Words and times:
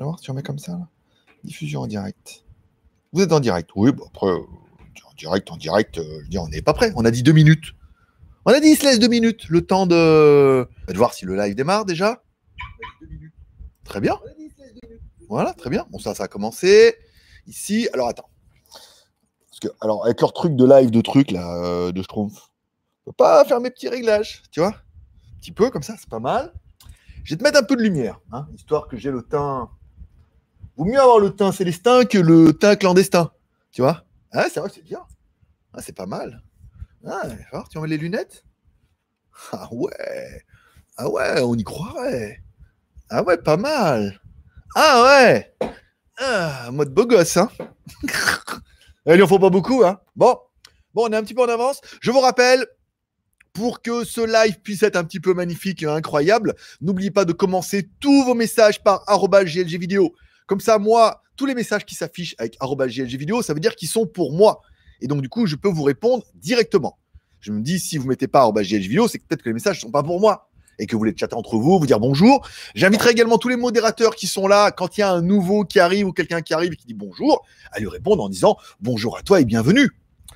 On 0.00 0.04
va 0.04 0.10
voir 0.12 0.18
si 0.18 0.30
on 0.30 0.34
met 0.34 0.42
comme 0.42 0.58
ça. 0.58 0.72
là. 0.72 0.88
Diffusion 1.44 1.82
en 1.82 1.86
direct. 1.86 2.44
Vous 3.12 3.20
êtes 3.20 3.32
en 3.32 3.40
direct. 3.40 3.70
Oui, 3.76 3.92
bah 3.92 4.04
après, 4.06 4.28
euh, 4.28 4.38
en 4.38 5.12
direct, 5.14 5.50
en 5.50 5.58
direct, 5.58 5.98
euh, 5.98 6.22
on 6.38 6.48
n'est 6.48 6.62
pas 6.62 6.72
prêt. 6.72 6.90
On 6.96 7.04
a 7.04 7.10
dit 7.10 7.22
deux 7.22 7.32
minutes. 7.32 7.74
On 8.46 8.52
a 8.52 8.60
dit, 8.60 8.68
il 8.68 8.76
se 8.76 8.84
laisse 8.84 8.98
deux 8.98 9.08
minutes. 9.08 9.48
Le 9.48 9.60
temps 9.66 9.86
de, 9.86 10.66
de 10.88 10.96
voir 10.96 11.12
si 11.12 11.26
le 11.26 11.36
live 11.36 11.54
démarre 11.54 11.84
déjà. 11.84 12.22
Très 13.84 14.00
bien. 14.00 14.18
Voilà, 15.28 15.52
très 15.52 15.68
bien. 15.68 15.86
Bon, 15.90 15.98
ça, 15.98 16.14
ça 16.14 16.24
a 16.24 16.28
commencé. 16.28 16.94
Ici, 17.46 17.86
alors 17.92 18.08
attends. 18.08 18.30
Parce 19.50 19.60
que, 19.60 19.68
alors, 19.82 20.06
avec 20.06 20.18
leur 20.22 20.32
truc 20.32 20.56
de 20.56 20.64
live, 20.64 20.90
de 20.90 21.00
trucs, 21.02 21.30
là, 21.30 21.62
euh, 21.62 21.92
de 21.92 22.00
Schtroumpf, 22.00 22.50
je 23.00 23.04
peux 23.10 23.12
pas 23.12 23.44
faire 23.44 23.60
mes 23.60 23.70
petits 23.70 23.88
réglages, 23.88 24.42
tu 24.50 24.60
vois 24.60 24.68
Un 24.70 25.38
petit 25.40 25.52
peu, 25.52 25.68
comme 25.68 25.82
ça, 25.82 25.96
c'est 25.98 26.08
pas 26.08 26.20
mal. 26.20 26.54
Je 27.22 27.34
vais 27.34 27.38
te 27.38 27.42
mettre 27.42 27.58
un 27.58 27.64
peu 27.64 27.76
de 27.76 27.82
lumière, 27.82 28.18
hein, 28.32 28.48
histoire 28.54 28.88
que 28.88 28.96
j'ai 28.96 29.10
le 29.10 29.22
teint. 29.22 29.68
Vaut 30.80 30.86
mieux 30.86 30.98
avoir 30.98 31.18
le 31.18 31.28
teint 31.28 31.52
célestin 31.52 32.06
que 32.06 32.16
le 32.16 32.54
teint 32.54 32.74
clandestin, 32.74 33.30
tu 33.70 33.82
vois? 33.82 34.06
Ah, 34.32 34.46
c'est 34.50 34.60
vrai, 34.60 34.70
c'est 34.74 34.82
bien. 34.82 35.02
Ah, 35.74 35.82
c'est 35.82 35.94
pas 35.94 36.06
mal. 36.06 36.42
Ah, 37.06 37.20
alors, 37.52 37.68
tu 37.68 37.76
enlèves 37.76 37.90
les 37.90 37.98
lunettes? 37.98 38.46
Ah 39.52 39.68
ouais 39.72 40.42
Ah 40.96 41.10
ouais, 41.10 41.42
on 41.42 41.54
y 41.54 41.64
croirait. 41.64 42.42
Ah 43.10 43.22
ouais, 43.22 43.36
pas 43.36 43.58
mal. 43.58 44.22
Ah 44.74 45.02
ouais 45.04 45.54
ah, 46.16 46.70
Mode 46.72 46.94
beau 46.94 47.04
gosse, 47.04 47.36
hein 47.36 47.50
Eh, 49.04 49.16
Il 49.16 49.22
en 49.22 49.26
faut 49.26 49.38
pas 49.38 49.50
beaucoup, 49.50 49.84
hein 49.84 50.00
Bon, 50.16 50.38
bon, 50.94 51.08
on 51.08 51.12
est 51.12 51.16
un 51.16 51.22
petit 51.22 51.34
peu 51.34 51.42
en 51.42 51.48
avance. 51.50 51.82
Je 52.00 52.10
vous 52.10 52.20
rappelle, 52.20 52.66
pour 53.52 53.82
que 53.82 54.02
ce 54.02 54.22
live 54.22 54.62
puisse 54.62 54.82
être 54.82 54.96
un 54.96 55.04
petit 55.04 55.20
peu 55.20 55.34
magnifique 55.34 55.82
et 55.82 55.86
incroyable, 55.86 56.54
n'oubliez 56.80 57.10
pas 57.10 57.26
de 57.26 57.34
commencer 57.34 57.90
tous 58.00 58.24
vos 58.24 58.34
messages 58.34 58.82
par 58.82 59.04
arobase 59.08 59.44
GLG 59.44 59.78
vidéo. 59.78 60.14
Comme 60.50 60.58
ça, 60.58 60.80
moi, 60.80 61.22
tous 61.36 61.46
les 61.46 61.54
messages 61.54 61.84
qui 61.84 61.94
s'affichent 61.94 62.34
avec 62.36 62.56
vidéo, 63.16 63.40
ça 63.40 63.54
veut 63.54 63.60
dire 63.60 63.76
qu'ils 63.76 63.86
sont 63.86 64.04
pour 64.04 64.32
moi. 64.32 64.62
Et 65.00 65.06
donc, 65.06 65.22
du 65.22 65.28
coup, 65.28 65.46
je 65.46 65.54
peux 65.54 65.68
vous 65.68 65.84
répondre 65.84 66.24
directement. 66.34 66.98
Je 67.38 67.52
me 67.52 67.60
dis, 67.60 67.78
si 67.78 67.98
vous 67.98 68.08
mettez 68.08 68.26
pas 68.26 68.46
vidéo, 68.88 69.06
c'est 69.06 69.20
peut-être 69.20 69.42
que 69.42 69.48
les 69.48 69.52
messages 69.52 69.76
ne 69.76 69.82
sont 69.82 69.92
pas 69.92 70.02
pour 70.02 70.18
moi 70.18 70.50
et 70.80 70.86
que 70.86 70.96
vous 70.96 70.98
voulez 70.98 71.14
chatter 71.16 71.36
entre 71.36 71.56
vous, 71.56 71.78
vous 71.78 71.86
dire 71.86 72.00
bonjour. 72.00 72.44
J'inviterai 72.74 73.10
également 73.10 73.38
tous 73.38 73.48
les 73.48 73.54
modérateurs 73.54 74.16
qui 74.16 74.26
sont 74.26 74.48
là 74.48 74.72
quand 74.72 74.98
il 74.98 75.02
y 75.02 75.04
a 75.04 75.12
un 75.12 75.22
nouveau 75.22 75.62
qui 75.64 75.78
arrive 75.78 76.08
ou 76.08 76.12
quelqu'un 76.12 76.42
qui 76.42 76.52
arrive 76.52 76.72
et 76.72 76.76
qui 76.76 76.88
dit 76.88 76.94
bonjour, 76.94 77.46
à 77.70 77.78
lui 77.78 77.86
répondre 77.86 78.20
en 78.20 78.28
disant 78.28 78.56
bonjour 78.80 79.16
à 79.16 79.22
toi 79.22 79.40
et 79.40 79.44
bienvenue 79.44 79.88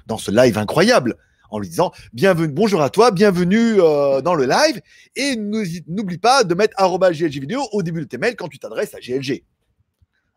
dans 0.07 0.19
ce 0.19 0.31
live 0.31 0.59
incroyable. 0.59 1.17
En 1.51 1.59
lui 1.59 1.69
disant 1.69 1.91
bienvenue, 2.13 2.53
bonjour 2.53 2.83
à 2.83 2.91
toi, 2.91 3.11
bienvenue 3.11 3.81
euh, 3.81 4.21
dans 4.21 4.37
le 4.37 4.47
live. 4.47 4.81
Et 5.17 5.35
n'oublie 5.35 6.19
pas 6.19 6.45
de 6.45 6.55
mettre 6.55 6.81
GLG 7.11 7.41
vidéo 7.41 7.63
au 7.73 7.83
début 7.83 7.99
de 7.99 8.07
tes 8.07 8.19
mails 8.19 8.37
quand 8.37 8.47
tu 8.47 8.61
t'adresses 8.61 8.95
à 8.95 9.01
GLG. 9.01 9.43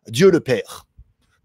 Dieu 0.09 0.31
le 0.31 0.39
Père. 0.39 0.86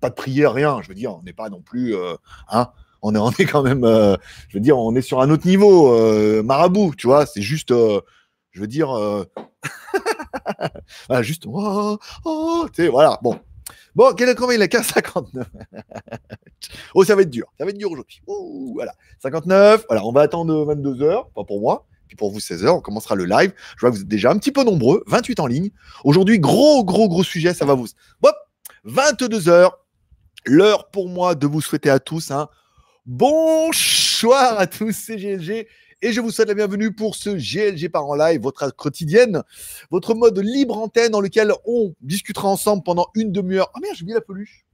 Pas 0.01 0.11
de 0.11 0.15
prière, 0.15 0.53
rien. 0.53 0.81
Je 0.83 0.89
veux 0.89 0.95
dire, 0.95 1.15
on 1.15 1.23
n'est 1.23 1.33
pas 1.33 1.49
non 1.49 1.61
plus. 1.61 1.95
euh, 1.95 2.15
hein, 2.49 2.71
on, 3.03 3.15
est, 3.33 3.45
quand 3.47 3.63
même. 3.63 3.85
euh, 3.85 4.17
je 4.49 4.57
veux 4.57 4.61
dire, 4.63 4.79
on 4.79 4.95
est 4.95 5.03
sur 5.03 5.21
un 5.21 5.31
autre 5.31 5.47
niveau. 5.47 5.95
euh, 5.95 6.43
marabout, 6.43 6.95
tu 6.97 7.07
vois. 7.07 7.27
C'est 7.27 7.43
juste. 7.43 7.71
je 7.71 8.61
veux 8.61 8.67
dire. 8.67 8.89
voilà, 11.09 11.23
juste. 11.23 11.45
Oh, 11.47 11.99
oh, 12.25 12.67
tu 12.73 12.83
sais, 12.83 12.89
voilà. 12.89 13.19
Bon. 13.23 13.39
Bon, 13.95 14.13
quel 14.15 14.29
est 14.31 14.35
combien? 14.35 14.57
Il 14.57 14.63
est 14.63 14.73
15,59. 14.73 15.45
oh, 16.95 17.05
ça 17.05 17.15
va 17.15 17.23
être 17.23 17.31
dur. 17.31 17.47
Ça 17.59 17.65
va 17.65 17.71
être 17.71 17.79
dur 17.79 17.91
aujourd'hui. 17.91 18.23
Voilà. 18.75 18.95
59. 19.21 19.85
Voilà, 19.89 20.05
on 20.05 20.13
va 20.13 20.23
attendre 20.23 20.75
22h. 20.75 21.27
Pas 21.35 21.45
pour 21.45 21.61
moi. 21.61 21.87
Puis 22.09 22.17
pour 22.17 22.31
vous, 22.31 22.41
16h, 22.41 22.69
on 22.69 22.81
commencera 22.81 23.15
le 23.15 23.25
live. 23.25 23.53
Je 23.77 23.81
vois 23.81 23.91
que 23.91 23.97
vous 23.97 24.03
êtes 24.03 24.09
déjà 24.09 24.31
un 24.31 24.39
petit 24.39 24.53
peu 24.53 24.65
nombreux. 24.65 25.05
28 25.07 25.41
en 25.41 25.47
ligne. 25.47 25.71
Aujourd'hui, 26.05 26.39
gros, 26.39 26.85
gros, 26.85 27.09
gros 27.09 27.23
sujet. 27.23 27.55
Ça 27.55 27.65
va 27.65 27.75
vous. 27.75 27.87
Hop, 28.23 28.35
22h. 28.87 29.71
L'heure 30.45 30.91
pour 30.91 31.09
moi 31.09 31.35
de 31.35 31.47
vous 31.47 31.61
souhaiter 31.61 31.91
à 31.91 32.01
tous 32.01 32.31
un 32.31 32.49
bonsoir 33.07 34.59
à 34.59 34.67
tous, 34.67 34.93
c'est 34.93 35.17
GLG. 35.17 35.67
Et 36.05 36.13
je 36.13 36.21
vous 36.21 36.33
souhaite 36.33 36.49
la 36.49 36.55
bienvenue 36.55 36.93
pour 36.93 37.15
ce 37.15 37.31
GLG 37.31 37.89
par 37.89 38.07
en 38.07 38.17
live, 38.17 38.41
votre 38.41 38.75
quotidienne, 38.75 39.43
votre 39.91 40.15
mode 40.15 40.37
libre 40.39 40.77
antenne 40.79 41.13
dans 41.13 41.21
lequel 41.21 41.53
on 41.65 41.95
discutera 42.01 42.49
ensemble 42.49 42.83
pendant 42.83 43.07
une 43.15 43.31
demi-heure. 43.31 43.71
Ah 43.75 43.79
merde, 43.81 43.95
j'ai 43.95 44.03
oublié 44.03 44.17
la 44.17 44.21
peluche. 44.21 44.65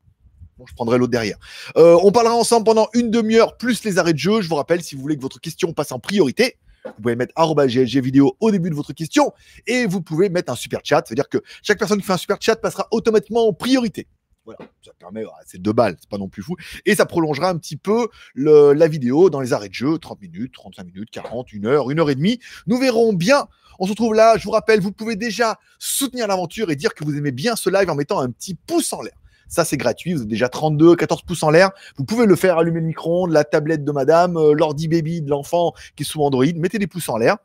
Bon, 0.57 0.65
je 0.67 0.75
prendrai 0.75 0.97
l'autre 0.97 1.13
derrière. 1.13 1.37
Euh, 1.77 1.99
on 2.03 2.13
parlera 2.13 2.35
ensemble 2.35 2.65
pendant 2.65 2.89
une 2.95 3.11
demi-heure 3.11 3.59
plus 3.59 3.85
les 3.85 3.99
arrêts 3.99 4.15
de 4.15 4.19
jeu. 4.19 4.41
Je 4.41 4.49
vous 4.49 4.55
rappelle, 4.55 4.83
si 4.83 4.95
vous 4.95 5.03
voulez 5.03 5.17
que 5.17 5.23
votre 5.23 5.41
question 5.41 5.75
passe 5.75 5.93
en 5.93 5.99
priorité, 5.99 6.57
vous 6.85 7.03
pouvez 7.03 7.17
mettre 7.17 7.35
GLG 7.35 8.01
vidéo 8.03 8.37
au 8.41 8.51
début 8.51 8.71
de 8.71 8.75
votre 8.75 8.93
question 8.93 9.33
et 9.67 9.87
vous 9.87 10.01
pouvez 10.01 10.29
mettre 10.29 10.53
un 10.53 10.57
super 10.57 10.81
chat. 10.83 11.03
C'est-à-dire 11.07 11.29
que 11.29 11.39
chaque 11.63 11.79
personne 11.79 11.99
qui 11.99 12.07
fait 12.07 12.13
un 12.13 12.19
super 12.19 12.39
chat 12.41 12.57
passera 12.57 12.89
automatiquement 12.91 13.47
en 13.47 13.53
priorité. 13.53 14.07
Voilà, 14.45 14.61
ça 14.83 14.93
permet, 14.99 15.25
c'est 15.45 15.61
deux 15.61 15.75
balles, 15.75 15.97
c'est 16.01 16.09
pas 16.09 16.17
non 16.17 16.29
plus 16.29 16.43
fou. 16.43 16.57
Et 16.87 16.95
ça 16.95 17.05
prolongera 17.05 17.51
un 17.51 17.59
petit 17.59 17.77
peu 17.77 18.09
la 18.35 18.89
vidéo 18.89 19.29
dans 19.29 19.41
les 19.41 19.53
arrêts 19.53 19.69
de 19.69 19.75
jeu, 19.75 19.99
30 19.99 20.23
minutes, 20.23 20.55
35 20.55 20.85
minutes, 20.87 21.11
40, 21.11 21.49
1 21.53 21.67
heure, 21.67 21.91
1 21.91 21.99
heure 21.99 22.09
et 22.09 22.15
demie. 22.15 22.41
Nous 22.67 22.79
verrons 22.79 23.13
bien. 23.13 23.47
On 23.79 23.85
se 23.85 23.91
retrouve 23.91 24.15
là. 24.15 24.39
Je 24.39 24.45
vous 24.45 24.51
rappelle, 24.51 24.81
vous 24.81 24.91
pouvez 24.91 25.17
déjà 25.17 25.59
soutenir 25.79 26.27
l'aventure 26.27 26.71
et 26.71 26.77
dire 26.77 26.95
que 26.95 27.05
vous 27.05 27.15
aimez 27.17 27.31
bien 27.31 27.57
ce 27.57 27.69
live 27.69 27.91
en 27.91 27.95
mettant 27.95 28.21
un 28.21 28.31
petit 28.31 28.55
pouce 28.55 28.93
en 28.95 29.03
l'air. 29.03 29.18
Ça, 29.49 29.65
c'est 29.65 29.77
gratuit. 29.77 30.15
Vous 30.15 30.23
êtes 30.23 30.29
déjà 30.29 30.49
32, 30.49 30.97
14 30.97 31.23
pouces 31.23 31.43
en 31.43 31.51
l'air. 31.51 31.71
Vous 31.97 32.05
pouvez 32.05 32.27
le 32.27 32.37
faire 32.37 32.59
allumer 32.59 32.81
le 32.81 32.87
micro-ondes, 32.87 33.33
la 33.33 33.45
tablette 33.45 33.85
de 33.85 33.93
madame, 33.93 34.37
euh, 34.37 34.53
l'ordi 34.53 34.89
baby 34.89 35.23
de 35.23 35.31
l'enfant 35.31 35.73
qui 35.97 36.03
est 36.03 36.07
sous 36.07 36.23
Android. 36.23 36.45
Mettez 36.57 36.79
des 36.79 36.87
pouces 36.87 37.09
en 37.09 37.17
l'air. 37.17 37.37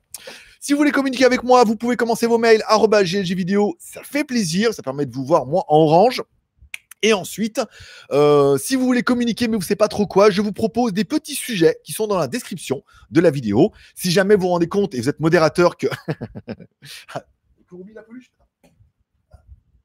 Si 0.59 0.73
vous 0.73 0.77
voulez 0.77 0.91
communiquer 0.91 1.25
avec 1.25 1.43
moi, 1.43 1.63
vous 1.63 1.75
pouvez 1.75 1.97
commencer 1.97 2.25
vos 2.25 2.37
mails 2.37 2.63
vidéo. 3.21 3.75
Ça 3.79 4.01
fait 4.03 4.23
plaisir. 4.23 4.73
Ça 4.73 4.81
permet 4.81 5.05
de 5.05 5.13
vous 5.13 5.25
voir, 5.25 5.45
moi, 5.45 5.63
en 5.67 5.77
orange. 5.77 6.23
Et 7.03 7.11
ensuite, 7.11 7.61
euh, 8.11 8.57
si 8.57 8.77
vous 8.77 8.85
voulez 8.85 9.03
communiquer 9.03 9.49
mais 9.49 9.57
vous 9.57 9.59
ne 9.59 9.65
savez 9.65 9.75
pas 9.75 9.89
trop 9.89 10.07
quoi, 10.07 10.29
je 10.29 10.41
vous 10.41 10.53
propose 10.53 10.93
des 10.93 11.03
petits 11.03 11.35
sujets 11.35 11.77
qui 11.83 11.91
sont 11.91 12.07
dans 12.07 12.17
la 12.17 12.27
description 12.27 12.81
de 13.11 13.19
la 13.19 13.29
vidéo. 13.29 13.73
Si 13.93 14.09
jamais 14.09 14.35
vous 14.35 14.43
vous 14.43 14.47
rendez 14.47 14.67
compte 14.67 14.95
et 14.95 15.01
vous 15.01 15.09
êtes 15.09 15.19
modérateur 15.19 15.75
que... 15.77 15.87
Ah, 17.13 17.23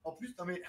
En 0.05 0.13
plus, 0.13 0.33
non 0.39 0.45
mais... 0.47 0.63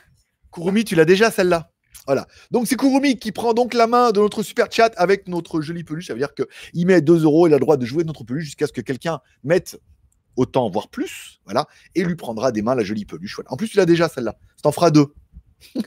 Kurumi, 0.52 0.84
tu 0.84 0.96
l'as 0.96 1.06
déjà 1.06 1.32
celle-là. 1.32 1.72
Voilà. 2.06 2.28
Donc 2.52 2.68
c'est 2.68 2.76
Kurumi 2.76 3.18
qui 3.18 3.32
prend 3.32 3.54
donc 3.54 3.74
la 3.74 3.88
main 3.88 4.12
de 4.12 4.20
notre 4.20 4.42
super 4.42 4.72
chat 4.72 4.92
avec 4.98 5.28
notre 5.28 5.62
jolie 5.62 5.84
peluche. 5.84 6.08
Ça 6.08 6.14
veut 6.14 6.20
dire 6.20 6.34
qu'il 6.34 6.88
met 6.88 7.02
2 7.02 7.24
euros, 7.24 7.48
il 7.48 7.54
a 7.54 7.58
le 7.58 7.62
droit 7.62 7.78
de 7.78 7.86
jouer 7.86 8.04
notre 8.04 8.24
peluche 8.24 8.46
jusqu'à 8.46 8.68
ce 8.68 8.74
que 8.74 8.82
quelqu'un 8.82 9.20
mette 9.44 9.80
autant, 10.36 10.70
voire 10.70 10.88
plus, 10.88 11.40
voilà, 11.46 11.68
et 11.96 12.04
lui 12.04 12.16
prendra 12.16 12.52
des 12.52 12.62
mains 12.62 12.76
la 12.76 12.84
jolie 12.84 13.06
peluche. 13.06 13.40
En 13.48 13.58
plus, 13.58 13.68
tu 13.68 13.78
l'as 13.78 13.86
déjà 13.86 14.08
celle-là. 14.08 14.38
T'en 14.64 14.72
fera 14.72 14.92
deux. 14.92 15.08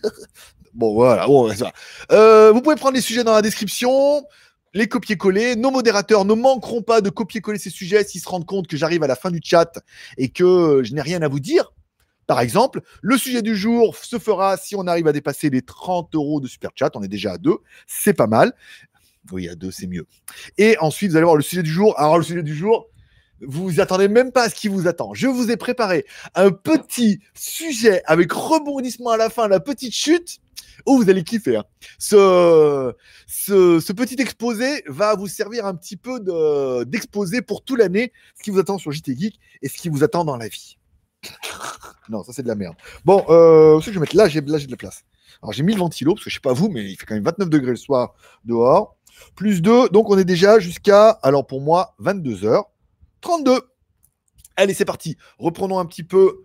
Bon, 0.74 0.94
voilà. 0.94 1.26
Bon, 1.26 1.54
ça. 1.54 1.70
Euh, 2.12 2.50
vous 2.50 2.62
pouvez 2.62 2.76
prendre 2.76 2.94
les 2.94 3.02
sujets 3.02 3.24
dans 3.24 3.34
la 3.34 3.42
description, 3.42 4.24
les 4.72 4.88
copier-coller. 4.88 5.54
Nos 5.56 5.70
modérateurs 5.70 6.24
ne 6.24 6.34
manqueront 6.34 6.82
pas 6.82 7.00
de 7.00 7.10
copier-coller 7.10 7.58
ces 7.58 7.68
sujets 7.70 8.04
s'ils 8.04 8.22
se 8.22 8.28
rendent 8.28 8.46
compte 8.46 8.66
que 8.66 8.76
j'arrive 8.78 9.02
à 9.02 9.06
la 9.06 9.16
fin 9.16 9.30
du 9.30 9.40
chat 9.44 9.78
et 10.16 10.30
que 10.30 10.80
je 10.82 10.94
n'ai 10.94 11.02
rien 11.02 11.20
à 11.20 11.28
vous 11.28 11.40
dire. 11.40 11.72
Par 12.26 12.40
exemple, 12.40 12.80
le 13.02 13.16
sujet 13.18 13.42
du 13.42 13.56
jour 13.56 13.96
se 13.96 14.18
fera 14.18 14.56
si 14.56 14.74
on 14.76 14.86
arrive 14.86 15.06
à 15.08 15.12
dépasser 15.12 15.50
les 15.50 15.62
30 15.62 16.14
euros 16.14 16.40
de 16.40 16.46
super 16.48 16.70
chat. 16.74 16.90
On 16.94 17.02
est 17.02 17.08
déjà 17.08 17.32
à 17.32 17.38
deux. 17.38 17.58
C'est 17.86 18.14
pas 18.14 18.26
mal. 18.26 18.52
Oui, 19.30 19.48
à 19.48 19.54
deux, 19.54 19.70
c'est 19.70 19.86
mieux. 19.86 20.06
Et 20.58 20.76
ensuite, 20.78 21.10
vous 21.10 21.16
allez 21.16 21.24
voir 21.24 21.36
le 21.36 21.42
sujet 21.42 21.62
du 21.62 21.70
jour. 21.70 21.98
Alors, 21.98 22.18
le 22.18 22.24
sujet 22.24 22.42
du 22.42 22.54
jour, 22.54 22.88
vous 23.40 23.64
vous 23.64 23.80
attendez 23.80 24.08
même 24.08 24.32
pas 24.32 24.44
à 24.44 24.48
ce 24.48 24.54
qui 24.54 24.68
vous 24.68 24.86
attend. 24.86 25.14
Je 25.14 25.26
vous 25.26 25.50
ai 25.50 25.56
préparé 25.56 26.06
un 26.34 26.50
petit 26.50 27.20
sujet 27.34 28.02
avec 28.06 28.32
rebondissement 28.32 29.10
à 29.10 29.16
la 29.16 29.30
fin, 29.30 29.48
la 29.48 29.60
petite 29.60 29.94
chute. 29.94 30.38
Oh, 30.86 30.96
vous 31.00 31.10
allez 31.10 31.22
kiffer. 31.22 31.56
hein. 31.56 31.64
Ce, 31.98 33.92
petit 33.92 34.20
exposé 34.20 34.82
va 34.86 35.14
vous 35.14 35.28
servir 35.28 35.66
un 35.66 35.74
petit 35.74 35.96
peu 35.96 36.18
de- 36.20 36.84
d'exposé 36.84 37.42
pour 37.42 37.62
toute 37.64 37.78
l'année, 37.78 38.12
ce 38.36 38.42
qui 38.42 38.50
vous 38.50 38.58
attend 38.58 38.78
sur 38.78 38.90
JT 38.92 39.16
Geek 39.16 39.38
et 39.62 39.68
ce 39.68 39.76
qui 39.76 39.88
vous 39.88 40.02
attend 40.02 40.24
dans 40.24 40.36
la 40.36 40.48
vie. 40.48 40.78
Non, 42.08 42.22
ça 42.22 42.32
c'est 42.32 42.42
de 42.42 42.48
la 42.48 42.54
merde. 42.54 42.76
Bon, 43.04 43.24
euh, 43.28 43.80
ce 43.80 43.86
que 43.86 43.92
je 43.92 43.98
vais 43.98 44.02
mettre? 44.02 44.16
Là, 44.16 44.28
j'ai 44.28 44.40
de 44.40 44.50
la 44.70 44.76
place. 44.76 45.04
Alors 45.42 45.52
j'ai 45.52 45.62
mis 45.62 45.72
le 45.72 45.78
ventilo, 45.78 46.14
parce 46.14 46.24
que 46.24 46.30
je 46.30 46.34
sais 46.34 46.40
pas 46.40 46.52
vous, 46.52 46.68
mais 46.68 46.84
il 46.84 46.96
fait 46.96 47.06
quand 47.06 47.14
même 47.14 47.24
29 47.24 47.48
degrés 47.48 47.70
le 47.70 47.76
soir 47.76 48.14
dehors. 48.44 48.96
Plus 49.34 49.62
2, 49.62 49.88
donc 49.90 50.10
on 50.10 50.18
est 50.18 50.24
déjà 50.24 50.58
jusqu'à, 50.58 51.10
alors 51.22 51.46
pour 51.46 51.60
moi, 51.60 51.94
22h32. 52.00 53.60
Allez, 54.56 54.74
c'est 54.74 54.84
parti. 54.84 55.16
Reprenons 55.38 55.78
un 55.78 55.86
petit 55.86 56.02
peu 56.02 56.44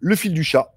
le 0.00 0.16
fil 0.16 0.32
du 0.32 0.44
chat. 0.44 0.72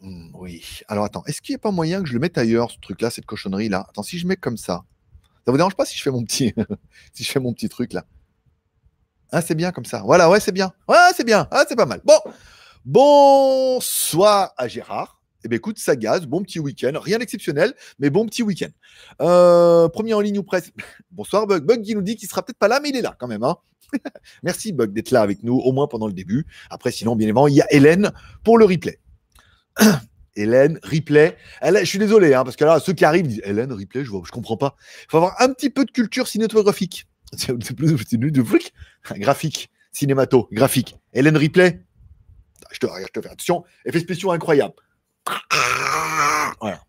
Hmm, 0.00 0.30
oui. 0.34 0.80
Alors 0.88 1.04
attends, 1.04 1.24
est-ce 1.26 1.40
qu'il 1.40 1.52
n'y 1.52 1.56
a 1.56 1.60
pas 1.60 1.70
moyen 1.70 2.02
que 2.02 2.08
je 2.08 2.14
le 2.14 2.18
mette 2.20 2.38
ailleurs, 2.38 2.70
ce 2.70 2.78
truc-là, 2.80 3.10
cette 3.10 3.26
cochonnerie-là? 3.26 3.86
Attends, 3.88 4.02
si 4.02 4.18
je 4.18 4.26
mets 4.26 4.36
comme 4.36 4.56
ça, 4.56 4.84
ça 5.44 5.50
vous 5.50 5.56
dérange 5.56 5.76
pas 5.76 5.84
si 5.84 5.96
je 5.96 6.02
fais 6.02 6.10
mon 6.10 6.24
petit, 6.24 6.54
si 7.12 7.24
je 7.24 7.30
fais 7.30 7.40
mon 7.40 7.52
petit 7.52 7.68
truc 7.68 7.92
là? 7.92 8.04
Ah, 9.32 9.40
c'est 9.40 9.54
bien 9.54 9.72
comme 9.72 9.86
ça. 9.86 10.02
Voilà, 10.04 10.28
ouais, 10.28 10.40
c'est 10.40 10.52
bien. 10.52 10.72
Ouais, 10.86 10.96
c'est 11.16 11.24
bien. 11.24 11.48
Ah, 11.50 11.64
c'est 11.66 11.74
pas 11.74 11.86
mal. 11.86 12.02
Bon, 12.04 12.18
bonsoir 12.84 14.52
à 14.58 14.68
Gérard. 14.68 15.22
Eh 15.42 15.48
bien, 15.48 15.56
écoute, 15.56 15.78
ça 15.78 15.96
gaz, 15.96 16.26
bon 16.26 16.42
petit 16.42 16.60
week-end, 16.60 16.92
rien 17.00 17.18
d'exceptionnel, 17.18 17.72
mais 17.98 18.10
bon 18.10 18.26
petit 18.26 18.42
week-end. 18.42 18.68
Euh, 19.22 19.88
premier 19.88 20.12
en 20.12 20.20
ligne 20.20 20.38
ou 20.38 20.42
presque. 20.42 20.72
Bonsoir 21.10 21.46
Bug. 21.46 21.64
Bug 21.64 21.82
qui 21.82 21.94
nous 21.94 22.02
dit 22.02 22.14
qu'il 22.14 22.28
sera 22.28 22.44
peut-être 22.44 22.58
pas 22.58 22.68
là, 22.68 22.78
mais 22.80 22.90
il 22.90 22.96
est 22.96 23.02
là 23.02 23.16
quand 23.18 23.26
même. 23.26 23.42
Hein. 23.42 23.56
Merci 24.42 24.72
Bug 24.72 24.92
d'être 24.92 25.10
là 25.10 25.22
avec 25.22 25.42
nous, 25.42 25.56
au 25.56 25.72
moins 25.72 25.88
pendant 25.88 26.06
le 26.06 26.12
début. 26.12 26.46
Après, 26.70 26.92
sinon, 26.92 27.16
bien 27.16 27.26
évidemment, 27.26 27.48
il 27.48 27.54
y 27.54 27.62
a 27.62 27.66
Hélène 27.72 28.12
pour 28.44 28.58
le 28.58 28.66
replay. 28.66 29.00
Hélène, 30.36 30.78
replay. 30.82 31.36
Je 31.62 31.84
suis 31.84 31.98
désolé, 31.98 32.34
hein, 32.34 32.44
parce 32.44 32.56
que 32.56 32.64
là, 32.64 32.80
ceux 32.80 32.92
qui 32.92 33.04
arrivent 33.06 33.26
disent 33.26 33.42
Hélène, 33.44 33.72
replay, 33.72 34.04
je 34.04 34.10
vois, 34.10 34.22
je 34.26 34.30
comprends 34.30 34.58
pas. 34.58 34.76
Il 35.04 35.10
faut 35.10 35.16
avoir 35.16 35.40
un 35.40 35.48
petit 35.54 35.70
peu 35.70 35.86
de 35.86 35.90
culture 35.90 36.28
cinématographique. 36.28 37.06
Graphique, 39.16 39.70
cinémato, 39.90 40.48
graphique. 40.52 40.96
Hélène 41.12 41.36
Ripley. 41.36 41.82
Je 42.70 42.78
te, 42.78 42.86
je 42.86 43.12
te 43.12 43.20
fais 43.20 43.30
attention. 43.30 43.64
Effet 43.84 44.00
spéciaux 44.00 44.32
incroyable. 44.32 44.74
Voilà. 46.60 46.80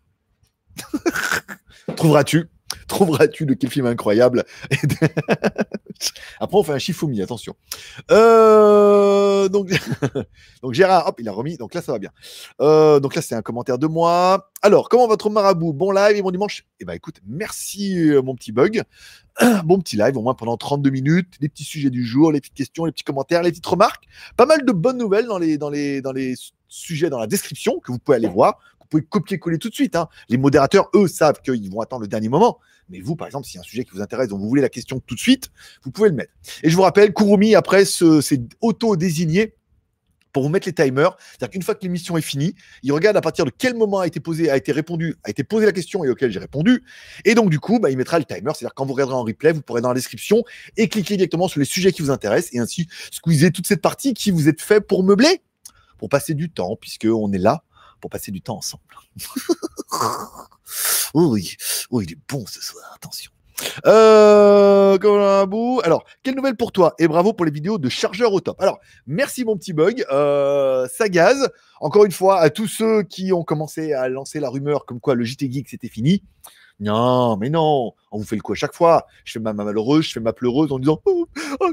Trouveras-tu 1.96 2.48
Trouveras-tu 2.88 3.46
de 3.46 3.54
quel 3.54 3.70
film 3.70 3.86
incroyable 3.86 4.44
Après, 6.40 6.58
on 6.58 6.62
fait 6.62 6.72
un 6.72 6.78
Shifumi, 6.78 7.22
attention. 7.22 7.54
Euh, 8.10 9.48
donc, 9.48 9.70
donc, 10.62 10.74
Gérard, 10.74 11.08
hop, 11.08 11.20
il 11.20 11.28
a 11.28 11.32
remis. 11.32 11.56
Donc 11.56 11.74
là, 11.74 11.82
ça 11.82 11.92
va 11.92 11.98
bien. 11.98 12.10
Euh, 12.60 13.00
donc 13.00 13.14
là, 13.14 13.22
c'est 13.22 13.34
un 13.34 13.42
commentaire 13.42 13.78
de 13.78 13.86
moi. 13.86 14.50
Alors, 14.62 14.88
comment 14.88 15.06
votre 15.06 15.30
marabout? 15.30 15.72
Bon 15.72 15.90
live 15.90 16.16
et 16.16 16.22
bon 16.22 16.30
dimanche? 16.30 16.64
Eh 16.80 16.84
ben, 16.84 16.94
écoute, 16.94 17.20
merci, 17.26 17.96
euh, 18.08 18.22
mon 18.22 18.34
petit 18.34 18.52
bug. 18.52 18.82
bon 19.64 19.78
petit 19.78 19.96
live, 19.96 20.16
au 20.16 20.22
moins 20.22 20.34
pendant 20.34 20.56
32 20.56 20.90
minutes. 20.90 21.34
Les 21.40 21.48
petits 21.48 21.64
sujets 21.64 21.90
du 21.90 22.04
jour, 22.04 22.32
les 22.32 22.40
petites 22.40 22.54
questions, 22.54 22.84
les 22.84 22.92
petits 22.92 23.04
commentaires, 23.04 23.42
les 23.42 23.50
petites 23.50 23.66
remarques. 23.66 24.04
Pas 24.36 24.46
mal 24.46 24.64
de 24.64 24.72
bonnes 24.72 24.98
nouvelles 24.98 25.26
dans 25.26 25.38
les, 25.38 25.58
dans 25.58 25.70
les, 25.70 26.00
dans 26.00 26.12
les 26.12 26.34
sujets 26.68 27.08
dans 27.08 27.18
la 27.18 27.26
description 27.26 27.78
que 27.78 27.92
vous 27.92 27.98
pouvez 27.98 28.16
aller 28.16 28.28
voir. 28.28 28.58
Pouvez 28.94 29.06
copier-coller 29.06 29.58
tout 29.58 29.70
de 29.70 29.74
suite. 29.74 29.96
Hein. 29.96 30.08
Les 30.28 30.36
modérateurs, 30.36 30.88
eux, 30.94 31.08
savent 31.08 31.40
qu'ils 31.40 31.68
vont 31.68 31.80
attendre 31.80 32.02
le 32.02 32.06
dernier 32.06 32.28
moment. 32.28 32.60
Mais 32.88 33.00
vous, 33.00 33.16
par 33.16 33.26
exemple, 33.26 33.44
si 33.44 33.56
y 33.56 33.58
a 33.58 33.60
un 33.60 33.64
sujet 33.64 33.82
qui 33.82 33.90
vous 33.90 34.00
intéresse, 34.00 34.28
dont 34.28 34.38
vous 34.38 34.48
voulez 34.48 34.62
la 34.62 34.68
question 34.68 35.00
tout 35.04 35.16
de 35.16 35.20
suite, 35.20 35.50
vous 35.82 35.90
pouvez 35.90 36.10
le 36.10 36.14
mettre. 36.14 36.32
Et 36.62 36.70
je 36.70 36.76
vous 36.76 36.82
rappelle, 36.82 37.12
Kurumi, 37.12 37.56
après, 37.56 37.84
s'est 37.86 38.40
auto-désigné 38.60 39.56
pour 40.32 40.44
vous 40.44 40.48
mettre 40.48 40.68
les 40.68 40.74
timers. 40.74 41.16
C'est-à-dire 41.18 41.50
qu'une 41.50 41.62
fois 41.62 41.74
que 41.74 41.82
l'émission 41.82 42.16
est 42.16 42.22
finie, 42.22 42.54
il 42.84 42.92
regarde 42.92 43.16
à 43.16 43.20
partir 43.20 43.44
de 43.44 43.50
quel 43.50 43.74
moment 43.74 43.98
a 43.98 44.06
été 44.06 44.20
posé, 44.20 44.48
a 44.48 44.56
été 44.56 44.70
répondu, 44.70 45.16
a 45.24 45.30
été 45.30 45.42
posé 45.42 45.66
la 45.66 45.72
question 45.72 46.04
et 46.04 46.08
auquel 46.08 46.30
j'ai 46.30 46.38
répondu. 46.38 46.84
Et 47.24 47.34
donc, 47.34 47.50
du 47.50 47.58
coup, 47.58 47.80
bah, 47.80 47.90
il 47.90 47.96
mettra 47.96 48.20
le 48.20 48.24
timer. 48.24 48.52
C'est-à-dire 48.54 48.74
quand 48.74 48.86
vous 48.86 48.92
regarderez 48.92 49.16
en 49.16 49.24
replay, 49.24 49.50
vous 49.50 49.62
pourrez 49.62 49.80
dans 49.80 49.88
la 49.88 49.96
description 49.96 50.44
et 50.76 50.88
cliquer 50.88 51.16
directement 51.16 51.48
sur 51.48 51.58
les 51.58 51.66
sujets 51.66 51.90
qui 51.90 52.02
vous 52.02 52.12
intéressent 52.12 52.54
et 52.54 52.60
ainsi 52.60 52.86
squeezer 53.10 53.50
toute 53.50 53.66
cette 53.66 53.82
partie 53.82 54.14
qui 54.14 54.30
vous 54.30 54.48
est 54.48 54.60
fait 54.60 54.80
pour 54.80 55.02
meubler, 55.02 55.40
pour 55.98 56.08
passer 56.08 56.34
du 56.34 56.48
temps, 56.48 56.76
puisque 56.80 57.08
on 57.12 57.32
est 57.32 57.38
là 57.38 57.64
pour 58.04 58.10
passer 58.10 58.30
du 58.30 58.42
temps 58.42 58.58
ensemble. 58.58 58.82
oui, 61.14 61.56
oui, 61.90 62.04
il 62.06 62.12
est 62.12 62.18
bon 62.28 62.44
ce 62.46 62.60
soir, 62.60 62.84
attention. 62.94 63.30
Euh, 63.86 64.98
alors, 65.82 66.04
quelle 66.22 66.34
nouvelle 66.34 66.54
pour 66.54 66.70
toi? 66.70 66.94
Et 66.98 67.08
bravo 67.08 67.32
pour 67.32 67.46
les 67.46 67.50
vidéos 67.50 67.78
de 67.78 67.88
chargeur 67.88 68.34
au 68.34 68.40
top. 68.40 68.60
Alors, 68.60 68.78
merci 69.06 69.46
mon 69.46 69.56
petit 69.56 69.72
bug. 69.72 70.04
Euh, 70.12 70.86
ça 70.92 71.08
gaz. 71.08 71.48
Encore 71.80 72.04
une 72.04 72.12
fois, 72.12 72.42
à 72.42 72.50
tous 72.50 72.66
ceux 72.66 73.04
qui 73.04 73.32
ont 73.32 73.42
commencé 73.42 73.94
à 73.94 74.10
lancer 74.10 74.38
la 74.38 74.50
rumeur 74.50 74.84
comme 74.84 75.00
quoi 75.00 75.14
le 75.14 75.24
JT 75.24 75.50
Geek 75.50 75.70
c'était 75.70 75.88
fini. 75.88 76.22
Non, 76.80 77.36
mais 77.36 77.50
non, 77.50 77.92
on 78.10 78.18
vous 78.18 78.24
fait 78.24 78.34
le 78.34 78.42
coup 78.42 78.52
à 78.52 78.56
chaque 78.56 78.74
fois. 78.74 79.06
Je 79.24 79.32
fais 79.32 79.38
ma, 79.38 79.52
malheureuse, 79.52 80.06
je 80.06 80.12
fais 80.12 80.20
ma 80.20 80.32
pleureuse 80.32 80.72
en 80.72 80.78
disant 80.78 81.00
Oh, 81.04 81.26
oh 81.60 81.70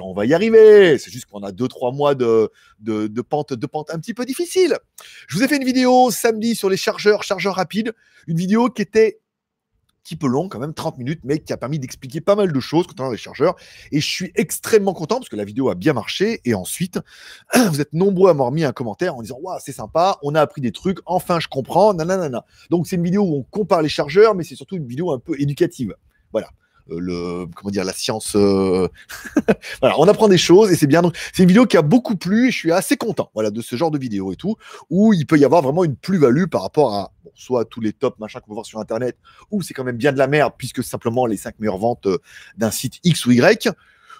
on 0.00 0.14
va 0.14 0.26
y 0.26 0.34
arriver. 0.34 0.96
C'est 0.98 1.10
juste 1.10 1.26
qu'on 1.26 1.42
a 1.42 1.50
2-3 1.50 1.94
mois 1.94 2.14
de, 2.14 2.50
de, 2.78 3.20
pente, 3.22 3.52
de 3.52 3.66
pente 3.66 3.90
un 3.90 3.98
petit 3.98 4.14
peu 4.14 4.24
difficile. 4.24 4.78
Je 5.26 5.36
vous 5.36 5.42
ai 5.42 5.48
fait 5.48 5.56
une 5.56 5.64
vidéo 5.64 6.10
samedi 6.10 6.54
sur 6.54 6.70
les 6.70 6.76
chargeurs, 6.76 7.24
chargeurs 7.24 7.56
rapides. 7.56 7.92
Une 8.28 8.36
vidéo 8.36 8.70
qui 8.70 8.82
était 8.82 9.18
petit 10.06 10.16
peu 10.16 10.28
long, 10.28 10.48
quand 10.48 10.60
même 10.60 10.72
30 10.72 10.98
minutes, 10.98 11.20
mais 11.24 11.40
qui 11.40 11.52
a 11.52 11.56
permis 11.56 11.78
d'expliquer 11.78 12.20
pas 12.20 12.36
mal 12.36 12.52
de 12.52 12.60
choses 12.60 12.86
concernant 12.86 13.10
les 13.10 13.16
chargeurs. 13.16 13.56
Et 13.90 14.00
je 14.00 14.06
suis 14.06 14.32
extrêmement 14.36 14.94
content 14.94 15.16
parce 15.16 15.28
que 15.28 15.36
la 15.36 15.44
vidéo 15.44 15.68
a 15.68 15.74
bien 15.74 15.92
marché. 15.92 16.40
Et 16.44 16.54
ensuite, 16.54 17.00
vous 17.54 17.80
êtes 17.80 17.92
nombreux 17.92 18.30
à 18.30 18.34
m'avoir 18.34 18.52
mis 18.52 18.64
un 18.64 18.72
commentaire 18.72 19.16
en 19.16 19.22
disant 19.22 19.38
Waouh, 19.42 19.58
c'est 19.62 19.72
sympa, 19.72 20.18
on 20.22 20.34
a 20.34 20.40
appris 20.40 20.60
des 20.60 20.72
trucs, 20.72 20.98
enfin 21.06 21.40
je 21.40 21.48
comprends, 21.48 21.92
nanana. 21.92 22.44
Donc 22.70 22.86
c'est 22.86 22.96
une 22.96 23.02
vidéo 23.04 23.22
où 23.22 23.34
on 23.36 23.42
compare 23.42 23.82
les 23.82 23.88
chargeurs, 23.88 24.34
mais 24.34 24.44
c'est 24.44 24.54
surtout 24.54 24.76
une 24.76 24.86
vidéo 24.86 25.12
un 25.12 25.18
peu 25.18 25.34
éducative. 25.40 25.94
Voilà. 26.32 26.48
Euh, 26.90 27.00
le 27.00 27.46
comment 27.54 27.70
dire 27.70 27.84
la 27.84 27.92
science. 27.92 28.36
Euh, 28.36 28.88
voilà, 29.80 29.98
on 29.98 30.06
apprend 30.06 30.28
des 30.28 30.38
choses 30.38 30.70
et 30.70 30.76
c'est 30.76 30.86
bien. 30.86 31.02
Donc 31.02 31.16
c'est 31.32 31.42
une 31.42 31.48
vidéo 31.48 31.66
qui 31.66 31.76
a 31.76 31.82
beaucoup 31.82 32.16
plu 32.16 32.52
je 32.52 32.56
suis 32.56 32.72
assez 32.72 32.96
content. 32.96 33.30
Voilà 33.34 33.50
de 33.50 33.60
ce 33.60 33.74
genre 33.74 33.90
de 33.90 33.98
vidéo 33.98 34.32
et 34.32 34.36
tout 34.36 34.56
où 34.88 35.12
il 35.12 35.26
peut 35.26 35.38
y 35.38 35.44
avoir 35.44 35.62
vraiment 35.62 35.84
une 35.84 35.96
plus-value 35.96 36.44
par 36.44 36.62
rapport 36.62 36.94
à 36.94 37.12
soit 37.36 37.64
tous 37.64 37.80
les 37.80 37.92
tops 37.92 38.18
machin 38.18 38.40
qu'on 38.40 38.48
peut 38.48 38.54
voir 38.54 38.66
sur 38.66 38.80
internet 38.80 39.16
ou 39.50 39.62
c'est 39.62 39.74
quand 39.74 39.84
même 39.84 39.96
bien 39.96 40.12
de 40.12 40.18
la 40.18 40.26
merde 40.26 40.54
puisque 40.56 40.82
simplement 40.82 41.26
les 41.26 41.36
5 41.36 41.58
meilleures 41.58 41.78
ventes 41.78 42.06
euh, 42.06 42.18
d'un 42.56 42.70
site 42.70 42.98
X 43.04 43.26
ou 43.26 43.32
Y. 43.32 43.68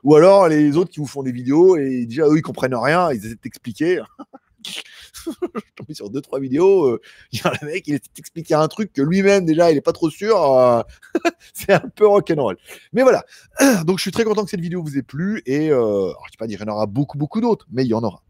Ou 0.04 0.14
alors 0.14 0.48
les 0.48 0.76
autres 0.76 0.90
qui 0.90 1.00
vous 1.00 1.06
font 1.06 1.22
des 1.22 1.32
vidéos 1.32 1.76
et 1.76 2.06
déjà 2.06 2.26
eux 2.28 2.36
ils 2.36 2.42
comprennent 2.42 2.74
rien, 2.74 3.10
ils 3.12 3.24
essaient 3.24 3.34
de 3.34 3.40
t'expliquer. 3.40 4.02
je 4.64 5.30
suis 5.60 5.72
tombé 5.74 5.94
sur 5.94 6.10
deux 6.10 6.20
trois 6.20 6.40
vidéos. 6.40 6.86
Euh, 6.86 7.00
il 7.32 7.40
y 7.40 7.42
a 7.42 7.52
le 7.60 7.66
mec, 7.66 7.86
il 7.86 7.98
t'expliquer 8.00 8.54
un 8.54 8.68
truc 8.68 8.92
que 8.92 9.02
lui-même 9.02 9.44
déjà 9.44 9.70
il 9.70 9.76
est 9.76 9.82
pas 9.82 9.92
trop 9.92 10.10
sûr. 10.10 10.40
Euh, 10.40 10.82
c'est 11.52 11.72
un 11.72 11.80
peu 11.80 12.06
rock'n'roll. 12.06 12.56
Mais 12.92 13.02
voilà. 13.02 13.24
Donc 13.84 13.98
je 13.98 14.02
suis 14.02 14.12
très 14.12 14.24
content 14.24 14.44
que 14.44 14.50
cette 14.50 14.60
vidéo 14.60 14.82
vous 14.82 14.98
ait 14.98 15.02
plu 15.02 15.42
et 15.46 15.70
euh, 15.70 16.12
je 16.26 16.30
sais 16.30 16.38
pas 16.38 16.46
dire 16.46 16.60
il 16.60 16.66
y 16.66 16.70
en 16.70 16.72
aura 16.72 16.86
beaucoup 16.86 17.18
beaucoup 17.18 17.40
d'autres, 17.40 17.66
mais 17.70 17.84
il 17.84 17.88
y 17.88 17.94
en 17.94 18.02
aura. 18.02 18.22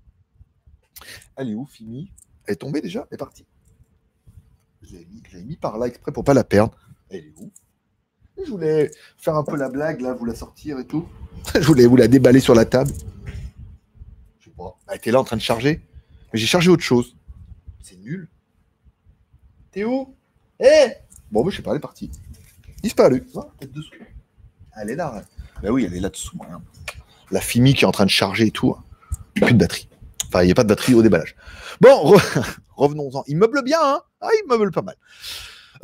Elle 1.37 1.51
est 1.51 1.55
où, 1.55 1.67
Fini 1.67 2.11
Elle 2.47 2.55
est 2.55 2.57
tombée 2.57 2.81
déjà? 2.81 3.07
Elle 3.11 3.17
est 3.17 3.19
partie. 3.19 3.45
J'ai 4.83 5.07
mis, 5.07 5.45
mis, 5.45 5.57
par 5.57 5.79
là 5.79 5.87
exprès 5.87 6.13
pour 6.13 6.25
pas 6.25 6.35
la 6.35 6.45
perdre. 6.45 6.77
Elle 7.11 7.25
est 7.25 7.35
où? 7.39 7.51
Je 8.45 8.51
voulais 8.51 8.91
faire 9.17 9.35
un 9.37 9.45
peu 9.45 9.57
la 9.57 9.69
blague 9.69 10.01
là, 10.01 10.13
vous 10.13 10.25
la 10.25 10.35
sortir 10.35 10.79
et 10.79 10.87
tout. 10.87 11.09
je 11.55 11.67
voulais 11.67 11.87
vous 11.87 11.97
la 11.97 12.09
déballer 12.09 12.41
sur 12.41 12.55
la 12.55 12.65
table. 12.65 12.93
Je 14.39 14.45
sais 14.45 14.55
pas. 14.57 14.77
Elle 14.89 14.97
était 14.97 15.11
là 15.11 15.21
en 15.21 15.25
train 15.25 15.37
de 15.37 15.43
charger. 15.43 15.81
Mais 16.33 16.39
j'ai 16.39 16.47
chargé 16.47 16.71
autre 16.71 16.83
chose. 16.83 17.17
C'est 17.83 17.97
nul. 17.97 18.29
T'es 19.71 19.85
où? 19.85 20.15
Eh 20.61 20.93
Bon, 21.31 21.45
bah, 21.45 21.51
je 21.51 21.57
sais 21.57 21.63
pas, 21.63 21.71
elle 21.71 21.79
est 21.79 21.81
partie. 21.81 22.11
Disparu. 22.83 23.23
Peut-être 23.23 23.73
dessous. 23.73 23.95
Elle 24.77 24.91
est 24.91 24.97
là. 24.97 25.25
Ben 25.63 25.71
oui, 25.71 25.85
elle 25.85 25.95
est 25.95 26.01
là-dessous. 26.01 26.39
Hein. 26.51 26.61
La 27.31 27.41
FIMI 27.41 27.75
qui 27.75 27.85
est 27.85 27.87
en 27.87 27.93
train 27.93 28.05
de 28.05 28.11
charger 28.11 28.47
et 28.47 28.51
tout. 28.51 28.77
Hein. 28.77 28.85
Plus 29.35 29.55
de 29.55 29.59
batterie. 29.59 29.89
Enfin, 30.29 30.43
il 30.43 30.47
n'y 30.47 30.53
a 30.53 30.55
pas 30.55 30.65
de 30.65 30.69
batterie 30.69 30.95
au 30.95 31.03
déballage. 31.03 31.37
Bon, 31.81 32.17
revenons-en. 32.77 33.25
Il 33.27 33.37
meuble 33.37 33.63
bien, 33.63 33.81
hein? 33.83 34.01
Ah, 34.21 34.29
pas 34.49 34.83
mal. 34.83 34.97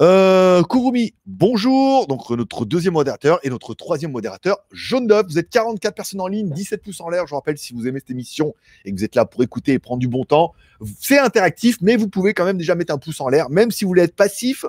Euh, 0.00 0.62
Kurumi, 0.62 1.14
bonjour. 1.26 2.06
Donc, 2.06 2.28
notre 2.30 2.64
deuxième 2.64 2.94
modérateur 2.94 3.38
et 3.42 3.50
notre 3.50 3.74
troisième 3.74 4.12
modérateur, 4.12 4.58
Jaune 4.70 5.06
d'œuf. 5.06 5.26
Vous 5.28 5.38
êtes 5.38 5.50
44 5.50 5.94
personnes 5.94 6.20
en 6.20 6.26
ligne, 6.26 6.50
17 6.50 6.82
pouces 6.82 7.00
en 7.00 7.08
l'air. 7.08 7.26
Je 7.26 7.30
vous 7.30 7.36
rappelle, 7.36 7.58
si 7.58 7.74
vous 7.74 7.86
aimez 7.86 8.00
cette 8.00 8.10
émission 8.10 8.54
et 8.84 8.92
que 8.92 8.96
vous 8.96 9.04
êtes 9.04 9.14
là 9.14 9.24
pour 9.24 9.42
écouter 9.42 9.72
et 9.72 9.78
prendre 9.78 10.00
du 10.00 10.08
bon 10.08 10.24
temps, 10.24 10.52
c'est 10.98 11.18
interactif, 11.18 11.78
mais 11.80 11.96
vous 11.96 12.08
pouvez 12.08 12.34
quand 12.34 12.44
même 12.44 12.58
déjà 12.58 12.74
mettre 12.74 12.94
un 12.94 12.98
pouce 12.98 13.20
en 13.20 13.28
l'air, 13.28 13.50
même 13.50 13.70
si 13.70 13.84
vous 13.84 13.88
voulez 13.88 14.02
être 14.02 14.16
passif, 14.16 14.64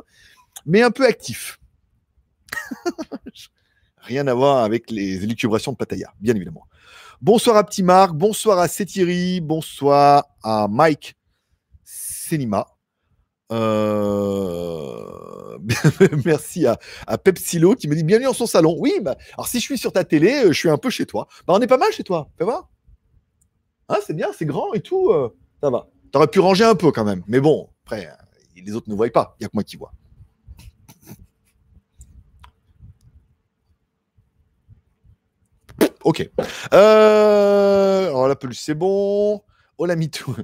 mais 0.66 0.82
un 0.82 0.92
peu 0.92 1.06
actif. 1.06 1.60
Rien 4.00 4.28
à 4.28 4.34
voir 4.34 4.64
avec 4.64 4.92
les 4.92 5.24
élucubrations 5.24 5.72
de 5.72 5.78
Pataya, 5.78 6.14
bien 6.20 6.36
évidemment. 6.36 6.68
Bonsoir 7.22 7.56
à 7.56 7.64
Petit 7.64 7.84
Marc, 7.84 8.14
bonsoir 8.14 8.60
à 8.60 8.68
Setiri, 8.68 9.40
bonsoir 9.40 10.26
à 10.44 10.68
Mike 10.70 11.16
Euh, 13.52 15.58
merci 16.26 16.66
à, 16.66 16.78
Pepsilo 17.18 17.76
qui 17.76 17.88
me 17.88 17.96
dit 17.96 18.04
bienvenue 18.04 18.26
dans 18.26 18.34
son 18.34 18.48
salon. 18.48 18.76
Oui, 18.80 18.94
bah, 19.02 19.16
alors 19.34 19.48
si 19.48 19.60
je 19.60 19.64
suis 19.64 19.78
sur 19.78 19.92
ta 19.92 20.04
télé, 20.04 20.46
euh, 20.46 20.52
je 20.52 20.58
suis 20.58 20.70
un 20.70 20.78
peu 20.78 20.90
chez 20.90 21.06
toi. 21.06 21.28
Bah, 21.46 21.54
on 21.56 21.62
est 21.62 21.68
pas 21.68 21.78
mal 21.78 21.92
chez 21.92 22.04
toi, 22.04 22.30
fais 22.38 22.46
voir. 22.46 22.70
Ah, 23.90 23.98
c'est 24.06 24.16
bien, 24.16 24.30
c'est 24.38 24.46
grand 24.46 24.74
et 24.74 24.82
tout. 24.82 25.12
Euh, 25.12 25.30
ça 25.62 25.70
va. 25.70 25.88
T'aurais 26.12 26.28
pu 26.28 26.40
ranger 26.40 26.64
un 26.64 26.76
peu 26.76 26.92
quand 26.92 27.04
même. 27.04 27.24
Mais 27.28 27.40
bon, 27.40 27.70
après, 27.86 28.10
les 28.56 28.76
autres 28.76 28.90
ne 28.90 28.96
voient 28.96 29.10
pas. 29.10 29.36
Il 29.40 29.44
n'y 29.44 29.46
a 29.46 29.50
que 29.50 29.56
moi 29.56 29.64
qui 29.64 29.78
vois. 29.78 29.92
Ok. 36.04 36.30
alors 36.72 38.28
la 38.28 38.36
peluche, 38.36 38.60
c'est 38.60 38.74
bon. 38.74 39.42
Oh 39.78 39.86
la 39.86 39.96
MeToo. 39.96 40.36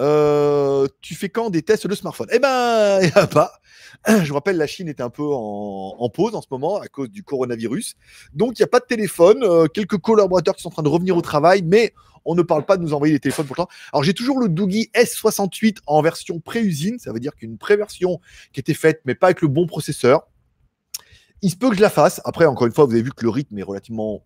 Euh, 0.00 0.86
tu 1.00 1.14
fais 1.14 1.28
quand 1.28 1.50
des 1.50 1.62
tests 1.62 1.86
de 1.86 1.94
smartphone? 1.94 2.28
Eh 2.32 2.38
ben, 2.38 3.00
il 3.02 3.06
n'y 3.06 3.12
a 3.12 3.26
pas. 3.26 3.52
Je 4.08 4.28
vous 4.28 4.34
rappelle, 4.34 4.56
la 4.56 4.66
Chine 4.66 4.88
est 4.88 5.00
un 5.00 5.10
peu 5.10 5.24
en, 5.24 6.08
pause 6.14 6.34
en 6.34 6.42
ce 6.42 6.46
moment 6.50 6.78
à 6.80 6.86
cause 6.86 7.10
du 7.10 7.24
coronavirus. 7.24 7.96
Donc, 8.32 8.58
il 8.58 8.62
n'y 8.62 8.64
a 8.64 8.68
pas 8.68 8.80
de 8.80 8.86
téléphone. 8.86 9.42
Euh, 9.42 9.66
quelques 9.66 9.98
collaborateurs 9.98 10.54
qui 10.54 10.62
sont 10.62 10.68
en 10.68 10.72
train 10.72 10.82
de 10.82 10.88
revenir 10.88 11.16
au 11.16 11.22
travail, 11.22 11.62
mais 11.62 11.94
on 12.24 12.34
ne 12.34 12.42
parle 12.42 12.64
pas 12.64 12.76
de 12.76 12.82
nous 12.82 12.92
envoyer 12.94 13.12
des 13.12 13.20
téléphones 13.20 13.46
pourtant. 13.46 13.68
Alors, 13.92 14.04
j'ai 14.04 14.14
toujours 14.14 14.38
le 14.38 14.48
Doogie 14.48 14.90
S68 14.94 15.78
en 15.86 16.00
version 16.02 16.38
pré-usine. 16.40 16.98
Ça 16.98 17.12
veut 17.12 17.20
dire 17.20 17.34
qu'une 17.34 17.58
pré-version 17.58 18.20
qui 18.52 18.60
était 18.60 18.74
faite, 18.74 19.00
mais 19.04 19.14
pas 19.14 19.28
avec 19.28 19.42
le 19.42 19.48
bon 19.48 19.66
processeur. 19.66 20.28
Il 21.42 21.50
se 21.50 21.56
peut 21.56 21.70
que 21.70 21.76
je 21.76 21.80
la 21.82 21.90
fasse. 21.90 22.20
Après, 22.24 22.44
encore 22.46 22.66
une 22.66 22.72
fois, 22.72 22.84
vous 22.84 22.92
avez 22.92 23.02
vu 23.02 23.10
que 23.10 23.24
le 23.24 23.30
rythme 23.30 23.58
est 23.58 23.62
relativement 23.62 24.24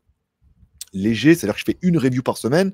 léger. 0.92 1.34
C'est-à-dire 1.34 1.54
que 1.54 1.60
je 1.60 1.64
fais 1.64 1.78
une 1.82 1.96
review 1.96 2.22
par 2.22 2.36
semaine. 2.36 2.72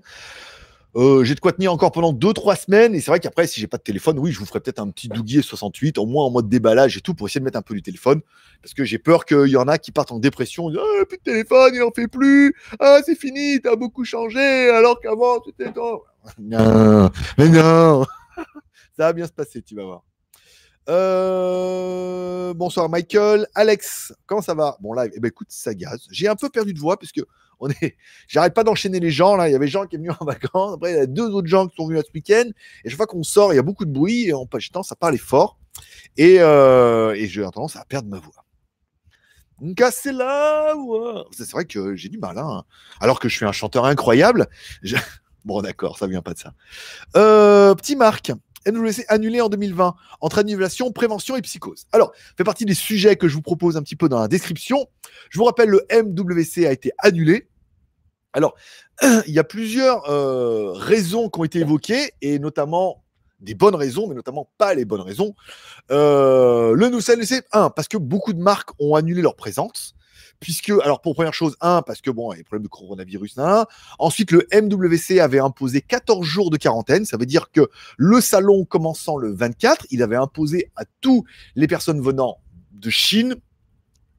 Euh, 0.97 1.23
j'ai 1.23 1.35
de 1.35 1.41
quoi 1.41 1.53
tenir 1.53 1.73
encore 1.73 1.93
pendant 1.93 2.13
2-3 2.13 2.65
semaines. 2.65 2.95
Et 2.95 3.01
c'est 3.01 3.11
vrai 3.11 3.21
qu'après, 3.21 3.47
si 3.47 3.61
j'ai 3.61 3.67
pas 3.67 3.77
de 3.77 3.83
téléphone, 3.83 4.19
oui, 4.19 4.33
je 4.33 4.39
vous 4.39 4.47
ferai 4.47 4.61
peut-être 4.61 4.81
un 4.81 4.91
petit 4.91 5.09
Dougie 5.09 5.43
68, 5.43 5.99
au 5.99 6.07
moins 6.07 6.25
en 6.25 6.31
mode 6.31 6.49
déballage 6.49 6.97
et 6.97 7.01
tout, 7.01 7.15
pour 7.15 7.27
essayer 7.29 7.41
de 7.41 7.45
mettre 7.45 7.59
un 7.59 7.63
peu 7.63 7.75
du 7.75 7.83
téléphone. 7.83 8.21
Parce 8.63 8.75
que 8.75 8.85
j'ai 8.85 8.99
peur 8.99 9.25
qu'il 9.25 9.49
y 9.49 9.57
en 9.57 9.69
a 9.69 9.79
qui 9.79 9.93
partent 9.93 10.13
en 10.13 10.19
dépression. 10.19 10.71
Disent, 10.71 10.81
ah, 10.83 11.05
plus 11.05 11.19
de 11.19 11.23
téléphone, 11.23 11.73
il 11.75 11.83
en 11.83 11.91
fait 11.91 12.09
plus. 12.09 12.55
Ah, 12.81 13.01
c'est 13.05 13.17
fini, 13.17 13.61
t'as 13.61 13.77
beaucoup 13.77 14.05
changé, 14.05 14.71
alors 14.71 15.01
qu'avant, 15.01 15.43
c'était. 15.45 15.73
Non, 16.39 17.11
mais 17.39 17.49
non, 17.49 18.05
Ça 18.97 19.05
va 19.05 19.13
bien 19.13 19.27
se 19.27 19.33
passer, 19.33 19.63
tu 19.63 19.75
vas 19.75 19.85
voir. 19.85 20.03
Euh, 20.89 22.55
bonsoir 22.55 22.89
Michael. 22.89 23.47
Alex, 23.55 24.13
comment 24.27 24.41
ça 24.41 24.55
va? 24.55 24.77
Bon 24.81 24.95
live, 24.95 25.11
eh 25.15 25.21
ben, 25.21 25.29
écoute, 25.29 25.49
ça 25.51 25.75
gaz. 25.75 26.07
J'ai 26.11 26.29
un 26.29 26.35
peu 26.35 26.49
perdu 26.49 26.73
de 26.73 26.79
voix 26.79 26.99
puisque 26.99 27.23
on 27.61 27.71
est... 27.71 27.97
j'arrête 28.27 28.55
pas 28.55 28.65
d'enchaîner 28.65 29.01
les 29.01 29.11
gens. 29.11 29.37
Là. 29.37 29.49
Il 29.49 29.53
y 29.53 29.55
avait 29.55 29.67
des 29.67 29.71
gens 29.71 29.87
qui 29.87 29.97
sont 29.97 30.03
venus 30.03 30.17
en 30.21 30.25
vacances. 30.25 30.75
Après, 30.75 30.93
il 30.93 30.97
y 30.97 31.01
a 31.01 31.07
deux 31.07 31.29
autres 31.31 31.49
gens 31.49 31.67
qui 31.67 31.77
sont 31.77 31.87
venus 31.87 32.03
ce 32.07 32.13
week-end. 32.15 32.51
Et 32.85 32.91
je 32.91 32.97
vois 32.97 33.07
qu'on 33.07 33.23
sort, 33.23 33.53
il 33.53 33.57
y 33.57 33.59
a 33.59 33.63
beaucoup 33.63 33.85
de 33.85 33.93
bruit. 33.93 34.29
Et 34.29 34.33
en 34.33 34.47
temps, 34.47 34.83
ça 34.83 34.97
parle 34.97 35.19
fort. 35.19 35.59
Et, 36.17 36.41
euh, 36.41 37.15
j'ai 37.15 37.43
tendance 37.43 37.77
à 37.77 37.85
perdre 37.85 38.09
ma 38.09 38.19
voix. 38.19 38.45
Casser 39.77 40.13
la 40.13 40.75
voix. 40.75 41.27
C'est 41.33 41.51
vrai 41.51 41.65
que 41.65 41.97
j'ai 41.97 42.09
du 42.09 42.19
mal. 42.19 42.39
Hein. 42.39 42.65
Alors 43.01 43.19
que 43.19 43.29
je 43.29 43.37
suis 43.37 43.45
un 43.45 43.53
chanteur 43.53 43.85
incroyable. 43.85 44.47
Bon, 45.45 45.63
d'accord, 45.63 45.97
ça 45.97 46.07
vient 46.07 46.21
pas 46.21 46.35
de 46.35 46.39
ça. 46.39 46.53
Euh, 47.17 47.75
petit 47.75 47.97
Marc. 47.97 48.33
NWC 48.67 49.05
annulé 49.09 49.41
en 49.41 49.49
2020 49.49 49.95
entre 50.21 50.39
annulation, 50.39 50.91
prévention 50.93 51.37
et 51.37 51.43
psychose. 51.43 51.87
Alors, 51.93 52.13
fait 52.37 52.45
partie 52.45 52.65
des 52.65 52.75
sujets 52.75 53.17
que 53.17 53.29
je 53.29 53.35
vous 53.35 53.43
propose 53.43 53.77
un 53.77 53.83
petit 53.83 53.97
peu 53.97 54.09
dans 54.09 54.21
la 54.21 54.29
description. 54.29 54.87
Je 55.31 55.39
vous 55.39 55.45
rappelle, 55.45 55.69
le 55.69 55.87
MWC 55.91 56.67
a 56.67 56.73
été 56.73 56.93
annulé. 56.99 57.49
Alors, 58.33 58.55
il 59.27 59.33
y 59.33 59.39
a 59.39 59.45
plusieurs 59.45 60.09
euh, 60.11 60.73
raisons 60.73 61.29
qui 61.29 61.41
ont 61.41 61.45
été 61.45 61.61
évoquées, 61.61 62.13
et 62.21 62.39
notamment 62.39 63.05
des 63.41 63.55
bonnes 63.55 63.75
raisons, 63.75 64.09
mais 64.09 64.15
notamment 64.15 64.51
pas 64.59 64.75
les 64.75 64.85
bonnes 64.85 65.01
raisons. 65.01 65.35
Euh, 65.91 66.75
le 66.75 66.89
nous 66.89 67.01
un, 67.53 67.71
parce 67.71 67.89
que 67.89 67.97
beaucoup 67.97 68.33
de 68.33 68.41
marques 68.41 68.71
ont 68.81 68.95
annulé 68.95 69.23
leur 69.23 69.37
présence 69.37 69.95
puisque, 70.41 70.71
alors 70.83 71.01
pour 71.01 71.15
première 71.15 71.35
chose, 71.35 71.57
un, 71.61 71.83
parce 71.83 72.01
que 72.01 72.11
bon, 72.11 72.33
il 72.33 72.37
y 72.37 72.39
a 72.39 72.39
des 72.39 72.45
problèmes 72.45 72.65
de 72.65 72.69
coronavirus, 72.69 73.37
là. 73.37 73.67
Ensuite, 73.99 74.31
le 74.31 74.47
MWC 74.53 75.21
avait 75.21 75.41
imposé 75.41 75.81
14 75.81 76.25
jours 76.25 76.51
de 76.51 76.57
quarantaine. 76.57 77.05
Ça 77.05 77.17
veut 77.17 77.27
dire 77.27 77.51
que 77.51 77.69
le 77.97 78.21
salon 78.21 78.65
commençant 78.65 79.17
le 79.17 79.33
24, 79.33 79.87
il 79.91 80.03
avait 80.03 80.17
imposé 80.17 80.71
à 80.77 80.85
tous 81.01 81.25
les 81.57 81.67
personnes 81.67 82.01
venant 82.01 82.39
de 82.73 82.91
Chine 82.91 83.37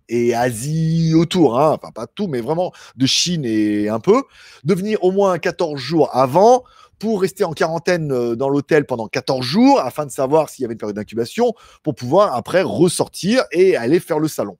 et 0.09 0.33
Asie 0.33 1.13
autour, 1.15 1.59
hein, 1.59 1.77
enfin 1.79 1.91
pas 1.91 2.07
tout, 2.07 2.27
mais 2.27 2.41
vraiment 2.41 2.71
de 2.95 3.05
Chine 3.05 3.45
et 3.45 3.89
un 3.89 3.99
peu, 3.99 4.23
de 4.63 4.73
venir 4.73 5.03
au 5.03 5.11
moins 5.11 5.37
14 5.37 5.79
jours 5.79 6.09
avant 6.13 6.63
pour 6.97 7.21
rester 7.21 7.45
en 7.45 7.53
quarantaine 7.53 8.11
euh, 8.11 8.35
dans 8.35 8.49
l'hôtel 8.49 8.85
pendant 8.85 9.07
14 9.07 9.45
jours 9.45 9.79
afin 9.79 10.05
de 10.05 10.11
savoir 10.11 10.49
s'il 10.49 10.63
y 10.63 10.65
avait 10.65 10.73
une 10.73 10.79
période 10.79 10.95
d'incubation 10.95 11.53
pour 11.83 11.95
pouvoir 11.95 12.35
après 12.35 12.61
ressortir 12.61 13.43
et 13.51 13.77
aller 13.77 13.99
faire 13.99 14.19
le 14.19 14.27
salon. 14.27 14.57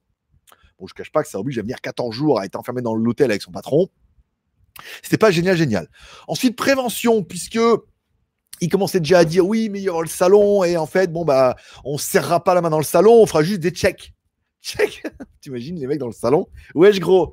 Bon, 0.80 0.86
je 0.86 0.94
ne 0.94 0.96
cache 0.96 1.12
pas 1.12 1.22
que 1.22 1.28
ça 1.28 1.38
oblige 1.38 1.58
à 1.58 1.62
venir 1.62 1.80
14 1.80 2.14
jours 2.14 2.40
à 2.40 2.46
être 2.46 2.56
enfermé 2.56 2.80
dans 2.80 2.94
l'hôtel 2.94 3.30
avec 3.30 3.42
son 3.42 3.52
patron. 3.52 3.88
C'était 5.02 5.18
pas 5.18 5.30
génial, 5.30 5.56
génial. 5.56 5.88
Ensuite, 6.26 6.56
prévention, 6.56 7.22
puisque 7.22 7.60
il 8.62 8.68
commençait 8.70 9.00
déjà 9.00 9.18
à 9.18 9.24
dire 9.24 9.46
oui, 9.46 9.68
mais 9.68 9.80
il 9.80 9.84
y 9.84 9.88
aura 9.90 10.00
le 10.00 10.08
salon, 10.08 10.64
et 10.64 10.78
en 10.78 10.86
fait, 10.86 11.12
bon, 11.12 11.26
bah, 11.26 11.56
on 11.84 11.98
serrera 11.98 12.42
pas 12.42 12.54
la 12.54 12.62
main 12.62 12.70
dans 12.70 12.78
le 12.78 12.84
salon, 12.84 13.12
on 13.22 13.26
fera 13.26 13.42
juste 13.42 13.60
des 13.60 13.70
checks. 13.70 14.14
Check 14.62 15.02
T'imagines 15.40 15.78
les 15.78 15.86
mecs 15.86 15.98
dans 15.98 16.06
le 16.06 16.12
salon? 16.12 16.46
Wesh, 16.74 17.00
gros 17.00 17.32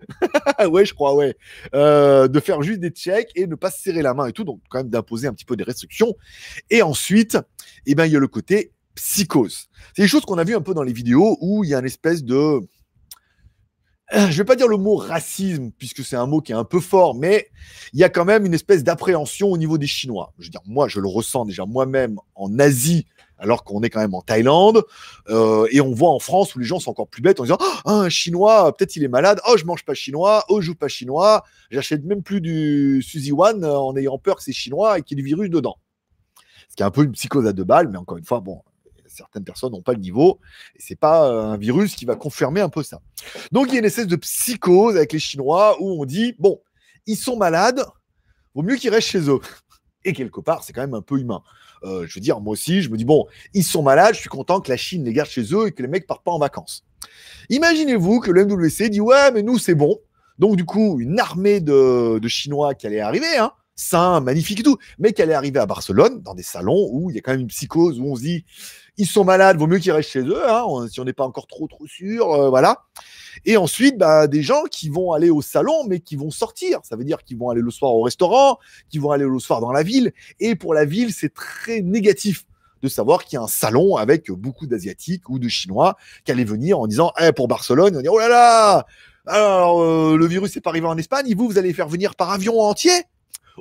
Ouais, 0.69 0.85
je 0.85 0.93
crois, 0.93 1.15
ouais. 1.15 1.35
Euh, 1.73 2.27
de 2.27 2.39
faire 2.39 2.61
juste 2.61 2.79
des 2.79 2.89
checks 2.89 3.31
et 3.35 3.47
ne 3.47 3.55
pas 3.55 3.69
se 3.71 3.81
serrer 3.81 4.01
la 4.01 4.13
main 4.13 4.27
et 4.27 4.33
tout, 4.33 4.43
donc 4.43 4.61
quand 4.69 4.79
même 4.79 4.89
d'imposer 4.89 5.27
un 5.27 5.33
petit 5.33 5.45
peu 5.45 5.55
des 5.55 5.63
restrictions. 5.63 6.15
Et 6.69 6.81
ensuite, 6.81 7.37
eh 7.85 7.95
ben, 7.95 8.05
il 8.05 8.13
y 8.13 8.15
a 8.15 8.19
le 8.19 8.27
côté 8.27 8.71
psychose. 8.95 9.67
C'est 9.95 10.01
des 10.03 10.07
choses 10.07 10.23
qu'on 10.25 10.37
a 10.37 10.43
vu 10.43 10.55
un 10.55 10.61
peu 10.61 10.73
dans 10.73 10.83
les 10.83 10.93
vidéos 10.93 11.37
où 11.41 11.63
il 11.63 11.69
y 11.69 11.75
a 11.75 11.79
une 11.79 11.85
espèce 11.85 12.23
de 12.23 12.61
euh, 14.13 14.27
je 14.29 14.37
vais 14.37 14.45
pas 14.45 14.55
dire 14.55 14.69
le 14.69 14.77
mot 14.77 14.95
racisme, 14.95 15.71
puisque 15.77 16.03
c'est 16.03 16.15
un 16.15 16.27
mot 16.27 16.39
qui 16.39 16.53
est 16.53 16.55
un 16.55 16.63
peu 16.63 16.79
fort, 16.79 17.13
mais 17.13 17.49
il 17.91 17.99
y 17.99 18.05
a 18.05 18.09
quand 18.09 18.23
même 18.23 18.45
une 18.45 18.53
espèce 18.53 18.83
d'appréhension 18.83 19.49
au 19.49 19.57
niveau 19.57 19.77
des 19.77 19.87
Chinois. 19.87 20.33
Je 20.39 20.45
veux 20.45 20.49
dire, 20.49 20.61
moi, 20.65 20.87
je 20.87 20.99
le 21.01 21.07
ressens 21.09 21.45
déjà 21.45 21.65
moi-même 21.65 22.17
en 22.35 22.57
Asie, 22.57 23.05
alors 23.37 23.65
qu'on 23.65 23.83
est 23.83 23.89
quand 23.89 23.99
même 23.99 24.15
en 24.15 24.21
Thaïlande, 24.21 24.83
euh, 25.29 25.67
et 25.71 25.81
on 25.81 25.91
voit 25.91 26.11
en 26.11 26.19
France 26.19 26.55
où 26.55 26.59
les 26.59 26.65
gens 26.65 26.79
sont 26.79 26.91
encore 26.91 27.09
plus 27.09 27.21
bêtes 27.21 27.41
en 27.41 27.43
disant 27.43 27.57
oh, 27.59 27.89
un 27.89 28.09
Chinois, 28.09 28.73
peut-être 28.75 28.95
il 28.95 29.03
est 29.03 29.09
malade, 29.09 29.41
oh, 29.47 29.57
je 29.57 29.65
mange 29.65 29.83
pas 29.83 29.93
chinois, 29.93 30.45
oh, 30.47 30.61
je 30.61 30.67
joue 30.67 30.75
pas 30.75 30.87
chinois, 30.87 31.43
j'achète 31.69 32.05
même 32.05 32.23
plus 32.23 32.39
du 32.39 33.03
Suzy 33.05 33.33
One 33.33 33.65
euh, 33.65 33.77
en 33.77 33.95
ayant 33.97 34.17
peur 34.17 34.37
que 34.37 34.43
c'est 34.43 34.53
chinois 34.53 34.99
et 34.99 35.01
qu'il 35.01 35.17
y 35.17 35.19
ait 35.19 35.23
du 35.23 35.27
virus 35.27 35.49
dedans. 35.49 35.75
Ce 36.69 36.75
qui 36.75 36.83
est 36.83 36.85
un 36.85 36.91
peu 36.91 37.03
une 37.03 37.11
psychose 37.11 37.45
à 37.45 37.53
deux 37.53 37.63
balles, 37.63 37.89
mais 37.89 37.97
encore 37.97 38.17
une 38.17 38.25
fois, 38.25 38.39
bon, 38.39 38.61
certaines 39.17 39.43
personnes 39.43 39.71
n'ont 39.71 39.81
pas 39.81 39.93
le 39.93 39.99
niveau. 39.99 40.39
Et 40.75 40.79
c'est 40.79 40.95
pas 40.95 41.29
euh, 41.29 41.41
un 41.43 41.57
virus 41.57 41.95
qui 41.95 42.05
va 42.05 42.15
confirmer 42.15 42.61
un 42.61 42.69
peu 42.69 42.83
ça. 42.83 43.01
Donc 43.51 43.67
il 43.67 43.73
y 43.73 43.75
a 43.77 43.79
une 43.79 43.85
espèce 43.85 44.07
de 44.07 44.15
psychose 44.15 44.95
avec 44.95 45.13
les 45.13 45.19
Chinois 45.19 45.77
où 45.79 46.01
on 46.01 46.05
dit 46.05 46.35
bon, 46.39 46.61
ils 47.05 47.17
sont 47.17 47.37
malades, 47.37 47.83
vaut 48.53 48.63
mieux 48.63 48.75
qu'ils 48.75 48.91
restent 48.91 49.09
chez 49.09 49.29
eux. 49.29 49.39
Et 50.05 50.13
quelque 50.13 50.39
part, 50.39 50.63
c'est 50.63 50.73
quand 50.73 50.81
même 50.81 50.93
un 50.93 51.01
peu 51.01 51.19
humain. 51.19 51.41
Euh, 51.83 52.05
je 52.07 52.15
veux 52.15 52.21
dire, 52.21 52.39
moi 52.39 52.53
aussi, 52.53 52.81
je 52.81 52.89
me 52.89 52.97
dis 52.97 53.05
bon, 53.05 53.25
ils 53.53 53.63
sont 53.63 53.83
malades, 53.83 54.15
je 54.15 54.21
suis 54.21 54.29
content 54.29 54.61
que 54.61 54.69
la 54.69 54.77
Chine 54.77 55.03
les 55.03 55.13
garde 55.13 55.29
chez 55.29 55.53
eux 55.53 55.67
et 55.67 55.71
que 55.71 55.81
les 55.81 55.87
mecs 55.87 56.07
partent 56.07 56.23
pas 56.23 56.31
en 56.31 56.39
vacances. 56.39 56.85
Imaginez-vous 57.49 58.19
que 58.19 58.31
le 58.31 58.45
MWC 58.45 58.89
dit 58.89 59.01
ouais, 59.01 59.31
mais 59.31 59.43
nous 59.43 59.57
c'est 59.57 59.75
bon. 59.75 59.99
Donc 60.39 60.55
du 60.55 60.65
coup, 60.65 60.99
une 60.99 61.19
armée 61.19 61.59
de, 61.59 62.19
Chinois 62.27 62.75
qui 62.75 62.87
allait 62.87 62.99
arriver, 62.99 63.37
hein, 63.37 63.51
sain, 63.77 64.19
magnifique 64.19 64.59
et 64.59 64.63
tout, 64.63 64.77
mais 64.99 65.13
qui 65.13 65.21
allait 65.21 65.33
arriver 65.33 65.59
à 65.59 65.65
Barcelone, 65.65 66.21
dans 66.21 66.33
des 66.33 66.43
salons 66.43 66.89
où 66.91 67.09
il 67.09 67.15
y 67.15 67.19
a 67.19 67.21
quand 67.21 67.31
même 67.31 67.41
une 67.41 67.47
psychose, 67.47 67.99
où 67.99 68.05
on 68.05 68.15
se 68.15 68.21
dit, 68.21 68.43
ils 68.97 69.05
sont 69.05 69.23
malades, 69.23 69.57
vaut 69.57 69.67
mieux 69.67 69.77
qu'ils 69.77 69.91
restent 69.91 70.09
chez 70.09 70.23
eux, 70.23 70.49
hein, 70.49 70.65
si 70.91 70.99
on 70.99 71.05
n'est 71.05 71.13
pas 71.13 71.25
encore 71.25 71.47
trop 71.47 71.67
trop 71.67 71.85
sûr, 71.87 72.33
euh, 72.33 72.49
voilà. 72.49 72.83
Et 73.45 73.55
ensuite, 73.55 73.97
bah, 73.97 74.27
des 74.27 74.41
gens 74.41 74.63
qui 74.63 74.89
vont 74.89 75.13
aller 75.13 75.29
au 75.29 75.43
salon, 75.43 75.85
mais 75.87 75.99
qui 75.99 76.15
vont 76.15 76.31
sortir. 76.31 76.79
Ça 76.83 76.95
veut 76.95 77.03
dire 77.03 77.23
qu'ils 77.23 77.37
vont 77.37 77.51
aller 77.51 77.61
le 77.61 77.69
soir 77.69 77.93
au 77.93 78.01
restaurant, 78.01 78.57
qu'ils 78.89 78.99
vont 78.99 79.11
aller 79.11 79.25
le 79.25 79.39
soir 79.39 79.61
dans 79.61 79.71
la 79.71 79.83
ville. 79.83 80.11
Et 80.39 80.55
pour 80.55 80.73
la 80.73 80.85
ville, 80.85 81.13
c'est 81.13 81.33
très 81.33 81.81
négatif 81.81 82.45
de 82.81 82.87
savoir 82.87 83.25
qu'il 83.25 83.37
y 83.37 83.39
a 83.39 83.43
un 83.43 83.47
salon 83.47 83.95
avec 83.95 84.31
beaucoup 84.31 84.65
d'Asiatiques 84.65 85.29
ou 85.29 85.39
de 85.39 85.47
Chinois 85.47 85.97
qui 86.25 86.31
allaient 86.31 86.43
venir 86.43 86.79
en 86.79 86.87
disant 86.87 87.11
hey, 87.17 87.31
pour 87.31 87.47
Barcelone, 87.47 87.95
on 87.95 88.01
dit 88.01 88.09
oh 88.09 88.19
là 88.19 88.27
là, 88.27 88.85
alors 89.25 89.81
euh, 89.81 90.15
le 90.15 90.25
virus 90.25 90.55
n'est 90.55 90.61
pas 90.61 90.69
arrivé 90.69 90.87
en 90.87 90.97
Espagne, 90.97 91.33
vous, 91.35 91.47
vous 91.47 91.57
allez 91.57 91.73
faire 91.73 91.87
venir 91.87 92.15
par 92.15 92.31
avion 92.31 92.59
entier? 92.61 92.91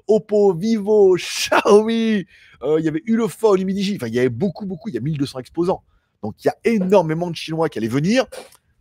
Oppo, 0.07 0.53
Vivo, 0.53 1.17
Xiaomi, 1.17 2.27
euh, 2.63 2.79
il 2.79 2.85
y 2.85 2.89
avait 2.89 3.03
Ulefone, 3.07 3.61
Humidigi, 3.61 3.97
enfin 3.97 4.09
il 4.09 4.15
y 4.15 4.19
avait 4.19 4.29
beaucoup, 4.29 4.67
beaucoup, 4.67 4.89
il 4.89 4.95
y 4.95 4.99
a 4.99 5.01
1200 5.01 5.39
exposants. 5.41 5.83
Donc 6.23 6.35
il 6.45 6.47
y 6.47 6.51
a 6.51 6.57
énormément 6.65 7.31
de 7.31 7.37
Chinois 7.37 7.69
qui 7.69 7.79
allaient 7.79 7.89
venir, 7.89 8.27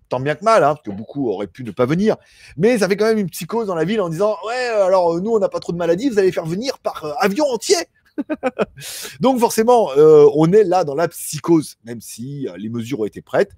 tant 0.10 0.20
bien 0.20 0.36
que 0.36 0.44
mal, 0.44 0.64
hein, 0.64 0.76
parce 0.76 0.82
que 0.84 0.92
beaucoup 0.92 1.30
auraient 1.30 1.48
pu 1.48 1.64
ne 1.64 1.72
pas 1.72 1.86
venir. 1.86 2.18
Mais 2.58 2.78
ça 2.78 2.88
fait 2.88 2.98
quand 2.98 3.06
même 3.06 3.18
une 3.18 3.30
psychose 3.30 3.68
dans 3.68 3.76
la 3.76 3.84
ville 3.84 4.02
en 4.02 4.10
disant 4.10 4.38
Ouais, 4.46 4.68
alors 4.68 5.20
nous 5.22 5.32
on 5.32 5.40
n'a 5.40 5.50
pas 5.50 5.60
trop 5.60 5.74
de 5.74 5.78
maladies, 5.78 6.10
vous 6.10 6.20
allez 6.20 6.32
faire 6.32 6.46
venir 6.46 6.80
par 6.80 7.06
euh, 7.06 7.14
avion 7.20 7.46
entier. 7.46 7.78
Donc 9.20 9.40
forcément, 9.40 9.92
euh, 9.98 10.28
on 10.36 10.52
est 10.54 10.64
là 10.64 10.84
dans 10.84 10.96
la 10.96 11.08
psychose, 11.08 11.78
même 11.84 12.02
si 12.02 12.48
les 12.58 12.70
mesures 12.70 13.02
ont 13.02 13.06
été 13.06 13.22
prêtes. 13.22 13.52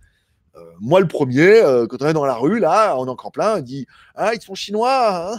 Moi, 0.80 1.00
le 1.00 1.08
premier, 1.08 1.62
quand 1.90 2.02
on 2.02 2.08
est 2.08 2.14
dans 2.14 2.26
la 2.26 2.36
rue, 2.36 2.60
là, 2.60 2.96
on 2.98 3.08
est 3.08 3.10
encore 3.10 3.32
plein, 3.32 3.58
on 3.58 3.62
dit 3.62 3.88
Ah, 4.16 4.34
ils 4.34 4.42
sont 4.42 4.56
chinois. 4.56 5.38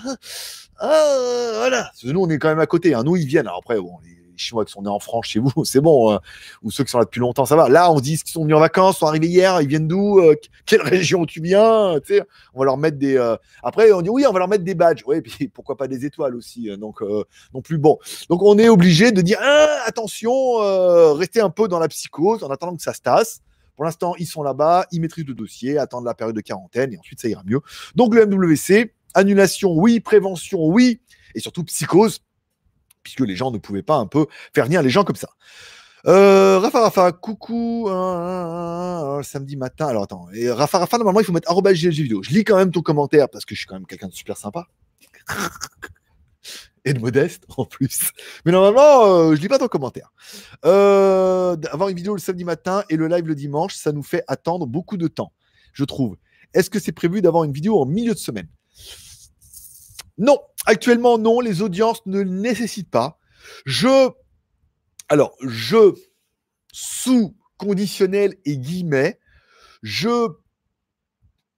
Ah, 0.81 1.53
voilà. 1.57 1.91
Nous, 2.05 2.21
on 2.21 2.29
est 2.31 2.39
quand 2.39 2.49
même 2.49 2.61
à 2.61 2.67
côté. 2.67 2.95
Nous, 3.05 3.17
ils 3.17 3.27
viennent. 3.27 3.47
Alors 3.47 3.59
après, 3.59 3.81
bon, 3.81 3.99
les 4.05 4.19
Chinois 4.39 4.65
qui 4.65 4.73
sont 4.73 4.83
nés 4.83 4.89
en 4.89 4.99
France 4.99 5.27
chez 5.27 5.41
vous, 5.41 5.53
c'est 5.65 5.81
bon. 5.81 6.19
Ou 6.63 6.71
ceux 6.71 6.85
qui 6.85 6.91
sont 6.91 6.99
là 6.99 7.05
depuis 7.05 7.21
longtemps, 7.21 7.45
ça 7.45 7.57
va. 7.57 7.69
Là, 7.69 7.91
on 7.91 8.01
dit 8.01 8.17
qu'ils 8.17 8.31
sont 8.31 8.43
venus 8.43 8.57
en 8.57 8.61
vacances, 8.61 8.99
sont 8.99 9.07
arrivés 9.07 9.27
hier, 9.27 9.61
ils 9.61 9.69
viennent 9.69 9.89
d'où 9.89 10.21
euh, 10.21 10.35
Quelle 10.67 10.83
région 10.83 11.27
tu 11.27 11.41
viens 11.41 11.99
tu 12.01 12.15
sais, 12.15 12.23
On 12.55 12.61
va 12.61 12.67
leur 12.67 12.77
mettre 12.77 12.99
des. 12.99 13.17
Euh, 13.17 13.37
après, 13.63 13.93
on 13.93 14.03
dit 14.03 14.11
oui, 14.11 14.25
on 14.27 14.33
va 14.33 14.39
leur 14.39 14.49
mettre 14.49 14.65
des 14.65 14.75
badges. 14.75 15.03
Oui, 15.07 15.21
puis 15.21 15.49
pourquoi 15.55 15.77
pas 15.77 15.89
des 15.89 16.05
étoiles 16.05 16.35
aussi. 16.35 16.71
Euh, 16.71 16.77
donc, 16.77 17.01
non 17.53 17.63
plus 17.63 17.79
bon. 17.79 17.99
Donc, 18.31 18.43
on 18.43 18.59
est 18.59 18.69
obligé 18.69 19.13
de 19.13 19.21
dire 19.21 19.39
attention, 19.87 20.33
restez 21.15 21.41
un 21.41 21.51
peu 21.51 21.69
dans 21.69 21.79
la 21.79 21.89
psychose 21.89 22.43
en 22.43 22.51
attendant 22.51 22.77
que 22.77 22.83
ça 22.83 22.95
se 22.95 23.01
tasse. 23.01 23.43
Pour 23.79 23.85
l'instant, 23.85 24.17
ils 24.19 24.27
sont 24.27 24.43
là-bas, 24.43 24.89
ils 24.91 25.01
maîtrisent 25.01 25.29
le 25.29 25.35
dossier, 25.35 25.79
attendent 25.79 26.05
la 26.05 26.13
période 26.13 26.35
de 26.35 26.41
quarantaine 26.41 26.93
et 26.93 26.99
ensuite 26.99 27.21
ça 27.21 27.29
ira 27.29 27.45
mieux. 27.47 27.61
Donc 27.95 28.13
le 28.13 28.27
MWC, 28.27 28.93
annulation, 29.15 29.73
oui, 29.73 30.01
prévention, 30.01 30.67
oui, 30.67 31.01
et 31.37 31.39
surtout 31.39 31.63
psychose, 31.63 32.19
puisque 33.05 33.21
les 33.21 33.37
gens 33.37 33.53
ne 33.53 33.59
pouvaient 33.59 33.85
pas 33.85 33.95
un 33.95 34.09
peu 34.09 34.27
faire 34.53 34.65
venir 34.65 34.83
les 34.83 34.91
gens 34.91 35.05
comme 35.05 35.15
ça. 35.15 35.29
Euh, 36.07 36.59
Rafa 36.59 36.81
Rafa, 36.81 37.13
coucou, 37.13 37.87
samedi 39.23 39.57
matin. 39.57 39.87
Alors 39.87 40.03
attends, 40.03 40.27
et 40.33 40.51
Rafa 40.51 40.79
Rafa, 40.79 40.99
normalement 40.99 41.21
il 41.21 41.25
faut 41.25 41.33
mettre 41.33 41.49
arrobas 41.49 41.71
vidéo. 41.71 42.21
Je 42.25 42.31
lis 42.31 42.43
quand 42.43 42.57
même 42.57 42.73
ton 42.73 42.83
commentaire 42.83 43.29
parce 43.29 43.45
que 43.45 43.55
je 43.55 43.61
suis 43.61 43.69
quand 43.69 43.77
même 43.77 43.87
quelqu'un 43.87 44.09
de 44.09 44.13
super 44.13 44.37
sympa. 44.37 44.67
De 46.93 47.01
modeste 47.01 47.45
en 47.57 47.65
plus. 47.65 48.13
Mais 48.45 48.53
normalement, 48.53 49.07
euh, 49.07 49.35
je 49.35 49.41
lis 49.41 49.49
pas 49.49 49.59
ton 49.59 49.69
commentaire. 49.69 50.13
Euh, 50.65 51.57
avoir 51.71 51.89
une 51.89 51.97
vidéo 51.97 52.15
le 52.15 52.21
samedi 52.21 52.45
matin 52.45 52.85
et 52.91 52.97
le 52.97 53.09
live 53.09 53.27
le 53.27 53.35
dimanche, 53.35 53.75
ça 53.75 53.93
nous 53.93 54.03
fait 54.03 54.23
attendre 54.29 54.67
beaucoup 54.67 54.97
de 54.97 55.09
temps, 55.09 55.33
je 55.73 55.85
trouve. 55.85 56.17
Est-ce 56.55 56.71
que 56.71 56.79
c'est 56.79 56.93
prévu 56.93 57.21
d'avoir 57.21 57.45
une 57.45 57.53
vidéo 57.53 57.81
en 57.81 57.87
milieu 57.87 58.15
de 58.15 58.19
semaine? 58.19 58.49
Non, 60.17 60.39
actuellement 60.67 61.19
non, 61.19 61.41
les 61.41 61.63
audiences 61.63 62.05
ne 62.07 62.21
le 62.21 62.31
nécessitent 62.31 62.91
pas. 62.91 63.19
Je, 63.65 64.11
alors, 65.09 65.35
je, 65.43 65.95
sous 66.73 67.37
conditionnel 67.57 68.35
et 68.45 68.59
guillemets, 68.59 69.19
je 69.83 70.29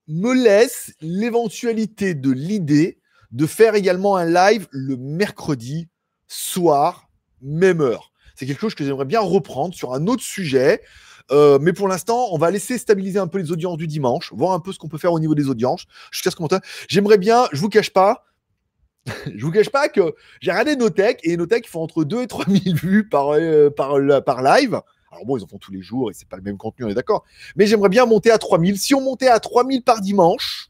me 0.08 0.34
laisse 0.34 0.92
l'éventualité 1.00 2.14
de 2.14 2.30
l'idée 2.30 2.99
de 3.32 3.46
faire 3.46 3.74
également 3.74 4.16
un 4.16 4.26
live 4.26 4.66
le 4.70 4.96
mercredi 4.96 5.88
soir, 6.26 7.08
même 7.40 7.80
heure. 7.80 8.12
C'est 8.34 8.46
quelque 8.46 8.60
chose 8.60 8.74
que 8.74 8.84
j'aimerais 8.84 9.04
bien 9.04 9.20
reprendre 9.20 9.74
sur 9.74 9.92
un 9.94 10.06
autre 10.06 10.22
sujet. 10.22 10.82
Euh, 11.30 11.58
mais 11.60 11.72
pour 11.72 11.88
l'instant, 11.88 12.28
on 12.32 12.38
va 12.38 12.50
laisser 12.50 12.78
stabiliser 12.78 13.18
un 13.18 13.28
peu 13.28 13.38
les 13.38 13.52
audiences 13.52 13.76
du 13.76 13.86
dimanche, 13.86 14.32
voir 14.32 14.52
un 14.52 14.60
peu 14.60 14.72
ce 14.72 14.78
qu'on 14.78 14.88
peut 14.88 14.98
faire 14.98 15.12
au 15.12 15.20
niveau 15.20 15.34
des 15.34 15.48
audiences. 15.48 15.84
Jusqu'à 16.10 16.30
ce 16.30 16.36
commentaire. 16.36 16.60
J'aimerais 16.88 17.18
bien, 17.18 17.46
je 17.52 17.60
vous 17.60 17.68
cache 17.68 17.90
pas, 17.90 18.24
je 19.34 19.44
vous 19.44 19.52
cache 19.52 19.70
pas 19.70 19.88
que 19.88 20.14
j'ai 20.40 20.50
regardé 20.50 20.76
Notech 20.76 21.20
et 21.22 21.36
Notech 21.36 21.68
font 21.68 21.82
entre 21.82 22.04
2 22.04 22.22
et 22.22 22.26
3 22.26 22.46
000 22.46 22.76
vues 22.82 23.08
par, 23.08 23.34
euh, 23.34 23.70
par, 23.70 23.96
par 24.24 24.42
live. 24.42 24.80
Alors 25.12 25.26
bon, 25.26 25.36
ils 25.36 25.44
en 25.44 25.46
font 25.48 25.58
tous 25.58 25.72
les 25.72 25.82
jours 25.82 26.10
et 26.10 26.14
c'est 26.14 26.28
pas 26.28 26.36
le 26.36 26.42
même 26.42 26.56
contenu, 26.56 26.84
on 26.84 26.88
est 26.88 26.94
d'accord. 26.94 27.24
Mais 27.56 27.66
j'aimerais 27.66 27.88
bien 27.88 28.06
monter 28.06 28.30
à 28.30 28.38
3000. 28.38 28.78
Si 28.78 28.94
on 28.94 29.00
montait 29.00 29.28
à 29.28 29.40
3000 29.40 29.82
par 29.82 30.00
dimanche, 30.00 30.69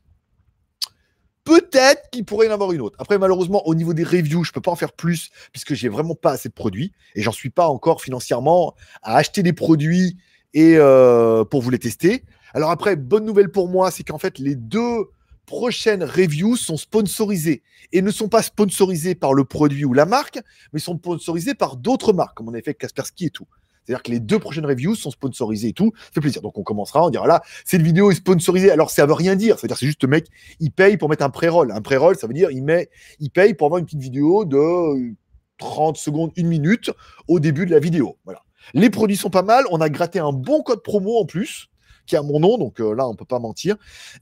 peut-être 1.50 2.10
qu'il 2.10 2.24
pourrait 2.24 2.46
y 2.46 2.48
en 2.48 2.54
avoir 2.54 2.70
une 2.70 2.80
autre. 2.80 2.94
Après, 3.00 3.18
malheureusement, 3.18 3.66
au 3.66 3.74
niveau 3.74 3.92
des 3.92 4.04
reviews, 4.04 4.44
je 4.44 4.52
peux 4.52 4.60
pas 4.60 4.70
en 4.70 4.76
faire 4.76 4.92
plus 4.92 5.30
puisque 5.50 5.74
j'ai 5.74 5.88
vraiment 5.88 6.14
pas 6.14 6.30
assez 6.30 6.48
de 6.48 6.54
produits 6.54 6.92
et 7.16 7.22
j'en 7.22 7.32
suis 7.32 7.50
pas 7.50 7.66
encore 7.66 8.02
financièrement 8.02 8.76
à 9.02 9.16
acheter 9.16 9.42
des 9.42 9.52
produits 9.52 10.16
et 10.54 10.74
euh, 10.76 11.44
pour 11.44 11.60
vous 11.60 11.70
les 11.70 11.80
tester. 11.80 12.22
Alors 12.54 12.70
après, 12.70 12.94
bonne 12.94 13.24
nouvelle 13.24 13.50
pour 13.50 13.68
moi, 13.68 13.90
c'est 13.90 14.04
qu'en 14.04 14.18
fait, 14.18 14.38
les 14.38 14.54
deux 14.54 15.08
prochaines 15.44 16.04
reviews 16.04 16.54
sont 16.54 16.76
sponsorisées 16.76 17.64
et 17.92 18.00
ne 18.00 18.12
sont 18.12 18.28
pas 18.28 18.42
sponsorisées 18.42 19.16
par 19.16 19.34
le 19.34 19.44
produit 19.44 19.84
ou 19.84 19.92
la 19.92 20.06
marque, 20.06 20.38
mais 20.72 20.78
sont 20.78 20.96
sponsorisées 20.98 21.54
par 21.54 21.76
d'autres 21.76 22.12
marques, 22.12 22.36
comme 22.36 22.48
on 22.48 22.54
a 22.54 22.62
fait 22.62 22.74
Kaspersky 22.74 23.26
et 23.26 23.30
tout. 23.30 23.48
C'est-à-dire 23.90 24.04
que 24.04 24.12
les 24.12 24.20
deux 24.20 24.38
prochaines 24.38 24.66
reviews 24.66 24.94
sont 24.94 25.10
sponsorisées 25.10 25.68
et 25.68 25.72
tout. 25.72 25.92
Ça 25.96 26.10
fait 26.14 26.20
plaisir. 26.20 26.42
Donc 26.42 26.56
on 26.56 26.62
commencera, 26.62 27.04
on 27.04 27.10
dira 27.10 27.26
là, 27.26 27.42
cette 27.64 27.82
vidéo 27.82 28.12
est 28.12 28.14
sponsorisée. 28.14 28.70
Alors 28.70 28.88
ça 28.88 29.04
veut 29.04 29.14
rien 29.14 29.34
dire. 29.34 29.58
C'est-à-dire 29.58 29.76
c'est 29.76 29.86
juste 29.86 30.04
le 30.04 30.08
mec, 30.08 30.28
il 30.60 30.70
paye 30.70 30.96
pour 30.96 31.08
mettre 31.08 31.24
un 31.24 31.30
pré-roll. 31.30 31.72
Un 31.72 31.80
pré-roll, 31.80 32.16
ça 32.16 32.28
veut 32.28 32.32
dire 32.32 32.52
il 32.52 32.62
met, 32.62 32.88
il 33.18 33.30
paye 33.30 33.52
pour 33.54 33.66
avoir 33.66 33.80
une 33.80 33.86
petite 33.86 34.00
vidéo 34.00 34.44
de 34.44 35.12
30 35.58 35.96
secondes, 35.96 36.30
une 36.36 36.46
minute 36.46 36.92
au 37.26 37.40
début 37.40 37.66
de 37.66 37.72
la 37.72 37.80
vidéo. 37.80 38.16
Voilà. 38.24 38.42
Les 38.74 38.90
produits 38.90 39.16
sont 39.16 39.28
pas 39.28 39.42
mal. 39.42 39.64
On 39.72 39.80
a 39.80 39.88
gratté 39.88 40.20
un 40.20 40.32
bon 40.32 40.62
code 40.62 40.84
promo 40.84 41.18
en 41.18 41.24
plus 41.24 41.66
qui 42.06 42.14
a 42.14 42.22
mon 42.22 42.38
nom, 42.38 42.58
donc 42.58 42.80
euh, 42.80 42.94
là 42.94 43.08
on 43.08 43.16
peut 43.16 43.24
pas 43.24 43.40
mentir. 43.40 43.76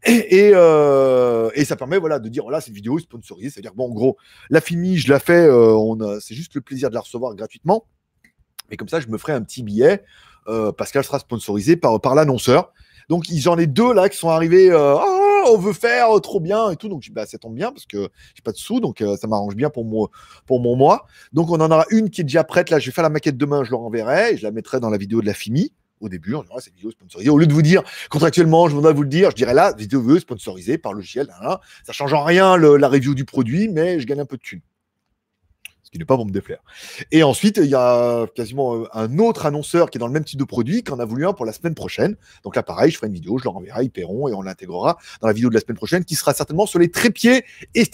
Et, 0.07 0.53
euh, 0.55 1.51
et, 1.55 1.67
ça 1.67 1.77
permet 1.77 1.99
voilà 1.99 2.19
de 2.19 2.29
dire 2.31 2.43
voilà 2.43 2.63
cette 2.63 2.75
vidéo 2.75 2.99
est 2.99 3.03
sponsorisée, 3.03 3.51
c'est-à-dire 3.51 3.75
bon 3.75 3.91
en 3.91 3.93
gros 3.93 4.17
la 4.49 4.63
fini, 4.63 4.97
je 4.97 5.11
la 5.11 5.19
fais, 5.19 5.47
euh, 5.47 6.19
c'est 6.21 6.35
juste 6.35 6.55
le 6.55 6.63
plaisir 6.63 6.89
de 6.89 6.95
la 6.95 7.01
recevoir 7.01 7.35
gratuitement. 7.35 7.87
Mais 8.71 8.77
comme 8.77 8.89
ça 8.89 9.01
je 9.01 9.09
me 9.09 9.19
ferai 9.19 9.33
un 9.33 9.43
petit 9.43 9.63
billet 9.63 10.03
parce 10.77 10.93
qu'elle 10.93 11.05
sera 11.05 11.19
sponsorisée 11.19 11.77
par 11.77 12.01
par 12.01 12.15
l'annonceur. 12.15 12.73
Donc 13.09 13.25
j'en 13.31 13.59
ai 13.59 13.67
deux 13.67 13.93
là 13.93 14.09
qui 14.09 14.17
sont 14.17 14.31
arrivés. 14.31 14.71
Ah, 14.73 15.05
on 15.51 15.59
veut 15.59 15.73
faire 15.73 16.09
trop 16.23 16.41
bien 16.41 16.71
et 16.71 16.77
tout. 16.77 16.89
Donc 16.89 17.07
bah, 17.11 17.27
ça 17.27 17.39
tombe 17.39 17.55
bien 17.55 17.71
parce 17.73 17.87
que 17.87 18.09
j'ai 18.35 18.43
pas 18.43 18.53
de 18.53 18.57
sous, 18.57 18.81
donc 18.81 19.03
ça 19.19 19.27
m'arrange 19.27 19.57
bien 19.57 19.71
pour 19.71 19.85
mon, 19.85 20.09
pour 20.47 20.61
mon 20.61 20.77
mois. 20.77 21.07
Donc 21.33 21.51
on 21.51 21.61
en 21.61 21.71
aura 21.71 21.85
une 21.91 22.11
qui 22.11 22.23
est 22.23 22.25
déjà 22.25 22.45
prête. 22.45 22.71
Là, 22.71 22.79
je 22.79 22.87
vais 22.87 22.93
faire 22.93 23.05
la 23.05 23.11
maquette 23.11 23.37
demain, 23.37 23.65
je 23.65 23.71
leur 23.71 23.81
enverrai 23.81 24.33
et 24.33 24.37
je 24.37 24.43
la 24.43 24.51
mettrai 24.51 24.81
dans 24.81 24.91
la 24.91 24.99
vidéo 24.99 25.21
de 25.21 25.27
la 25.27 25.35
FIMI 25.35 25.73
au 26.01 26.09
début, 26.09 26.35
on 26.35 26.43
dirait 26.43 26.61
cette 26.61 26.75
vidéo 26.75 26.91
sponsorisée. 26.91 27.31
Au 27.31 27.39
lieu 27.39 27.47
de 27.47 27.53
vous 27.53 27.63
dire 27.63 27.83
contractuellement, 28.11 28.69
je 28.69 28.75
voudrais 28.75 28.93
vous 28.93 29.03
le 29.03 29.09
dire, 29.09 29.31
je 29.31 29.37
dirais 29.37 29.55
là, 29.55 29.73
vidéo 29.77 30.19
sponsorisée 30.19 30.79
par 30.79 30.93
le 30.93 30.99
logiciel. 30.99 31.27
Ça 31.41 31.61
Ça 31.85 31.93
change 31.93 32.13
en 32.13 32.25
rien 32.25 32.57
la 32.57 32.89
review 32.89 33.15
du 33.15 33.25
produit, 33.25 33.69
mais 33.69 34.01
je 34.01 34.07
gagne 34.07 34.21
un 34.21 34.27
peu 34.27 34.37
de 34.37 34.43
thunes. 34.43 34.61
Ce 35.89 35.91
qui 35.91 35.99
n'est 35.99 36.05
pas 36.05 36.17
pour 36.17 36.27
me. 36.27 36.33
Et 37.13 37.23
ensuite, 37.23 37.57
il 37.57 37.71
y 37.71 37.75
a 37.75 38.27
quasiment 38.35 38.77
euh, 38.77 38.85
un 38.93 39.19
autre 39.19 39.47
annonceur 39.47 39.89
qui 39.89 39.97
est 39.97 40.01
dans 40.01 40.07
le 40.07 40.13
même 40.13 40.25
type 40.25 40.39
de 40.39 40.45
produit, 40.45 40.83
qui 40.83 40.93
en 40.93 40.99
a 40.99 41.07
voulu 41.07 41.27
un 41.27 41.33
pour 41.33 41.47
la 41.47 41.53
semaine 41.55 41.75
prochaine. 41.75 42.15
Donc 42.45 42.57
là, 42.57 42.63
pareil, 42.63 42.91
je 42.91 42.99
ferai 42.99 43.07
une 43.07 43.15
vidéo, 43.15 43.39
je 43.39 43.45
leur 43.45 43.57
enverrai, 43.57 43.85
ils 43.85 43.91
paieront 43.91 44.29
et 44.29 44.35
on 44.35 44.43
l'intégrera 44.43 44.99
dans 45.23 45.29
la 45.29 45.33
vidéo 45.33 45.49
de 45.49 45.55
la 45.55 45.61
semaine 45.61 45.79
prochaine, 45.79 46.05
qui 46.05 46.15
sera 46.15 46.35
certainement 46.35 46.67
sur 46.67 46.79
les 46.79 46.91
trépieds 46.91 47.43
et 47.75 47.85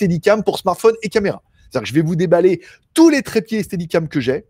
pour 0.45 0.59
smartphone 0.59 0.95
et 1.03 1.09
caméra. 1.09 1.41
C'est-à-dire 1.71 1.83
que 1.83 1.89
je 1.89 1.95
vais 1.95 2.03
vous 2.03 2.17
déballer 2.17 2.63
tous 2.95 3.11
les 3.11 3.23
trépieds 3.23 3.61
et 3.61 3.87
que 4.09 4.21
j'ai 4.21 4.45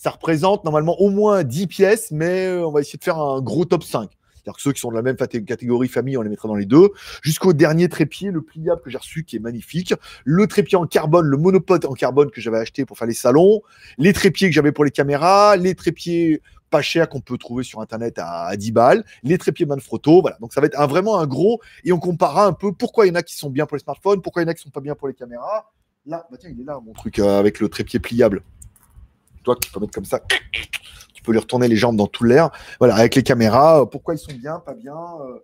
ça 0.00 0.08
représente 0.08 0.64
normalement 0.64 0.98
au 0.98 1.10
moins 1.10 1.44
10 1.44 1.66
pièces, 1.66 2.10
mais 2.10 2.46
euh, 2.46 2.66
on 2.66 2.70
va 2.70 2.80
essayer 2.80 2.98
de 2.98 3.04
faire 3.04 3.18
un 3.18 3.42
gros 3.42 3.66
top 3.66 3.84
5. 3.84 4.08
C'est-à-dire 4.42 4.56
que 4.56 4.62
ceux 4.62 4.72
qui 4.72 4.80
sont 4.80 4.90
de 4.90 4.96
la 4.96 5.02
même 5.02 5.16
catégorie 5.16 5.88
famille, 5.88 6.16
on 6.16 6.22
les 6.22 6.30
mettra 6.30 6.48
dans 6.48 6.54
les 6.54 6.66
deux. 6.66 6.90
Jusqu'au 7.22 7.52
dernier 7.52 7.88
trépied, 7.88 8.30
le 8.30 8.42
pliable 8.42 8.80
que 8.82 8.90
j'ai 8.90 8.98
reçu, 8.98 9.24
qui 9.24 9.36
est 9.36 9.40
magnifique. 9.40 9.94
Le 10.24 10.46
trépied 10.46 10.76
en 10.76 10.86
carbone, 10.86 11.26
le 11.26 11.36
monopode 11.36 11.84
en 11.84 11.94
carbone 11.94 12.30
que 12.30 12.40
j'avais 12.40 12.58
acheté 12.58 12.84
pour 12.84 12.98
faire 12.98 13.08
les 13.08 13.14
salons. 13.14 13.62
Les 13.98 14.12
trépieds 14.12 14.48
que 14.48 14.54
j'avais 14.54 14.72
pour 14.72 14.84
les 14.84 14.90
caméras. 14.90 15.56
Les 15.56 15.74
trépieds 15.74 16.42
pas 16.70 16.82
chers 16.82 17.08
qu'on 17.08 17.20
peut 17.20 17.36
trouver 17.36 17.64
sur 17.64 17.80
Internet 17.80 18.14
à, 18.18 18.56
10 18.56 18.72
balles. 18.72 19.04
Les 19.22 19.38
trépieds 19.38 19.66
Manfrotto. 19.66 20.20
Voilà. 20.20 20.36
Donc 20.40 20.52
ça 20.52 20.60
va 20.60 20.66
être 20.68 20.80
vraiment 20.88 21.18
un 21.18 21.26
gros. 21.26 21.60
Et 21.84 21.92
on 21.92 21.98
comparera 21.98 22.46
un 22.46 22.52
peu 22.52 22.72
pourquoi 22.72 23.06
il 23.06 23.10
y 23.10 23.12
en 23.12 23.16
a 23.16 23.22
qui 23.22 23.34
sont 23.34 23.50
bien 23.50 23.66
pour 23.66 23.76
les 23.76 23.82
smartphones, 23.82 24.22
pourquoi 24.22 24.42
il 24.42 24.46
y 24.46 24.48
en 24.48 24.50
a 24.50 24.54
qui 24.54 24.62
sont 24.62 24.70
pas 24.70 24.80
bien 24.80 24.94
pour 24.94 25.08
les 25.08 25.14
caméras. 25.14 25.70
Là, 26.06 26.26
bah 26.30 26.38
tiens, 26.40 26.50
il 26.50 26.60
est 26.60 26.64
là, 26.64 26.80
mon 26.82 26.92
truc, 26.92 27.18
euh, 27.18 27.38
avec 27.38 27.60
le 27.60 27.68
trépied 27.68 27.98
pliable 28.00 28.42
toi 29.42 29.56
tu 29.60 29.70
peux 29.70 29.80
mettre 29.80 29.92
comme 29.92 30.04
ça. 30.04 30.20
Tu 31.20 31.24
peux 31.24 31.32
lui 31.32 31.38
retourner 31.38 31.68
les 31.68 31.76
jambes 31.76 31.96
dans 31.96 32.06
tout 32.06 32.24
l'air. 32.24 32.48
Voilà, 32.78 32.94
avec 32.94 33.14
les 33.14 33.22
caméras, 33.22 33.82
euh, 33.82 33.84
pourquoi 33.84 34.14
ils 34.14 34.18
sont 34.18 34.32
bien, 34.32 34.58
pas 34.58 34.72
bien 34.72 34.96
euh, 34.96 35.38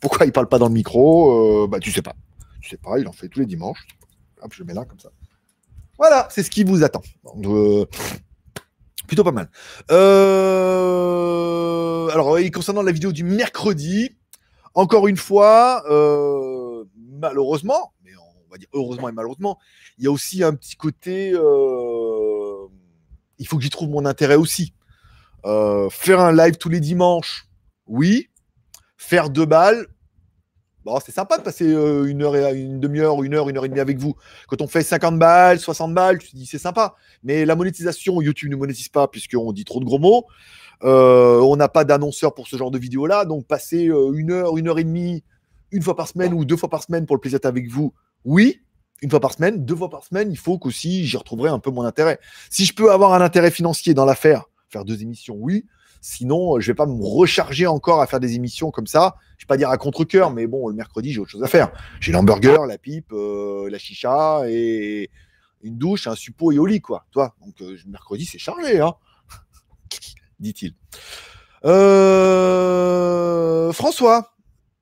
Pourquoi 0.00 0.24
ils 0.24 0.32
parlent 0.32 0.48
pas 0.48 0.56
dans 0.58 0.68
le 0.68 0.72
micro 0.72 1.64
euh, 1.64 1.66
Bah 1.66 1.78
tu 1.78 1.92
sais 1.92 2.00
pas. 2.00 2.14
Tu 2.62 2.70
sais 2.70 2.78
pas, 2.78 2.98
il 2.98 3.06
en 3.06 3.12
fait 3.12 3.28
tous 3.28 3.40
les 3.40 3.46
dimanches. 3.46 3.86
Hop, 4.40 4.50
je 4.54 4.60
le 4.60 4.64
mets 4.64 4.72
là 4.72 4.86
comme 4.86 4.98
ça. 4.98 5.10
Voilà, 5.98 6.26
c'est 6.30 6.42
ce 6.42 6.48
qui 6.48 6.64
vous 6.64 6.82
attend. 6.84 7.02
plutôt 9.06 9.24
pas 9.24 9.32
mal. 9.32 9.50
alors, 12.10 12.38
concernant 12.50 12.80
la 12.80 12.92
vidéo 12.92 13.12
du 13.12 13.24
mercredi, 13.24 14.16
encore 14.72 15.06
une 15.06 15.18
fois, 15.18 15.84
malheureusement, 16.96 17.92
mais 18.02 18.12
on 18.16 18.50
va 18.50 18.56
dire 18.56 18.68
heureusement 18.72 19.10
et 19.10 19.12
malheureusement, 19.12 19.58
il 19.98 20.04
y 20.04 20.06
a 20.06 20.10
aussi 20.10 20.42
un 20.42 20.54
petit 20.54 20.76
côté 20.76 21.34
il 23.38 23.46
faut 23.46 23.56
que 23.56 23.62
j'y 23.62 23.70
trouve 23.70 23.90
mon 23.90 24.04
intérêt 24.04 24.36
aussi. 24.36 24.74
Euh, 25.44 25.90
faire 25.90 26.20
un 26.20 26.32
live 26.32 26.56
tous 26.56 26.68
les 26.68 26.80
dimanches, 26.80 27.46
oui. 27.86 28.28
Faire 28.96 29.28
deux 29.28 29.44
balles, 29.44 29.86
c'est 31.04 31.12
sympa 31.12 31.38
de 31.38 31.42
passer 31.42 31.66
euh, 31.66 32.04
une 32.04 32.22
heure 32.22 32.36
et 32.36 32.58
une 32.58 32.80
demi-heure, 32.80 33.22
une 33.22 33.34
heure, 33.34 33.48
une 33.48 33.56
heure 33.56 33.64
et 33.64 33.68
demie 33.68 33.80
avec 33.80 33.98
vous. 33.98 34.14
Quand 34.48 34.60
on 34.60 34.66
fait 34.66 34.82
50 34.82 35.18
balles, 35.18 35.58
60 35.58 35.94
balles, 35.94 36.18
tu 36.18 36.30
te 36.30 36.36
dis 36.36 36.46
c'est 36.46 36.58
sympa. 36.58 36.94
Mais 37.22 37.44
la 37.44 37.56
monétisation, 37.56 38.20
YouTube 38.20 38.50
ne 38.50 38.56
monétise 38.56 38.88
pas 38.88 39.08
puisqu'on 39.08 39.52
dit 39.52 39.64
trop 39.64 39.80
de 39.80 39.84
gros 39.84 39.98
mots. 39.98 40.26
Euh, 40.82 41.40
on 41.40 41.56
n'a 41.56 41.68
pas 41.68 41.84
d'annonceur 41.84 42.34
pour 42.34 42.48
ce 42.48 42.56
genre 42.56 42.70
de 42.70 42.78
vidéo-là. 42.78 43.24
Donc 43.24 43.46
passer 43.46 43.84
une 44.14 44.30
heure, 44.30 44.56
une 44.56 44.68
heure 44.68 44.78
et 44.78 44.84
demie, 44.84 45.24
une 45.70 45.82
fois 45.82 45.96
par 45.96 46.08
semaine 46.08 46.32
ou 46.34 46.44
deux 46.44 46.56
fois 46.56 46.68
par 46.68 46.82
semaine 46.82 47.06
pour 47.06 47.16
le 47.16 47.20
plaisir 47.20 47.38
d'être 47.38 47.46
avec 47.46 47.68
vous, 47.68 47.94
oui 48.24 48.60
une 49.02 49.10
fois 49.10 49.20
par 49.20 49.32
semaine, 49.32 49.64
deux 49.64 49.76
fois 49.76 49.90
par 49.90 50.04
semaine, 50.04 50.30
il 50.30 50.38
faut 50.38 50.58
qu'aussi 50.58 51.06
j'y 51.06 51.16
retrouverai 51.16 51.50
un 51.50 51.58
peu 51.58 51.70
mon 51.70 51.82
intérêt. 51.82 52.18
Si 52.50 52.64
je 52.64 52.74
peux 52.74 52.90
avoir 52.90 53.12
un 53.12 53.20
intérêt 53.20 53.50
financier 53.50 53.94
dans 53.94 54.04
l'affaire, 54.04 54.44
faire 54.68 54.84
deux 54.84 55.02
émissions, 55.02 55.36
oui. 55.38 55.66
Sinon, 56.06 56.60
je 56.60 56.66
vais 56.66 56.74
pas 56.74 56.84
me 56.84 57.02
recharger 57.02 57.66
encore 57.66 58.02
à 58.02 58.06
faire 58.06 58.20
des 58.20 58.34
émissions 58.34 58.70
comme 58.70 58.86
ça. 58.86 59.16
Je 59.38 59.44
vais 59.44 59.46
pas 59.46 59.56
dire 59.56 59.70
à 59.70 59.78
contre-coeur, 59.78 60.30
mais 60.30 60.46
bon, 60.46 60.68
le 60.68 60.74
mercredi, 60.74 61.10
j'ai 61.10 61.18
autre 61.18 61.30
chose 61.30 61.42
à 61.42 61.46
faire. 61.46 61.72
J'ai 61.98 62.12
l'hamburger, 62.12 62.66
la 62.66 62.76
pipe, 62.76 63.10
euh, 63.12 63.70
la 63.70 63.78
chicha 63.78 64.42
et 64.46 65.10
une 65.62 65.78
douche, 65.78 66.06
un 66.06 66.14
suppôt 66.14 66.52
et 66.52 66.58
au 66.58 66.66
lit, 66.66 66.82
quoi. 66.82 67.06
Toi, 67.10 67.34
donc 67.40 67.54
euh, 67.62 67.78
mercredi, 67.86 68.26
c'est 68.26 68.36
chargé, 68.36 68.80
hein 68.80 68.96
dit-il. 70.40 70.74
Euh, 71.64 72.12
François, 73.72 74.34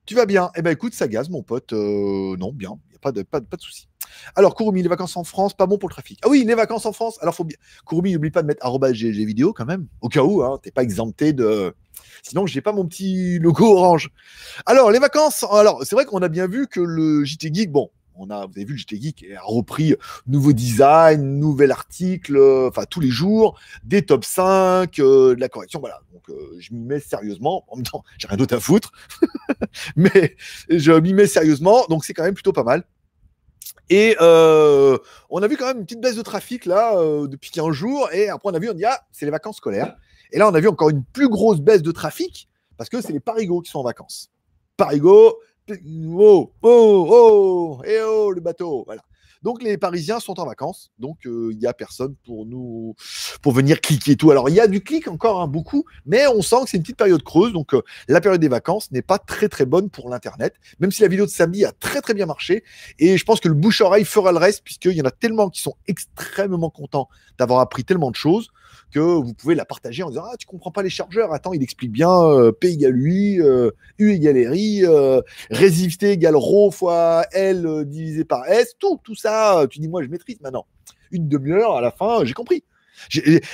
tu 0.06 0.16
vas 0.16 0.26
bien? 0.26 0.50
Eh 0.56 0.62
ben 0.62 0.72
écoute, 0.72 0.92
ça 0.92 1.06
gaz, 1.06 1.30
mon 1.30 1.44
pote. 1.44 1.72
non, 1.72 2.52
bien, 2.52 2.80
il 2.86 2.90
n'y 2.90 2.96
a 2.96 3.00
pas 3.00 3.12
de, 3.12 3.22
pas, 3.22 3.40
pas 3.40 3.56
de 3.56 3.62
souci. 3.62 3.86
Alors, 4.34 4.54
Kurumi, 4.54 4.82
les 4.82 4.88
vacances 4.88 5.16
en 5.16 5.24
France, 5.24 5.54
pas 5.54 5.66
bon 5.66 5.78
pour 5.78 5.88
le 5.88 5.94
trafic. 5.94 6.18
Ah 6.22 6.28
oui, 6.28 6.44
les 6.46 6.54
vacances 6.54 6.86
en 6.86 6.92
France. 6.92 7.18
Alors, 7.20 7.34
faut 7.34 7.44
bien. 7.44 7.56
Kurumi, 7.86 8.12
n'oublie 8.12 8.30
pas 8.30 8.42
de 8.42 8.46
mettre 8.46 8.62
GG 8.92 9.24
vidéo 9.24 9.52
quand 9.52 9.66
même, 9.66 9.86
au 10.00 10.08
cas 10.08 10.22
où, 10.22 10.42
hein, 10.42 10.58
t'es 10.62 10.70
pas 10.70 10.82
exempté 10.82 11.32
de. 11.32 11.74
Sinon, 12.22 12.46
j'ai 12.46 12.60
pas 12.60 12.72
mon 12.72 12.86
petit 12.86 13.38
logo 13.38 13.76
orange. 13.76 14.10
Alors, 14.66 14.90
les 14.90 14.98
vacances. 14.98 15.44
Alors, 15.50 15.84
c'est 15.84 15.94
vrai 15.94 16.04
qu'on 16.04 16.22
a 16.22 16.28
bien 16.28 16.46
vu 16.46 16.68
que 16.68 16.80
le 16.80 17.24
JT 17.24 17.52
Geek, 17.52 17.70
bon, 17.70 17.90
on 18.14 18.30
a, 18.30 18.46
vous 18.46 18.52
avez 18.56 18.64
vu, 18.64 18.74
le 18.74 18.78
JT 18.78 19.00
Geek 19.00 19.26
a 19.36 19.42
repris 19.42 19.94
nouveau 20.26 20.52
design, 20.52 21.38
nouvel 21.38 21.70
article, 21.70 22.38
enfin 22.68 22.84
tous 22.84 23.00
les 23.00 23.10
jours, 23.10 23.58
des 23.84 24.02
top 24.02 24.24
5, 24.24 24.98
euh, 24.98 25.34
de 25.34 25.40
la 25.40 25.48
correction, 25.48 25.80
voilà. 25.80 26.00
Donc 26.12 26.28
euh, 26.28 26.56
je 26.58 26.72
m'y 26.74 26.84
mets 26.84 27.00
sérieusement. 27.00 27.64
En 27.68 27.76
même 27.76 27.86
temps, 27.86 28.04
j'ai 28.18 28.28
rien 28.28 28.36
d'autre 28.36 28.54
à 28.54 28.60
foutre, 28.60 28.92
mais 29.96 30.36
je 30.68 30.92
m'y 30.92 31.14
mets 31.14 31.26
sérieusement, 31.26 31.86
donc 31.88 32.04
c'est 32.04 32.14
quand 32.14 32.24
même 32.24 32.34
plutôt 32.34 32.52
pas 32.52 32.64
mal. 32.64 32.84
Et 33.92 34.16
euh, 34.22 34.96
on 35.28 35.42
a 35.42 35.46
vu 35.46 35.58
quand 35.58 35.66
même 35.66 35.76
une 35.76 35.84
petite 35.84 36.00
baisse 36.00 36.16
de 36.16 36.22
trafic 36.22 36.64
là 36.64 36.96
euh, 36.96 37.28
depuis 37.28 37.50
15 37.50 37.72
jours. 37.72 38.08
Et 38.10 38.30
après, 38.30 38.48
on 38.50 38.54
a 38.54 38.58
vu, 38.58 38.70
on 38.70 38.72
dit, 38.72 38.86
ah, 38.86 38.98
c'est 39.12 39.26
les 39.26 39.30
vacances 39.30 39.58
scolaires. 39.58 39.94
Et 40.32 40.38
là, 40.38 40.48
on 40.48 40.54
a 40.54 40.60
vu 40.60 40.68
encore 40.68 40.88
une 40.88 41.04
plus 41.04 41.28
grosse 41.28 41.60
baisse 41.60 41.82
de 41.82 41.92
trafic 41.92 42.48
parce 42.78 42.88
que 42.88 43.02
c'est 43.02 43.12
les 43.12 43.20
parigots 43.20 43.60
qui 43.60 43.70
sont 43.70 43.80
en 43.80 43.84
vacances. 43.84 44.30
Parigots, 44.78 45.36
oh, 45.70 46.52
oh, 46.62 47.06
oh, 47.10 47.82
et 47.84 48.00
oh, 48.00 48.32
le 48.32 48.40
bateau. 48.40 48.84
Voilà. 48.86 49.02
Donc 49.42 49.62
les 49.62 49.76
Parisiens 49.76 50.20
sont 50.20 50.38
en 50.40 50.46
vacances, 50.46 50.90
donc 50.98 51.18
il 51.24 51.58
n'y 51.58 51.66
a 51.66 51.72
personne 51.72 52.14
pour 52.24 52.46
nous 52.46 52.94
pour 53.40 53.52
venir 53.52 53.80
cliquer 53.80 54.12
et 54.12 54.16
tout. 54.16 54.30
Alors 54.30 54.48
il 54.48 54.54
y 54.54 54.60
a 54.60 54.66
du 54.66 54.82
clic 54.82 55.08
encore 55.08 55.40
hein, 55.40 55.46
beaucoup, 55.48 55.84
mais 56.06 56.26
on 56.26 56.42
sent 56.42 56.56
que 56.64 56.70
c'est 56.70 56.76
une 56.76 56.82
petite 56.82 56.96
période 56.96 57.22
creuse, 57.22 57.52
donc 57.52 57.74
la 58.08 58.20
période 58.20 58.40
des 58.40 58.48
vacances 58.48 58.90
n'est 58.90 59.02
pas 59.02 59.18
très 59.18 59.48
très 59.48 59.66
bonne 59.66 59.90
pour 59.90 60.08
l'internet, 60.08 60.54
même 60.80 60.90
si 60.90 61.02
la 61.02 61.08
vidéo 61.08 61.26
de 61.26 61.30
samedi 61.30 61.64
a 61.64 61.72
très 61.72 62.00
très 62.00 62.14
bien 62.14 62.26
marché. 62.26 62.64
Et 62.98 63.16
je 63.16 63.24
pense 63.24 63.40
que 63.40 63.48
le 63.48 63.54
bouche-oreille 63.54 64.04
fera 64.04 64.32
le 64.32 64.38
reste, 64.38 64.62
puisqu'il 64.64 64.92
y 64.92 65.02
en 65.02 65.06
a 65.06 65.10
tellement 65.10 65.48
qui 65.48 65.62
sont 65.62 65.74
extrêmement 65.86 66.70
contents 66.70 67.08
d'avoir 67.38 67.60
appris 67.60 67.84
tellement 67.84 68.10
de 68.10 68.16
choses 68.16 68.50
que 68.92 69.00
vous 69.00 69.34
pouvez 69.34 69.54
la 69.54 69.64
partager 69.64 70.02
en 70.02 70.10
disant 70.10 70.24
Ah, 70.30 70.36
tu 70.36 70.46
comprends 70.46 70.70
pas 70.70 70.82
les 70.82 70.90
chargeurs, 70.90 71.32
attends, 71.32 71.52
il 71.52 71.62
explique 71.62 71.90
bien 71.90 72.10
euh, 72.10 72.52
P 72.52 72.68
égale 72.68 72.96
U, 72.96 73.42
euh, 73.42 73.70
U 73.98 74.12
égale 74.12 74.48
RI, 74.48 74.84
euh, 74.84 75.20
résisté 75.50 76.12
égale 76.12 76.36
ρ 76.36 76.70
fois 76.72 77.24
L 77.32 77.84
divisé 77.86 78.24
par 78.24 78.46
S, 78.48 78.74
tout, 78.78 79.00
tout 79.02 79.14
ça, 79.14 79.31
tu 79.70 79.78
dis 79.80 79.88
Moi, 79.88 80.02
je 80.02 80.08
maîtrise 80.08 80.40
maintenant. 80.40 80.66
Une 81.10 81.28
demi-heure, 81.28 81.76
à 81.76 81.80
la 81.80 81.90
fin, 81.90 82.24
j'ai 82.24 82.34
compris. 82.34 82.64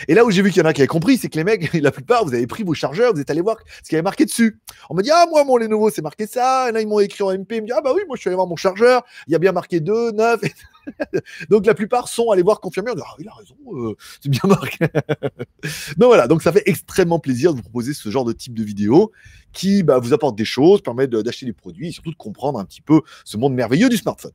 Et 0.08 0.14
là 0.14 0.24
où 0.24 0.30
j'ai 0.30 0.42
vu 0.42 0.50
qu'il 0.50 0.62
y 0.62 0.64
en 0.64 0.68
a 0.68 0.72
qui 0.72 0.80
avaient 0.80 0.88
compris, 0.88 1.16
c'est 1.16 1.28
que 1.28 1.36
les 1.36 1.44
mecs, 1.44 1.72
la 1.80 1.90
plupart, 1.90 2.24
vous 2.24 2.34
avez 2.34 2.46
pris 2.46 2.62
vos 2.62 2.74
chargeurs, 2.74 3.14
vous 3.14 3.20
êtes 3.20 3.30
allé 3.30 3.40
voir 3.40 3.56
ce 3.82 3.88
qu'il 3.88 3.92
y 3.92 3.96
avait 3.96 4.02
marqué 4.02 4.24
dessus. 4.24 4.60
On 4.90 4.94
m'a 4.94 5.02
dit, 5.02 5.10
ah, 5.12 5.26
moi, 5.30 5.44
mon 5.44 5.56
Lenovo, 5.56 5.90
c'est 5.90 6.02
marqué 6.02 6.26
ça. 6.26 6.68
Et 6.68 6.72
là, 6.72 6.80
ils 6.80 6.88
m'ont 6.88 7.00
écrit 7.00 7.22
en 7.22 7.32
MP. 7.32 7.52
Ils 7.52 7.62
me 7.62 7.66
disent, 7.66 7.76
ah, 7.76 7.80
bah 7.82 7.92
oui, 7.94 8.02
moi, 8.06 8.16
je 8.16 8.20
suis 8.20 8.28
allé 8.28 8.36
voir 8.36 8.46
mon 8.46 8.56
chargeur. 8.56 9.04
Il 9.26 9.32
y 9.32 9.36
a 9.36 9.38
bien 9.38 9.52
marqué 9.52 9.80
2, 9.80 10.12
9. 10.12 10.40
donc, 11.50 11.66
la 11.66 11.74
plupart 11.74 12.08
sont 12.08 12.30
allés 12.30 12.42
voir 12.42 12.60
confirmer. 12.60 12.92
ah, 12.98 13.14
il 13.18 13.28
a 13.28 13.34
raison, 13.34 13.56
euh, 13.72 13.96
c'est 14.20 14.28
bien 14.28 14.42
marqué. 14.44 14.78
donc, 15.96 16.08
voilà. 16.08 16.26
Donc, 16.26 16.42
ça 16.42 16.52
fait 16.52 16.62
extrêmement 16.66 17.18
plaisir 17.18 17.52
de 17.52 17.56
vous 17.56 17.62
proposer 17.62 17.94
ce 17.94 18.08
genre 18.10 18.24
de 18.24 18.32
type 18.32 18.54
de 18.54 18.64
vidéo 18.64 19.12
qui 19.52 19.82
bah, 19.82 19.98
vous 19.98 20.12
apporte 20.12 20.36
des 20.36 20.44
choses, 20.44 20.82
permet 20.82 21.06
d'acheter 21.06 21.46
des 21.46 21.52
produits 21.52 21.88
et 21.88 21.92
surtout 21.92 22.10
de 22.10 22.16
comprendre 22.16 22.58
un 22.58 22.64
petit 22.64 22.82
peu 22.82 23.00
ce 23.24 23.36
monde 23.36 23.54
merveilleux 23.54 23.88
du 23.88 23.96
smartphone. 23.96 24.32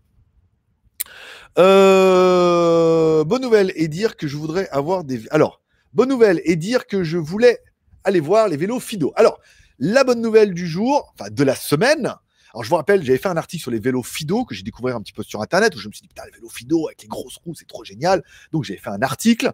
Euh, 1.58 3.23
bonne 3.23 3.41
nouvelle 3.41 3.71
et 3.76 3.88
dire 3.88 4.17
que 4.17 4.28
je 4.28 4.38
voudrais 4.38 4.67
avoir 4.69 5.04
des. 5.04 5.21
Alors, 5.30 5.62
bonne 5.93 6.10
nouvelle 6.10 6.41
et 6.45 6.56
dire 6.56 6.88
que 6.88 7.04
je 7.04 7.17
voulais 7.17 7.60
aller 8.04 8.19
voir 8.19 8.47
les 8.47 8.58
vélos 8.58 8.80
Fido. 8.80 9.13
Alors, 9.15 9.39
la 9.80 10.04
bonne 10.04 10.21
nouvelle 10.21 10.54
du 10.54 10.67
jour, 10.67 11.13
enfin 11.13 11.30
de 11.30 11.43
la 11.43 11.56
semaine, 11.56 12.15
alors, 12.54 12.63
je 12.63 12.70
vous 12.70 12.76
rappelle, 12.76 13.04
j'avais 13.04 13.18
fait 13.18 13.30
un 13.30 13.38
article 13.38 13.63
sur 13.63 13.72
les 13.72 13.80
vélos 13.80 14.04
Fido 14.04 14.46
que 14.46 14.54
j'ai 14.54 14.62
découvert 14.62 14.96
un 14.96 15.02
petit 15.02 15.12
peu 15.12 15.24
sur 15.24 15.42
Internet 15.42 15.76
où 15.76 15.80
je 15.80 15.88
me 15.88 15.92
suis 15.92 16.04
dit, 16.04 16.08
putain, 16.08 16.24
les 16.26 16.32
vélos 16.32 16.50
Fido 16.50 16.88
avec 16.88 17.02
les 17.02 17.08
grosses 17.08 17.38
roues, 17.38 17.56
c'est 17.56 17.68
trop 17.68 17.84
génial. 17.84 18.24
Donc, 18.52 18.63
j'avais 18.63 18.80
fait 18.80 18.92
un 18.92 19.02
article 19.02 19.52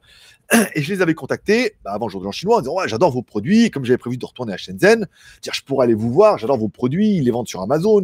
et 0.75 0.81
je 0.81 0.93
les 0.93 1.01
avais 1.01 1.13
contactés 1.13 1.75
bah, 1.85 1.93
avant 1.93 2.09
jour 2.09 2.21
de 2.21 2.29
chinois 2.31 2.57
en 2.57 2.59
disant, 2.59 2.75
ouais, 2.75 2.89
j'adore 2.89 3.11
vos 3.11 3.21
produits. 3.21 3.71
comme 3.71 3.85
j'avais 3.85 3.97
prévu 3.97 4.17
de 4.17 4.25
retourner 4.25 4.51
à 4.51 4.57
Shenzhen, 4.57 5.07
je 5.41 5.61
pourrais 5.61 5.85
aller 5.85 5.93
vous 5.93 6.11
voir, 6.11 6.37
j'adore 6.37 6.57
vos 6.57 6.67
produits, 6.67 7.15
ils 7.15 7.23
les 7.23 7.31
vendent 7.31 7.47
sur 7.47 7.61
Amazon, 7.61 8.03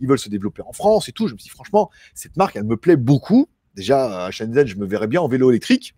ils 0.00 0.08
veulent 0.08 0.18
se 0.18 0.30
développer 0.30 0.62
en 0.62 0.72
France 0.72 1.10
et 1.10 1.12
tout. 1.12 1.28
Je 1.28 1.34
me 1.34 1.38
suis 1.38 1.48
dit, 1.48 1.50
franchement, 1.50 1.90
cette 2.14 2.38
marque, 2.38 2.56
elle 2.56 2.64
me 2.64 2.78
plaît 2.78 2.96
beaucoup. 2.96 3.48
Déjà, 3.74 4.24
à 4.24 4.30
Shenzhen, 4.30 4.66
je 4.66 4.76
me 4.76 4.86
verrais 4.86 5.08
bien 5.08 5.20
en 5.20 5.28
vélo 5.28 5.50
électrique, 5.50 5.94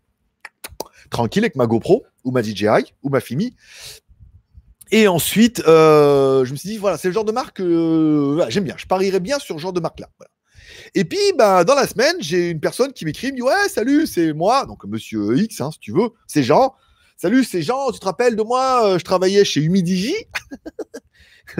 tranquille 1.08 1.44
avec 1.44 1.54
ma 1.54 1.66
GoPro 1.66 2.04
ou 2.24 2.32
ma 2.32 2.42
DJI 2.42 2.94
ou 3.04 3.10
ma 3.10 3.20
Fimi. 3.20 3.54
Et 4.90 5.08
ensuite, 5.08 5.62
euh, 5.66 6.44
je 6.44 6.52
me 6.52 6.56
suis 6.56 6.68
dit, 6.68 6.76
voilà, 6.76 6.98
c'est 6.98 7.08
le 7.08 7.14
genre 7.14 7.24
de 7.24 7.32
marque 7.32 7.56
que 7.56 8.44
j'aime 8.48 8.64
bien. 8.64 8.74
Je 8.76 8.86
parierais 8.86 9.20
bien 9.20 9.38
sur 9.38 9.56
ce 9.56 9.60
genre 9.60 9.72
de 9.72 9.80
marque-là. 9.80 10.08
Et 10.94 11.04
puis, 11.04 11.18
bah, 11.36 11.64
dans 11.64 11.74
la 11.74 11.86
semaine, 11.86 12.16
j'ai 12.20 12.50
une 12.50 12.60
personne 12.60 12.92
qui 12.92 13.04
m'écrit, 13.04 13.32
me 13.32 13.36
dit, 13.36 13.42
ouais, 13.42 13.68
salut, 13.68 14.06
c'est 14.06 14.32
moi, 14.32 14.66
donc 14.66 14.84
Monsieur 14.84 15.36
X, 15.38 15.60
hein, 15.60 15.70
si 15.72 15.78
tu 15.78 15.92
veux, 15.92 16.10
c'est 16.26 16.42
Jean. 16.42 16.74
Salut, 17.16 17.44
c'est 17.44 17.62
Jean, 17.62 17.90
tu 17.92 18.00
te 18.00 18.04
rappelles 18.04 18.36
de 18.36 18.42
moi 18.42 18.86
euh, 18.86 18.98
Je 18.98 19.04
travaillais 19.04 19.44
chez 19.44 19.60
Humidigi. 19.60 20.14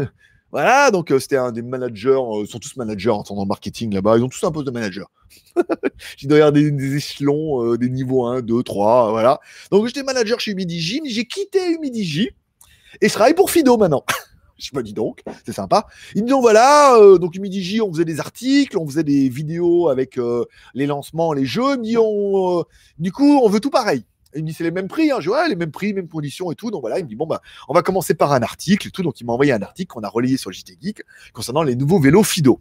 voilà, 0.50 0.90
donc 0.90 1.10
euh, 1.10 1.18
c'était 1.18 1.36
un 1.36 1.52
des 1.52 1.62
managers, 1.62 2.18
ils 2.40 2.48
sont 2.48 2.58
tous 2.58 2.76
managers 2.76 3.10
en 3.10 3.22
le 3.22 3.46
marketing 3.46 3.94
là-bas, 3.94 4.18
ils 4.18 4.24
ont 4.24 4.28
tous 4.28 4.44
un 4.44 4.50
poste 4.50 4.66
de 4.66 4.72
manager. 4.72 5.10
J'ai 6.16 6.26
des, 6.28 6.70
des 6.70 6.96
échelons, 6.96 7.76
des 7.76 7.88
niveaux 7.88 8.26
1, 8.26 8.42
2, 8.42 8.62
3, 8.62 9.10
voilà. 9.10 9.40
Donc 9.70 9.86
j'étais 9.86 10.02
manager 10.02 10.38
chez 10.40 10.52
Humidigi, 10.52 11.00
j'ai 11.06 11.24
quitté 11.24 11.72
Humidigi 11.72 12.30
et 13.00 13.08
je 13.08 13.12
travaille 13.12 13.34
pour 13.34 13.50
Fido 13.50 13.76
maintenant. 13.76 14.04
je 14.58 14.70
me 14.74 14.82
dis 14.82 14.92
donc, 14.92 15.22
c'est 15.44 15.52
sympa. 15.52 15.86
Ils 16.14 16.22
me 16.22 16.28
disent 16.28 16.36
voilà, 16.40 16.96
euh, 16.96 17.18
donc 17.18 17.36
Midi 17.36 17.80
on 17.80 17.92
faisait 17.92 18.04
des 18.04 18.20
articles, 18.20 18.78
on 18.78 18.86
faisait 18.86 19.04
des 19.04 19.28
vidéos 19.28 19.88
avec 19.88 20.18
euh, 20.18 20.44
les 20.74 20.86
lancements, 20.86 21.32
les 21.32 21.46
jeux. 21.46 21.78
Ils 21.82 21.98
me 21.98 22.60
euh, 22.60 22.62
du 22.98 23.12
coup, 23.12 23.40
on 23.42 23.48
veut 23.48 23.60
tout 23.60 23.70
pareil. 23.70 24.04
Il 24.36 24.42
me 24.42 24.48
dit 24.48 24.54
c'est 24.54 24.64
les 24.64 24.72
mêmes 24.72 24.88
prix, 24.88 25.12
hein. 25.12 25.20
je 25.20 25.30
les 25.48 25.54
mêmes 25.54 25.70
prix, 25.70 25.94
mêmes 25.94 26.08
conditions 26.08 26.50
et 26.50 26.56
tout. 26.56 26.70
Donc 26.70 26.80
voilà, 26.80 26.98
il 26.98 27.04
me 27.04 27.08
dit 27.08 27.14
bon 27.14 27.26
bah 27.26 27.40
on 27.68 27.74
va 27.74 27.82
commencer 27.82 28.14
par 28.14 28.32
un 28.32 28.42
article 28.42 28.88
et 28.88 28.90
tout. 28.90 29.02
Donc 29.02 29.20
il 29.20 29.26
m'a 29.26 29.32
envoyé 29.32 29.52
un 29.52 29.62
article 29.62 29.92
qu'on 29.92 30.02
a 30.02 30.08
relayé 30.08 30.36
sur 30.36 30.50
JT 30.52 30.76
Geek 30.80 31.02
concernant 31.32 31.62
les 31.62 31.76
nouveaux 31.76 32.00
vélos 32.00 32.24
Fido. 32.24 32.60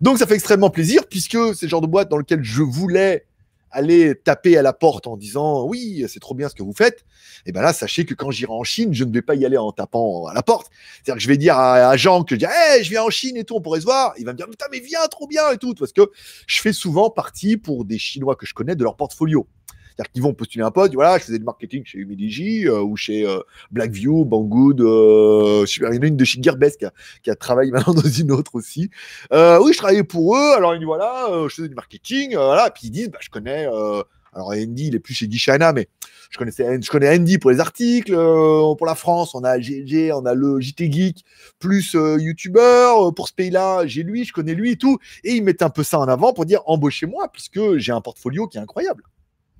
Donc 0.00 0.18
ça 0.18 0.26
fait 0.26 0.34
extrêmement 0.34 0.70
plaisir 0.70 1.06
puisque 1.08 1.38
c'est 1.54 1.66
le 1.66 1.70
genre 1.70 1.80
de 1.80 1.86
boîte 1.86 2.10
dans 2.10 2.18
lequel 2.18 2.42
je 2.42 2.62
voulais 2.62 3.26
aller 3.74 4.14
taper 4.14 4.56
à 4.56 4.62
la 4.62 4.72
porte 4.72 5.06
en 5.06 5.16
disant 5.16 5.64
oui, 5.64 6.04
c'est 6.08 6.20
trop 6.20 6.34
bien 6.34 6.48
ce 6.48 6.54
que 6.54 6.62
vous 6.62 6.72
faites, 6.72 7.04
et 7.46 7.50
eh 7.50 7.52
ben 7.52 7.60
là, 7.60 7.74
sachez 7.74 8.06
que 8.06 8.14
quand 8.14 8.30
j'irai 8.30 8.52
en 8.52 8.64
Chine, 8.64 8.94
je 8.94 9.04
ne 9.04 9.12
vais 9.12 9.20
pas 9.20 9.34
y 9.34 9.44
aller 9.44 9.58
en 9.58 9.70
tapant 9.70 10.26
à 10.26 10.34
la 10.34 10.42
porte. 10.42 10.70
C'est-à-dire 11.02 11.16
que 11.16 11.22
je 11.22 11.28
vais 11.28 11.36
dire 11.36 11.58
à, 11.58 11.94
Jean 11.96 12.24
que 12.24 12.34
je 12.34 12.40
dis, 12.40 12.46
hey, 12.48 12.82
je 12.82 12.88
viens 12.88 13.02
en 13.02 13.10
Chine 13.10 13.36
et 13.36 13.44
tout, 13.44 13.54
on 13.54 13.60
pourrait 13.60 13.80
se 13.80 13.84
voir. 13.84 14.14
Il 14.18 14.24
va 14.24 14.32
me 14.32 14.36
dire, 14.38 14.48
putain, 14.48 14.64
mais 14.72 14.80
viens, 14.80 15.06
trop 15.10 15.26
bien 15.26 15.50
et 15.50 15.58
tout, 15.58 15.74
parce 15.74 15.92
que 15.92 16.10
je 16.46 16.60
fais 16.60 16.72
souvent 16.72 17.10
partie 17.10 17.58
pour 17.58 17.84
des 17.84 17.98
Chinois 17.98 18.36
que 18.36 18.46
je 18.46 18.54
connais 18.54 18.76
de 18.76 18.82
leur 18.82 18.96
portfolio. 18.96 19.46
C'est-à-dire 19.94 20.12
qu'ils 20.12 20.22
vont 20.22 20.34
postuler 20.34 20.64
un 20.64 20.72
poste, 20.72 20.94
voilà, 20.94 21.18
je 21.18 21.24
faisais 21.24 21.38
du 21.38 21.44
marketing 21.44 21.84
chez 21.84 21.98
Humidigi 21.98 22.66
euh, 22.66 22.82
ou 22.82 22.96
chez 22.96 23.24
euh, 23.24 23.38
Blackview, 23.70 24.24
Banggood, 24.24 24.80
euh, 24.80 25.64
il 25.68 25.82
y 25.82 25.86
en 25.86 26.02
a 26.02 26.06
une 26.06 26.16
de 26.16 26.24
chez 26.24 26.42
Gearbest 26.42 26.84
qui 27.22 27.30
a, 27.30 27.36
travaillé 27.36 27.70
maintenant 27.72 27.94
dans 27.94 28.02
une 28.02 28.32
autre 28.32 28.56
aussi. 28.56 28.90
Euh, 29.32 29.60
oui, 29.62 29.72
je 29.72 29.78
travaillais 29.78 30.02
pour 30.02 30.36
eux, 30.36 30.54
alors 30.56 30.74
ils 30.74 30.78
disent 30.78 30.86
voilà, 30.86 31.28
je 31.48 31.54
faisais 31.54 31.68
du 31.68 31.76
marketing, 31.76 32.34
voilà, 32.34 32.70
puis 32.70 32.88
ils 32.88 32.90
disent, 32.90 33.10
bah, 33.10 33.18
je 33.20 33.28
connais, 33.28 33.66
alors 33.66 34.48
Andy, 34.48 34.88
il 34.88 34.96
est 34.96 35.00
plus 35.00 35.14
chez 35.14 35.30
Gishana, 35.30 35.72
mais 35.72 35.88
je, 36.30 36.38
connaissais, 36.38 36.82
je 36.82 36.90
connais 36.90 37.16
Andy 37.16 37.38
pour 37.38 37.52
les 37.52 37.60
articles, 37.60 38.12
pour 38.12 38.86
la 38.86 38.96
France, 38.96 39.36
on 39.36 39.44
a 39.44 39.60
GG, 39.60 40.12
on 40.12 40.26
a 40.26 40.34
le 40.34 40.58
JT 40.58 40.90
Geek, 40.90 41.24
plus 41.60 41.92
youtubeur, 41.92 43.14
pour 43.14 43.28
ce 43.28 43.32
pays-là, 43.32 43.86
j'ai 43.86 44.02
lui, 44.02 44.24
je 44.24 44.32
connais 44.32 44.54
lui 44.54 44.72
et 44.72 44.76
tout, 44.76 44.98
et 45.22 45.34
ils 45.34 45.44
mettent 45.44 45.62
un 45.62 45.70
peu 45.70 45.84
ça 45.84 46.00
en 46.00 46.08
avant 46.08 46.32
pour 46.32 46.46
dire 46.46 46.62
embauchez-moi, 46.66 47.28
puisque 47.32 47.76
j'ai 47.76 47.92
un 47.92 48.00
portfolio 48.00 48.48
qui 48.48 48.58
est 48.58 48.60
incroyable. 48.60 49.04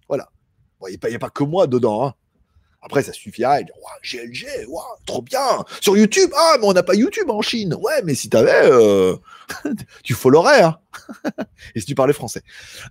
Voilà. 0.09 0.29
Il 0.89 0.99
n'y 1.09 1.15
a, 1.15 1.19
pas 1.19 1.31
que 1.31 1.45
moi 1.45 1.67
dedans. 1.67 2.07
Hein. 2.07 2.15
Après, 2.85 3.03
ça 3.03 3.13
suffira. 3.13 3.61
Et 3.61 3.65
dire, 3.65 3.75
GLG, 4.03 4.47
trop 5.07 5.23
bien. 5.23 5.65
Sur 5.81 5.97
YouTube, 5.97 6.31
ah, 6.37 6.57
mais 6.61 6.67
on 6.67 6.73
n'a 6.75 6.83
pas 6.83 6.95
YouTube 6.95 7.31
en 7.31 7.41
Chine. 7.41 7.75
Ouais, 7.81 8.03
mais 8.05 8.15
si 8.15 8.29
tu 8.29 8.37
avais, 8.37 8.71
euh, 8.71 9.17
tu 10.03 10.13
followerais. 10.13 10.63
Hein. 10.63 10.79
Et 11.75 11.81
si 11.81 11.87
tu 11.87 11.95
parlais 11.95 12.13
français. 12.13 12.43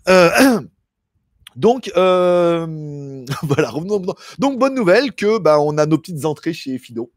Euh, 0.10 0.62
donc, 1.56 1.92
euh, 1.96 3.24
voilà, 3.44 3.70
revenons. 3.70 4.04
Donc, 4.40 4.58
bonne 4.58 4.74
nouvelle 4.74 5.14
que 5.14 5.38
bah, 5.38 5.60
on 5.60 5.78
a 5.78 5.86
nos 5.86 6.00
petites 6.00 6.26
entrées 6.26 6.54
chez 6.54 6.80
Fido. 6.80 7.12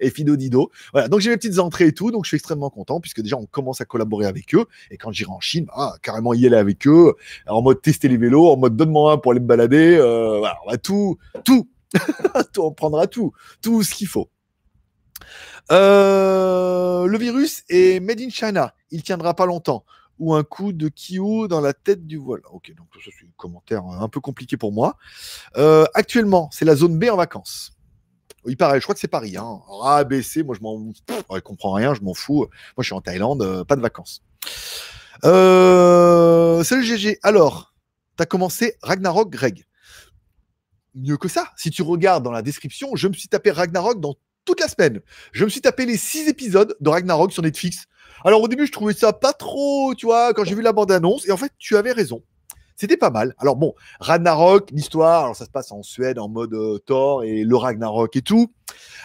Et 0.00 0.10
Fido 0.10 0.36
Dido. 0.36 0.70
Voilà, 0.92 1.08
donc 1.08 1.20
j'ai 1.20 1.30
mes 1.30 1.36
petites 1.36 1.58
entrées 1.58 1.88
et 1.88 1.92
tout, 1.92 2.10
donc 2.10 2.24
je 2.24 2.28
suis 2.28 2.36
extrêmement 2.36 2.70
content 2.70 3.00
puisque 3.00 3.20
déjà 3.20 3.36
on 3.36 3.46
commence 3.46 3.80
à 3.80 3.84
collaborer 3.84 4.26
avec 4.26 4.54
eux. 4.54 4.66
Et 4.90 4.96
quand 4.96 5.12
j'irai 5.12 5.30
en 5.30 5.40
Chine, 5.40 5.66
bah, 5.66 5.94
carrément 6.02 6.34
y 6.34 6.46
aller 6.46 6.56
avec 6.56 6.86
eux, 6.86 7.14
en 7.46 7.62
mode 7.62 7.82
tester 7.82 8.08
les 8.08 8.16
vélos, 8.16 8.48
en 8.48 8.56
mode 8.56 8.76
donne-moi 8.76 9.12
un 9.12 9.18
pour 9.18 9.32
aller 9.32 9.40
me 9.40 9.46
balader. 9.46 9.96
Euh, 9.96 10.38
voilà, 10.38 10.56
on 10.66 10.70
va 10.70 10.78
tout, 10.78 11.18
tout, 11.44 11.68
on 12.58 12.72
prendra 12.72 13.06
tout, 13.06 13.32
tout 13.60 13.82
ce 13.82 13.94
qu'il 13.94 14.08
faut. 14.08 14.28
Euh, 15.70 17.06
le 17.06 17.18
virus 17.18 17.62
est 17.68 18.00
made 18.00 18.20
in 18.20 18.30
China. 18.30 18.74
Il 18.90 19.02
tiendra 19.02 19.34
pas 19.34 19.46
longtemps 19.46 19.84
ou 20.18 20.34
un 20.34 20.44
coup 20.44 20.72
de 20.72 20.88
Kyo 20.88 21.48
dans 21.48 21.60
la 21.60 21.72
tête 21.72 22.06
du 22.06 22.16
vol. 22.16 22.42
Ok, 22.52 22.72
donc 22.76 22.86
ça 22.94 23.10
c'est 23.18 23.24
un 23.24 23.30
commentaire 23.36 23.84
un 23.84 24.08
peu 24.08 24.20
compliqué 24.20 24.56
pour 24.56 24.72
moi. 24.72 24.96
Euh, 25.56 25.84
actuellement, 25.94 26.48
c'est 26.52 26.64
la 26.64 26.76
zone 26.76 26.98
B 26.98 27.04
en 27.10 27.16
vacances. 27.16 27.72
Il 28.46 28.56
paraît, 28.56 28.78
je 28.80 28.84
crois 28.84 28.94
que 28.94 29.00
c'est 29.00 29.08
Paris. 29.08 29.36
Hein. 29.36 29.60
A, 29.84 30.04
B, 30.04 30.20
C, 30.20 30.42
moi 30.42 30.56
je 30.58 30.62
m'en 30.62 30.92
je 31.08 31.40
comprends 31.40 31.72
rien, 31.72 31.94
je 31.94 32.00
m'en 32.00 32.14
fous. 32.14 32.46
Moi 32.76 32.82
je 32.82 32.84
suis 32.84 32.94
en 32.94 33.00
Thaïlande, 33.00 33.42
euh, 33.42 33.64
pas 33.64 33.76
de 33.76 33.80
vacances. 33.80 34.22
Euh, 35.24 36.64
salut 36.64 36.84
GG. 36.84 37.18
Alors, 37.22 37.74
tu 38.16 38.22
as 38.22 38.26
commencé 38.26 38.76
Ragnarok 38.82 39.30
Greg. 39.30 39.64
Mieux 40.94 41.16
que 41.16 41.28
ça. 41.28 41.50
Si 41.56 41.70
tu 41.70 41.82
regardes 41.82 42.24
dans 42.24 42.32
la 42.32 42.42
description, 42.42 42.96
je 42.96 43.08
me 43.08 43.12
suis 43.12 43.28
tapé 43.28 43.50
Ragnarok 43.50 44.00
dans 44.00 44.16
toute 44.44 44.60
la 44.60 44.68
semaine. 44.68 45.00
Je 45.32 45.44
me 45.44 45.48
suis 45.48 45.60
tapé 45.60 45.86
les 45.86 45.96
six 45.96 46.28
épisodes 46.28 46.76
de 46.80 46.88
Ragnarok 46.88 47.32
sur 47.32 47.42
Netflix. 47.42 47.86
Alors 48.24 48.42
au 48.42 48.48
début, 48.48 48.66
je 48.66 48.72
trouvais 48.72 48.94
ça 48.94 49.12
pas 49.12 49.32
trop, 49.32 49.94
tu 49.94 50.06
vois, 50.06 50.34
quand 50.34 50.44
j'ai 50.44 50.54
vu 50.54 50.62
la 50.62 50.72
bande-annonce. 50.72 51.26
Et 51.28 51.32
en 51.32 51.36
fait, 51.36 51.52
tu 51.58 51.76
avais 51.76 51.92
raison. 51.92 52.22
C'était 52.76 52.96
pas 52.96 53.10
mal. 53.10 53.34
Alors 53.38 53.56
bon, 53.56 53.74
Ragnarok, 54.00 54.70
l'histoire, 54.70 55.24
alors 55.24 55.36
ça 55.36 55.44
se 55.44 55.50
passe 55.50 55.72
en 55.72 55.82
Suède 55.82 56.18
en 56.18 56.28
mode 56.28 56.54
euh, 56.54 56.78
Thor 56.78 57.24
et 57.24 57.44
le 57.44 57.56
Ragnarok 57.56 58.16
et 58.16 58.22
tout. 58.22 58.52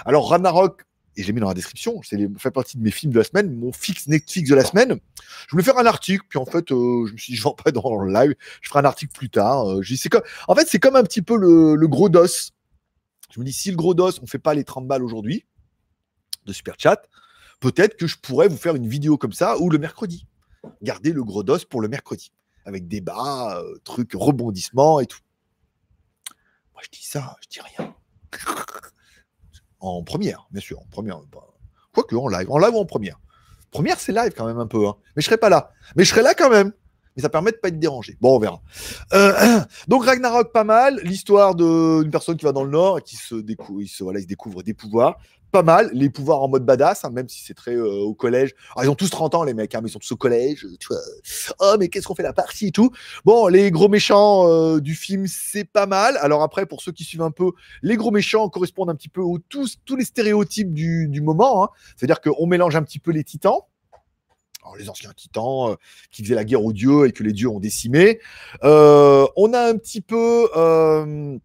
Alors 0.06 0.30
Ragnarok, 0.30 0.84
et 1.16 1.24
je 1.24 1.28
l'ai 1.28 1.34
mis 1.34 1.42
dans 1.42 1.48
la 1.48 1.54
description, 1.54 2.00
c'est 2.04 2.18
fait 2.38 2.52
partie 2.52 2.78
de 2.78 2.84
mes 2.84 2.92
films 2.92 3.12
de 3.12 3.18
la 3.18 3.24
semaine, 3.24 3.52
mon 3.54 3.72
fixe 3.72 4.08
Netflix 4.08 4.50
de 4.50 4.56
la 4.56 4.64
semaine. 4.64 5.00
Je 5.48 5.52
voulais 5.52 5.64
faire 5.64 5.78
un 5.78 5.86
article, 5.86 6.24
puis 6.30 6.38
en 6.38 6.46
fait, 6.46 6.72
euh, 6.72 7.06
je 7.08 7.14
me 7.14 7.18
suis 7.18 7.34
dit, 7.34 7.38
je 7.42 7.44
vais 7.44 7.50
pas 7.64 7.72
dans 7.72 8.02
le 8.02 8.14
live, 8.14 8.36
je 8.62 8.70
ferai 8.70 8.80
un 8.80 8.86
article 8.86 9.14
plus 9.14 9.30
tard. 9.30 9.68
Euh, 9.68 9.82
comme, 10.12 10.22
en 10.48 10.56
fait, 10.56 10.68
c'est 10.68 10.80
comme 10.80 10.96
un 10.96 11.04
petit 11.04 11.22
peu 11.22 11.36
le, 11.36 11.76
le, 11.76 11.88
gros 11.88 12.10
dos. 12.10 12.52
Je 13.32 13.40
me 13.40 13.46
dis, 13.46 13.54
si 13.54 13.72
le 13.72 13.78
gros 13.78 13.94
dos, 13.94 14.12
on 14.22 14.28
fait 14.28 14.40
pas 14.40 14.54
les 14.54 14.64
30 14.64 14.88
balles 14.88 15.04
aujourd'hui 15.04 15.46
de 16.46 16.54
super 16.54 16.76
chat, 16.78 17.02
peut-être 17.60 17.98
que 17.98 18.08
je 18.08 18.18
pourrais 18.18 18.48
vous 18.48 18.58
faire 18.58 18.76
une 18.76 18.88
vidéo 18.88 19.18
comme 19.18 19.34
ça 19.34 19.60
ou 19.60 19.70
le 19.70 19.78
mercredi. 19.78 20.26
Gardez 20.82 21.12
le 21.12 21.24
gros 21.24 21.44
dos 21.44 21.60
pour 21.70 21.82
le 21.82 21.88
mercredi. 21.88 22.32
Avec 22.68 22.88
débat, 22.90 23.60
euh, 23.60 23.78
trucs, 23.86 24.12
rebondissements 24.14 25.00
et 25.00 25.06
tout. 25.06 25.22
Moi, 26.74 26.82
je 26.84 26.90
dis 26.90 27.06
ça, 27.06 27.38
je 27.42 27.48
dis 27.48 27.62
rien. 27.62 27.96
en 29.80 30.04
première, 30.04 30.48
bien 30.52 30.62
sûr, 30.62 30.80
en 30.82 30.86
première. 30.86 31.22
Quoique, 31.94 32.14
en 32.16 32.28
live. 32.28 32.52
En 32.52 32.58
live 32.58 32.74
ou 32.74 32.80
en 32.80 32.86
première. 32.86 33.20
Première, 33.72 34.00
c'est 34.00 34.12
live 34.12 34.34
quand 34.36 34.46
même 34.46 34.60
un 34.60 34.68
peu. 34.68 34.86
Hein. 34.86 34.98
Mais 35.16 35.22
je 35.22 35.28
serai 35.28 35.38
pas 35.38 35.48
là. 35.48 35.72
Mais 35.96 36.04
je 36.04 36.10
serai 36.10 36.22
là 36.22 36.34
quand 36.34 36.50
même 36.50 36.74
mais 37.18 37.24
ça 37.24 37.30
permet 37.30 37.52
de 37.52 37.58
pas 37.58 37.70
être 37.70 37.80
dérangé. 37.80 38.16
Bon, 38.22 38.36
on 38.36 38.40
verra. 38.40 38.62
Euh, 39.14 39.60
donc 39.88 40.06
Ragnarok, 40.06 40.54
pas 40.54 40.64
mal. 40.64 41.02
L'histoire 41.04 41.56
d'une 41.56 42.12
personne 42.12 42.38
qui 42.38 42.46
va 42.46 42.52
dans 42.52 42.64
le 42.64 42.70
Nord 42.70 43.00
et 43.00 43.02
qui 43.02 43.16
se 43.16 43.34
découvre, 43.34 43.82
il 43.82 43.88
se, 43.88 44.04
voilà, 44.04 44.20
il 44.20 44.28
découvre 44.28 44.62
des 44.62 44.76
pouvoirs. 44.76 45.18
Pas 45.52 45.64
mal, 45.64 45.90
les 45.94 46.10
pouvoirs 46.10 46.44
en 46.44 46.50
mode 46.50 46.66
badass, 46.66 47.06
hein, 47.06 47.10
même 47.10 47.30
si 47.30 47.42
c'est 47.42 47.54
très 47.54 47.74
euh, 47.74 48.02
au 48.02 48.14
collège. 48.14 48.54
Alors, 48.76 48.84
ils 48.84 48.90
ont 48.90 48.96
tous 48.96 49.10
30 49.10 49.34
ans, 49.34 49.44
les 49.44 49.54
mecs, 49.54 49.74
hein, 49.74 49.80
mais 49.82 49.88
ils 49.88 49.94
sont 49.94 50.00
tous 50.00 50.12
au 50.12 50.18
collège. 50.18 50.68
Oh, 51.60 51.76
mais 51.80 51.88
qu'est-ce 51.88 52.06
qu'on 52.06 52.16
fait 52.16 52.22
la 52.22 52.34
partie 52.34 52.68
et 52.68 52.72
tout. 52.72 52.92
Bon, 53.24 53.48
les 53.48 53.72
gros 53.72 53.88
méchants 53.88 54.48
euh, 54.48 54.80
du 54.82 54.94
film, 54.94 55.26
c'est 55.26 55.64
pas 55.64 55.86
mal. 55.86 56.18
Alors 56.18 56.44
après, 56.44 56.66
pour 56.66 56.82
ceux 56.82 56.92
qui 56.92 57.06
suivent 57.06 57.22
un 57.22 57.32
peu, 57.32 57.52
les 57.82 57.96
gros 57.96 58.12
méchants 58.12 58.50
correspondent 58.50 58.90
un 58.90 58.96
petit 58.96 59.10
peu 59.10 59.22
aux 59.22 59.40
tous, 59.40 59.78
tous 59.86 59.96
les 59.96 60.06
stéréotypes 60.06 60.74
du, 60.74 61.08
du 61.08 61.22
moment. 61.22 61.64
Hein. 61.64 61.70
C'est-à-dire 61.96 62.20
qu'on 62.20 62.46
mélange 62.46 62.76
un 62.76 62.84
petit 62.84 63.00
peu 63.00 63.12
les 63.12 63.24
titans 63.24 63.64
les 64.76 64.90
anciens 64.90 65.12
titans 65.16 65.72
euh, 65.72 65.76
qui 66.12 66.24
faisaient 66.24 66.36
la 66.36 66.44
guerre 66.44 66.64
aux 66.64 66.74
dieux 66.74 67.08
et 67.08 67.12
que 67.12 67.24
les 67.24 67.34
dieux 67.34 67.50
ont 67.50 67.60
décimé. 67.60 68.20
Euh, 68.64 69.26
on 69.36 69.54
a 69.54 69.62
un 69.62 69.78
petit 69.78 70.02
peu 70.02 70.50
euh, 70.56 71.38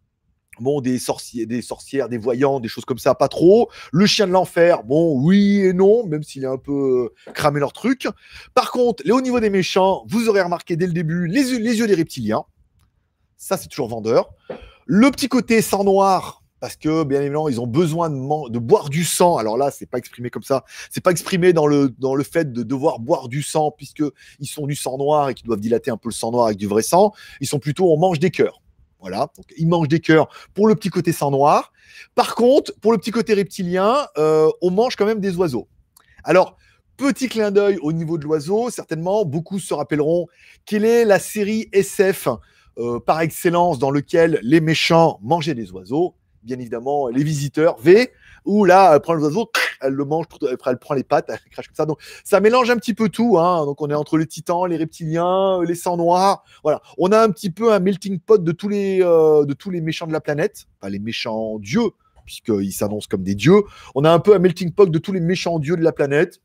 bon, 0.61 0.80
des, 0.80 0.98
sorciers, 0.98 1.46
des 1.46 1.62
sorcières, 1.62 2.08
des 2.08 2.18
voyants, 2.18 2.61
des 2.61 2.68
choses 2.68 2.85
comme 2.85 2.98
ça, 2.98 3.14
pas 3.14 3.28
trop. 3.28 3.70
Le 3.92 4.06
chien 4.06 4.26
de 4.26 4.32
l'enfer, 4.32 4.85
bon, 4.85 5.20
oui 5.20 5.61
et 5.61 5.72
non, 5.72 6.06
même 6.06 6.22
s'il 6.22 6.44
est 6.44 6.48
un 6.48 6.58
peu 6.58 7.12
cramé 7.35 7.61
leur 7.61 7.72
truc. 7.72 8.08
Par 8.54 8.70
contre, 8.70 9.02
les, 9.04 9.12
au 9.12 9.20
niveau 9.20 9.40
des 9.40 9.50
méchants, 9.50 10.04
vous 10.08 10.28
aurez 10.28 10.42
remarqué 10.42 10.76
dès 10.76 10.87
le 10.87 10.92
début 10.92 11.26
les, 11.26 11.58
les 11.58 11.78
yeux 11.78 11.87
des 11.87 11.94
reptiliens. 11.94 12.44
Ça, 13.37 13.56
c'est 13.56 13.68
toujours 13.68 13.88
vendeur. 13.88 14.30
Le 14.87 15.11
petit 15.11 15.28
côté 15.28 15.62
sang 15.62 15.85
noir, 15.85 16.41
parce 16.62 16.77
que 16.77 17.03
bien 17.03 17.20
évidemment 17.20 17.48
ils 17.48 17.61
ont 17.61 17.66
besoin 17.66 18.09
de, 18.09 18.59
boire 18.61 18.88
du 18.88 19.03
sang. 19.03 19.37
Alors 19.37 19.57
là, 19.57 19.72
c'est 19.72 19.85
pas 19.85 19.98
exprimé 19.98 20.31
comme 20.31 20.44
ça. 20.44 20.64
C'est 20.92 21.01
pas 21.01 21.11
exprimé 21.11 21.53
dans 21.53 21.66
le 21.66 21.88
dans 21.98 22.14
le 22.14 22.22
fait 22.22 22.53
de 22.53 22.62
devoir 22.62 23.01
boire 23.01 23.27
du 23.27 23.42
sang 23.42 23.72
puisque 23.77 24.05
ils 24.38 24.46
sont 24.46 24.68
du 24.68 24.77
sang 24.77 24.96
noir 24.96 25.29
et 25.29 25.35
qu'ils 25.35 25.46
doivent 25.46 25.59
dilater 25.59 25.90
un 25.90 25.96
peu 25.96 26.09
le 26.09 26.14
sang 26.14 26.31
noir 26.31 26.46
avec 26.46 26.59
du 26.59 26.68
vrai 26.68 26.83
sang. 26.83 27.11
Ils 27.40 27.48
sont 27.48 27.59
plutôt 27.59 27.92
on 27.92 27.98
mange 27.98 28.20
des 28.20 28.31
cœurs. 28.31 28.62
Voilà, 29.01 29.29
donc 29.37 29.46
ils 29.59 29.66
mangent 29.66 29.88
des 29.88 29.98
cœurs 29.98 30.29
pour 30.55 30.68
le 30.68 30.77
petit 30.77 30.88
côté 30.88 31.11
sang 31.11 31.33
noir. 31.33 31.72
Par 32.14 32.37
contre, 32.37 32.72
pour 32.81 32.92
le 32.92 32.98
petit 32.98 33.11
côté 33.11 33.35
reptilien, 33.35 34.07
euh, 34.16 34.48
on 34.62 34.70
mange 34.70 34.94
quand 34.94 35.07
même 35.07 35.18
des 35.18 35.35
oiseaux. 35.35 35.66
Alors, 36.22 36.57
petit 36.96 37.29
clin 37.29 37.51
d'œil 37.51 37.79
au 37.83 37.92
niveau 37.92 38.18
de 38.18 38.22
l'oiseau, 38.22 38.70
certainement, 38.70 39.25
beaucoup 39.25 39.59
se 39.59 39.75
rappelleront 39.75 40.29
quelle 40.64 40.85
est 40.85 41.05
la 41.05 41.18
série 41.18 41.68
SF 41.72 42.29
euh, 42.79 43.01
par 43.01 43.20
excellence 43.20 43.81
dans 43.81 43.90
lequel 43.90 44.38
les 44.44 44.61
méchants 44.61 45.18
mangeaient 45.22 45.57
des 45.57 45.72
oiseaux 45.72 46.14
bien 46.42 46.59
évidemment 46.59 47.09
les 47.09 47.22
visiteurs. 47.22 47.78
V, 47.78 48.11
où 48.44 48.64
là, 48.64 48.92
elle 48.94 49.00
prend 49.00 49.14
l'oiseau, 49.14 49.50
elle 49.81 49.92
le 49.92 50.05
mange, 50.05 50.26
elle 50.66 50.78
prend 50.78 50.94
les 50.94 51.05
pattes, 51.05 51.26
elle 51.28 51.38
crache 51.50 51.68
comme 51.68 51.76
ça. 51.76 51.87
Donc 51.87 52.00
ça 52.24 52.40
mélange 52.40 52.70
un 52.70 52.76
petit 52.76 52.94
peu 52.94 53.09
tout. 53.09 53.38
Hein. 53.38 53.64
Donc 53.66 53.81
on 53.81 53.88
est 53.90 53.94
entre 53.94 54.18
les 54.18 54.26
titans, 54.26 54.66
les 54.66 54.76
reptiliens, 54.76 55.62
les 55.62 55.74
sangs 55.74 55.96
noirs. 55.96 56.44
Voilà, 56.62 56.83
on 56.98 57.12
a 57.12 57.20
un 57.20 57.31
petit 57.31 57.50
peu 57.50 57.72
un 57.72 57.81
melting 57.81 58.18
pot 58.18 58.42
de 58.42 58.52
tous 58.52 58.68
les, 58.68 59.02
euh, 59.02 59.44
de 59.44 59.55
tous 59.55 59.70
les 59.70 59.81
méchants 59.81 60.07
de 60.07 60.12
la 60.12 60.20
planète, 60.20 60.66
pas 60.81 60.88
les 60.88 60.98
méchants 60.98 61.59
dieux, 61.59 61.90
puisqu'ils 62.24 62.72
s'annoncent 62.72 63.09
comme 63.11 63.22
des 63.22 63.35
dieux. 63.35 63.62
On 63.94 64.05
a 64.05 64.11
un 64.11 64.18
peu 64.18 64.35
un 64.35 64.38
melting 64.38 64.72
pot 64.72 64.87
de 64.87 64.98
tous 64.98 65.12
les 65.12 65.20
méchants 65.20 65.59
dieux 65.59 65.76
de 65.76 65.85
la 65.85 65.92
planète. 65.92 66.40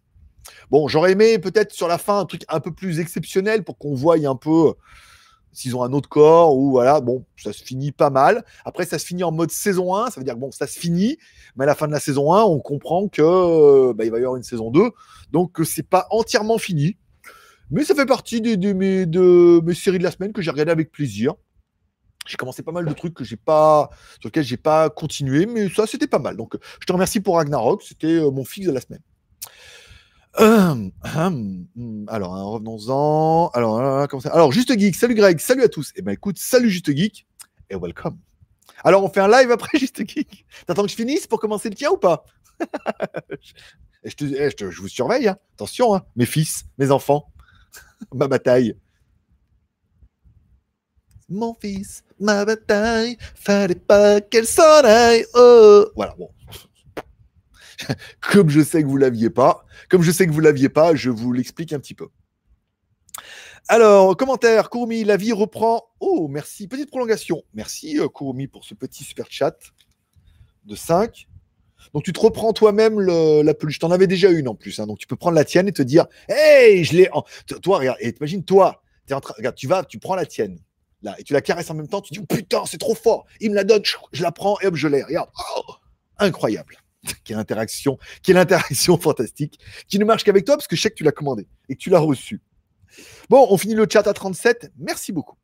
Bon, 0.71 0.87
j'aurais 0.87 1.11
aimé 1.11 1.39
peut-être 1.39 1.73
sur 1.73 1.87
la 1.87 1.97
fin 1.97 2.19
un 2.19 2.25
truc 2.25 2.43
un 2.47 2.59
peu 2.61 2.71
plus 2.71 2.99
exceptionnel 2.99 3.63
pour 3.63 3.77
qu'on 3.77 3.93
voie 3.93 4.15
un 4.15 4.35
peu 4.35 4.73
s'ils 5.51 5.75
ont 5.75 5.83
un 5.83 5.91
autre 5.93 6.09
corps 6.09 6.55
ou 6.55 6.71
voilà, 6.71 7.01
bon, 7.01 7.25
ça 7.37 7.53
se 7.53 7.63
finit 7.63 7.91
pas 7.91 8.09
mal. 8.09 8.43
Après, 8.65 8.85
ça 8.85 8.99
se 8.99 9.05
finit 9.05 9.23
en 9.23 9.31
mode 9.31 9.51
saison 9.51 9.95
1, 9.95 10.11
ça 10.11 10.19
veut 10.19 10.23
dire 10.23 10.35
que 10.35 10.39
bon, 10.39 10.51
ça 10.51 10.67
se 10.67 10.77
finit, 10.77 11.17
mais 11.55 11.63
à 11.63 11.67
la 11.67 11.75
fin 11.75 11.87
de 11.87 11.91
la 11.91 11.99
saison 11.99 12.33
1, 12.33 12.43
on 12.43 12.59
comprend 12.59 13.07
que 13.07 13.91
bah, 13.93 14.05
il 14.05 14.11
va 14.11 14.17
y 14.17 14.21
avoir 14.21 14.35
une 14.35 14.43
saison 14.43 14.71
2, 14.71 14.91
donc 15.31 15.57
c'est 15.63 15.87
pas 15.87 16.07
entièrement 16.11 16.57
fini. 16.57 16.97
Mais 17.69 17.83
ça 17.83 17.95
fait 17.95 18.05
partie 18.05 18.39
de, 18.39 18.73
mes, 18.73 19.05
de 19.05 19.61
mes 19.63 19.73
séries 19.73 19.97
de 19.97 20.03
la 20.03 20.11
semaine 20.11 20.31
que 20.31 20.41
j'ai 20.41 20.51
regardé 20.51 20.71
avec 20.71 20.91
plaisir. 20.91 21.33
J'ai 22.25 22.37
commencé 22.37 22.61
pas 22.61 22.71
mal 22.71 22.85
de 22.85 22.93
trucs 22.93 23.13
que 23.13 23.23
j'ai 23.23 23.37
pas, 23.37 23.89
sur 24.19 24.27
lesquels 24.27 24.43
j'ai 24.43 24.57
pas 24.57 24.89
continué, 24.89 25.45
mais 25.45 25.69
ça 25.69 25.87
c'était 25.87 26.07
pas 26.07 26.19
mal. 26.19 26.35
Donc 26.35 26.55
je 26.79 26.85
te 26.85 26.91
remercie 26.91 27.19
pour 27.19 27.37
Ragnarok, 27.37 27.81
c'était 27.83 28.19
euh, 28.19 28.31
mon 28.31 28.43
fixe 28.43 28.67
de 28.67 28.71
la 28.71 28.81
semaine. 28.81 29.01
Hum, 30.39 30.91
hum, 31.15 32.05
alors, 32.09 32.35
hein, 32.35 32.43
revenons-en. 32.43 33.49
Alors, 33.55 33.79
alors, 33.79 34.51
Juste 34.51 34.77
Geek, 34.77 34.95
salut 34.95 35.15
Greg, 35.15 35.39
salut 35.39 35.63
à 35.63 35.67
tous. 35.67 35.91
Eh 35.95 36.03
ben 36.03 36.11
écoute, 36.11 36.37
salut 36.37 36.69
Juste 36.69 36.95
Geek 36.95 37.25
et 37.71 37.75
welcome. 37.75 38.19
Alors, 38.83 39.03
on 39.03 39.09
fait 39.09 39.19
un 39.19 39.27
live 39.27 39.49
après 39.49 39.77
Juste 39.79 40.07
Geek? 40.07 40.45
T'attends 40.67 40.83
que 40.83 40.89
je 40.89 40.95
finisse 40.95 41.25
pour 41.25 41.39
commencer 41.39 41.69
le 41.69 41.75
tien 41.75 41.89
ou 41.89 41.97
pas? 41.97 42.23
Je, 44.03 44.13
te, 44.13 44.23
eh, 44.25 44.49
je, 44.57 44.69
je, 44.69 44.81
vous 44.81 44.87
surveille, 44.87 45.27
hein. 45.27 45.37
attention, 45.55 45.93
hein. 45.93 46.05
mes 46.15 46.27
fils, 46.27 46.63
mes 46.77 46.91
enfants, 46.91 47.33
ma 48.13 48.27
bataille. 48.27 48.77
Mon 51.27 51.53
fils, 51.55 52.03
ma 52.19 52.45
bataille, 52.45 53.17
fallait 53.35 53.75
pas 53.75 54.21
qu'elle 54.21 54.45
s'en 54.45 54.83
aille. 54.83 55.25
Oh. 55.33 55.87
Voilà, 55.95 56.15
bon. 56.17 56.29
Comme 58.21 58.49
je 58.49 58.61
sais 58.61 58.81
que 58.81 58.87
vous 58.87 58.97
l'aviez 58.97 59.29
pas, 59.29 59.65
comme 59.89 60.01
je 60.01 60.11
sais 60.11 60.25
que 60.25 60.31
vous 60.31 60.39
l'aviez 60.39 60.69
pas, 60.69 60.95
je 60.95 61.09
vous 61.09 61.31
l'explique 61.31 61.73
un 61.73 61.79
petit 61.79 61.93
peu. 61.93 62.07
Alors, 63.69 64.15
commentaire, 64.15 64.69
Kourmi, 64.69 65.03
la 65.03 65.17
vie 65.17 65.33
reprend. 65.33 65.83
Oh, 65.99 66.27
merci. 66.29 66.67
Petite 66.67 66.89
prolongation. 66.89 67.43
Merci, 67.53 67.99
euh, 67.99 68.07
Kourmi, 68.07 68.47
pour 68.47 68.63
ce 68.63 68.73
petit 68.73 69.03
super 69.03 69.27
chat 69.29 69.57
de 70.65 70.75
5. 70.75 71.27
Donc, 71.93 72.03
tu 72.03 72.13
te 72.13 72.19
reprends 72.19 72.53
toi-même 72.53 72.99
la 72.99 73.53
peluche. 73.53 73.79
T'en 73.79 73.91
avais 73.91 74.07
déjà 74.07 74.29
une 74.29 74.47
en 74.47 74.55
plus. 74.55 74.79
Hein. 74.79 74.87
donc, 74.87 74.99
tu 74.99 75.07
peux 75.07 75.17
prendre 75.17 75.35
la 75.35 75.43
tienne 75.43 75.67
et 75.67 75.73
te 75.73 75.81
dire 75.81 76.05
Hey, 76.29 76.83
je 76.85 76.95
l'ai. 76.95 77.09
En... 77.11 77.23
Toi, 77.61 77.79
regarde, 77.79 77.97
et 77.99 78.13
t'imagines, 78.13 78.43
toi, 78.43 78.81
tu 79.55 79.67
vas, 79.67 79.83
tu 79.83 79.99
prends 79.99 80.15
la 80.15 80.25
tienne. 80.25 80.59
Là, 81.01 81.15
et 81.19 81.23
tu 81.23 81.33
la 81.33 81.41
caresses 81.41 81.69
en 81.69 81.75
même 81.75 81.87
temps. 81.87 82.01
Tu 82.01 82.13
dis 82.13 82.19
oh, 82.19 82.25
Putain, 82.25 82.65
c'est 82.65 82.79
trop 82.79 82.95
fort. 82.95 83.25
Il 83.41 83.51
me 83.51 83.55
la 83.55 83.63
donne. 83.63 83.83
Je 84.13 84.23
la 84.23 84.31
prends 84.31 84.59
et 84.61 84.67
hop, 84.67 84.75
je 84.75 84.87
l'ai. 84.87 85.03
Regarde. 85.03 85.29
Oh, 85.57 85.73
incroyable. 86.19 86.77
quelle 87.23 87.37
interaction, 87.37 87.97
quelle 88.23 88.37
interaction 88.37 88.97
fantastique, 88.99 89.59
qui 89.87 89.99
ne 89.99 90.05
marche 90.05 90.23
qu'avec 90.23 90.45
toi 90.45 90.55
parce 90.55 90.67
que 90.67 90.75
je 90.75 90.81
sais 90.81 90.89
que 90.89 90.95
tu 90.95 91.03
l'as 91.03 91.11
commandé 91.11 91.47
et 91.69 91.75
que 91.75 91.79
tu 91.79 91.89
l'as 91.89 91.99
reçu. 91.99 92.41
Bon, 93.29 93.45
on 93.49 93.57
finit 93.57 93.75
le 93.75 93.85
chat 93.91 94.07
à 94.07 94.13
37. 94.13 94.71
Merci 94.77 95.11
beaucoup. 95.11 95.37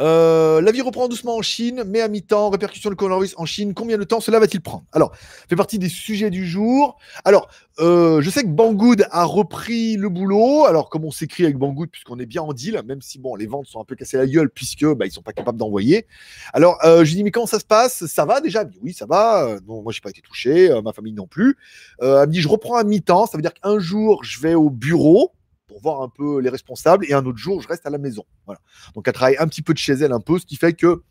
Euh, 0.00 0.60
la 0.60 0.72
vie 0.72 0.80
reprend 0.80 1.08
doucement 1.08 1.36
en 1.36 1.42
Chine, 1.42 1.84
mais 1.86 2.00
à 2.00 2.08
mi-temps, 2.08 2.50
répercussion 2.50 2.90
du 2.90 2.96
coronavirus 2.96 3.34
en 3.36 3.46
Chine, 3.46 3.74
combien 3.74 3.98
de 3.98 4.04
temps 4.04 4.20
cela 4.20 4.40
va-t-il 4.40 4.60
prendre? 4.60 4.84
Alors, 4.92 5.12
fait 5.48 5.56
partie 5.56 5.78
des 5.78 5.88
sujets 5.88 6.30
du 6.30 6.46
jour. 6.46 6.98
Alors, 7.24 7.48
euh, 7.78 8.20
je 8.20 8.30
sais 8.30 8.42
que 8.42 8.48
Banggood 8.48 9.06
a 9.10 9.24
repris 9.24 9.96
le 9.96 10.08
boulot. 10.08 10.64
Alors, 10.64 10.88
comme 10.88 11.04
on 11.04 11.10
s'écrit 11.10 11.44
avec 11.44 11.56
Banggood, 11.56 11.90
puisqu'on 11.90 12.18
est 12.18 12.26
bien 12.26 12.42
en 12.42 12.52
deal, 12.52 12.80
même 12.86 13.02
si 13.02 13.18
bon, 13.18 13.36
les 13.36 13.46
ventes 13.46 13.66
sont 13.66 13.80
un 13.80 13.84
peu 13.84 13.94
cassées 13.94 14.16
la 14.16 14.26
gueule, 14.26 14.50
puisque 14.50 14.84
bah, 14.84 15.06
ils 15.06 15.12
sont 15.12 15.22
pas 15.22 15.32
capables 15.32 15.58
d'envoyer. 15.58 16.06
Alors, 16.52 16.78
euh, 16.84 17.04
je 17.04 17.14
dis 17.14 17.22
mais 17.22 17.30
comment 17.30 17.46
ça 17.46 17.60
se 17.60 17.64
passe? 17.64 18.06
Ça 18.06 18.24
va 18.24 18.40
déjà? 18.40 18.64
Oui, 18.82 18.92
ça 18.92 19.06
va. 19.06 19.58
Non, 19.66 19.82
moi, 19.82 19.92
j'ai 19.92 20.00
pas 20.00 20.10
été 20.10 20.20
touché, 20.20 20.70
ma 20.82 20.92
famille 20.92 21.12
non 21.12 21.26
plus. 21.26 21.56
elle 22.00 22.08
me 22.08 22.26
dit, 22.26 22.40
je 22.40 22.48
reprends 22.48 22.76
à 22.76 22.84
mi-temps. 22.84 23.26
Ça 23.26 23.36
veut 23.36 23.42
dire 23.42 23.54
qu'un 23.54 23.78
jour, 23.78 24.24
je 24.24 24.40
vais 24.40 24.54
au 24.54 24.70
bureau 24.70 25.32
pour 25.74 25.82
voir 25.82 26.02
un 26.02 26.08
peu 26.08 26.40
les 26.40 26.50
responsables 26.50 27.04
et 27.08 27.14
un 27.14 27.26
autre 27.26 27.38
jour 27.38 27.60
je 27.60 27.66
reste 27.66 27.84
à 27.84 27.90
la 27.90 27.98
maison. 27.98 28.24
Voilà. 28.46 28.60
Donc 28.94 29.08
elle 29.08 29.14
travaille 29.14 29.36
un 29.40 29.48
petit 29.48 29.62
peu 29.62 29.72
de 29.72 29.78
chez 29.78 29.94
elle 29.94 30.12
un 30.12 30.20
peu, 30.20 30.38
ce 30.38 30.46
qui 30.46 30.54
fait 30.54 30.72
que 30.72 31.02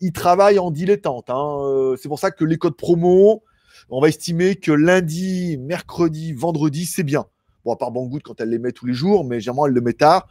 il 0.00 0.12
travaille 0.12 0.58
en 0.58 0.70
dilettante. 0.70 1.30
Hein. 1.30 1.56
Euh, 1.62 1.96
c'est 1.96 2.08
pour 2.08 2.18
ça 2.18 2.30
que 2.30 2.44
les 2.44 2.58
codes 2.58 2.76
promo, 2.76 3.42
on 3.88 4.02
va 4.02 4.08
estimer 4.08 4.56
que 4.56 4.70
lundi, 4.70 5.56
mercredi, 5.56 6.34
vendredi, 6.34 6.84
c'est 6.84 7.04
bien. 7.04 7.24
Bon, 7.64 7.72
à 7.72 7.76
part 7.76 7.90
Banggood 7.90 8.22
quand 8.22 8.38
elle 8.42 8.50
les 8.50 8.58
met 8.58 8.72
tous 8.72 8.84
les 8.84 8.92
jours, 8.92 9.24
mais 9.24 9.40
généralement 9.40 9.66
elle 9.66 9.72
le 9.72 9.80
met 9.80 9.94
tard. 9.94 10.28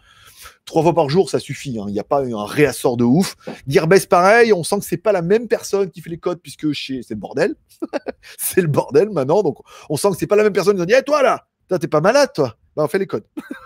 Trois 0.66 0.84
fois 0.84 0.94
par 0.94 1.10
jour, 1.10 1.32
ça 1.32 1.40
suffit. 1.40 1.80
Hein. 1.80 1.86
Il 1.88 1.94
n'y 1.94 2.00
a 2.00 2.04
pas 2.04 2.24
un 2.24 2.46
réassort 2.46 2.98
de 2.98 3.04
ouf. 3.04 3.36
Gearbest, 3.68 4.10
pareil, 4.10 4.54
on 4.54 4.64
sent 4.64 4.78
que 4.78 4.86
c'est 4.86 4.98
pas 4.98 5.12
la 5.12 5.24
même 5.24 5.48
personne 5.48 5.90
qui 5.90 6.02
fait 6.02 6.12
les 6.12 6.20
codes 6.20 6.40
puisque 6.40 6.72
chez 6.72 7.02
c'est 7.02 7.16
le 7.16 7.20
bordel. 7.20 7.56
c'est 8.38 8.62
le 8.62 8.68
bordel 8.68 9.10
maintenant. 9.10 9.42
Donc 9.42 9.58
on 9.90 9.98
sent 9.98 10.12
que 10.12 10.18
c'est 10.18 10.28
pas 10.28 10.36
la 10.36 10.44
même 10.44 10.54
personne 10.54 10.78
qui 10.78 10.86
dit 10.86 10.94
hey, 10.94 11.04
toi 11.04 11.24
là, 11.24 11.48
t'es 11.80 11.88
pas 11.88 12.02
malade 12.02 12.30
toi 12.36 12.58
bah, 12.76 12.84
on 12.84 12.88
fait 12.88 13.00
les 13.00 13.08
codes. 13.08 13.26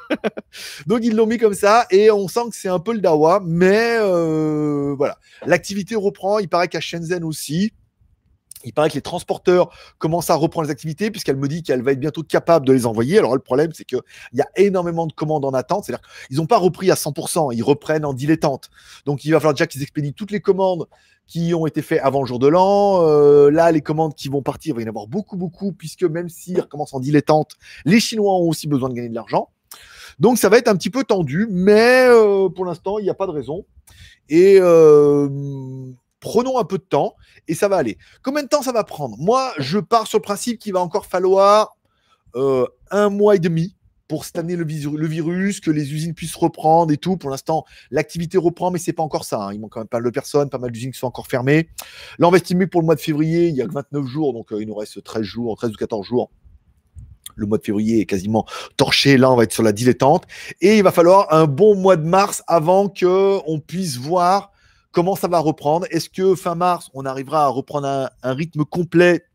Donc 0.88 1.02
ils 1.04 1.16
l'ont 1.16 1.28
mis 1.28 1.38
comme 1.38 1.54
ça 1.54 1.86
et 1.92 2.10
on 2.12 2.28
sent 2.28 2.50
que 2.50 2.56
c'est 2.56 2.70
un 2.70 2.80
peu 2.80 2.94
le 2.94 3.00
dawa, 3.00 3.42
mais 3.46 3.98
euh, 4.00 4.96
voilà. 4.98 5.18
L'activité 5.46 5.96
reprend. 5.96 6.40
Il 6.40 6.50
paraît 6.50 6.68
qu'à 6.68 6.80
Shenzhen 6.80 7.24
aussi. 7.24 7.74
Il 8.66 8.74
paraît 8.74 8.90
que 8.90 8.96
les 8.96 9.02
transporteurs 9.02 9.70
commencent 9.98 10.30
à 10.30 10.36
reprendre 10.36 10.68
les 10.68 10.72
activités 10.72 11.12
puisqu'elle 11.12 11.38
me 11.38 11.48
dit 11.48 11.64
qu'elle 11.64 11.82
va 11.82 11.94
être 11.94 12.00
bientôt 12.00 12.24
capable 12.24 12.66
de 12.66 12.74
les 12.74 12.86
envoyer. 12.86 13.18
Alors 13.20 13.34
le 13.34 13.42
problème, 13.42 13.72
c'est 13.74 13.86
qu'il 13.86 14.00
y 14.34 14.42
a 14.42 14.48
énormément 14.58 15.08
de 15.08 15.14
commandes 15.14 15.46
en 15.46 15.54
attente. 15.54 15.86
C'est-à-dire 15.86 16.06
qu'ils 16.28 16.38
n'ont 16.38 16.48
pas 16.48 16.58
repris 16.58 16.92
à 16.92 16.96
100%, 16.96 17.54
ils 17.56 17.64
reprennent 17.64 18.06
en 18.06 18.14
dilettante. 18.14 18.70
Donc 19.06 19.24
il 19.24 19.32
va 19.32 19.40
falloir 19.40 19.54
déjà 19.54 19.68
qu'ils 19.68 19.82
expédient 19.82 20.12
toutes 20.12 20.32
les 20.32 20.42
commandes 20.42 20.88
qui 21.28 21.54
ont 21.54 21.66
été 21.66 21.82
faites 21.82 22.02
avant 22.04 22.22
le 22.22 22.28
jour 22.28 22.40
de 22.40 22.48
l'an. 22.48 23.02
Euh, 23.08 23.50
là, 23.50 23.72
les 23.72 23.82
commandes 23.82 24.14
qui 24.16 24.30
vont 24.30 24.42
partir, 24.42 24.74
il 24.74 24.76
va 24.76 24.82
y 24.82 24.86
en 24.86 24.90
avoir 24.90 25.08
beaucoup, 25.08 25.38
beaucoup, 25.38 25.72
puisque 25.72 26.04
même 26.04 26.30
s'ils 26.30 26.60
recommencent 26.60 26.94
en 26.94 27.00
dilettante, 27.00 27.56
les 27.86 28.00
Chinois 28.00 28.34
ont 28.34 28.48
aussi 28.50 28.68
besoin 28.68 28.90
de 28.90 28.94
gagner 28.94 29.10
de 29.10 29.16
l'argent. 29.16 29.50
Donc 30.20 30.38
ça 30.38 30.50
va 30.50 30.58
être 30.58 30.68
un 30.68 30.76
petit 30.76 30.90
peu 30.90 31.04
tendu, 31.04 31.48
mais 31.50 32.08
euh, 32.08 32.50
pour 32.50 32.66
l'instant, 32.66 33.00
il 33.00 33.04
n'y 33.04 33.10
a 33.10 33.16
pas 33.16 33.28
de 33.28 33.32
raison. 33.32 33.66
Et 34.30 34.58
euh, 34.60 35.28
prenons 36.26 36.58
un 36.58 36.64
peu 36.64 36.80
de 36.80 36.84
temps 36.84 37.14
et 37.48 37.54
ça 37.54 37.68
va 37.68 37.78
aller. 37.78 38.00
Combien 38.24 38.42
de 38.42 38.48
temps 38.48 38.64
ça 38.64 38.72
va 38.72 38.84
prendre? 38.84 39.16
Moi, 39.20 39.54
je 39.60 39.78
pars 39.78 40.08
sur 40.08 40.18
le 40.18 40.24
principe 40.24 40.58
qu'il 40.58 40.74
va 40.74 40.80
encore 40.80 41.06
falloir 41.06 41.78
euh, 42.36 42.66
un 42.90 43.10
mois 43.10 43.36
et 43.36 43.40
demi 43.40 43.76
pour 44.08 44.26
stanner 44.26 44.56
le, 44.56 44.66
virus, 44.66 45.60
que 45.60 45.70
les 45.70 45.94
usines 45.94 46.16
puissent 46.16 46.36
reprendre 46.36 46.92
et 46.92 46.98
tout. 46.98 47.16
Pour 47.16 47.30
l'instant, 47.30 47.64
l'activité 47.92 48.40
reprend, 48.40 48.72
mais 48.72 48.80
c'est 48.80 48.94
pas 48.94 49.04
encore 49.04 49.24
ça. 49.24 49.40
Hein. 49.40 49.54
Il 49.54 49.60
manque 49.60 49.74
quand 49.74 49.82
même 49.82 49.88
pas 49.88 49.98
mal 49.98 50.06
de 50.06 50.10
personnes, 50.10 50.50
pas 50.50 50.58
mal 50.58 50.72
d'usines 50.72 50.92
qui 50.92 50.98
sont 50.98 51.08
encore 51.08 51.28
fermées. 51.28 51.70
Là, 52.18 52.28
on 52.28 52.32
va 52.32 52.38
estimer 52.38 52.66
pour 52.66 52.82
le 52.82 52.86
mois 52.86 52.96
de 52.96 53.02
février, 53.02 53.48
il 53.48 53.56
y 53.56 53.62
a 53.62 53.68
que 53.68 53.74
29 53.74 54.06
jours, 54.08 54.34
donc 54.34 54.48
il 54.52 54.68
nous 54.68 54.76
reste 54.76 55.04
13 55.04 55.22
jours, 55.22 55.56
13 55.58 55.72
ou 55.72 55.76
14 55.76 56.06
jours 56.06 56.32
le 57.36 57.46
mois 57.46 57.58
de 57.58 57.64
février 57.64 58.00
est 58.00 58.06
quasiment 58.06 58.46
torché. 58.78 59.18
Là, 59.18 59.30
on 59.30 59.36
va 59.36 59.44
être 59.44 59.52
sur 59.52 59.64
la 59.64 59.74
dilettante. 59.74 60.24
Et 60.62 60.78
il 60.78 60.84
va 60.84 60.94
falloir 60.94 61.34
un 61.34 61.46
bon 61.48 61.76
mois 61.76 61.98
de 61.98 62.06
mars 62.06 62.42
avant 62.48 62.88
que 62.88 63.40
on 63.46 63.60
puisse 63.60 63.98
voir 63.98 64.54
comment 64.96 65.16
ça 65.16 65.28
va 65.28 65.40
reprendre? 65.40 65.86
Est-ce 65.92 66.10
que 66.10 66.36
fin 66.36 66.56
mars, 66.56 66.90
on 66.94 67.06
arrivera 67.06 67.44
à 67.44 67.48
reprendre 67.50 68.10
un, 68.24 68.34
rythme 68.34 68.64
complet? 68.64 69.26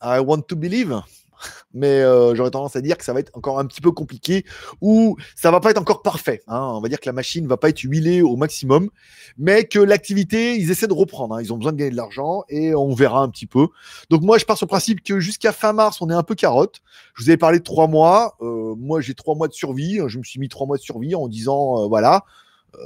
I 0.00 0.20
want 0.24 0.42
to 0.42 0.54
believe 0.54 1.02
mais 1.74 2.00
euh, 2.02 2.34
j'aurais 2.34 2.50
tendance 2.50 2.74
à 2.74 2.80
dire 2.80 2.96
que 2.98 3.04
ça 3.04 3.12
va 3.12 3.20
être 3.20 3.30
encore 3.36 3.60
un 3.60 3.66
petit 3.66 3.80
peu 3.80 3.92
compliqué 3.92 4.44
ou 4.80 5.16
ça 5.36 5.52
va 5.52 5.60
pas 5.60 5.70
être 5.70 5.80
encore 5.80 6.02
parfait. 6.02 6.40
Hein. 6.48 6.72
On 6.74 6.80
va 6.80 6.88
dire 6.88 6.98
que 6.98 7.08
la 7.08 7.12
machine 7.12 7.46
va 7.46 7.56
pas 7.56 7.68
être 7.68 7.80
huilée 7.80 8.22
au 8.22 8.36
maximum, 8.36 8.90
mais 9.36 9.64
que 9.64 9.78
l'activité, 9.78 10.56
ils 10.56 10.70
essaient 10.72 10.88
de 10.88 10.94
reprendre. 10.94 11.36
Hein. 11.36 11.42
Ils 11.42 11.52
ont 11.52 11.56
besoin 11.56 11.72
de 11.72 11.76
gagner 11.76 11.92
de 11.92 11.96
l'argent 11.96 12.42
et 12.48 12.74
on 12.74 12.92
verra 12.92 13.20
un 13.20 13.28
petit 13.28 13.46
peu. 13.46 13.68
Donc 14.10 14.22
moi, 14.22 14.38
je 14.38 14.44
pars 14.44 14.56
sur 14.56 14.66
le 14.66 14.70
principe 14.70 15.02
que 15.02 15.20
jusqu'à 15.20 15.52
fin 15.52 15.72
mars, 15.72 16.00
on 16.00 16.10
est 16.10 16.14
un 16.14 16.24
peu 16.24 16.34
carotte. 16.34 16.80
Je 17.14 17.24
vous 17.24 17.30
avais 17.30 17.36
parlé 17.36 17.58
de 17.58 17.64
trois 17.64 17.86
mois. 17.86 18.36
Euh, 18.40 18.74
moi, 18.76 19.00
j'ai 19.00 19.14
trois 19.14 19.36
mois 19.36 19.48
de 19.48 19.52
survie. 19.52 20.00
Je 20.06 20.18
me 20.18 20.24
suis 20.24 20.40
mis 20.40 20.48
trois 20.48 20.66
mois 20.66 20.76
de 20.76 20.82
survie 20.82 21.14
en 21.14 21.28
disant, 21.28 21.84
euh, 21.84 21.86
voilà, 21.86 22.24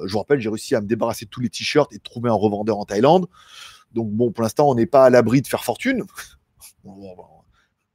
je 0.06 0.12
vous 0.12 0.18
rappelle, 0.18 0.40
j'ai 0.40 0.48
réussi 0.48 0.74
à 0.74 0.80
me 0.80 0.86
débarrasser 0.86 1.24
de 1.24 1.30
tous 1.30 1.40
les 1.40 1.48
t-shirts 1.48 1.92
et 1.92 1.98
de 1.98 2.02
trouver 2.02 2.30
un 2.30 2.34
revendeur 2.34 2.78
en 2.78 2.84
Thaïlande. 2.84 3.26
Donc 3.92 4.10
bon, 4.10 4.30
pour 4.32 4.42
l'instant, 4.42 4.68
on 4.68 4.74
n'est 4.74 4.86
pas 4.86 5.04
à 5.04 5.10
l'abri 5.10 5.42
de 5.42 5.46
faire 5.46 5.64
fortune. 5.64 6.04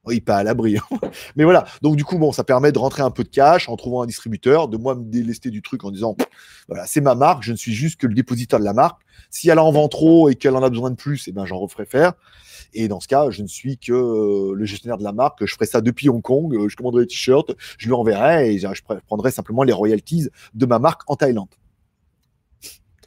Oui, 0.08 0.22
pas 0.22 0.38
à 0.38 0.42
l'abri. 0.42 0.78
Hein. 0.78 0.98
Mais 1.36 1.44
voilà. 1.44 1.66
Donc, 1.82 1.96
du 1.96 2.04
coup, 2.04 2.16
bon, 2.16 2.32
ça 2.32 2.42
permet 2.42 2.72
de 2.72 2.78
rentrer 2.78 3.02
un 3.02 3.10
peu 3.10 3.24
de 3.24 3.28
cash 3.28 3.68
en 3.68 3.76
trouvant 3.76 4.00
un 4.00 4.06
distributeur, 4.06 4.68
de 4.68 4.78
moi 4.78 4.94
me 4.94 5.04
délester 5.04 5.50
du 5.50 5.60
truc 5.60 5.84
en 5.84 5.90
disant 5.90 6.16
voilà, 6.66 6.86
c'est 6.86 7.02
ma 7.02 7.14
marque, 7.14 7.42
je 7.42 7.52
ne 7.52 7.58
suis 7.58 7.74
juste 7.74 8.00
que 8.00 8.06
le 8.06 8.14
dépositeur 8.14 8.58
de 8.58 8.64
la 8.64 8.72
marque. 8.72 9.02
Si 9.28 9.50
elle 9.50 9.58
en 9.58 9.70
vend 9.70 9.88
trop 9.88 10.30
et 10.30 10.34
qu'elle 10.34 10.56
en 10.56 10.62
a 10.62 10.70
besoin 10.70 10.90
de 10.90 10.96
plus, 10.96 11.28
eh 11.28 11.32
ben, 11.32 11.44
j'en 11.44 11.58
referai 11.58 11.84
faire. 11.84 12.14
Et 12.72 12.88
dans 12.88 13.00
ce 13.00 13.08
cas, 13.08 13.28
je 13.28 13.42
ne 13.42 13.48
suis 13.48 13.76
que 13.76 13.92
euh, 13.92 14.54
le 14.54 14.64
gestionnaire 14.64 14.96
de 14.96 15.04
la 15.04 15.12
marque. 15.12 15.44
Je 15.44 15.52
ferai 15.52 15.66
ça 15.66 15.82
depuis 15.82 16.08
Hong 16.08 16.22
Kong. 16.22 16.54
Euh, 16.54 16.70
je 16.70 16.76
commanderai 16.76 17.02
les 17.02 17.08
t-shirts, 17.08 17.54
je 17.76 17.86
lui 17.86 17.92
enverrai 17.92 18.54
et 18.54 18.58
je 18.58 18.82
prendrai 19.06 19.30
simplement 19.30 19.62
les 19.62 19.74
royalties 19.74 20.30
de 20.54 20.64
ma 20.64 20.78
marque 20.78 21.02
en 21.06 21.16
Thaïlande 21.16 21.48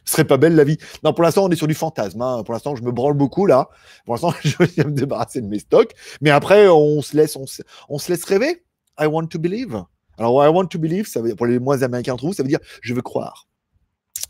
ce 0.04 0.12
serait 0.12 0.24
pas 0.24 0.36
belle 0.36 0.54
la 0.54 0.64
vie. 0.64 0.78
Non, 1.04 1.12
pour 1.12 1.22
l'instant, 1.22 1.44
on 1.44 1.50
est 1.50 1.56
sur 1.56 1.66
du 1.66 1.74
fantasme. 1.74 2.20
Hein. 2.22 2.42
Pour 2.44 2.54
l'instant, 2.54 2.74
je 2.74 2.82
me 2.82 2.90
branle 2.90 3.14
beaucoup 3.14 3.46
là. 3.46 3.68
Pour 4.04 4.14
l'instant, 4.14 4.34
je 4.44 4.56
vais 4.58 4.84
me 4.84 4.92
débarrasser 4.92 5.40
de 5.40 5.46
mes 5.46 5.58
stocks. 5.58 5.92
Mais 6.20 6.30
après, 6.30 6.68
on 6.68 7.02
se 7.02 7.16
laisse, 7.16 7.36
on 7.36 7.46
se, 7.46 8.10
laisse 8.10 8.24
rêver. 8.24 8.64
I 8.98 9.06
want 9.06 9.26
to 9.28 9.38
believe. 9.38 9.82
Alors, 10.18 10.44
I 10.44 10.48
want 10.48 10.66
to 10.66 10.78
believe, 10.78 11.06
ça 11.06 11.20
veut, 11.22 11.34
pour 11.34 11.46
les 11.46 11.58
moins 11.58 11.82
américains 11.82 12.14
entre 12.14 12.26
vous, 12.26 12.32
ça 12.32 12.42
veut 12.42 12.48
dire 12.48 12.60
je 12.82 12.94
veux 12.94 13.02
croire. 13.02 13.46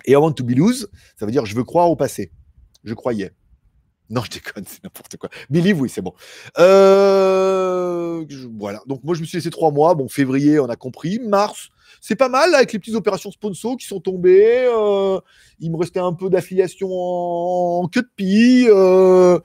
Et 0.05 0.13
I 0.13 0.17
want 0.17 0.33
to 0.33 0.45
be 0.45 0.51
lose, 0.51 0.89
ça 1.19 1.27
veut 1.27 1.33
dire 1.33 1.45
je 1.45 1.55
veux 1.55 1.65
croire 1.65 1.91
au 1.91 1.97
passé. 1.97 2.33
Je 2.85 2.95
croyais. 2.95 3.33
Non, 4.11 4.23
je 4.23 4.31
déconne, 4.31 4.65
c'est 4.67 4.85
n'importe 4.85 5.17
quoi. 5.17 5.31
Believe, 5.49 5.81
oui, 5.81 5.89
c'est 5.89 6.03
bon. 6.03 6.13
Euh, 6.59 8.25
voilà. 8.59 8.83
Donc, 8.87 9.03
moi, 9.05 9.15
je 9.15 9.23
me 9.23 9.27
suis 9.27 9.39
laissé 9.39 9.51
trois 9.51 9.71
mois. 9.71 9.95
Bon, 9.95 10.07
février, 10.07 10.61
on 10.61 10.69
a 10.69 10.77
compris. 10.77 11.19
Mars, 11.19 11.71
c'est 12.03 12.17
pas 12.17 12.29
mal 12.29 12.53
avec 12.57 12.73
les 12.73 12.81
petites 12.81 12.97
opérations 12.97 13.31
sponsor 13.31 13.77
qui 13.77 13.87
sont 13.87 14.01
tombées. 14.01 14.67
Euh, 14.67 15.21
il 15.61 15.71
me 15.71 15.77
restait 15.77 16.01
un 16.01 16.13
peu 16.13 16.29
d'affiliation 16.29 16.89
en, 16.91 17.87
queue 17.87 18.03
de 18.03 18.11
pie. 18.17 18.67
Euh, 18.69 19.39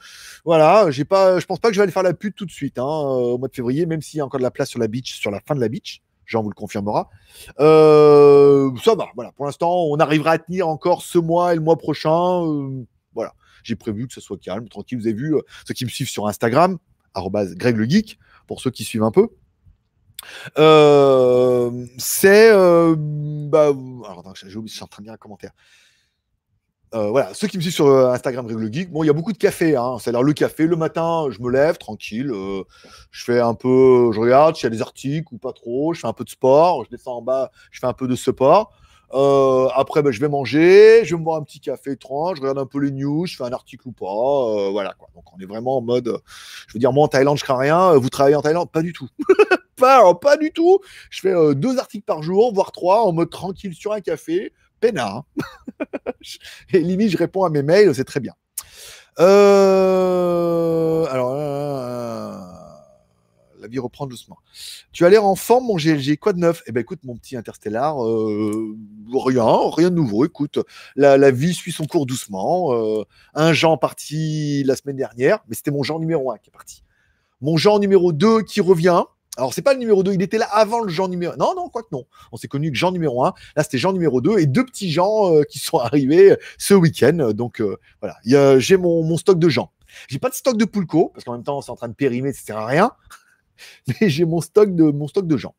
voilà, 0.44 0.90
j'ai 0.90 1.06
pas, 1.06 1.40
je 1.40 1.46
pense 1.46 1.60
pas 1.60 1.68
que 1.68 1.76
je 1.76 1.80
vais 1.80 1.84
aller 1.84 1.92
faire 1.92 2.02
la 2.02 2.16
pute 2.16 2.36
tout 2.36 2.48
de 2.48 2.52
suite 2.52 2.80
hein, 2.80 2.84
euh, 2.84 3.36
au 3.36 3.38
mois 3.38 3.48
de 3.48 3.54
février, 3.54 3.86
même 3.86 4.02
s'il 4.02 4.18
y 4.18 4.22
a 4.22 4.26
encore 4.26 4.40
de 4.40 4.44
la 4.44 4.50
place 4.50 4.70
sur 4.70 4.80
la 4.80 4.88
beach, 4.88 5.20
sur 5.20 5.30
la 5.30 5.40
fin 5.40 5.54
de 5.54 5.60
la 5.60 5.70
beach. 5.70 6.02
Jean 6.26 6.42
vous 6.42 6.50
le 6.50 6.56
confirmera. 6.56 7.10
ça 7.60 8.96
va, 8.96 9.08
voilà. 9.16 9.32
Pour 9.34 9.46
l'instant, 9.46 9.84
on 9.86 9.98
arrivera 9.98 10.32
à 10.32 10.38
tenir 10.40 10.68
encore 10.68 11.04
ce 11.04 11.20
mois 11.20 11.54
et 11.54 11.56
le 11.56 11.62
mois 11.62 11.78
prochain. 11.78 12.42
voilà, 13.14 13.36
j'ai 13.64 13.76
prévu 13.76 14.08
que 14.08 14.14
ce 14.16 14.20
soit 14.20 14.38
calme, 14.38 14.68
tranquille. 14.68 14.98
Vous 14.98 15.06
avez 15.06 15.16
vu 15.16 15.36
ceux 15.68 15.76
qui 15.76 15.86
me 15.86 15.92
suivent 15.92 16.10
sur 16.10 16.28
Instagram, 16.28 16.80
Greg 17.16 17.78
le 17.78 17.88
pour 18.48 18.62
ceux 18.62 18.72
qui 18.72 18.84
suivent 18.84 19.04
un 19.04 19.12
peu. 19.12 19.30
Euh, 20.58 21.86
c'est. 21.98 22.52
Euh, 22.52 22.96
bah, 22.98 23.68
alors, 23.68 24.34
j'ai 24.36 24.56
oublié, 24.56 24.70
je 24.70 24.76
suis 24.76 24.84
en 24.84 24.88
train 24.88 25.02
de 25.02 25.08
lire 25.08 25.14
un 25.14 25.18
commentaire. 25.18 25.52
Euh, 26.96 27.10
voilà, 27.10 27.34
ceux 27.34 27.48
qui 27.48 27.58
me 27.58 27.62
suivent 27.62 27.74
sur 27.74 27.88
Instagram 27.88 28.46
Règle 28.46 28.72
Geek, 28.72 28.92
bon, 28.92 29.04
il 29.04 29.08
y 29.08 29.10
a 29.10 29.14
beaucoup 29.14 29.34
de 29.34 29.38
café. 29.38 29.76
Hein. 29.76 29.98
C'est-à-dire 30.00 30.24
le 30.24 30.32
café, 30.32 30.68
le 30.68 30.78
matin, 30.78 31.26
je 31.30 31.42
me 31.42 31.52
lève 31.52 31.78
tranquille. 31.78 32.32
je 33.12 33.24
fais 33.24 33.40
un 33.40 33.56
peu, 33.56 34.12
je 34.14 34.20
regarde 34.20 34.56
s'il 34.56 34.64
y 34.66 34.68
a 34.68 34.70
des 34.70 34.82
articles 34.82 35.34
ou 35.34 35.38
pas 35.38 35.52
trop. 35.52 35.94
Je 35.94 36.00
fais 36.00 36.08
un 36.08 36.14
peu 36.14 36.24
de 36.24 36.30
sport. 36.30 36.86
Je 36.86 36.90
descends 36.90 37.18
en 37.18 37.22
bas, 37.22 37.52
je 37.72 37.80
fais 37.80 37.88
un 37.88 37.94
peu 37.94 38.08
de 38.08 38.16
sport. 38.16 38.72
après, 39.76 40.02
ben, 40.02 40.12
je 40.12 40.22
vais 40.22 40.30
manger, 40.30 41.02
je 41.04 41.14
vais 41.14 41.20
me 41.20 41.26
boire 41.26 41.38
un 41.38 41.44
petit 41.44 41.60
café 41.60 41.92
étrange, 41.92 42.38
je 42.38 42.42
regarde 42.42 42.60
un 42.60 42.66
peu 42.66 42.80
les 42.80 42.92
news, 42.92 43.26
je 43.26 43.36
fais 43.36 43.44
un 43.44 43.52
article 43.52 43.90
ou 43.90 43.92
pas. 43.92 44.72
voilà 44.72 44.94
quoi. 44.98 45.10
Donc 45.14 45.26
on 45.36 45.40
est 45.42 45.46
vraiment 45.46 45.78
en 45.78 45.82
mode. 45.82 46.22
je 46.68 46.74
veux 46.74 46.80
dire, 46.80 46.94
moi 46.94 47.04
en 47.04 47.10
Thaïlande, 47.10 47.38
je 47.38 47.44
crains 47.44 47.58
rien. 47.58 47.98
Vous 47.98 48.10
travaillez 48.10 48.38
en 48.38 48.42
Thaïlande? 48.42 48.72
Pas 48.72 48.82
du 48.82 48.94
tout. 48.94 49.10
pas, 49.78 50.14
pas 50.16 50.36
du 50.36 50.52
tout. 50.52 50.80
Je 51.10 51.22
fais 51.22 51.34
euh, 51.34 51.54
deux 51.54 51.78
articles 51.78 52.06
par 52.06 52.22
jour, 52.22 52.54
voire 52.54 52.72
trois, 52.72 53.04
en 53.04 53.14
mode 53.14 53.30
tranquille 53.30 53.74
sur 53.74 53.94
un 53.94 54.02
café, 54.02 54.52
peinard. 54.82 55.24
Et 56.74 56.80
limite, 56.80 57.12
je 57.12 57.18
réponds 57.18 57.46
à 57.46 57.50
mes 57.50 57.64
mails, 57.64 57.96
c'est 57.96 58.04
très 58.04 58.20
bien. 58.20 58.34
Euh, 59.20 61.06
alors, 61.06 61.34
euh, 61.34 62.38
la 63.62 63.68
vie 63.68 63.80
reprend 63.80 64.06
doucement. 64.06 64.38
Tu 64.92 65.06
as 65.06 65.10
l'air 65.10 65.26
en 65.26 65.36
forme, 65.36 65.68
mon 65.68 65.78
GLG. 65.78 66.18
Quoi 66.18 66.34
de 66.34 66.40
neuf? 66.40 66.62
Eh 66.68 66.72
ben, 66.72 66.82
écoute, 66.82 67.00
mon 67.04 67.16
petit 67.16 67.36
interstellar, 67.36 67.98
rien, 67.98 69.46
rien 69.72 69.90
de 69.90 69.96
nouveau. 69.96 70.26
Écoute, 70.26 70.60
la, 70.96 71.32
vie 71.32 71.54
suit 71.54 71.72
son 71.72 71.86
cours 71.86 72.06
doucement. 72.06 72.76
un 73.34 73.54
Jean 73.54 73.78
parti 73.78 74.64
la 74.66 74.76
semaine 74.76 74.98
dernière, 74.98 75.40
mais 75.48 75.56
c'était 75.56 75.72
mon 75.72 75.84
genre 75.84 76.00
numéro 76.00 76.32
un 76.32 76.38
qui 76.38 76.50
est 76.50 76.54
parti. 76.54 76.84
Mon 77.42 77.58
genre 77.58 77.80
numéro 77.80 78.14
2 78.14 78.42
qui 78.42 78.62
revient. 78.62 79.04
Alors, 79.38 79.54
c'est 79.54 79.62
pas 79.62 79.74
le 79.74 79.80
numéro 79.80 80.02
2, 80.02 80.14
il 80.14 80.22
était 80.24 80.40
là 80.40 80.48
avant 80.52 80.82
le 80.82 80.90
Jean 80.90 81.08
numéro 81.08 81.36
Non, 81.38 81.54
non, 81.56 81.70
quoi 81.70 81.84
que 81.84 81.90
non. 81.92 82.06
On 82.32 82.38
s'est 82.38 82.48
connu 82.48 82.72
que 82.72 82.78
Jean 82.78 82.92
numéro 82.92 83.24
1. 83.24 83.34
Là, 83.56 83.64
c'était 83.64 83.78
Jean 83.78 83.94
numéro 83.94 84.20
2 84.20 84.40
et 84.40 84.48
deux 84.48 84.66
petits 84.66 84.90
gens 84.92 85.32
euh, 85.34 85.44
qui 85.44 85.60
sont 85.60 85.78
arrivés 85.78 86.32
euh, 86.32 86.38
ce 86.58 86.74
week-end. 86.74 87.32
Donc, 87.34 87.62
euh, 87.62 87.78
voilà, 88.02 88.18
j'ai 88.60 88.78
mon, 88.78 89.04
mon, 89.04 89.18
stock 89.18 89.38
de 89.38 89.48
gens. 89.48 89.72
J'ai 90.08 90.20
pas 90.20 90.30
de 90.30 90.34
stock 90.34 90.58
de 90.58 90.66
Poulco, 90.66 91.12
parce 91.14 91.24
qu'en 91.24 91.34
même 91.34 91.44
temps, 91.44 91.62
c'est 91.62 91.72
en 91.72 91.76
train 91.76 91.88
de 91.88 91.94
périmer, 91.94 92.34
ça 92.34 92.42
sert 92.46 92.58
à 92.58 92.66
rien. 92.66 92.92
Mais 94.02 94.10
j'ai 94.10 94.26
mon 94.26 94.42
stock 94.42 94.74
de, 94.74 94.86
mon 94.86 95.08
stock 95.08 95.28
de 95.28 95.38
gens. 95.38 95.56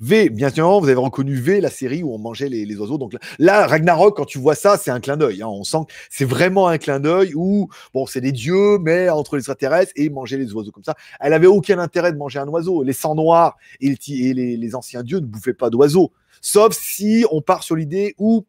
V, 0.00 0.30
bien 0.30 0.50
sûr, 0.50 0.80
vous 0.80 0.88
avez 0.88 0.94
reconnu 0.94 1.34
V, 1.36 1.60
la 1.60 1.70
série 1.70 2.02
où 2.02 2.14
on 2.14 2.18
mangeait 2.18 2.48
les, 2.48 2.76
oiseaux. 2.76 2.98
Donc 2.98 3.14
là, 3.38 3.66
Ragnarok, 3.66 4.16
quand 4.16 4.24
tu 4.24 4.38
vois 4.38 4.54
ça, 4.54 4.76
c'est 4.76 4.90
un 4.90 5.00
clin 5.00 5.16
d'œil. 5.16 5.42
Hein. 5.42 5.48
On 5.48 5.64
sent 5.64 5.78
que 5.88 5.94
c'est 6.10 6.24
vraiment 6.24 6.68
un 6.68 6.78
clin 6.78 7.00
d'œil 7.00 7.34
où, 7.34 7.68
bon, 7.92 8.06
c'est 8.06 8.20
des 8.20 8.32
dieux, 8.32 8.78
mais 8.78 9.08
entre 9.08 9.36
les 9.36 9.40
extraterrestres 9.40 9.92
et 9.96 10.10
manger 10.10 10.36
les 10.36 10.52
oiseaux 10.52 10.72
comme 10.72 10.84
ça. 10.84 10.94
Elle 11.20 11.32
avait 11.32 11.46
aucun 11.46 11.78
intérêt 11.78 12.12
de 12.12 12.18
manger 12.18 12.38
un 12.38 12.48
oiseau. 12.48 12.82
Les 12.82 12.92
sangs 12.92 13.14
noirs 13.14 13.56
et, 13.80 13.94
les, 14.08 14.74
anciens 14.74 15.02
dieux 15.02 15.18
ne 15.18 15.26
bouffaient 15.26 15.54
pas 15.54 15.70
d'oiseaux. 15.70 16.12
Sauf 16.40 16.76
si 16.76 17.24
on 17.30 17.40
part 17.40 17.62
sur 17.62 17.76
l'idée 17.76 18.14
où 18.18 18.44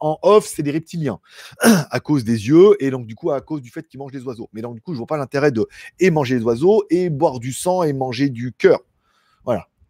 en 0.00 0.18
off, 0.22 0.46
c'est 0.46 0.62
des 0.62 0.70
reptiliens 0.70 1.18
à 1.60 2.00
cause 2.00 2.24
des 2.24 2.48
yeux 2.48 2.76
et 2.80 2.90
donc 2.90 3.06
du 3.06 3.14
coup 3.14 3.32
à 3.32 3.40
cause 3.40 3.60
du 3.60 3.70
fait 3.70 3.86
qu'ils 3.86 3.98
mangent 3.98 4.12
des 4.12 4.22
oiseaux. 4.22 4.48
Mais 4.52 4.62
donc 4.62 4.74
du 4.74 4.80
coup, 4.80 4.92
je 4.92 4.98
vois 4.98 5.06
pas 5.06 5.16
l'intérêt 5.16 5.50
de 5.50 5.66
et 5.98 6.10
manger 6.10 6.36
les 6.36 6.42
oiseaux 6.42 6.84
et 6.90 7.10
boire 7.10 7.40
du 7.40 7.52
sang 7.52 7.82
et 7.82 7.92
manger 7.92 8.28
du 8.28 8.52
cœur. 8.52 8.80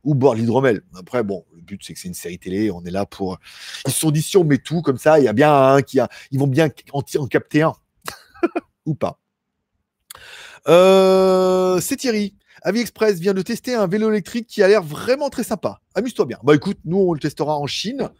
Ou 0.04 0.14
boire 0.14 0.34
l'hydromel. 0.34 0.82
Après, 0.96 1.22
bon, 1.22 1.44
le 1.54 1.62
but, 1.62 1.82
c'est 1.84 1.92
que 1.92 2.00
c'est 2.00 2.08
une 2.08 2.14
série 2.14 2.38
télé. 2.38 2.70
On 2.70 2.84
est 2.84 2.90
là 2.90 3.04
pour. 3.04 3.38
Ils 3.86 3.92
se 3.92 3.98
sont 3.98 4.10
dit, 4.10 4.22
si 4.22 4.36
on 4.36 4.44
met 4.44 4.58
tout 4.58 4.80
comme 4.82 4.98
ça, 4.98 5.18
il 5.18 5.24
y 5.24 5.28
a 5.28 5.32
bien 5.32 5.52
un 5.52 5.82
qui 5.82 6.00
a. 6.00 6.08
Ils 6.30 6.38
vont 6.38 6.46
bien 6.46 6.68
en, 6.92 7.02
capter 7.26 7.62
un. 7.62 7.74
ou 8.86 8.94
pas. 8.94 9.18
Euh, 10.68 11.80
c'est 11.80 11.96
Thierry. 11.96 12.34
Avi 12.62 12.80
Express 12.80 13.20
vient 13.20 13.34
de 13.34 13.42
tester 13.42 13.74
un 13.74 13.86
vélo 13.86 14.10
électrique 14.10 14.46
qui 14.46 14.62
a 14.62 14.68
l'air 14.68 14.82
vraiment 14.82 15.30
très 15.30 15.44
sympa. 15.44 15.80
Amuse-toi 15.94 16.26
bien. 16.26 16.38
Bah 16.42 16.54
écoute, 16.54 16.78
nous, 16.84 16.98
on 16.98 17.12
le 17.12 17.20
testera 17.20 17.56
en 17.56 17.66
Chine. 17.66 18.10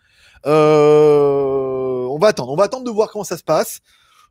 Euh, 0.47 2.07
on 2.09 2.19
va 2.19 2.29
attendre. 2.29 2.53
On 2.53 2.57
va 2.57 2.65
attendre 2.65 2.85
de 2.85 2.91
voir 2.91 3.11
comment 3.11 3.25
ça 3.25 3.37
se 3.37 3.43
passe. 3.43 3.81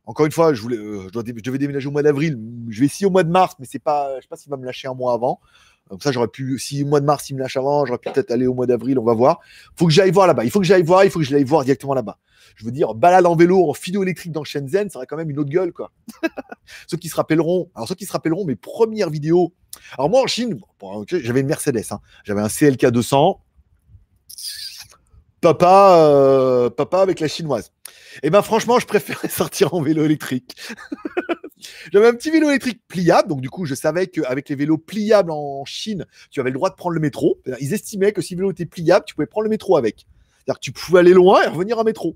Encore 0.05 0.25
une 0.25 0.31
fois, 0.31 0.53
je, 0.53 0.61
voulais, 0.61 0.77
euh, 0.77 1.09
je, 1.13 1.19
devais 1.19 1.57
déménager 1.57 1.87
au 1.87 1.91
mois 1.91 2.03
d'avril. 2.03 2.39
Je 2.69 2.79
vais 2.79 2.85
essayer 2.85 3.05
au 3.05 3.09
mois 3.09 3.23
de 3.23 3.29
mars, 3.29 3.55
mais 3.59 3.65
c'est 3.69 3.79
pas, 3.79 4.15
je 4.15 4.21
sais 4.21 4.27
pas 4.29 4.37
s'il 4.37 4.49
va 4.49 4.55
me 4.55 4.65
lâcher 4.65 4.87
un 4.87 4.93
mois 4.93 5.13
avant. 5.13 5.41
Donc 5.89 6.03
ça, 6.03 6.11
j'aurais 6.11 6.27
pu, 6.27 6.59
si 6.59 6.83
au 6.83 6.87
mois 6.87 6.99
de 6.99 7.05
mars, 7.05 7.29
il 7.29 7.35
me 7.35 7.39
lâche 7.39 7.57
avant, 7.57 7.85
j'aurais 7.85 7.99
pu 7.99 8.11
peut-être 8.11 8.31
aller 8.31 8.47
au 8.47 8.53
mois 8.53 8.65
d'avril, 8.65 8.99
on 8.99 9.03
va 9.03 9.13
voir. 9.13 9.39
faut 9.75 9.87
que 9.87 9.93
j'aille 9.93 10.11
voir 10.11 10.27
là-bas. 10.27 10.43
Il 10.43 10.51
faut 10.51 10.59
que 10.59 10.65
j'aille 10.65 10.83
voir, 10.83 11.03
il 11.03 11.11
faut 11.11 11.19
que 11.19 11.25
je 11.25 11.31
l'aille 11.31 11.43
voir 11.43 11.63
directement 11.63 11.93
là-bas. 11.93 12.17
Je 12.55 12.65
veux 12.65 12.71
dire, 12.71 12.93
balade 12.95 13.25
en 13.25 13.35
vélo, 13.35 13.69
en 13.69 13.73
philo 13.73 14.03
électrique 14.03 14.31
dans 14.31 14.43
Shenzhen, 14.43 14.89
ça 14.89 14.97
aurait 14.97 15.07
quand 15.07 15.17
même 15.17 15.29
une 15.29 15.39
autre 15.39 15.49
gueule, 15.49 15.71
quoi. 15.71 15.91
ceux 16.87 16.97
qui 16.97 17.09
se 17.09 17.15
rappelleront, 17.15 17.69
alors 17.75 17.87
ceux 17.87 17.95
qui 17.95 18.05
se 18.05 18.11
rappelleront 18.11 18.45
mes 18.45 18.55
premières 18.55 19.09
vidéos. 19.09 19.53
Alors 19.97 20.09
moi, 20.09 20.21
en 20.21 20.27
Chine, 20.27 20.59
j'avais 21.07 21.41
une 21.41 21.47
Mercedes, 21.47 21.85
hein. 21.91 21.99
j'avais 22.23 22.41
un 22.41 22.49
CLK 22.49 22.87
200, 22.87 23.39
Papa, 25.41 25.97
euh, 25.99 26.69
papa 26.69 26.99
avec 26.99 27.19
la 27.19 27.27
chinoise. 27.27 27.71
Et 28.15 28.27
eh 28.27 28.29
ben 28.31 28.41
franchement, 28.41 28.79
je 28.79 28.87
préférais 28.87 29.27
sortir 29.29 29.73
en 29.73 29.81
vélo 29.81 30.03
électrique. 30.03 30.55
J'avais 31.91 32.07
un 32.07 32.13
petit 32.13 32.29
vélo 32.29 32.49
électrique 32.49 32.81
pliable, 32.87 33.29
donc 33.29 33.41
du 33.41 33.49
coup, 33.49 33.65
je 33.65 33.75
savais 33.75 34.07
qu'avec 34.07 34.49
les 34.49 34.55
vélos 34.55 34.77
pliables 34.77 35.31
en 35.31 35.65
Chine, 35.65 36.05
tu 36.29 36.39
avais 36.39 36.49
le 36.49 36.55
droit 36.55 36.69
de 36.69 36.75
prendre 36.75 36.93
le 36.93 36.99
métro. 36.99 37.39
Ils 37.59 37.73
estimaient 37.73 38.11
que 38.11 38.21
si 38.21 38.35
le 38.35 38.39
vélo 38.39 38.51
était 38.51 38.65
pliable, 38.65 39.05
tu 39.05 39.15
pouvais 39.15 39.27
prendre 39.27 39.43
le 39.43 39.49
métro 39.49 39.77
avec. 39.77 40.05
C'est-à-dire 40.45 40.59
que 40.59 40.63
tu 40.63 40.71
pouvais 40.71 40.99
aller 40.99 41.13
loin 41.13 41.43
et 41.43 41.47
revenir 41.47 41.79
en 41.79 41.83
métro. 41.83 42.15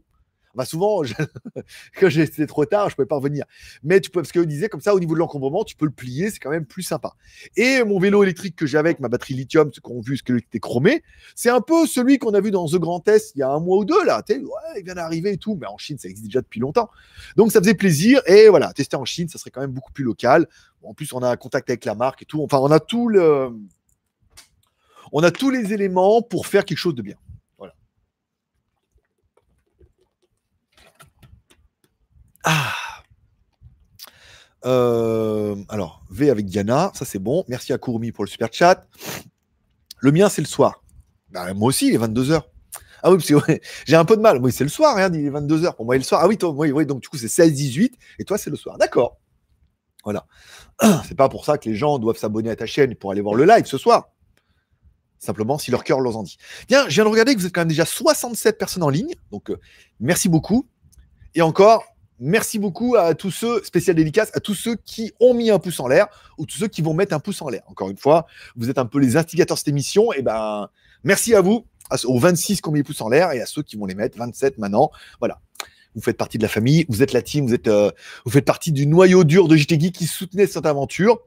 Bah 0.55 0.65
souvent, 0.65 1.01
quand 1.99 2.09
j'étais 2.09 2.47
trop 2.47 2.65
tard, 2.65 2.89
je 2.89 2.95
pouvais 2.95 3.05
pas 3.05 3.15
revenir. 3.15 3.45
Mais 3.83 3.99
tu 3.99 4.09
peux, 4.09 4.21
parce 4.21 4.31
qu'ils 4.31 4.47
disaient 4.47 4.69
comme 4.69 4.81
ça, 4.81 4.93
au 4.93 4.99
niveau 4.99 5.13
de 5.13 5.19
l'encombrement, 5.19 5.63
tu 5.63 5.75
peux 5.75 5.85
le 5.85 5.91
plier, 5.91 6.29
c'est 6.29 6.39
quand 6.39 6.49
même 6.49 6.65
plus 6.65 6.83
sympa. 6.83 7.13
Et 7.55 7.83
mon 7.83 7.99
vélo 7.99 8.23
électrique 8.23 8.55
que 8.55 8.65
j'avais 8.65 8.89
avec 8.89 8.99
ma 8.99 9.09
batterie 9.09 9.33
lithium, 9.33 9.71
ce 9.73 9.79
qu'on 9.79 9.99
a 9.99 10.01
vu, 10.01 10.17
ce 10.17 10.23
qui 10.23 10.33
était 10.33 10.59
chromé, 10.59 11.03
c'est 11.35 11.49
un 11.49 11.61
peu 11.61 11.85
celui 11.87 12.17
qu'on 12.17 12.33
a 12.33 12.41
vu 12.41 12.51
dans 12.51 12.67
The 12.67 12.75
Grand 12.75 12.99
Test 12.99 13.33
il 13.35 13.39
y 13.39 13.43
a 13.43 13.49
un 13.49 13.59
mois 13.59 13.77
ou 13.77 13.85
deux 13.85 14.03
là. 14.05 14.23
ouais, 14.29 14.35
il 14.77 14.83
vient 14.83 14.95
d'arriver 14.95 15.33
et 15.33 15.37
tout, 15.37 15.57
mais 15.59 15.67
en 15.67 15.77
Chine, 15.77 15.97
ça 15.97 16.09
existe 16.09 16.27
déjà 16.27 16.41
depuis 16.41 16.59
longtemps. 16.59 16.89
Donc 17.35 17.51
ça 17.51 17.59
faisait 17.59 17.73
plaisir. 17.73 18.21
Et 18.25 18.49
voilà, 18.49 18.73
tester 18.73 18.95
en 18.95 19.05
Chine, 19.05 19.29
ça 19.29 19.37
serait 19.37 19.51
quand 19.51 19.61
même 19.61 19.71
beaucoup 19.71 19.91
plus 19.91 20.03
local. 20.03 20.47
En 20.83 20.93
plus, 20.93 21.13
on 21.13 21.19
a 21.19 21.29
un 21.29 21.37
contact 21.37 21.69
avec 21.69 21.85
la 21.85 21.95
marque 21.95 22.23
et 22.23 22.25
tout. 22.25 22.41
Enfin, 22.41 22.57
on 22.57 22.71
a 22.71 22.79
tout 22.79 23.07
le, 23.07 23.51
on 25.11 25.23
a 25.23 25.31
tous 25.31 25.49
les 25.49 25.73
éléments 25.73 26.21
pour 26.21 26.47
faire 26.47 26.65
quelque 26.65 26.77
chose 26.77 26.95
de 26.95 27.01
bien. 27.01 27.15
Ah 32.43 32.73
euh, 34.65 35.55
alors, 35.69 36.03
V 36.09 36.29
avec 36.29 36.45
Diana, 36.45 36.91
ça 36.93 37.05
c'est 37.05 37.19
bon. 37.19 37.43
Merci 37.47 37.73
à 37.73 37.77
Courmi 37.77 38.11
pour 38.11 38.23
le 38.23 38.29
super 38.29 38.49
chat. 38.51 38.85
Le 39.99 40.11
mien, 40.11 40.29
c'est 40.29 40.41
le 40.41 40.47
soir. 40.47 40.83
Bah, 41.29 41.53
moi 41.53 41.69
aussi, 41.69 41.87
il 41.87 41.95
est 41.95 41.97
22h. 41.97 42.41
Ah 43.03 43.11
oui, 43.11 43.17
parce 43.17 43.45
que 43.45 43.59
j'ai 43.85 43.95
un 43.95 44.05
peu 44.05 44.15
de 44.15 44.21
mal. 44.21 44.39
Moi, 44.39 44.51
c'est 44.51 44.63
le 44.63 44.69
soir, 44.69 44.93
regarde, 44.93 45.15
il 45.15 45.25
est 45.25 45.31
22h. 45.31 45.75
Pour 45.75 45.85
moi, 45.85 45.95
il 45.95 45.99
le 45.99 46.03
soir. 46.03 46.21
Ah 46.23 46.27
oui, 46.27 46.37
oui, 46.41 46.71
oui, 46.71 46.85
donc 46.85 47.01
du 47.01 47.09
coup, 47.09 47.17
c'est 47.17 47.27
16-18 47.27 47.93
et 48.19 48.25
toi, 48.25 48.37
c'est 48.37 48.49
le 48.49 48.55
soir. 48.55 48.77
D'accord. 48.77 49.17
Voilà. 50.03 50.25
C'est 51.07 51.15
pas 51.15 51.29
pour 51.29 51.45
ça 51.45 51.59
que 51.59 51.69
les 51.69 51.75
gens 51.75 51.99
doivent 51.99 52.17
s'abonner 52.17 52.49
à 52.49 52.55
ta 52.55 52.65
chaîne 52.65 52.95
pour 52.95 53.11
aller 53.11 53.21
voir 53.21 53.35
le 53.35 53.45
live 53.45 53.65
ce 53.65 53.77
soir. 53.77 54.09
Simplement, 55.19 55.59
si 55.59 55.69
leur 55.69 55.83
cœur 55.83 55.99
leur 55.99 56.17
en 56.17 56.23
dit. 56.23 56.37
Bien, 56.67 56.89
je 56.89 56.95
viens 56.95 57.03
de 57.03 57.09
regarder 57.09 57.35
que 57.35 57.39
vous 57.39 57.45
êtes 57.45 57.53
quand 57.53 57.61
même 57.61 57.67
déjà 57.67 57.85
67 57.85 58.57
personnes 58.57 58.81
en 58.81 58.89
ligne. 58.89 59.13
Donc, 59.31 59.51
euh, 59.51 59.59
merci 59.99 60.27
beaucoup. 60.27 60.67
Et 61.35 61.43
encore, 61.43 61.85
Merci 62.23 62.59
beaucoup 62.59 62.95
à 62.97 63.15
tous 63.15 63.31
ceux, 63.31 63.63
spécial 63.63 63.95
dédicace, 63.95 64.29
à 64.35 64.39
tous 64.39 64.53
ceux 64.53 64.75
qui 64.75 65.11
ont 65.19 65.33
mis 65.33 65.49
un 65.49 65.57
pouce 65.57 65.79
en 65.79 65.87
l'air 65.87 66.05
ou 66.37 66.45
tous 66.45 66.55
ceux 66.55 66.67
qui 66.67 66.83
vont 66.83 66.93
mettre 66.93 67.15
un 67.15 67.19
pouce 67.19 67.41
en 67.41 67.49
l'air. 67.49 67.63
Encore 67.65 67.89
une 67.89 67.97
fois, 67.97 68.27
vous 68.55 68.69
êtes 68.69 68.77
un 68.77 68.85
peu 68.85 68.99
les 68.99 69.17
instigateurs 69.17 69.55
de 69.55 69.57
cette 69.57 69.69
émission. 69.69 70.13
Et 70.13 70.17
eh 70.19 70.21
ben, 70.21 70.69
merci 71.03 71.33
à 71.33 71.41
vous, 71.41 71.65
aux 72.03 72.19
26 72.19 72.61
qui 72.61 72.69
ont 72.69 72.71
mis 72.71 72.81
les 72.81 72.83
pouces 72.83 73.01
en 73.01 73.09
l'air 73.09 73.31
et 73.31 73.41
à 73.41 73.47
ceux 73.47 73.63
qui 73.63 73.75
vont 73.75 73.87
les 73.87 73.95
mettre, 73.95 74.19
27 74.19 74.59
maintenant. 74.59 74.91
Voilà. 75.17 75.41
Vous 75.95 76.01
faites 76.03 76.15
partie 76.15 76.37
de 76.37 76.43
la 76.43 76.47
famille, 76.47 76.85
vous 76.89 77.01
êtes 77.01 77.11
la 77.11 77.23
team, 77.23 77.47
vous, 77.47 77.55
êtes, 77.55 77.67
euh, 77.67 77.89
vous 78.23 78.31
faites 78.31 78.45
partie 78.45 78.71
du 78.71 78.85
noyau 78.85 79.23
dur 79.23 79.47
de 79.47 79.55
JT 79.55 79.91
qui 79.91 80.05
soutenait 80.05 80.45
cette 80.45 80.67
aventure. 80.67 81.21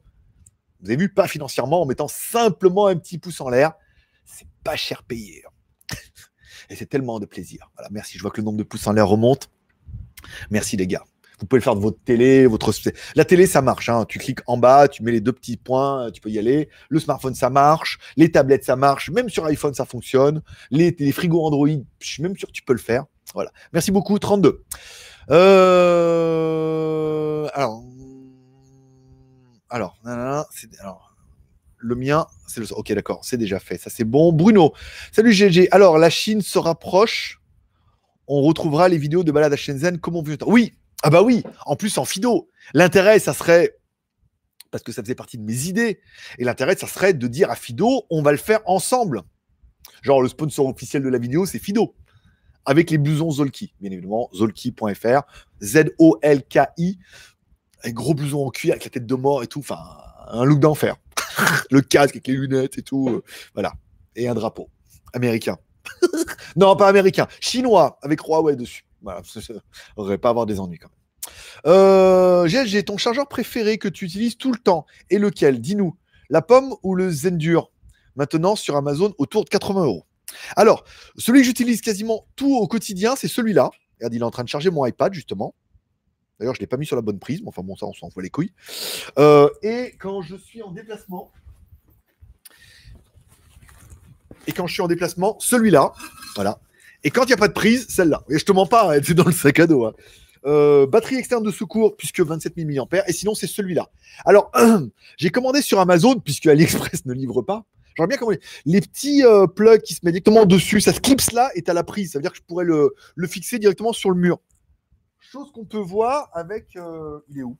Vous 0.81 0.91
avez 0.91 0.97
vu, 0.97 1.09
pas 1.09 1.27
financièrement, 1.27 1.83
en 1.83 1.87
mettant 1.87 2.07
simplement 2.07 2.87
un 2.87 2.95
petit 2.95 3.19
pouce 3.19 3.41
en 3.41 3.49
l'air. 3.49 3.73
C'est 4.25 4.47
pas 4.63 4.77
cher 4.77 5.03
payé. 5.03 5.43
Hein. 5.45 5.97
Et 6.71 6.77
c'est 6.77 6.87
tellement 6.87 7.19
de 7.19 7.27
plaisir. 7.27 7.69
Voilà, 7.75 7.89
merci. 7.91 8.17
Je 8.17 8.23
vois 8.23 8.31
que 8.31 8.41
le 8.41 8.45
nombre 8.45 8.59
de 8.59 8.63
pouces 8.63 8.87
en 8.87 8.93
l'air 8.93 9.09
remonte. 9.09 9.51
Merci 10.51 10.77
les 10.77 10.87
gars. 10.87 11.05
Vous 11.41 11.47
pouvez 11.47 11.59
le 11.59 11.65
faire 11.65 11.75
de 11.75 11.81
votre 11.81 11.99
télé, 12.05 12.47
votre 12.47 12.73
la 13.17 13.25
télé 13.25 13.47
ça 13.47 13.61
marche. 13.61 13.89
Hein. 13.89 14.05
Tu 14.09 14.19
cliques 14.19 14.41
en 14.47 14.57
bas, 14.57 14.89
tu 14.89 15.03
mets 15.03 15.13
les 15.13 15.21
deux 15.21 15.33
petits 15.33 15.57
points, 15.57 16.11
tu 16.13 16.21
peux 16.21 16.31
y 16.31 16.39
aller. 16.39 16.69
Le 16.89 17.01
smartphone 17.01 17.35
ça 17.35 17.51
marche, 17.51 17.99
les 18.17 18.31
tablettes 18.31 18.65
ça 18.65 18.77
marche, 18.77 19.11
même 19.11 19.29
sur 19.29 19.45
iPhone 19.47 19.75
ça 19.75 19.85
fonctionne. 19.85 20.43
Les, 20.71 20.95
frigos 21.13 21.45
Android, 21.45 21.69
je 21.69 22.07
suis 22.07 22.23
même 22.23 22.37
sûr 22.37 22.49
que 22.49 22.53
tu 22.53 22.63
peux 22.63 22.73
le 22.73 22.79
faire. 22.79 23.05
Voilà. 23.35 23.51
Merci 23.73 23.91
beaucoup. 23.91 24.19
32. 24.19 24.63
Euh, 25.31 26.29
alors, 27.53 27.83
alors, 29.71 29.97
alors, 30.05 31.17
le 31.79 31.95
mien, 31.95 32.27
c'est 32.47 32.61
le. 32.61 32.73
Ok, 32.73 32.93
d'accord, 32.93 33.25
c'est 33.25 33.37
déjà 33.37 33.59
fait. 33.59 33.77
Ça 33.77 33.91
c'est 33.91 34.05
bon. 34.05 34.33
Bruno, 34.33 34.73
salut 35.13 35.33
GG. 35.33 35.69
Alors, 35.73 35.99
la 35.99 36.11
Chine 36.11 36.43
se 36.43 36.59
rapproche 36.59 37.41
on 38.27 38.43
retrouvera 38.43 38.89
les 38.89 38.99
vidéos 38.99 39.25
de 39.25 39.33
balade 39.33 39.53
à 39.53 39.57
Shenzhen 39.57 39.99
comme 39.99 40.17
on 40.17 40.23
veut. 40.23 40.39
Oui, 40.47 40.75
ah 41.03 41.11
bah 41.11 41.23
oui, 41.23 41.43
en 41.67 41.77
plus 41.77 41.99
en 41.99 42.05
Fido. 42.05 42.49
L'intérêt, 42.73 43.19
ça 43.19 43.35
serait, 43.35 43.77
parce 44.71 44.83
que 44.83 44.93
ça 44.93 45.03
faisait 45.03 45.15
partie 45.15 45.39
de 45.39 45.45
mes 45.45 45.67
idées, 45.67 46.01
et 46.39 46.45
l'intérêt, 46.45 46.77
ça 46.77 46.87
serait 46.87 47.13
de 47.13 47.27
dire 47.27 47.51
à 47.51 47.57
Fido, 47.57 48.05
on 48.11 48.23
va 48.23 48.33
le 48.33 48.39
faire 48.39 48.61
ensemble. 48.67 49.23
Genre, 50.03 50.23
le 50.23 50.29
sponsor 50.29 50.67
officiel 50.67 51.03
de 51.03 51.09
la 51.09 51.19
vidéo, 51.19 51.47
c'est 51.47 51.59
Fido. 51.59 51.95
Avec 52.65 52.91
les 52.91 52.97
blousons 52.97 53.31
Zolki, 53.31 53.75
bien 53.81 53.91
évidemment, 53.91 54.31
zolki.fr, 54.35 55.21
Z-O-L-K-I, 55.63 56.99
un 57.85 57.91
gros 57.91 58.15
blouson 58.15 58.47
en 58.47 58.51
cuir 58.51 58.73
avec 58.73 58.85
la 58.85 58.91
tête 58.91 59.07
de 59.07 59.15
mort 59.15 59.43
et 59.43 59.47
tout, 59.47 59.61
enfin, 59.61 59.79
un 60.29 60.45
look 60.45 60.61
d'enfer. 60.61 60.97
le 61.71 61.83
casque 61.83 62.15
avec 62.15 62.27
les 62.27 62.35
lunettes 62.35 62.79
et 62.79 62.83
tout, 62.83 63.09
euh, 63.09 63.23
voilà. 63.53 63.75
Et 64.17 64.29
un 64.29 64.35
drapeau 64.35 64.71
américain. 65.13 65.59
non, 66.57 66.77
pas 66.77 66.89
américain, 66.89 67.27
chinois 67.41 67.99
avec 68.03 68.21
Huawei 68.21 68.57
dessus. 68.57 68.85
Voilà, 69.03 69.23
on 69.97 70.07
ne 70.07 70.17
pas 70.17 70.31
avoir 70.31 70.47
des 70.47 70.61
ennuis 70.61 70.79
quand 70.79 70.89
même. 70.89 71.05
Euh, 71.67 72.47
j'ai 72.47 72.83
ton 72.83 72.97
chargeur 72.97 73.29
préféré 73.29 73.79
que 73.79 73.89
tu 73.89 74.05
utilises 74.05 74.37
tout 74.37 74.53
le 74.53 74.59
temps 74.59 74.87
et 75.11 75.19
lequel? 75.19 75.61
Dis-nous, 75.61 75.97
la 76.31 76.43
pomme 76.43 76.75
ou 76.83 76.95
le 76.95 77.11
Zendur? 77.11 77.71
Maintenant 78.17 78.55
sur 78.55 78.77
Amazon 78.77 79.13
autour 79.19 79.45
de 79.45 79.51
80 79.51 79.85
euros. 79.85 80.07
Alors, 80.57 80.85
celui 81.17 81.41
que 81.41 81.47
j'utilise 81.47 81.81
quasiment 81.81 82.27
tout 82.37 82.57
au 82.57 82.67
quotidien, 82.69 83.17
c'est 83.17 83.29
celui-là. 83.29 83.71
Regarde, 83.99 84.15
il 84.15 84.21
est 84.21 84.25
en 84.25 84.31
train 84.31 84.45
de 84.45 84.49
charger 84.49 84.71
mon 84.71 84.87
iPad 84.87 85.13
justement. 85.13 85.55
D'ailleurs, 86.39 86.55
je 86.55 86.61
ne 86.61 86.63
l'ai 86.63 86.67
pas 86.67 86.77
mis 86.77 86.87
sur 86.87 86.97
la 86.97 87.03
bonne 87.03 87.19
prise, 87.19 87.43
mais 87.43 87.49
enfin 87.49 87.63
bon, 87.63 87.77
ça, 87.77 87.87
on 87.87 87.93
s'en 87.93 88.11
fout 88.11 88.23
les 88.23 88.31
couilles. 88.31 88.53
Euh, 89.19 89.49
et 89.63 89.95
quand 89.99 90.23
je 90.23 90.37
suis 90.37 90.63
en 90.63 90.73
déplacement, 90.73 91.31
et 94.47 94.53
quand 94.53 94.67
je 94.67 94.73
suis 94.73 94.83
en 94.83 94.89
déplacement, 94.89 95.37
celui-là. 95.41 95.93
Voilà. 96.35 96.59
Et 97.03 97.11
quand 97.11 97.25
il 97.25 97.29
n'y 97.29 97.33
a 97.35 97.39
pas 97.39 97.49
de 97.49 97.53
prise, 97.53 97.87
celle-là. 97.89 98.23
Et 98.31 98.39
je 98.39 98.45
te 98.45 98.53
mens 98.53 98.67
pas, 98.67 98.95
hein, 98.95 99.01
c'est 99.03 99.15
dans 99.15 99.25
le 99.25 99.33
sac 99.33 99.59
à 99.61 99.67
dos. 99.67 99.85
Hein. 99.85 99.93
Euh, 100.47 100.87
batterie 100.87 101.17
externe 101.17 101.43
de 101.43 101.51
secours, 101.51 101.97
puisque 101.97 102.21
27 102.21 102.55
000 102.57 102.87
mAh. 102.91 103.03
Et 103.09 103.13
sinon, 103.13 103.35
c'est 103.35 103.47
celui-là. 103.47 103.91
Alors, 104.25 104.51
j'ai 105.17 105.31
commandé 105.31 105.63
sur 105.63 105.81
Amazon, 105.81 106.19
puisque 106.19 106.47
AliExpress 106.47 107.05
ne 107.07 107.15
livre 107.15 107.43
pas. 107.43 107.65
J'aurais 107.97 108.09
bien 108.09 108.19
commandé 108.19 108.41
les 108.67 108.81
petits 108.81 109.25
euh, 109.25 109.47
plugs 109.47 109.83
qui 109.83 109.95
se 109.95 110.01
mettent 110.03 110.15
directement 110.15 110.47
dessus. 110.47 110.81
Ça 110.81 110.93
se 110.93 111.01
clipse 111.01 111.33
là 111.33 111.51
et 111.55 111.63
as 111.67 111.73
la 111.73 111.85
prise. 111.85 112.13
Ça 112.13 112.19
veut 112.19 112.23
dire 112.23 112.33
que 112.33 112.39
je 112.39 112.43
pourrais 112.43 112.65
le, 112.65 112.91
fixer 113.27 113.59
directement 113.59 113.93
sur 113.93 114.11
le 114.11 114.17
mur. 114.17 114.41
Chose 115.21 115.53
qu'on 115.53 115.65
peut 115.65 115.79
voir 115.79 116.29
avec. 116.33 116.77
Euh, 116.77 117.21
il 117.31 117.39
est 117.39 117.43
où? 117.43 117.57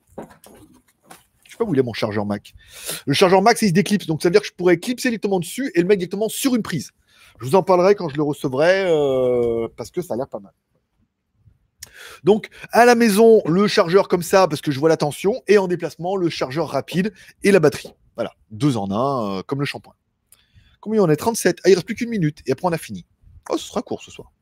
Sais 1.55 1.59
pas 1.59 1.65
où 1.65 1.75
il 1.75 1.79
est 1.79 1.83
mon 1.83 1.93
chargeur 1.93 2.27
Mac. 2.27 2.55
Le 3.07 3.15
chargeur 3.15 3.43
Mac, 3.43 3.61
il 3.63 3.69
se 3.69 3.73
déclipse. 3.73 4.07
Donc 4.07 4.23
ça 4.23 4.29
veut 4.29 4.33
dire 4.33 4.43
que 4.43 4.47
je 4.47 4.53
pourrais 4.53 4.79
clipser 4.79 5.09
directement 5.09 5.41
dessus 5.41 5.71
et 5.75 5.81
le 5.81 5.87
mettre 5.87 5.99
directement 5.99 6.29
sur 6.29 6.55
une 6.55 6.63
prise. 6.63 6.91
Je 7.41 7.47
vous 7.47 7.55
en 7.55 7.63
parlerai 7.63 7.95
quand 7.95 8.09
je 8.09 8.17
le 8.17 8.23
recevrai 8.23 8.85
euh, 8.87 9.69
parce 9.77 9.91
que 9.91 10.03
ça 10.03 10.15
a 10.15 10.17
l'air 10.17 10.29
pas 10.29 10.41
mal. 10.41 10.53
Donc 12.23 12.49
à 12.73 12.85
la 12.85 12.95
maison, 12.95 13.43
le 13.47 13.67
chargeur 13.67 14.09
comme 14.09 14.23
ça 14.23 14.47
parce 14.49 14.61
que 14.61 14.71
je 14.71 14.79
vois 14.79 14.89
la 14.89 14.97
tension 14.97 15.43
et 15.47 15.59
en 15.59 15.67
déplacement, 15.69 16.17
le 16.17 16.29
chargeur 16.29 16.69
rapide 16.69 17.13
et 17.43 17.51
la 17.51 17.61
batterie. 17.61 17.93
Voilà, 18.15 18.33
deux 18.51 18.77
en 18.77 18.91
un, 18.91 19.39
euh, 19.39 19.43
comme 19.43 19.61
le 19.61 19.67
shampoing. 19.67 19.95
Combien 20.81 21.03
on 21.03 21.11
est? 21.11 21.17
37. 21.17 21.59
Ah, 21.65 21.71
il 21.71 21.75
reste 21.75 21.87
plus 21.87 21.95
qu'une 21.95 22.11
minute 22.11 22.41
et 22.47 22.53
après 22.53 22.67
on 22.69 22.73
a 22.73 22.79
fini. 22.79 23.07
Oh, 23.51 23.57
ce 23.57 23.67
sera 23.67 23.83
court 23.83 24.03
ce 24.03 24.11
soir. 24.11 24.33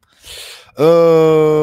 Euh... 0.78 1.62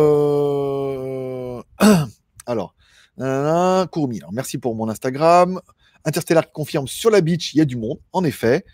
Alors, 2.46 2.76
Merci 3.20 4.58
pour 4.58 4.76
mon 4.76 4.90
Instagram. 4.90 5.60
Interstellar 6.06 6.52
confirme 6.52 6.88
sur 6.88 7.10
la 7.10 7.22
beach, 7.22 7.54
il 7.54 7.58
y 7.58 7.62
a 7.62 7.66
du 7.66 7.76
monde, 7.76 8.00
en 8.14 8.24
effet. 8.24 8.66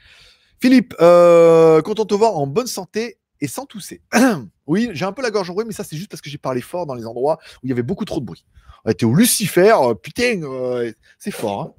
Philippe, 0.60 0.96
euh, 1.02 1.82
content 1.82 2.04
de 2.04 2.08
te 2.10 2.14
voir 2.14 2.38
en 2.38 2.48
bonne 2.48 2.68
santé 2.68 3.18
et 3.42 3.48
sans 3.48 3.66
tousser. 3.66 4.02
oui, 4.68 4.90
j'ai 4.94 5.06
un 5.06 5.12
peu 5.12 5.22
la 5.22 5.32
gorge 5.32 5.50
enrouée, 5.50 5.66
mais 5.66 5.74
ça, 5.74 5.84
c'est 5.84 5.98
juste 5.98 6.10
parce 6.10 6.22
que 6.22 6.30
j'ai 6.30 6.38
parlé 6.38 6.62
fort 6.62 6.86
dans 6.86 6.94
les 6.94 7.06
endroits 7.06 7.40
où 7.58 7.68
il 7.68 7.70
y 7.70 7.72
avait 7.72 7.84
beaucoup 7.84 8.06
trop 8.06 8.20
de 8.20 8.26
bruit. 8.26 8.46
On 8.86 8.92
était 8.92 9.06
au 9.06 9.14
Lucifer, 9.14 9.76
euh, 9.82 9.96
putain, 9.96 10.42
euh, 10.44 10.92
c'est 11.18 11.32
fort. 11.32 11.76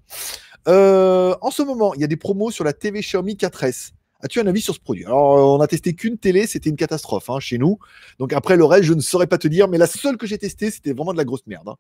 Hein. 0.66 1.36
en 1.40 1.50
ce 1.50 1.62
moment, 1.62 1.94
il 1.94 2.00
y 2.00 2.04
a 2.04 2.08
des 2.08 2.16
promos 2.16 2.50
sur 2.50 2.64
la 2.64 2.72
TV 2.72 3.00
Xiaomi 3.00 3.34
4S. 3.34 3.92
As-tu 4.26 4.40
un 4.40 4.46
avis 4.48 4.60
sur 4.60 4.74
ce 4.74 4.80
produit? 4.80 5.04
Alors, 5.04 5.38
euh, 5.38 5.56
on 5.56 5.60
a 5.60 5.68
testé 5.68 5.94
qu'une 5.94 6.18
télé, 6.18 6.48
c'était 6.48 6.68
une 6.68 6.74
catastrophe 6.74 7.30
hein, 7.30 7.38
chez 7.38 7.58
nous. 7.58 7.78
Donc 8.18 8.32
après, 8.32 8.56
le 8.56 8.64
reste, 8.64 8.82
je 8.82 8.92
ne 8.92 9.00
saurais 9.00 9.28
pas 9.28 9.38
te 9.38 9.46
dire, 9.46 9.68
mais 9.68 9.78
la 9.78 9.86
seule 9.86 10.16
que 10.16 10.26
j'ai 10.26 10.36
testée, 10.36 10.72
c'était 10.72 10.92
vraiment 10.92 11.12
de 11.12 11.16
la 11.16 11.24
grosse 11.24 11.46
merde. 11.46 11.68
Hein. 11.68 11.76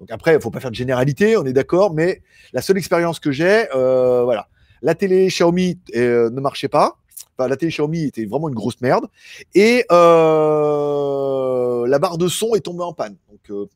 Donc 0.00 0.10
après, 0.10 0.34
il 0.34 0.40
faut 0.40 0.50
pas 0.50 0.60
faire 0.60 0.70
de 0.70 0.74
généralité, 0.74 1.36
on 1.36 1.44
est 1.44 1.52
d'accord, 1.52 1.92
mais 1.92 2.22
la 2.54 2.62
seule 2.62 2.78
expérience 2.78 3.20
que 3.20 3.30
j'ai, 3.30 3.66
euh, 3.74 4.24
voilà. 4.24 4.48
La 4.80 4.94
télé 4.94 5.26
Xiaomi 5.26 5.80
euh, 5.94 6.30
ne 6.30 6.40
marchait 6.40 6.68
pas. 6.68 6.96
Enfin, 7.36 7.46
la 7.46 7.58
télé 7.58 7.70
Xiaomi 7.70 8.04
était 8.04 8.24
vraiment 8.24 8.48
une 8.48 8.54
grosse 8.54 8.80
merde. 8.80 9.04
Et 9.54 9.84
la 9.90 9.98
barre 11.98 12.16
de 12.16 12.28
son 12.28 12.54
est 12.54 12.60
tombée 12.60 12.84
en 12.84 12.94
panne. 12.94 13.18
Donc 13.28 13.68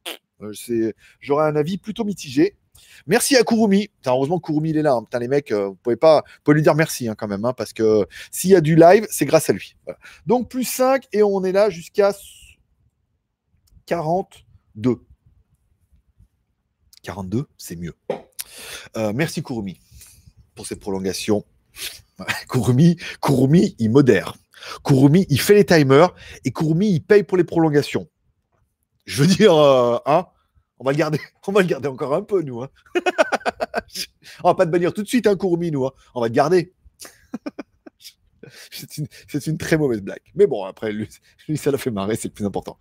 j'aurais 1.21 1.45
un 1.45 1.57
avis 1.57 1.77
plutôt 1.77 2.05
mitigé. 2.05 2.57
Merci 3.07 3.37
à 3.37 3.43
Kurumi. 3.43 3.91
heureusement 4.07 4.41
Kurumi 4.41 4.71
il 4.71 4.79
est 4.79 4.83
là. 4.83 4.95
Hein. 4.95 5.03
Putain, 5.05 5.19
les 5.19 5.29
mecs, 5.29 5.53
euh, 5.53 5.69
vous 5.69 5.75
pouvez 5.77 5.97
pas, 5.97 6.25
lui 6.49 6.63
dire 6.63 6.75
merci 6.75 7.09
hein, 7.09 7.15
quand 7.17 7.29
même, 7.29 7.45
hein, 7.45 7.53
parce 7.53 7.73
que 7.73 8.07
s'il 8.31 8.51
y 8.51 8.57
a 8.57 8.61
du 8.61 8.77
live, 8.77 9.07
c'est 9.11 9.27
grâce 9.27 9.51
à 9.51 9.53
lui. 9.53 9.77
Donc 10.27 10.49
plus 10.49 10.65
5 10.65 11.07
et 11.13 11.23
on 11.23 11.45
est 11.45 11.53
là 11.53 11.71
jusqu'à 11.71 12.13
42. 13.87 15.01
42, 17.03 17.47
c'est 17.57 17.77
mieux. 17.77 17.95
Euh, 18.97 19.13
merci 19.15 19.43
Kurumi 19.43 19.81
pour 20.55 20.67
cette 20.67 20.81
prolongation. 20.81 21.45
Kurumi, 22.49 22.97
Kurumi, 23.23 23.77
il 23.79 23.91
modère. 23.91 24.35
Kurumi, 24.85 25.27
il 25.29 25.41
fait 25.41 25.55
les 25.55 25.65
timers 25.65 26.15
et 26.45 26.51
Kurumi, 26.51 26.91
il 26.91 27.01
paye 27.01 27.23
pour 27.23 27.37
les 27.37 27.45
prolongations. 27.45 28.09
Je 29.05 29.23
veux 29.23 29.29
dire, 29.29 29.55
euh, 29.55 29.99
hein, 30.07 30.27
on 30.79 30.85
va 30.85 30.93
le 30.93 30.99
garder, 30.99 31.21
on 31.47 31.53
va 31.53 31.63
le 31.63 31.67
garder 31.67 31.89
encore 31.89 32.15
un 32.15 32.23
peu, 32.23 32.43
nous. 32.43 32.63
Hein. 32.63 32.69
on 34.45 34.49
va 34.49 34.55
pas 34.55 34.67
te 34.67 34.71
bannir 34.71 34.93
tout 34.93 35.03
de 35.03 35.09
suite, 35.09 35.27
hein, 35.27 35.37
Kurumi, 35.37 35.71
nous. 35.71 35.87
Hein. 35.87 35.93
On 36.15 36.21
va 36.21 36.29
te 36.29 36.35
garder. 36.35 36.73
c'est 38.71 39.47
une, 39.47 39.59
très 39.59 39.77
mauvaise 39.77 40.01
blague. 40.01 40.21
Mais 40.35 40.47
bon, 40.47 40.65
après, 40.65 40.93
lui, 40.93 41.09
ça 41.57 41.71
l'a 41.71 41.79
fait 41.79 41.91
marrer, 41.91 42.17
c'est 42.17 42.29
le 42.29 42.35
plus 42.35 42.45
important. 42.45 42.79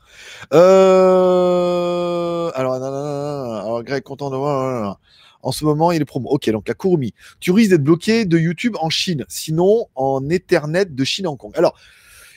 Euh... 0.54 2.52
Alors, 2.54 2.74
alors, 2.74 3.84
Greg, 3.84 4.04
content 4.04 4.30
de 4.30 4.36
voir. 4.36 5.00
En 5.41 5.52
ce 5.52 5.64
moment, 5.64 5.91
il 5.91 6.02
est 6.02 6.06
promo. 6.06 6.30
Ok, 6.30 6.50
donc 6.50 6.68
la 6.68 6.74
Kurumi. 6.74 7.14
Tu 7.39 7.52
risques 7.52 7.70
d'être 7.70 7.84
bloqué 7.84 8.26
de 8.26 8.38
YouTube 8.38 8.76
en 8.80 8.89
Chine, 8.89 9.26
sinon 9.28 9.88
en 9.96 10.28
Ethernet 10.30 10.86
de 10.86 11.04
Chine 11.04 11.28
à 11.28 11.30
Hong 11.30 11.38
Kong. 11.38 11.52
Alors, 11.56 11.78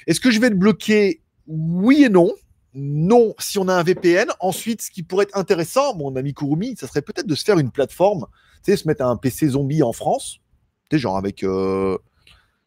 est-ce 0.07 0.21
que 0.21 0.31
je 0.31 0.41
vais 0.41 0.49
être 0.49 0.59
bloqué? 0.59 1.23
Oui 1.47 2.05
et 2.05 2.09
non. 2.11 2.33
Non, 2.81 3.35
si 3.41 3.59
on 3.59 3.67
a 3.67 3.75
un 3.75 3.83
VPN. 3.83 4.29
Ensuite, 4.39 4.83
ce 4.83 4.91
qui 4.91 5.03
pourrait 5.03 5.25
être 5.25 5.37
intéressant, 5.37 5.97
mon 5.97 6.15
ami 6.15 6.33
Kurumi, 6.33 6.77
ça 6.79 6.87
serait 6.87 7.03
peut-être 7.03 7.27
de 7.27 7.35
se 7.35 7.45
faire 7.45 7.59
une 7.59 7.73
plateforme, 7.73 8.27
tu 8.65 8.71
sais, 8.71 8.77
se 8.77 8.87
mettre 8.87 9.05
un 9.05 9.17
PC 9.17 9.49
zombie 9.49 9.83
en 9.83 9.93
France, 9.93 10.39
tu 10.89 10.97
sais, 10.97 11.01
genre 11.01 11.17
avec 11.17 11.43
euh, 11.43 11.99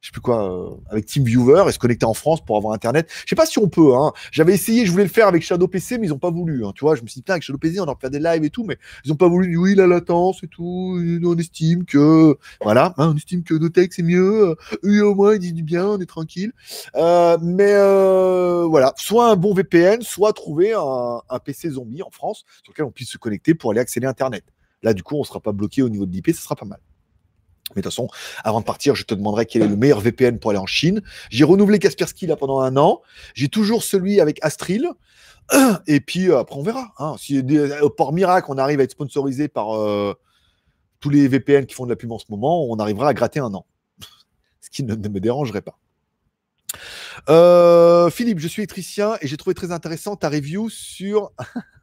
je 0.01 0.07
sais 0.07 0.11
plus 0.11 0.21
quoi, 0.21 0.51
euh, 0.51 0.75
avec 0.89 1.05
TeamViewer 1.05 1.63
et 1.67 1.71
se 1.71 1.77
connecter 1.77 2.05
en 2.05 2.15
France 2.15 2.43
pour 2.43 2.57
avoir 2.57 2.73
Internet. 2.73 3.07
Je 3.23 3.29
sais 3.29 3.35
pas 3.35 3.45
si 3.45 3.59
on 3.59 3.69
peut. 3.69 3.95
Hein. 3.95 4.11
J'avais 4.31 4.53
essayé, 4.53 4.85
je 4.85 4.91
voulais 4.91 5.03
le 5.03 5.09
faire 5.09 5.27
avec 5.27 5.43
Shadow 5.43 5.67
PC, 5.67 5.99
mais 5.99 6.07
ils 6.07 6.13
ont 6.13 6.19
pas 6.19 6.31
voulu. 6.31 6.65
Hein. 6.65 6.71
Tu 6.75 6.83
vois, 6.83 6.95
je 6.95 7.03
me 7.03 7.07
suis 7.07 7.19
dit, 7.19 7.21
putain, 7.21 7.33
avec 7.33 7.43
Shadow 7.43 7.59
PC, 7.59 7.79
on 7.79 7.85
va 7.85 7.95
faire 7.99 8.09
des 8.09 8.19
lives 8.19 8.43
et 8.43 8.49
tout, 8.49 8.63
mais 8.63 8.77
ils 9.05 9.11
ont 9.11 9.15
pas 9.15 9.27
voulu. 9.27 9.55
Oui, 9.57 9.75
la 9.75 9.85
latence 9.85 10.43
et 10.43 10.47
tout. 10.47 10.99
on 11.23 11.37
estime 11.37 11.85
que, 11.85 12.35
voilà, 12.63 12.95
hein, 12.97 13.11
on 13.13 13.15
estime 13.15 13.43
que 13.43 13.53
textes 13.67 13.97
c'est 13.97 14.03
mieux. 14.03 14.55
Eux, 14.83 15.05
au 15.05 15.15
moins, 15.15 15.35
ils 15.35 15.39
disent 15.39 15.53
du 15.53 15.63
bien, 15.63 15.85
on 15.87 15.99
est 15.99 16.05
tranquille. 16.05 16.51
Euh, 16.95 17.37
mais 17.41 17.71
euh, 17.73 18.65
voilà, 18.67 18.93
soit 18.97 19.29
un 19.29 19.35
bon 19.35 19.53
VPN, 19.53 20.01
soit 20.01 20.33
trouver 20.33 20.73
un, 20.73 21.21
un 21.29 21.39
PC 21.39 21.69
zombie 21.69 22.01
en 22.01 22.09
France 22.09 22.43
sur 22.63 22.73
lequel 22.73 22.85
on 22.85 22.91
puisse 22.91 23.09
se 23.09 23.17
connecter 23.17 23.53
pour 23.53 23.71
aller 23.71 23.79
accéder 23.79 24.07
à 24.07 24.09
Internet. 24.09 24.43
Là, 24.81 24.93
du 24.93 25.03
coup, 25.03 25.15
on 25.15 25.23
sera 25.23 25.39
pas 25.39 25.51
bloqué 25.51 25.83
au 25.83 25.89
niveau 25.89 26.05
de 26.07 26.11
l'IP, 26.11 26.31
ça 26.33 26.41
sera 26.41 26.55
pas 26.55 26.65
mal. 26.65 26.79
Mais 27.75 27.81
de 27.81 27.87
toute 27.87 27.93
façon, 27.93 28.07
avant 28.43 28.59
de 28.59 28.65
partir, 28.65 28.95
je 28.95 29.03
te 29.03 29.13
demanderai 29.13 29.45
quel 29.45 29.61
est 29.63 29.67
le 29.67 29.75
meilleur 29.75 29.99
VPN 29.99 30.39
pour 30.39 30.51
aller 30.51 30.59
en 30.59 30.65
Chine. 30.65 31.01
J'ai 31.29 31.43
renouvelé 31.43 31.79
Kaspersky 31.79 32.27
là 32.27 32.35
pendant 32.35 32.59
un 32.59 32.77
an. 32.77 33.01
J'ai 33.33 33.49
toujours 33.49 33.83
celui 33.83 34.19
avec 34.19 34.39
Astril. 34.43 34.89
Et 35.87 35.99
puis 35.99 36.29
euh, 36.29 36.39
après, 36.39 36.55
on 36.55 36.63
verra. 36.63 36.93
Hein. 36.99 37.15
Si 37.17 37.37
euh, 37.37 37.89
par 37.97 38.13
miracle, 38.13 38.47
on 38.49 38.57
arrive 38.57 38.79
à 38.79 38.83
être 38.83 38.91
sponsorisé 38.91 39.47
par 39.47 39.75
euh, 39.75 40.13
tous 40.99 41.09
les 41.09 41.27
VPN 41.27 41.65
qui 41.65 41.75
font 41.75 41.85
de 41.85 41.89
la 41.89 41.95
pub 41.95 42.11
en 42.11 42.19
ce 42.19 42.25
moment, 42.29 42.65
on 42.65 42.77
arrivera 42.77 43.09
à 43.09 43.13
gratter 43.13 43.39
un 43.39 43.53
an. 43.53 43.65
Ce 44.61 44.69
qui 44.69 44.83
ne 44.83 44.95
me 44.95 45.19
dérangerait 45.19 45.61
pas. 45.61 45.77
Euh, 47.29 48.09
Philippe, 48.09 48.39
je 48.39 48.47
suis 48.47 48.61
électricien 48.61 49.15
et 49.21 49.27
j'ai 49.27 49.37
trouvé 49.37 49.53
très 49.53 49.71
intéressant 49.71 50.15
ta 50.15 50.29
review 50.29 50.69
sur 50.69 51.31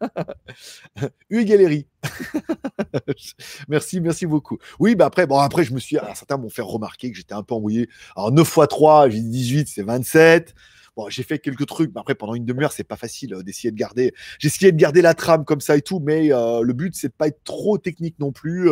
UE 1.31 1.45
Gallery. 1.45 1.87
merci, 3.69 4.01
merci 4.01 4.27
beaucoup. 4.27 4.59
Oui, 4.79 4.95
bah 4.95 5.07
après, 5.07 5.27
bon, 5.27 5.39
après, 5.39 5.65
je 5.65 5.73
me 5.73 5.79
suis. 5.79 5.97
certains 6.15 6.37
m'ont 6.37 6.51
fait 6.51 6.63
remarquer 6.63 7.11
que 7.11 7.17
j'étais 7.17 7.35
un 7.35 7.43
peu 7.43 7.55
envoyé. 7.55 7.89
Alors, 8.17 8.33
9 8.33 8.47
x 8.47 8.69
3, 8.69 9.11
j'ai 9.11 9.21
dit 9.21 9.29
18, 9.29 9.69
c'est 9.69 9.83
27. 9.83 10.55
Bon, 10.97 11.09
j'ai 11.09 11.23
fait 11.23 11.39
quelques 11.39 11.67
trucs, 11.67 11.93
mais 11.95 12.01
après, 12.01 12.17
pendant 12.17 12.35
une 12.35 12.45
demi-heure, 12.45 12.73
c'est 12.73 12.83
pas 12.83 12.97
facile 12.97 13.35
euh, 13.35 13.43
d'essayer 13.43 13.71
de 13.71 13.77
garder. 13.77 14.13
J'ai 14.41 14.73
de 14.73 14.77
garder 14.77 15.03
la 15.03 15.15
trame 15.15 15.45
comme 15.45 15.61
ça 15.61 15.77
et 15.77 15.83
tout, 15.83 16.01
mais 16.01 16.33
euh, 16.33 16.63
le 16.63 16.73
but, 16.73 16.97
c'est 16.97 17.09
de 17.09 17.13
pas 17.13 17.29
être 17.29 17.45
trop 17.45 17.79
technique 17.79 18.17
non 18.19 18.33
plus. 18.33 18.69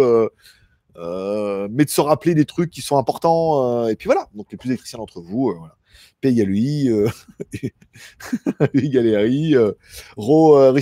mais 0.96 1.84
de 1.84 1.90
se 1.90 2.00
rappeler 2.00 2.34
des 2.34 2.44
trucs 2.44 2.70
qui 2.70 2.82
sont 2.82 2.98
importants. 2.98 3.86
et 3.86 3.94
puis 3.94 4.06
voilà, 4.06 4.28
donc 4.34 4.48
les 4.50 4.58
plus 4.58 4.70
électriciens 4.70 4.98
d'entre 4.98 5.20
vous, 5.20 5.52
voilà 5.56 5.76
paye 6.20 6.40
à 6.40 6.44
lui, 6.44 6.88
euh, 6.88 7.08
Ro, 10.16 10.58
euh, 10.58 10.74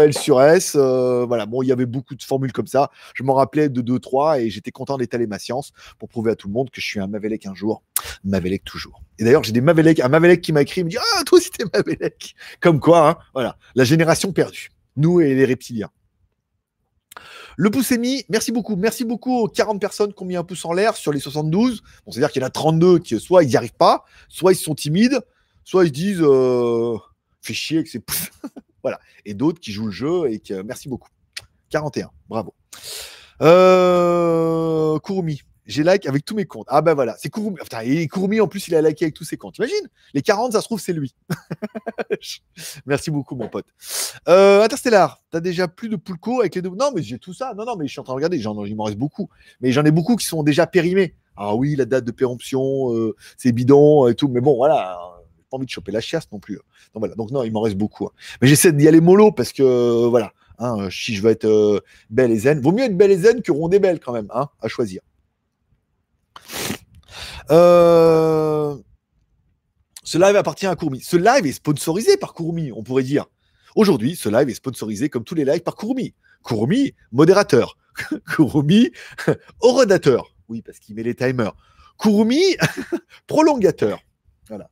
L 0.00 0.14
sur 0.14 0.42
S. 0.42 0.76
Euh, 0.76 1.24
voilà, 1.26 1.46
bon, 1.46 1.62
il 1.62 1.68
y 1.68 1.72
avait 1.72 1.86
beaucoup 1.86 2.14
de 2.14 2.22
formules 2.22 2.52
comme 2.52 2.66
ça. 2.66 2.90
Je 3.14 3.22
m'en 3.22 3.34
rappelais 3.34 3.68
de 3.68 3.82
2-3 3.82 4.40
et 4.40 4.50
j'étais 4.50 4.70
content 4.70 4.96
d'étaler 4.96 5.26
ma 5.26 5.38
science 5.38 5.72
pour 5.98 6.08
prouver 6.08 6.32
à 6.32 6.36
tout 6.36 6.48
le 6.48 6.54
monde 6.54 6.70
que 6.70 6.80
je 6.80 6.86
suis 6.86 7.00
un 7.00 7.06
Mavelec 7.06 7.46
un 7.46 7.54
jour, 7.54 7.82
Mavelec 8.24 8.64
toujours. 8.64 9.02
Et 9.18 9.24
d'ailleurs, 9.24 9.44
j'ai 9.44 9.52
des 9.52 9.60
Mavelec, 9.60 10.00
un 10.00 10.08
Mavelec 10.08 10.40
qui 10.40 10.52
m'a 10.52 10.62
écrit, 10.62 10.80
il 10.82 10.84
me 10.84 10.90
dit 10.90 10.98
Ah, 10.98 11.24
toi 11.24 11.38
t'es 11.56 11.64
Mavelec. 11.72 12.34
Comme 12.60 12.80
quoi, 12.80 13.08
hein, 13.08 13.16
voilà, 13.34 13.58
la 13.74 13.84
génération 13.84 14.32
perdue. 14.32 14.70
Nous 14.96 15.20
et 15.20 15.34
les 15.34 15.44
reptiliens. 15.44 15.90
Le 17.56 17.70
pouce 17.70 17.92
est 17.92 17.98
mis. 17.98 18.24
Merci 18.28 18.52
beaucoup. 18.52 18.76
Merci 18.76 19.04
beaucoup 19.04 19.38
aux 19.38 19.48
40 19.48 19.80
personnes 19.80 20.12
qui 20.12 20.22
ont 20.22 20.26
mis 20.26 20.36
un 20.36 20.44
pouce 20.44 20.64
en 20.64 20.72
l'air 20.72 20.96
sur 20.96 21.12
les 21.12 21.20
72. 21.20 21.82
Bon, 22.04 22.12
c'est-à-dire 22.12 22.30
qu'il 22.30 22.42
y 22.42 22.44
en 22.44 22.48
a 22.48 22.50
32 22.50 22.98
qui, 22.98 23.18
soit 23.20 23.44
ils 23.44 23.48
n'y 23.48 23.56
arrivent 23.56 23.76
pas, 23.76 24.04
soit 24.28 24.52
ils 24.52 24.56
sont 24.56 24.74
timides, 24.74 25.20
soit 25.64 25.84
ils 25.84 25.88
se 25.88 25.92
disent 25.92 26.22
euh, 26.22 26.96
fait 27.42 27.54
chier 27.54 27.82
que 27.82 27.90
c'est 27.90 28.02
voilà. 28.82 28.98
Et 29.24 29.34
d'autres 29.34 29.60
qui 29.60 29.72
jouent 29.72 29.86
le 29.86 29.92
jeu 29.92 30.30
et 30.30 30.40
qui. 30.40 30.52
merci 30.64 30.88
beaucoup. 30.88 31.08
41. 31.70 32.10
Bravo. 32.28 32.54
Euh. 33.42 34.98
J'ai 35.66 35.82
like 35.82 36.06
avec 36.06 36.24
tous 36.24 36.36
mes 36.36 36.44
comptes. 36.44 36.66
Ah 36.70 36.80
ben 36.80 36.94
voilà, 36.94 37.16
c'est 37.18 37.28
Kurumi. 37.28 37.56
Putain, 37.56 37.80
et 37.80 38.06
Kurumi 38.06 38.40
en 38.40 38.46
plus, 38.46 38.68
il 38.68 38.74
a 38.74 38.82
liké 38.82 39.04
avec 39.04 39.14
tous 39.14 39.24
ses 39.24 39.36
comptes. 39.36 39.58
Imagine, 39.58 39.88
les 40.14 40.22
40, 40.22 40.52
ça 40.52 40.60
se 40.60 40.66
trouve, 40.66 40.80
c'est 40.80 40.92
lui. 40.92 41.14
Merci 42.86 43.10
beaucoup, 43.10 43.34
mon 43.34 43.48
pote. 43.48 43.66
Euh, 44.28 44.62
Interstellar, 44.62 45.22
t'as 45.30 45.40
déjà 45.40 45.66
plus 45.66 45.88
de 45.88 45.96
Pulco 45.96 46.40
avec 46.40 46.54
les 46.54 46.62
deux. 46.62 46.70
Non, 46.70 46.92
mais 46.94 47.02
j'ai 47.02 47.18
tout 47.18 47.34
ça. 47.34 47.52
Non, 47.56 47.64
non, 47.64 47.76
mais 47.76 47.86
je 47.86 47.92
suis 47.92 48.00
en 48.00 48.04
train 48.04 48.12
de 48.12 48.16
regarder. 48.16 48.38
J'en, 48.38 48.64
il 48.64 48.76
m'en 48.76 48.84
reste 48.84 48.98
beaucoup. 48.98 49.28
Mais 49.60 49.72
j'en 49.72 49.84
ai 49.84 49.90
beaucoup 49.90 50.14
qui 50.14 50.26
sont 50.26 50.44
déjà 50.44 50.66
périmés. 50.66 51.14
Ah 51.36 51.54
oui, 51.54 51.74
la 51.74 51.84
date 51.84 52.04
de 52.04 52.12
péremption, 52.12 52.94
euh, 52.94 53.16
c'est 53.36 53.52
bidon 53.52 54.06
et 54.06 54.14
tout. 54.14 54.28
Mais 54.28 54.40
bon, 54.40 54.56
voilà, 54.56 54.96
j'ai 55.36 55.44
pas 55.50 55.56
envie 55.56 55.66
de 55.66 55.70
choper 55.70 55.90
la 55.90 56.00
chiasse 56.00 56.30
non 56.30 56.38
plus. 56.38 56.54
Donc 56.54 57.00
voilà, 57.00 57.16
donc 57.16 57.32
non, 57.32 57.42
il 57.42 57.52
m'en 57.52 57.60
reste 57.60 57.76
beaucoup. 57.76 58.06
Hein. 58.06 58.12
Mais 58.40 58.46
j'essaie 58.46 58.72
d'y 58.72 58.86
aller 58.86 59.00
mollo 59.00 59.32
parce 59.32 59.52
que 59.52 59.64
euh, 59.64 60.08
voilà, 60.08 60.32
hein, 60.58 60.88
si 60.90 61.14
je 61.14 61.22
veux 61.22 61.30
être 61.30 61.82
belle 62.08 62.30
et 62.30 62.38
zen, 62.38 62.60
vaut 62.60 62.72
mieux 62.72 62.84
être 62.84 62.96
belle 62.96 63.10
et 63.10 63.18
zen 63.18 63.42
que 63.42 63.50
rondée 63.50 63.80
belle 63.80 63.98
quand 63.98 64.12
même, 64.12 64.28
hein, 64.32 64.48
à 64.62 64.68
choisir. 64.68 65.02
Euh, 67.50 68.76
ce 70.02 70.18
live 70.18 70.36
appartient 70.36 70.66
à 70.66 70.76
Kurumi. 70.76 71.00
Ce 71.00 71.16
live 71.16 71.46
est 71.46 71.52
sponsorisé 71.52 72.16
par 72.16 72.34
Kurumi, 72.34 72.72
on 72.72 72.82
pourrait 72.82 73.02
dire. 73.02 73.26
Aujourd'hui, 73.74 74.16
ce 74.16 74.28
live 74.28 74.48
est 74.48 74.54
sponsorisé 74.54 75.08
comme 75.08 75.24
tous 75.24 75.34
les 75.34 75.44
lives 75.44 75.62
par 75.62 75.76
Kurumi. 75.76 76.14
Kurumi, 76.44 76.94
modérateur. 77.12 77.76
Kurumi, 78.28 78.90
orodateur. 79.60 80.34
Oui, 80.48 80.62
parce 80.62 80.78
qu'il 80.78 80.94
met 80.94 81.02
les 81.02 81.14
timers. 81.14 81.54
Kurumi, 81.98 82.56
prolongateur. 83.26 84.00
Voilà. 84.48 84.70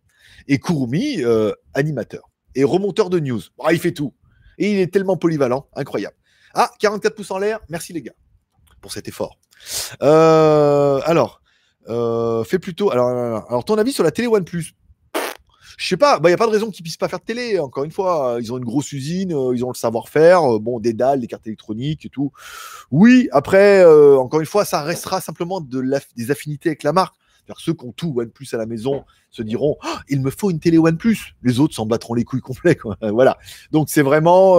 Et 0.48 0.58
Kurumi, 0.58 1.22
euh, 1.22 1.52
animateur. 1.74 2.30
Et 2.54 2.64
remonteur 2.64 3.10
de 3.10 3.18
news. 3.18 3.42
Ah, 3.62 3.72
il 3.72 3.80
fait 3.80 3.92
tout. 3.92 4.14
Et 4.58 4.70
il 4.70 4.78
est 4.78 4.92
tellement 4.92 5.16
polyvalent. 5.16 5.68
Incroyable. 5.74 6.16
Ah, 6.54 6.70
44 6.78 7.14
pouces 7.14 7.30
en 7.32 7.38
l'air. 7.38 7.58
Merci 7.68 7.92
les 7.92 8.02
gars 8.02 8.14
pour 8.80 8.92
cet 8.92 9.08
effort. 9.08 9.38
Euh, 10.02 11.00
alors, 11.04 11.40
euh, 11.88 12.44
plutôt. 12.44 12.90
Alors, 12.90 13.08
alors, 13.48 13.64
ton 13.64 13.76
avis 13.76 13.92
sur 13.92 14.04
la 14.04 14.10
télé 14.10 14.28
OnePlus? 14.28 14.74
Je 15.76 15.88
sais 15.88 15.96
pas, 15.96 16.16
il 16.18 16.22
bah, 16.22 16.28
n'y 16.28 16.34
a 16.34 16.36
pas 16.36 16.46
de 16.46 16.52
raison 16.52 16.70
qu'ils 16.70 16.84
puissent 16.84 16.96
pas 16.96 17.08
faire 17.08 17.18
de 17.18 17.24
télé. 17.24 17.58
Encore 17.58 17.82
une 17.82 17.90
fois, 17.90 18.38
ils 18.40 18.52
ont 18.52 18.58
une 18.58 18.64
grosse 18.64 18.92
usine, 18.92 19.32
euh, 19.32 19.56
ils 19.56 19.64
ont 19.64 19.70
le 19.70 19.74
savoir-faire, 19.74 20.54
euh, 20.54 20.58
bon, 20.60 20.78
des 20.78 20.92
dalles, 20.92 21.20
des 21.20 21.26
cartes 21.26 21.46
électroniques 21.48 22.06
et 22.06 22.08
tout. 22.08 22.30
Oui, 22.92 23.28
après, 23.32 23.84
encore 24.16 24.40
une 24.40 24.46
fois, 24.46 24.64
ça 24.64 24.82
restera 24.82 25.20
simplement 25.20 25.60
de 25.60 25.82
des 26.16 26.30
affinités 26.30 26.68
avec 26.68 26.84
la 26.84 26.92
marque. 26.92 27.16
Ceux 27.56 27.74
qui 27.74 27.84
ont 27.84 27.92
tout 27.92 28.14
OnePlus 28.16 28.48
à 28.52 28.56
la 28.56 28.66
maison 28.66 29.04
se 29.30 29.42
diront 29.42 29.76
oh, 29.84 29.96
il 30.08 30.20
me 30.20 30.30
faut 30.30 30.50
une 30.50 30.60
télé 30.60 30.78
OnePlus. 30.78 31.34
Les 31.42 31.60
autres 31.60 31.74
s'en 31.74 31.86
battront 31.86 32.14
les 32.14 32.24
couilles 32.24 32.40
complets. 32.40 32.78
voilà. 33.02 33.38
Donc 33.70 33.88
c'est 33.90 34.02
vraiment 34.02 34.54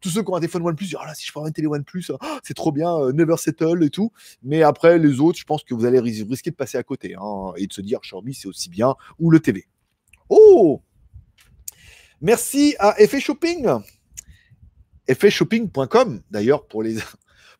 tous 0.00 0.08
ceux 0.08 0.22
qui 0.22 0.30
ont 0.30 0.36
un 0.36 0.40
téléphone 0.40 0.62
OnePlus, 0.62 0.86
disent, 0.86 0.96
oh 1.00 1.04
là, 1.04 1.14
si 1.14 1.26
je 1.26 1.32
prends 1.32 1.46
une 1.46 1.52
télé 1.52 1.66
OnePlus, 1.66 2.06
oh, 2.10 2.18
c'est 2.42 2.54
trop 2.54 2.72
bien, 2.72 3.12
never 3.12 3.36
settle 3.36 3.82
et 3.82 3.90
tout. 3.90 4.12
Mais 4.42 4.62
après 4.62 4.98
les 4.98 5.20
autres, 5.20 5.38
je 5.38 5.44
pense 5.44 5.64
que 5.64 5.74
vous 5.74 5.84
allez 5.84 6.00
risquer 6.00 6.50
de 6.50 6.56
passer 6.56 6.78
à 6.78 6.82
côté 6.82 7.14
hein, 7.14 7.52
et 7.56 7.66
de 7.66 7.72
se 7.72 7.80
dire 7.80 8.00
Xiaomi 8.00 8.34
c'est 8.34 8.48
aussi 8.48 8.68
bien 8.68 8.94
ou 9.18 9.30
le 9.30 9.40
TV. 9.40 9.66
Oh 10.28 10.82
Merci 12.20 12.74
à 12.78 12.98
Effet 13.00 13.20
Shopping. 13.20 13.68
Effetshopping.com 15.06 16.22
d'ailleurs 16.30 16.66
pour 16.66 16.82
les 16.82 16.96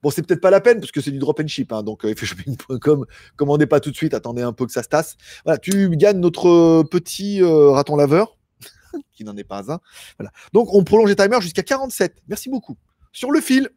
Bon, 0.05 0.11
c'est 0.11 0.21
peut-être 0.21 0.43
pas 0.43 0.51
la 0.51 0.61
peine 0.61 0.81
parce 0.81 0.93
que 0.93 1.01
c'est 1.01 1.11
du 1.11 1.19
drop 1.19 1.41
and 1.41 1.49
ship. 1.49 1.73
Hein, 1.73 1.83
donc, 1.83 2.05
euh, 2.05 2.15
ffshopping.com, 2.15 3.07
commandez 3.37 3.65
pas 3.65 3.81
tout 3.81 3.91
de 3.91 3.97
suite, 3.97 4.13
attendez 4.13 4.43
un 4.43 4.53
peu 4.53 4.67
que 4.67 4.73
ça 4.73 4.83
se 4.83 4.89
tasse. 4.89 5.17
Voilà, 5.45 5.57
tu 5.57 5.89
gagnes 5.97 6.21
notre 6.21 6.47
euh, 6.47 6.85
petit 6.85 7.43
euh, 7.43 7.71
raton 7.71 7.97
laveur, 7.97 8.37
qui 9.15 9.25
n'en 9.25 9.35
est 9.39 9.45
pas 9.45 9.73
un. 9.73 9.81
Voilà. 10.19 10.31
Donc, 10.53 10.75
on 10.75 10.85
prolonge 10.85 11.09
les 11.09 11.17
timers 11.17 11.41
jusqu'à 11.41 11.63
47. 11.63 12.17
Merci 12.29 12.51
beaucoup. 12.51 12.77
Sur 13.13 13.31
le 13.31 13.41
fil, 13.41 13.71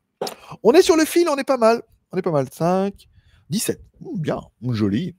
On 0.63 0.73
est 0.73 0.82
sur 0.82 0.97
le 0.97 1.05
fil, 1.05 1.30
on 1.30 1.38
est 1.38 1.45
pas 1.45 1.55
mal. 1.55 1.82
On 2.11 2.17
est 2.17 2.21
pas 2.21 2.32
mal. 2.32 2.47
5, 2.51 3.07
17. 3.49 3.82
bien, 4.17 4.41
joli. 4.71 5.15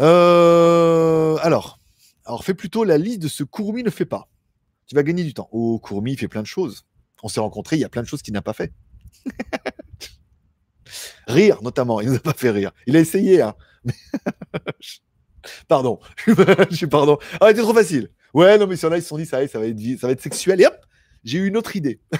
Euh, 0.00 1.36
alors, 1.42 1.78
alors, 2.24 2.44
fais 2.44 2.54
plutôt 2.54 2.82
la 2.82 2.96
liste 2.96 3.20
de 3.20 3.28
ce 3.28 3.44
Kurumi 3.44 3.82
ne 3.82 3.90
fait 3.90 4.06
pas. 4.06 4.26
Tu 4.86 4.94
vas 4.94 5.02
gagner 5.02 5.22
du 5.22 5.34
temps. 5.34 5.50
Oh, 5.52 5.78
Kurumi, 5.84 6.12
il 6.12 6.18
fait 6.18 6.28
plein 6.28 6.40
de 6.40 6.46
choses. 6.46 6.86
On 7.22 7.28
s'est 7.28 7.40
rencontrés, 7.40 7.76
il 7.76 7.80
y 7.80 7.84
a 7.84 7.90
plein 7.90 8.00
de 8.00 8.06
choses 8.06 8.22
qu'il 8.22 8.32
n'a 8.32 8.40
pas 8.40 8.54
fait. 8.54 8.72
rire, 11.28 11.62
notamment. 11.62 12.00
Il 12.00 12.08
nous 12.08 12.16
a 12.16 12.20
pas 12.20 12.32
fait 12.32 12.50
rire. 12.50 12.72
Il 12.86 12.96
a 12.96 13.00
essayé, 13.00 13.42
hein. 13.42 13.54
pardon. 15.68 16.00
je 16.26 16.74
suis 16.74 16.86
pardon. 16.86 17.18
Ah, 17.40 17.48
c'était 17.48 17.62
trop 17.62 17.74
facile. 17.74 18.10
Ouais, 18.34 18.58
non, 18.58 18.66
mais 18.66 18.76
sur 18.76 18.90
là, 18.90 18.98
ils 18.98 19.02
se 19.02 19.08
sont 19.08 19.18
dit, 19.18 19.26
ça, 19.26 19.46
ça, 19.46 19.58
va 19.58 19.66
être, 19.66 19.78
ça 19.98 20.06
va 20.06 20.12
être 20.12 20.22
sexuel. 20.22 20.60
Et 20.60 20.66
hop, 20.66 20.76
j'ai 21.24 21.38
eu 21.38 21.46
une 21.46 21.56
autre 21.56 21.76
idée. 21.76 22.00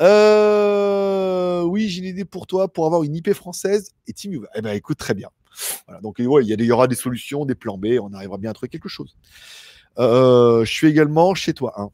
Euh, 0.00 1.62
oui, 1.62 1.88
j'ai 1.88 1.98
une 1.98 2.06
idée 2.06 2.24
pour 2.24 2.46
toi 2.46 2.72
pour 2.72 2.86
avoir 2.86 3.02
une 3.02 3.16
IP 3.16 3.32
française 3.32 3.90
et 4.06 4.12
Team 4.12 4.46
Eh 4.54 4.62
ben, 4.62 4.72
écoute, 4.72 4.96
très 4.96 5.12
bien. 5.12 5.28
Voilà, 5.86 6.00
donc, 6.00 6.16
il 6.20 6.24
y, 6.24 6.64
y, 6.64 6.72
aura 6.72 6.86
des 6.86 6.94
solutions, 6.94 7.44
des 7.44 7.56
plans 7.56 7.76
B, 7.76 7.98
on 8.00 8.12
arrivera 8.14 8.38
bien 8.38 8.50
à 8.50 8.52
trouver 8.54 8.68
quelque 8.68 8.88
chose. 8.88 9.16
Euh, 9.98 10.64
je 10.64 10.72
suis 10.72 10.86
également 10.86 11.34
chez 11.34 11.52
toi. 11.52 11.74
Hein. 11.76 11.90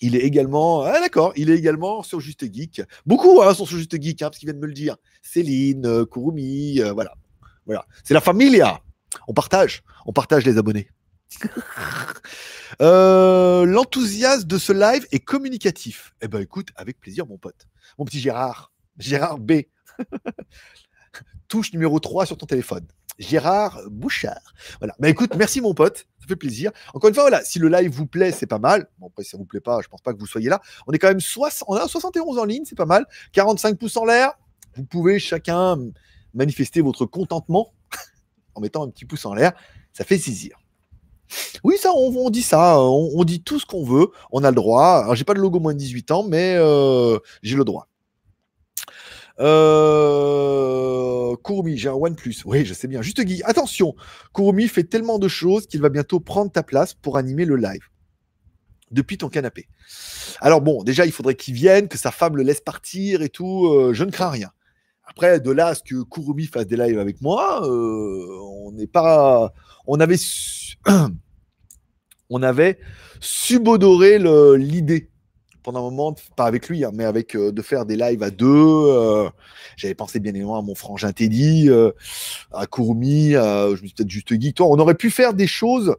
Il 0.00 0.14
est 0.14 0.20
également, 0.20 0.82
ah 0.82 1.00
d'accord, 1.00 1.32
il 1.36 1.50
est 1.50 1.56
également 1.56 2.02
sur 2.02 2.20
Juste 2.20 2.52
Geek. 2.52 2.82
Beaucoup 3.04 3.42
hein, 3.42 3.52
sont 3.54 3.66
sur 3.66 3.76
Juste 3.76 4.00
Geek, 4.00 4.22
hein, 4.22 4.26
parce 4.28 4.38
qu'ils 4.38 4.48
viennent 4.48 4.60
me 4.60 4.66
le 4.66 4.72
dire. 4.72 4.96
Céline, 5.22 5.86
euh, 5.86 6.04
Kurumi, 6.04 6.80
voilà. 6.94 7.14
Voilà. 7.66 7.84
C'est 8.04 8.14
la 8.14 8.20
familia. 8.20 8.80
On 9.26 9.34
partage. 9.34 9.82
On 10.06 10.12
partage 10.12 10.44
les 10.44 10.58
abonnés. 10.58 10.88
Euh, 12.82 13.64
l'enthousiasme 13.64 14.46
de 14.46 14.58
ce 14.58 14.72
live 14.72 15.06
est 15.10 15.18
communicatif. 15.18 16.14
Eh 16.20 16.28
ben 16.28 16.40
écoute, 16.40 16.68
avec 16.76 17.00
plaisir, 17.00 17.26
mon 17.26 17.38
pote. 17.38 17.66
Mon 17.98 18.04
petit 18.04 18.20
Gérard. 18.20 18.72
Gérard 18.98 19.38
B. 19.38 19.62
Touche 21.48 21.72
numéro 21.72 21.98
3 21.98 22.26
sur 22.26 22.36
ton 22.36 22.46
téléphone. 22.46 22.86
Gérard 23.18 23.80
Bouchard. 23.90 24.54
Voilà. 24.80 24.94
Mais 24.98 25.10
écoute, 25.10 25.34
merci 25.36 25.60
mon 25.60 25.74
pote. 25.74 26.06
Ça 26.20 26.26
fait 26.28 26.36
plaisir. 26.36 26.70
Encore 26.94 27.08
une 27.08 27.14
fois, 27.14 27.24
voilà, 27.24 27.44
si 27.44 27.58
le 27.58 27.68
live 27.68 27.90
vous 27.90 28.06
plaît, 28.06 28.32
c'est 28.32 28.46
pas 28.46 28.58
mal. 28.58 28.88
Bon, 28.98 29.08
après, 29.08 29.24
si 29.24 29.30
ça 29.30 29.36
vous 29.36 29.44
plaît 29.44 29.60
pas, 29.60 29.80
je 29.82 29.88
pense 29.88 30.00
pas 30.00 30.12
que 30.12 30.18
vous 30.18 30.26
soyez 30.26 30.48
là. 30.48 30.60
On 30.86 30.92
est 30.92 30.98
quand 30.98 31.08
même 31.08 31.20
60, 31.20 31.66
on 31.68 31.74
a 31.74 31.88
71 31.88 32.38
en 32.38 32.44
ligne, 32.44 32.64
c'est 32.64 32.76
pas 32.76 32.86
mal. 32.86 33.06
45 33.32 33.78
pouces 33.78 33.96
en 33.96 34.04
l'air. 34.04 34.32
Vous 34.76 34.84
pouvez 34.84 35.18
chacun 35.18 35.78
manifester 36.34 36.80
votre 36.80 37.06
contentement 37.06 37.72
en 38.54 38.60
mettant 38.60 38.84
un 38.84 38.90
petit 38.90 39.04
pouce 39.04 39.26
en 39.26 39.34
l'air. 39.34 39.52
Ça 39.92 40.04
fait 40.04 40.18
saisir. 40.18 40.56
Oui, 41.64 41.76
ça, 41.78 41.90
on, 41.94 42.30
dit 42.30 42.42
ça. 42.42 42.80
On, 42.80 43.24
dit 43.24 43.42
tout 43.42 43.58
ce 43.58 43.66
qu'on 43.66 43.84
veut. 43.84 44.08
On 44.32 44.44
a 44.44 44.50
le 44.50 44.54
droit. 44.54 45.02
Alors, 45.02 45.14
j'ai 45.14 45.24
pas 45.24 45.34
de 45.34 45.40
logo 45.40 45.60
moins 45.60 45.74
de 45.74 45.78
18 45.78 46.10
ans, 46.10 46.22
mais 46.22 46.54
euh, 46.56 47.18
j'ai 47.42 47.56
le 47.56 47.64
droit. 47.64 47.88
Euh, 49.40 51.34
j'ai 51.74 51.88
un 51.88 51.92
OnePlus. 51.92 52.36
Oui, 52.44 52.64
je 52.64 52.74
sais 52.74 52.88
bien. 52.88 53.02
Juste 53.02 53.20
Guy, 53.20 53.42
attention. 53.44 53.94
Kurumi 54.34 54.68
fait 54.68 54.84
tellement 54.84 55.18
de 55.18 55.28
choses 55.28 55.66
qu'il 55.66 55.80
va 55.80 55.88
bientôt 55.88 56.20
prendre 56.20 56.50
ta 56.50 56.62
place 56.62 56.94
pour 56.94 57.16
animer 57.16 57.44
le 57.44 57.56
live 57.56 57.82
depuis 58.90 59.18
ton 59.18 59.28
canapé. 59.28 59.68
Alors 60.40 60.60
bon, 60.60 60.82
déjà, 60.82 61.04
il 61.06 61.12
faudrait 61.12 61.34
qu'il 61.34 61.54
vienne, 61.54 61.88
que 61.88 61.98
sa 61.98 62.10
femme 62.10 62.36
le 62.36 62.42
laisse 62.42 62.60
partir 62.60 63.22
et 63.22 63.28
tout. 63.28 63.66
Euh, 63.66 63.92
je 63.92 64.04
ne 64.04 64.10
crains 64.10 64.30
rien. 64.30 64.50
Après, 65.04 65.40
de 65.40 65.50
là 65.50 65.68
à 65.68 65.74
ce 65.74 65.82
que 65.82 66.02
Kurumi 66.04 66.46
fasse 66.46 66.66
des 66.66 66.76
lives 66.76 66.98
avec 66.98 67.20
moi, 67.20 67.66
euh, 67.66 68.26
on 68.42 68.72
n'est 68.72 68.86
pas. 68.86 69.52
On 69.86 70.00
avait 70.00 70.18
subodoré 73.20 74.18
l'idée 74.58 75.10
un 75.76 75.80
moment, 75.80 76.14
pas 76.36 76.44
avec 76.44 76.68
lui, 76.68 76.84
hein, 76.84 76.90
mais 76.94 77.04
avec 77.04 77.34
euh, 77.34 77.52
de 77.52 77.62
faire 77.62 77.86
des 77.86 77.96
lives 77.96 78.22
à 78.22 78.30
deux. 78.30 78.46
Euh, 78.46 79.28
j'avais 79.76 79.94
pensé 79.94 80.20
bien 80.20 80.32
évidemment 80.32 80.58
à 80.58 80.62
mon 80.62 80.74
frangin 80.74 81.12
Teddy, 81.12 81.68
à 82.52 82.66
Kurumi, 82.66 83.32
je 83.32 83.70
me 83.70 83.76
suis 83.76 83.92
peut-être 83.92 84.10
juste 84.10 84.40
geek. 84.40 84.56
Toi, 84.56 84.66
on 84.68 84.78
aurait 84.78 84.94
pu 84.94 85.10
faire 85.10 85.34
des 85.34 85.46
choses, 85.46 85.94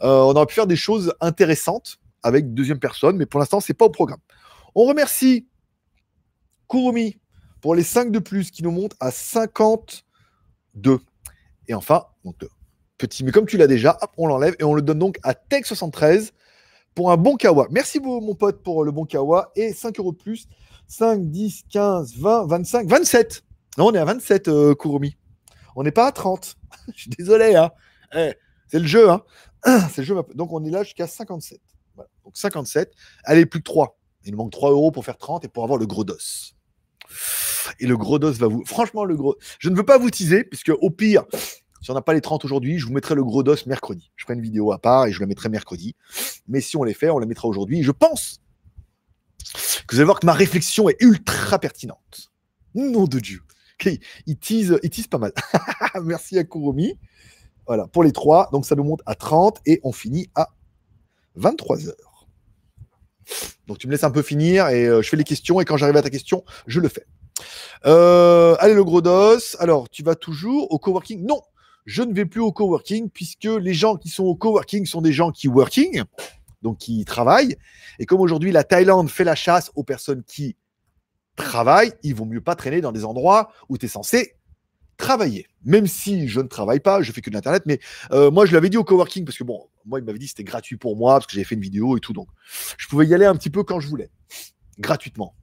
on 0.00 0.34
aurait 0.34 0.46
pu 0.46 0.54
faire 0.54 0.66
des 0.66 0.76
choses 0.76 1.14
intéressantes 1.20 1.98
avec 2.22 2.52
deuxième 2.54 2.78
personne, 2.78 3.16
mais 3.16 3.26
pour 3.26 3.40
l'instant, 3.40 3.60
c'est 3.60 3.74
pas 3.74 3.86
au 3.86 3.90
programme. 3.90 4.20
On 4.74 4.84
remercie 4.84 5.46
Kurumi 6.68 7.18
pour 7.60 7.74
les 7.74 7.82
5 7.82 8.10
de 8.10 8.18
plus 8.18 8.50
qui 8.50 8.62
nous 8.62 8.70
montent 8.70 8.96
à 9.00 9.10
52. 9.10 10.98
Et 11.68 11.74
enfin, 11.74 12.04
donc, 12.24 12.36
petit, 12.98 13.24
mais 13.24 13.32
comme 13.32 13.46
tu 13.46 13.56
l'as 13.56 13.66
déjà, 13.66 13.98
on 14.16 14.26
l'enlève 14.26 14.56
et 14.58 14.64
on 14.64 14.74
le 14.74 14.82
donne 14.82 14.98
donc 14.98 15.18
à 15.22 15.32
Tech73 15.32 16.30
pour 16.94 17.10
un 17.10 17.16
bon 17.16 17.36
kawa. 17.36 17.66
Merci 17.70 18.00
mon 18.00 18.34
pote 18.34 18.62
pour 18.62 18.84
le 18.84 18.90
bon 18.90 19.04
kawa 19.04 19.50
et 19.56 19.72
5 19.72 19.98
euros 19.98 20.12
de 20.12 20.16
plus. 20.16 20.46
5, 20.90 21.30
10, 21.30 21.62
15, 21.70 22.16
20, 22.16 22.46
25, 22.46 22.88
27. 22.88 23.44
Non, 23.78 23.86
on 23.86 23.92
est 23.92 23.98
à 23.98 24.04
27, 24.04 24.48
euh, 24.48 24.74
Kurumi. 24.74 25.16
On 25.76 25.84
n'est 25.84 25.92
pas 25.92 26.08
à 26.08 26.12
30. 26.12 26.56
Je 26.94 27.02
suis 27.02 27.10
désolé, 27.10 27.54
hein. 27.54 27.70
Eh, 28.16 28.34
c'est 28.66 28.80
le 28.80 28.86
jeu, 28.86 29.08
hein. 29.08 29.22
C'est 29.90 29.98
le 29.98 30.04
jeu. 30.04 30.16
Donc 30.34 30.52
on 30.52 30.64
est 30.64 30.70
là 30.70 30.82
jusqu'à 30.82 31.06
57. 31.06 31.60
Donc 32.24 32.36
57. 32.36 32.92
Allez, 33.24 33.46
plus 33.46 33.60
que 33.60 33.64
3. 33.64 33.98
Il 34.24 34.32
nous 34.32 34.38
manque 34.38 34.52
3 34.52 34.70
euros 34.70 34.90
pour 34.90 35.04
faire 35.04 35.16
30 35.16 35.44
et 35.44 35.48
pour 35.48 35.62
avoir 35.62 35.78
le 35.78 35.86
gros 35.86 36.02
dos. 36.02 36.16
Et 37.78 37.86
le 37.86 37.96
gros 37.96 38.18
dos 38.18 38.32
va 38.32 38.48
vous. 38.48 38.64
Franchement, 38.66 39.04
le 39.04 39.16
gros. 39.16 39.36
Je 39.58 39.68
ne 39.68 39.76
veux 39.76 39.84
pas 39.84 39.98
vous 39.98 40.10
teaser, 40.10 40.44
puisque 40.44 40.72
au 40.80 40.90
pire, 40.90 41.24
si 41.80 41.90
on 41.90 41.94
n'a 41.94 42.02
pas 42.02 42.12
les 42.12 42.20
30 42.20 42.44
aujourd'hui, 42.44 42.78
je 42.78 42.86
vous 42.86 42.92
mettrai 42.92 43.14
le 43.14 43.24
gros 43.24 43.42
dos 43.42 43.56
mercredi. 43.66 44.10
Je 44.16 44.24
ferai 44.24 44.34
une 44.34 44.42
vidéo 44.42 44.72
à 44.72 44.78
part 44.78 45.06
et 45.06 45.12
je 45.12 45.20
la 45.20 45.26
mettrai 45.26 45.48
mercredi. 45.48 45.94
Mais 46.46 46.60
si 46.60 46.76
on 46.76 46.84
les 46.84 46.94
fait, 46.94 47.08
on 47.10 47.18
la 47.18 47.26
mettra 47.26 47.48
aujourd'hui. 47.48 47.82
Je 47.82 47.90
pense 47.90 48.40
que 49.86 49.94
vous 49.94 50.00
allez 50.00 50.04
voir 50.04 50.20
que 50.20 50.26
ma 50.26 50.34
réflexion 50.34 50.88
est 50.88 50.96
ultra 51.00 51.58
pertinente. 51.58 52.30
Nom 52.74 53.04
de 53.04 53.18
Dieu. 53.18 53.40
il, 54.26 54.36
tease, 54.38 54.78
pas 55.10 55.18
mal. 55.18 55.32
Merci 56.04 56.38
à 56.38 56.44
Kurumi. 56.44 56.98
Voilà, 57.66 57.86
pour 57.86 58.04
les 58.04 58.12
trois. 58.12 58.50
Donc 58.52 58.66
ça 58.66 58.74
nous 58.74 58.84
monte 58.84 59.00
à 59.06 59.14
30 59.14 59.60
et 59.64 59.80
on 59.82 59.92
finit 59.92 60.28
à 60.34 60.48
23 61.36 61.88
heures. 61.88 62.28
Donc 63.66 63.78
tu 63.78 63.86
me 63.86 63.92
laisses 63.92 64.04
un 64.04 64.10
peu 64.10 64.22
finir 64.22 64.68
et 64.68 64.86
euh, 64.86 65.02
je 65.02 65.08
fais 65.08 65.16
les 65.16 65.24
questions 65.24 65.60
et 65.60 65.64
quand 65.64 65.76
j'arrive 65.76 65.96
à 65.96 66.02
ta 66.02 66.10
question, 66.10 66.44
je 66.66 66.80
le 66.80 66.88
fais. 66.88 67.06
Euh, 67.86 68.56
allez 68.58 68.74
le 68.74 68.84
gros 68.84 69.00
dos. 69.00 69.38
Alors 69.58 69.88
tu 69.88 70.02
vas 70.02 70.14
toujours 70.14 70.70
au 70.72 70.78
coworking? 70.78 71.24
Non, 71.24 71.40
je 71.86 72.02
ne 72.02 72.12
vais 72.14 72.26
plus 72.26 72.40
au 72.40 72.52
coworking 72.52 73.10
puisque 73.10 73.44
les 73.44 73.74
gens 73.74 73.96
qui 73.96 74.08
sont 74.08 74.24
au 74.24 74.34
coworking 74.34 74.86
sont 74.86 75.00
des 75.00 75.12
gens 75.12 75.30
qui 75.30 75.48
working, 75.48 76.02
donc 76.62 76.78
qui 76.78 77.04
travaillent. 77.04 77.56
Et 77.98 78.06
comme 78.06 78.20
aujourd'hui 78.20 78.52
la 78.52 78.64
Thaïlande 78.64 79.10
fait 79.10 79.24
la 79.24 79.34
chasse 79.34 79.70
aux 79.74 79.84
personnes 79.84 80.22
qui 80.24 80.56
travaillent, 81.36 81.92
il 82.02 82.14
vaut 82.14 82.24
mieux 82.26 82.40
pas 82.40 82.54
traîner 82.54 82.80
dans 82.80 82.92
des 82.92 83.04
endroits 83.04 83.52
où 83.68 83.78
tu 83.78 83.86
es 83.86 83.88
censé 83.88 84.34
travailler. 84.96 85.46
Même 85.64 85.86
si 85.86 86.28
je 86.28 86.40
ne 86.40 86.46
travaille 86.46 86.80
pas, 86.80 87.02
je 87.02 87.10
fais 87.12 87.22
que 87.22 87.30
de 87.30 87.34
l'internet, 87.34 87.62
mais 87.66 87.80
euh, 88.12 88.30
moi 88.30 88.46
je 88.46 88.52
l'avais 88.52 88.68
dit 88.68 88.76
au 88.76 88.84
coworking 88.84 89.24
parce 89.24 89.38
que 89.38 89.44
bon, 89.44 89.68
moi 89.86 89.98
il 89.98 90.04
m'avait 90.04 90.18
dit 90.18 90.28
c'était 90.28 90.44
gratuit 90.44 90.76
pour 90.76 90.96
moi 90.96 91.14
parce 91.14 91.26
que 91.26 91.32
j'avais 91.32 91.44
fait 91.44 91.54
une 91.54 91.62
vidéo 91.62 91.96
et 91.96 92.00
tout, 92.00 92.12
donc 92.12 92.28
je 92.76 92.86
pouvais 92.86 93.06
y 93.06 93.14
aller 93.14 93.24
un 93.24 93.34
petit 93.34 93.50
peu 93.50 93.64
quand 93.64 93.80
je 93.80 93.88
voulais, 93.88 94.10
gratuitement. 94.78 95.34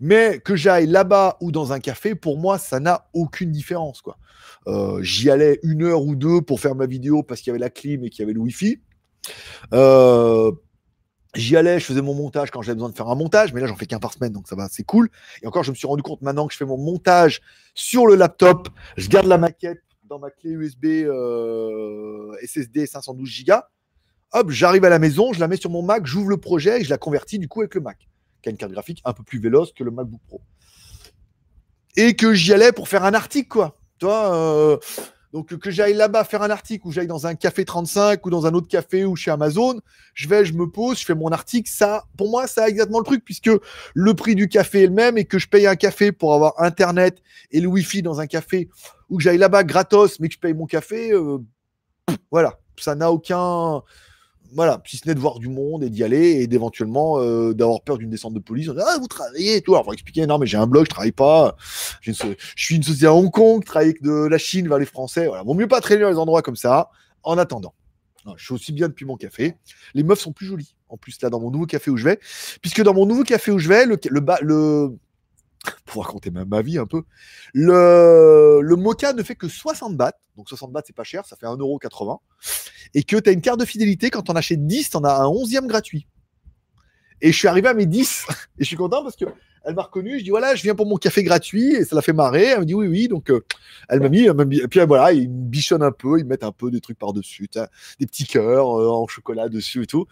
Mais 0.00 0.40
que 0.40 0.56
j'aille 0.56 0.86
là-bas 0.86 1.36
ou 1.40 1.52
dans 1.52 1.72
un 1.72 1.80
café, 1.80 2.14
pour 2.14 2.38
moi, 2.38 2.58
ça 2.58 2.80
n'a 2.80 3.08
aucune 3.12 3.50
différence. 3.50 4.02
quoi. 4.02 4.18
Euh, 4.66 5.02
j'y 5.02 5.30
allais 5.30 5.58
une 5.62 5.82
heure 5.82 6.02
ou 6.02 6.16
deux 6.16 6.40
pour 6.42 6.60
faire 6.60 6.74
ma 6.74 6.86
vidéo 6.86 7.22
parce 7.22 7.40
qu'il 7.40 7.48
y 7.48 7.52
avait 7.52 7.58
la 7.58 7.70
clim 7.70 8.04
et 8.04 8.10
qu'il 8.10 8.22
y 8.22 8.24
avait 8.24 8.34
le 8.34 8.40
wifi. 8.40 8.80
Euh, 9.72 10.52
J'y 11.36 11.56
allais, 11.56 11.78
je 11.78 11.84
faisais 11.84 12.02
mon 12.02 12.12
montage 12.12 12.50
quand 12.50 12.60
j'avais 12.60 12.74
besoin 12.74 12.88
de 12.88 12.96
faire 12.96 13.06
un 13.06 13.14
montage, 13.14 13.52
mais 13.52 13.60
là 13.60 13.68
j'en 13.68 13.76
fais 13.76 13.86
qu'un 13.86 14.00
par 14.00 14.12
semaine, 14.12 14.32
donc 14.32 14.48
ça 14.48 14.56
va, 14.56 14.66
c'est 14.68 14.82
cool. 14.82 15.08
Et 15.42 15.46
encore, 15.46 15.62
je 15.62 15.70
me 15.70 15.76
suis 15.76 15.86
rendu 15.86 16.02
compte 16.02 16.22
maintenant 16.22 16.48
que 16.48 16.52
je 16.52 16.58
fais 16.58 16.64
mon 16.64 16.76
montage 16.76 17.40
sur 17.72 18.04
le 18.08 18.16
laptop, 18.16 18.68
je 18.96 19.08
garde 19.08 19.26
la 19.26 19.38
maquette 19.38 19.78
dans 20.02 20.18
ma 20.18 20.30
clé 20.30 20.50
USB 20.50 20.86
SSD 22.44 22.84
512 22.84 23.44
Go. 23.46 23.54
Hop, 24.32 24.50
j'arrive 24.50 24.84
à 24.84 24.88
la 24.88 24.98
maison, 24.98 25.32
je 25.32 25.38
la 25.38 25.46
mets 25.46 25.56
sur 25.56 25.70
mon 25.70 25.82
Mac, 25.82 26.04
j'ouvre 26.04 26.30
le 26.30 26.36
projet 26.36 26.80
et 26.80 26.84
je 26.84 26.90
la 26.90 26.98
convertis 26.98 27.38
du 27.38 27.46
coup 27.46 27.60
avec 27.60 27.76
le 27.76 27.80
Mac, 27.80 28.08
qui 28.42 28.48
a 28.48 28.52
une 28.52 28.58
carte 28.58 28.72
graphique 28.72 29.00
un 29.04 29.12
peu 29.12 29.22
plus 29.22 29.40
véloce 29.40 29.72
que 29.72 29.84
le 29.84 29.90
MacBook 29.90 30.20
Pro. 30.26 30.40
Et 31.96 32.14
que 32.14 32.34
j'y 32.34 32.52
allais 32.52 32.72
pour 32.72 32.88
faire 32.88 33.04
un 33.04 33.14
article, 33.14 33.48
quoi. 33.48 33.76
Toi, 33.98 34.34
euh, 34.34 34.78
donc 35.32 35.56
que 35.56 35.70
j'aille 35.70 35.94
là-bas 35.94 36.24
faire 36.24 36.42
un 36.42 36.50
article 36.50 36.86
ou 36.86 36.92
j'aille 36.92 37.06
dans 37.06 37.26
un 37.26 37.34
café 37.34 37.64
35 37.64 38.24
ou 38.26 38.30
dans 38.30 38.46
un 38.46 38.54
autre 38.54 38.66
café 38.66 39.04
ou 39.04 39.14
chez 39.14 39.30
Amazon, 39.30 39.80
je 40.14 40.28
vais, 40.28 40.44
je 40.44 40.54
me 40.54 40.68
pose, 40.68 40.98
je 40.98 41.04
fais 41.04 41.14
mon 41.14 41.28
article. 41.28 41.70
Ça, 41.70 42.04
pour 42.16 42.30
moi, 42.30 42.46
ça 42.46 42.64
a 42.64 42.68
exactement 42.68 42.98
le 42.98 43.04
truc 43.04 43.24
puisque 43.24 43.50
le 43.94 44.14
prix 44.14 44.34
du 44.34 44.48
café 44.48 44.82
est 44.82 44.86
le 44.86 44.92
même 44.92 45.18
et 45.18 45.24
que 45.24 45.38
je 45.38 45.48
paye 45.48 45.66
un 45.66 45.76
café 45.76 46.10
pour 46.10 46.34
avoir 46.34 46.54
Internet 46.60 47.22
et 47.52 47.60
le 47.60 47.68
Wi-Fi 47.68 48.02
dans 48.02 48.20
un 48.20 48.26
café 48.26 48.68
ou 49.08 49.18
que 49.18 49.22
j'aille 49.22 49.38
là-bas 49.38 49.62
gratos 49.62 50.18
mais 50.18 50.28
que 50.28 50.34
je 50.34 50.40
paye 50.40 50.54
mon 50.54 50.66
café. 50.66 51.12
Euh, 51.12 51.38
voilà, 52.32 52.58
ça 52.76 52.96
n'a 52.96 53.12
aucun 53.12 53.82
voilà, 54.52 54.82
si 54.84 54.96
ce 54.96 55.06
n'est 55.08 55.14
de 55.14 55.20
voir 55.20 55.38
du 55.38 55.48
monde 55.48 55.84
et 55.84 55.90
d'y 55.90 56.02
aller 56.02 56.42
et 56.42 56.46
d'éventuellement 56.46 57.20
euh, 57.20 57.52
d'avoir 57.54 57.82
peur 57.82 57.98
d'une 57.98 58.10
descente 58.10 58.34
de 58.34 58.38
police. 58.40 58.68
On 58.68 58.74
dit, 58.74 58.80
ah, 58.84 58.98
vous 58.98 59.06
travaillez 59.06 59.56
et 59.56 59.60
tout. 59.60 59.74
Alors, 59.74 59.84
faut 59.84 59.92
expliquer, 59.92 60.26
non, 60.26 60.38
mais 60.38 60.46
j'ai 60.46 60.56
un 60.56 60.66
blog, 60.66 60.86
je 60.86 60.90
travaille 60.90 61.12
pas. 61.12 61.56
je 62.00 62.12
suis 62.56 62.76
une 62.76 62.82
société 62.82 63.06
à 63.06 63.14
Hong 63.14 63.30
Kong, 63.30 63.64
travaille 63.64 63.94
de 64.00 64.26
la 64.26 64.38
Chine 64.38 64.68
vers 64.68 64.78
les 64.78 64.86
Français. 64.86 65.26
Voilà, 65.26 65.42
vaut 65.42 65.54
mieux 65.54 65.68
pas 65.68 65.80
traîner 65.80 66.02
dans 66.02 66.10
les 66.10 66.18
endroits 66.18 66.42
comme 66.42 66.56
ça 66.56 66.90
en 67.22 67.38
attendant. 67.38 67.74
je 68.36 68.44
suis 68.44 68.54
aussi 68.54 68.72
bien 68.72 68.88
depuis 68.88 69.04
mon 69.04 69.16
café. 69.16 69.54
Les 69.94 70.02
meufs 70.02 70.20
sont 70.20 70.32
plus 70.32 70.46
jolies, 70.46 70.74
en 70.88 70.96
plus, 70.96 71.20
là, 71.22 71.30
dans 71.30 71.40
mon 71.40 71.50
nouveau 71.50 71.66
café 71.66 71.90
où 71.90 71.96
je 71.96 72.04
vais. 72.04 72.18
Puisque 72.60 72.82
dans 72.82 72.94
mon 72.94 73.06
nouveau 73.06 73.22
café 73.22 73.50
où 73.50 73.58
je 73.58 73.68
vais, 73.68 73.86
le, 73.86 73.98
le, 74.10 74.22
le 74.42 74.98
pour 75.84 76.04
raconter 76.04 76.30
ma, 76.30 76.44
ma, 76.44 76.62
vie 76.62 76.78
un 76.78 76.86
peu, 76.86 77.02
le, 77.52 78.60
le 78.62 78.76
mocha 78.76 79.12
ne 79.12 79.22
fait 79.22 79.34
que 79.34 79.48
60 79.48 79.96
bahts. 79.96 80.12
Donc 80.36 80.48
60 80.48 80.72
bahts, 80.72 80.82
c'est 80.86 80.96
pas 80.96 81.04
cher, 81.04 81.24
ça 81.26 81.36
fait 81.36 81.46
1,80€. 81.46 82.18
Et 82.94 83.02
que 83.02 83.16
tu 83.16 83.28
as 83.28 83.32
une 83.32 83.42
carte 83.42 83.60
de 83.60 83.64
fidélité, 83.64 84.10
quand 84.10 84.30
on 84.30 84.34
achète 84.34 84.66
10, 84.66 84.90
tu 84.90 84.96
en 84.96 85.04
as 85.04 85.14
un 85.14 85.26
11e 85.26 85.66
gratuit. 85.66 86.06
Et 87.20 87.32
je 87.32 87.36
suis 87.36 87.48
arrivé 87.48 87.68
à 87.68 87.74
mes 87.74 87.86
10. 87.86 88.26
Et 88.58 88.64
je 88.64 88.64
suis 88.64 88.76
content 88.76 89.02
parce 89.02 89.16
que 89.16 89.26
elle 89.64 89.74
m'a 89.74 89.82
reconnu. 89.82 90.18
Je 90.18 90.24
dis 90.24 90.30
voilà, 90.30 90.54
je 90.54 90.62
viens 90.62 90.74
pour 90.74 90.86
mon 90.86 90.96
café 90.96 91.22
gratuit 91.22 91.74
et 91.74 91.84
ça 91.84 91.94
l'a 91.94 92.02
fait 92.02 92.12
marrer. 92.12 92.44
Elle 92.44 92.60
me 92.60 92.64
dit 92.64 92.74
oui, 92.74 92.86
oui. 92.86 93.08
Donc 93.08 93.30
euh, 93.30 93.44
elle 93.88 94.00
m'a 94.00 94.08
mis, 94.08 94.24
Et 94.24 94.68
puis 94.68 94.80
voilà, 94.86 95.12
ils 95.12 95.28
me 95.28 95.48
bichonnent 95.48 95.82
un 95.82 95.92
peu, 95.92 96.18
ils 96.18 96.24
mettent 96.24 96.44
un 96.44 96.52
peu 96.52 96.70
des 96.70 96.80
trucs 96.80 96.98
par 96.98 97.12
dessus, 97.12 97.48
des 97.98 98.06
petits 98.06 98.26
cœurs 98.26 98.78
euh, 98.78 98.88
en 98.88 99.06
chocolat 99.06 99.48
dessus 99.48 99.82
et 99.82 99.86
tout. 99.86 100.06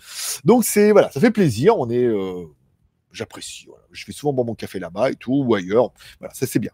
Donc 0.45 0.65
c'est 0.65 0.93
voilà, 0.93 1.11
ça 1.11 1.21
fait 1.21 1.31
plaisir. 1.31 1.79
On 1.79 1.89
est, 1.89 2.05
euh, 2.05 2.45
j'apprécie. 3.13 3.67
Je 3.93 4.05
fais 4.05 4.13
souvent 4.13 4.33
boire 4.33 4.47
mon 4.47 4.55
café 4.55 4.79
là-bas 4.79 5.11
et 5.11 5.17
tout 5.17 5.45
ou 5.47 5.55
ailleurs. 5.55 5.93
Voilà, 6.19 6.35
ça 6.35 6.47
c'est 6.47 6.59
bien. 6.59 6.73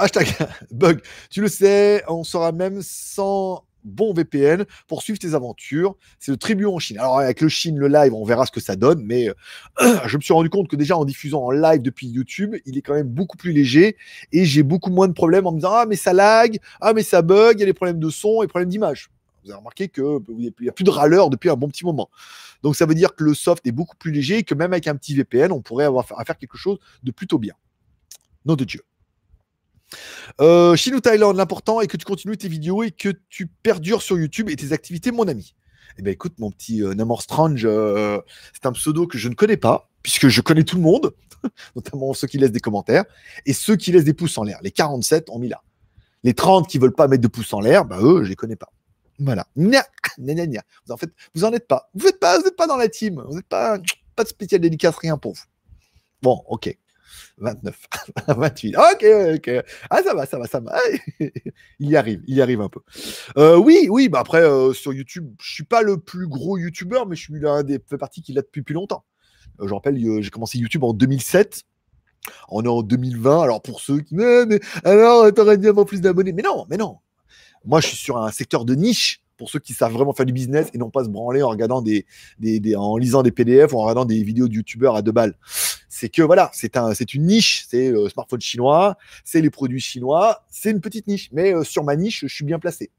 hashtag 0.00 0.28
bug. 0.70 1.00
Tu 1.30 1.40
le 1.40 1.48
sais, 1.48 2.02
on 2.08 2.24
sera 2.24 2.52
même 2.52 2.80
sans 2.82 3.64
bon 3.84 4.12
VPN 4.12 4.64
pour 4.88 5.02
suivre 5.02 5.18
tes 5.18 5.34
aventures. 5.34 5.94
C'est 6.18 6.32
le 6.32 6.36
Tribune 6.36 6.66
en 6.66 6.78
Chine. 6.78 6.98
Alors 6.98 7.18
avec 7.18 7.40
le 7.40 7.48
Chine, 7.48 7.78
le 7.78 7.88
live, 7.88 8.14
on 8.14 8.24
verra 8.24 8.46
ce 8.46 8.52
que 8.52 8.60
ça 8.60 8.76
donne, 8.76 9.02
mais 9.04 9.28
euh, 9.28 9.98
je 10.06 10.16
me 10.16 10.22
suis 10.22 10.32
rendu 10.32 10.50
compte 10.50 10.68
que 10.68 10.76
déjà 10.76 10.96
en 10.96 11.04
diffusant 11.04 11.42
en 11.44 11.50
live 11.50 11.82
depuis 11.82 12.08
YouTube, 12.08 12.56
il 12.64 12.76
est 12.78 12.82
quand 12.82 12.94
même 12.94 13.08
beaucoup 13.08 13.36
plus 13.36 13.52
léger 13.52 13.96
et 14.32 14.44
j'ai 14.44 14.62
beaucoup 14.62 14.90
moins 14.90 15.08
de 15.08 15.12
problèmes 15.12 15.46
en 15.46 15.52
me 15.52 15.58
disant 15.58 15.72
ah 15.72 15.86
mais 15.86 15.96
ça 15.96 16.12
lag, 16.12 16.58
ah 16.80 16.92
mais 16.92 17.02
ça 17.02 17.22
bug, 17.22 17.58
il 17.58 17.60
y 17.60 17.62
a 17.62 17.66
des 17.66 17.74
problèmes 17.74 18.00
de 18.00 18.10
son 18.10 18.42
et 18.42 18.46
problèmes 18.46 18.70
d'image. 18.70 19.10
Vous 19.44 19.50
avez 19.50 19.58
remarqué 19.58 19.88
qu'il 19.88 20.20
n'y 20.60 20.68
a 20.68 20.72
plus 20.72 20.84
de 20.84 20.90
râleurs 20.90 21.28
depuis 21.28 21.50
un 21.50 21.56
bon 21.56 21.68
petit 21.68 21.84
moment. 21.84 22.10
Donc 22.62 22.76
ça 22.76 22.86
veut 22.86 22.94
dire 22.94 23.14
que 23.14 23.24
le 23.24 23.34
soft 23.34 23.66
est 23.66 23.72
beaucoup 23.72 23.96
plus 23.96 24.10
léger 24.10 24.38
et 24.38 24.42
que 24.42 24.54
même 24.54 24.72
avec 24.72 24.86
un 24.86 24.96
petit 24.96 25.14
VPN, 25.14 25.52
on 25.52 25.60
pourrait 25.60 25.84
avoir 25.84 26.06
à 26.16 26.24
faire 26.24 26.38
quelque 26.38 26.56
chose 26.56 26.78
de 27.02 27.10
plutôt 27.10 27.38
bien. 27.38 27.54
Nom 28.46 28.56
de 28.56 28.64
Dieu. 28.64 28.80
Euh, 30.40 30.74
Chine 30.76 30.94
ou 30.94 31.00
Thaïlande, 31.00 31.36
l'important 31.36 31.80
est 31.80 31.86
que 31.86 31.96
tu 31.96 32.04
continues 32.04 32.36
tes 32.36 32.48
vidéos 32.48 32.82
et 32.82 32.90
que 32.90 33.10
tu 33.28 33.46
perdures 33.46 34.02
sur 34.02 34.18
YouTube 34.18 34.48
et 34.48 34.56
tes 34.56 34.72
activités, 34.72 35.10
mon 35.10 35.28
ami. 35.28 35.54
Eh 35.98 36.02
bien, 36.02 36.12
écoute, 36.12 36.38
mon 36.38 36.50
petit 36.50 36.82
euh, 36.82 36.94
Namor 36.94 37.22
Strange, 37.22 37.64
euh, 37.64 38.20
c'est 38.52 38.66
un 38.66 38.72
pseudo 38.72 39.06
que 39.06 39.18
je 39.18 39.28
ne 39.28 39.34
connais 39.34 39.56
pas, 39.56 39.90
puisque 40.02 40.28
je 40.28 40.40
connais 40.40 40.64
tout 40.64 40.76
le 40.76 40.82
monde, 40.82 41.14
notamment 41.76 42.14
ceux 42.14 42.26
qui 42.26 42.38
laissent 42.38 42.52
des 42.52 42.60
commentaires, 42.60 43.04
et 43.46 43.52
ceux 43.52 43.76
qui 43.76 43.92
laissent 43.92 44.04
des 44.04 44.14
pouces 44.14 44.36
en 44.38 44.42
l'air. 44.42 44.58
Les 44.62 44.72
47 44.72 45.30
ont 45.30 45.38
mis 45.38 45.48
là. 45.48 45.62
Les 46.24 46.34
30 46.34 46.68
qui 46.68 46.78
veulent 46.78 46.94
pas 46.94 47.06
mettre 47.06 47.22
de 47.22 47.28
pouces 47.28 47.52
en 47.52 47.60
l'air, 47.60 47.84
bah 47.84 47.98
eux, 48.00 48.24
je 48.24 48.30
les 48.30 48.36
connais 48.36 48.56
pas. 48.56 48.72
Voilà. 49.18 49.46
Nya, 49.56 49.84
nya, 50.18 50.46
nya, 50.46 50.62
en 50.88 50.96
fait, 50.96 51.10
vous 51.34 51.44
en 51.44 51.52
êtes 51.52 51.66
pas. 51.66 51.90
Vous 51.94 52.06
n'êtes 52.06 52.20
pas, 52.20 52.38
vous 52.38 52.46
êtes 52.46 52.56
pas 52.56 52.66
dans 52.66 52.76
la 52.76 52.88
team. 52.88 53.22
Vous 53.28 53.36
n'êtes 53.36 53.46
pas, 53.46 53.78
pas 54.16 54.24
de 54.24 54.28
spécial 54.28 54.60
dédicace, 54.60 54.96
rien 54.96 55.16
pour 55.16 55.34
vous. 55.34 55.44
Bon, 56.22 56.42
ok. 56.48 56.76
29, 57.38 57.76
28. 58.28 58.76
Ok, 58.92 59.04
ok. 59.34 59.64
Ah, 59.90 60.02
ça 60.02 60.14
va, 60.14 60.26
ça 60.26 60.38
va, 60.38 60.46
ça 60.46 60.60
va. 60.60 60.78
il 61.20 61.90
y 61.90 61.96
arrive, 61.96 62.22
il 62.26 62.36
y 62.36 62.42
arrive 62.42 62.60
un 62.60 62.68
peu. 62.68 62.80
Euh, 63.36 63.56
oui, 63.56 63.88
oui, 63.90 64.08
bah 64.08 64.20
après, 64.20 64.42
euh, 64.42 64.72
sur 64.72 64.92
YouTube, 64.92 65.34
je 65.40 65.52
suis 65.52 65.64
pas 65.64 65.82
le 65.82 65.98
plus 65.98 66.28
gros 66.28 66.58
YouTuber, 66.58 67.02
mais 67.08 67.16
je 67.16 67.22
suis 67.22 67.40
l'un 67.40 67.62
des 67.62 67.80
fait 67.88 67.98
partie 67.98 68.22
qui 68.22 68.32
l'a 68.32 68.42
depuis 68.42 68.62
plus 68.62 68.74
longtemps. 68.74 69.04
Euh, 69.60 69.68
je 69.68 69.74
rappelle, 69.74 69.98
j'ai 69.98 70.30
commencé 70.30 70.58
YouTube 70.58 70.84
en 70.84 70.92
2007. 70.92 71.62
On 72.48 72.64
est 72.64 72.68
en 72.68 72.82
2020. 72.82 73.42
Alors, 73.42 73.62
pour 73.62 73.80
ceux 73.80 74.00
qui. 74.00 74.14
Mais, 74.14 74.46
mais 74.46 74.60
alors, 74.84 75.32
t'aurais 75.32 75.58
dû 75.58 75.68
avoir 75.68 75.86
plus 75.86 76.00
d'abonnés. 76.00 76.32
Mais 76.32 76.42
non, 76.42 76.66
mais 76.70 76.76
non. 76.76 76.98
Moi, 77.64 77.80
je 77.80 77.88
suis 77.88 77.96
sur 77.96 78.18
un 78.18 78.30
secteur 78.30 78.64
de 78.64 78.74
niche 78.74 79.20
pour 79.36 79.50
ceux 79.50 79.58
qui 79.58 79.72
savent 79.72 79.92
vraiment 79.92 80.12
faire 80.12 80.26
du 80.26 80.32
business 80.32 80.68
et 80.74 80.78
non 80.78 80.90
pas 80.90 81.04
se 81.04 81.08
branler 81.08 81.42
en 81.42 81.48
regardant 81.48 81.82
des, 81.82 82.06
des, 82.38 82.76
en 82.76 82.96
lisant 82.96 83.22
des 83.22 83.32
PDF 83.32 83.72
ou 83.72 83.78
en 83.78 83.82
regardant 83.82 84.04
des 84.04 84.22
vidéos 84.22 84.48
de 84.48 84.54
youtubeurs 84.54 84.94
à 84.94 85.02
deux 85.02 85.12
balles. 85.12 85.34
C'est 85.88 86.08
que 86.08 86.22
voilà, 86.22 86.50
c'est 86.52 86.76
un, 86.76 86.94
c'est 86.94 87.14
une 87.14 87.26
niche, 87.26 87.66
c'est 87.68 87.90
le 87.90 88.08
smartphone 88.08 88.40
chinois, 88.40 88.96
c'est 89.24 89.40
les 89.40 89.50
produits 89.50 89.80
chinois, 89.80 90.44
c'est 90.50 90.70
une 90.70 90.80
petite 90.80 91.06
niche, 91.06 91.30
mais 91.32 91.52
euh, 91.54 91.64
sur 91.64 91.84
ma 91.84 91.96
niche, 91.96 92.20
je 92.22 92.34
suis 92.34 92.44
bien 92.44 92.58
placé. 92.58 92.90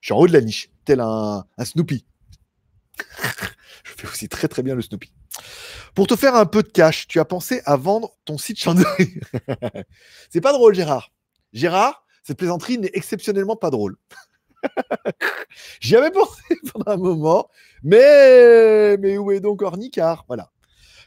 Je 0.00 0.06
suis 0.06 0.12
en 0.12 0.18
haut 0.18 0.28
de 0.28 0.32
la 0.32 0.40
niche, 0.40 0.70
tel 0.84 1.00
un, 1.00 1.44
un 1.56 1.64
Snoopy. 1.64 2.04
je 3.84 3.92
fais 3.96 4.06
aussi 4.06 4.28
très 4.28 4.46
très 4.46 4.62
bien 4.62 4.76
le 4.76 4.82
Snoopy. 4.82 5.12
Pour 5.94 6.06
te 6.06 6.14
faire 6.14 6.36
un 6.36 6.46
peu 6.46 6.62
de 6.62 6.68
cash, 6.68 7.08
tu 7.08 7.18
as 7.18 7.24
pensé 7.24 7.62
à 7.64 7.76
vendre 7.76 8.12
ton 8.24 8.38
site 8.38 8.58
Chandelier. 8.58 9.20
c'est 10.30 10.40
pas 10.40 10.52
drôle, 10.52 10.74
Gérard. 10.74 11.10
Gérard, 11.52 12.04
cette 12.28 12.36
plaisanterie 12.36 12.76
n'est 12.76 12.90
exceptionnellement 12.92 13.56
pas 13.56 13.70
drôle. 13.70 13.96
J'y 15.80 15.96
avais 15.96 16.10
pensé 16.10 16.42
pendant 16.72 16.92
un 16.92 16.96
moment, 16.98 17.48
mais, 17.82 18.98
mais 18.98 19.16
où 19.16 19.32
est 19.32 19.40
donc 19.40 19.62
Ornicar? 19.62 20.26
Voilà. 20.28 20.50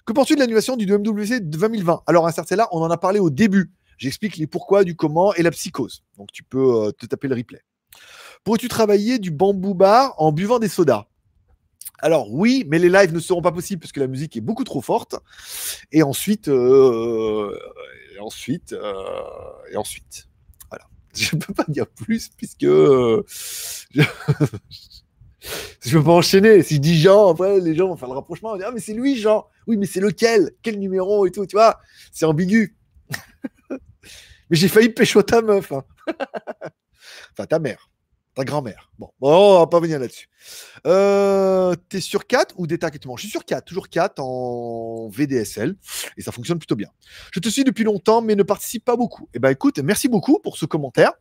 Que 0.08 0.14
penses-tu 0.14 0.34
de 0.34 0.40
l'annulation 0.40 0.76
du 0.76 0.88
de 0.88 1.40
2020 1.40 2.02
Alors, 2.08 2.26
un 2.26 2.32
certain 2.32 2.56
là, 2.56 2.68
on 2.72 2.82
en 2.82 2.90
a 2.90 2.98
parlé 2.98 3.20
au 3.20 3.30
début. 3.30 3.72
J'explique 4.00 4.38
les 4.38 4.48
pourquoi, 4.48 4.84
du 4.84 4.96
comment 4.96 5.32
et 5.36 5.44
la 5.44 5.52
psychose. 5.52 6.04
Donc, 6.18 6.32
tu 6.32 6.44
peux 6.44 6.88
euh, 6.88 6.92
te 6.92 7.06
taper 7.06 7.28
le 7.28 7.36
replay. 7.36 7.62
Pourrais-tu 8.44 8.68
travailler 8.68 9.20
du 9.20 9.30
bambou 9.30 9.76
bar 9.76 10.16
en 10.18 10.32
buvant 10.32 10.58
des 10.58 10.70
sodas? 10.70 11.06
Alors 12.00 12.34
oui, 12.34 12.66
mais 12.68 12.80
les 12.80 12.90
lives 12.90 13.14
ne 13.14 13.20
seront 13.20 13.44
pas 13.44 13.52
possibles 13.52 13.80
parce 13.80 13.92
que 13.92 14.00
la 14.00 14.08
musique 14.08 14.36
est 14.36 14.42
beaucoup 14.42 14.64
trop 14.64 14.82
forte. 14.82 15.18
Et 15.92 16.02
ensuite, 16.02 16.48
euh, 16.48 17.56
et 18.16 18.20
ensuite, 18.20 18.74
euh, 18.74 19.04
et 19.72 19.78
ensuite, 19.78 20.31
je 21.16 21.36
ne 21.36 21.42
peux 21.42 21.54
pas 21.54 21.66
dire 21.68 21.88
plus 21.88 22.30
puisque 22.38 22.64
euh, 22.64 23.24
je... 23.92 24.02
ne 25.86 25.92
peux 25.92 26.04
pas 26.04 26.12
enchaîner. 26.12 26.64
Si 26.64 26.76
je 26.76 26.80
dis 26.80 27.00
Jean, 27.00 27.30
après 27.30 27.60
les 27.60 27.76
gens 27.76 27.88
vont 27.88 27.98
faire 27.98 28.10
le 28.10 28.16
rapprochement, 28.16 28.56
dire 28.58 28.68
ah 28.70 28.72
mais 28.72 28.80
c'est 28.80 28.94
lui 28.94 29.18
Jean. 29.18 29.48
Oui 29.68 29.78
mais 29.78 29.86
c'est 29.86 30.00
lequel? 30.00 30.52
Quel 30.62 30.80
numéro 30.80 31.26
et 31.26 31.32
tout, 31.32 31.46
tu 31.46 31.56
vois? 31.56 31.80
C'est 32.12 32.26
ambigu. 32.26 32.76
mais 33.70 33.78
j'ai 34.52 34.68
failli 34.68 34.90
pécho 34.90 35.22
ta 35.22 35.42
meuf. 35.42 35.72
Hein. 35.72 35.84
enfin 37.34 37.46
ta 37.48 37.60
mère. 37.60 37.91
Ta 38.34 38.46
grand-mère. 38.46 38.90
Bon, 38.98 39.10
bon, 39.20 39.56
on 39.56 39.60
va 39.60 39.68
pas 39.68 39.82
venir 39.82 40.00
là-dessus. 40.00 40.30
Euh, 40.88 41.76
T'es 41.90 42.00
sur 42.00 42.26
4 42.28 42.56
ou 42.58 42.66
d'état 42.66 42.90
Je 42.94 43.22
suis 43.22 43.30
sur 43.30 43.44
4, 43.44 43.66
toujours 43.66 43.90
4 43.90 44.20
en 44.20 45.10
VDSL 45.10 45.76
et 46.16 46.22
ça 46.22 46.32
fonctionne 46.32 46.58
plutôt 46.58 46.78
bien. 46.78 46.88
Je 47.34 47.42
te 47.42 47.50
suis 47.50 47.66
depuis 47.66 47.84
longtemps 47.84 48.22
mais 48.22 48.36
ne 48.36 48.44
participe 48.44 48.86
pas 48.86 48.96
beaucoup. 48.96 49.28
Eh 49.34 49.40
ben 49.40 49.50
écoute, 49.50 49.80
merci 49.80 50.08
beaucoup 50.08 50.40
pour 50.40 50.58
ce 50.58 50.66
commentaire 50.66 51.12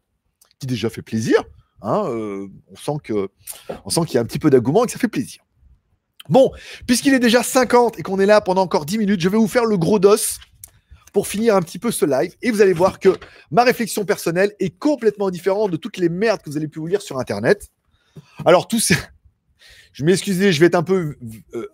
qui 0.60 0.66
déjà 0.68 0.88
fait 0.88 1.02
plaisir. 1.02 1.42
Hein, 1.82 2.04
euh, 2.06 2.46
on 2.70 2.76
sent 2.76 3.12
on 3.84 3.90
sent 3.90 4.00
qu'il 4.02 4.14
y 4.14 4.18
a 4.18 4.20
un 4.20 4.26
petit 4.26 4.38
peu 4.38 4.50
d'agouement 4.50 4.84
et 4.84 4.86
que 4.86 4.92
ça 4.92 4.98
fait 4.98 5.08
plaisir. 5.08 5.42
Bon, 6.28 6.52
puisqu'il 6.86 7.14
est 7.14 7.18
déjà 7.18 7.42
50 7.42 7.98
et 7.98 8.02
qu'on 8.02 8.20
est 8.20 8.26
là 8.26 8.40
pendant 8.40 8.62
encore 8.62 8.86
10 8.86 8.98
minutes, 8.98 9.20
je 9.20 9.28
vais 9.28 9.38
vous 9.38 9.48
faire 9.48 9.64
le 9.64 9.76
gros 9.78 9.98
dos 9.98 10.16
pour 11.12 11.26
finir 11.26 11.56
un 11.56 11.62
petit 11.62 11.78
peu 11.78 11.90
ce 11.90 12.04
live. 12.04 12.34
Et 12.42 12.50
vous 12.50 12.60
allez 12.60 12.72
voir 12.72 12.98
que 12.98 13.18
ma 13.50 13.64
réflexion 13.64 14.04
personnelle 14.04 14.54
est 14.58 14.76
complètement 14.78 15.30
différente 15.30 15.70
de 15.70 15.76
toutes 15.76 15.96
les 15.96 16.08
merdes 16.08 16.42
que 16.42 16.50
vous 16.50 16.56
avez 16.56 16.68
pu 16.68 16.78
vous 16.78 16.86
lire 16.86 17.02
sur 17.02 17.18
Internet. 17.18 17.68
Alors, 18.44 18.68
tous 18.68 18.80
ces... 18.80 18.96
Je 19.92 20.04
m'excuse, 20.04 20.50
je 20.50 20.60
vais 20.60 20.66
être 20.66 20.76
un 20.76 20.82
peu 20.82 21.16
euh, 21.54 21.68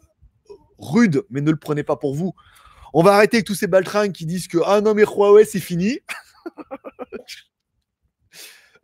rude, 0.78 1.24
mais 1.30 1.41
ne 1.41 1.51
le 1.51 1.57
prenez 1.57 1.82
pas 1.82 1.97
pour 1.97 2.14
vous. 2.14 2.34
On 2.95 3.03
va 3.03 3.12
arrêter 3.14 3.39
avec 3.39 3.47
tous 3.47 3.55
ces 3.55 3.66
baltringues 3.66 4.12
qui 4.12 4.24
disent 4.26 4.49
que 4.49 4.59
ah 4.64 4.80
non 4.80 4.95
mais 4.95 5.03
Huawei 5.05 5.45
c'est 5.45 5.61
fini. 5.61 5.99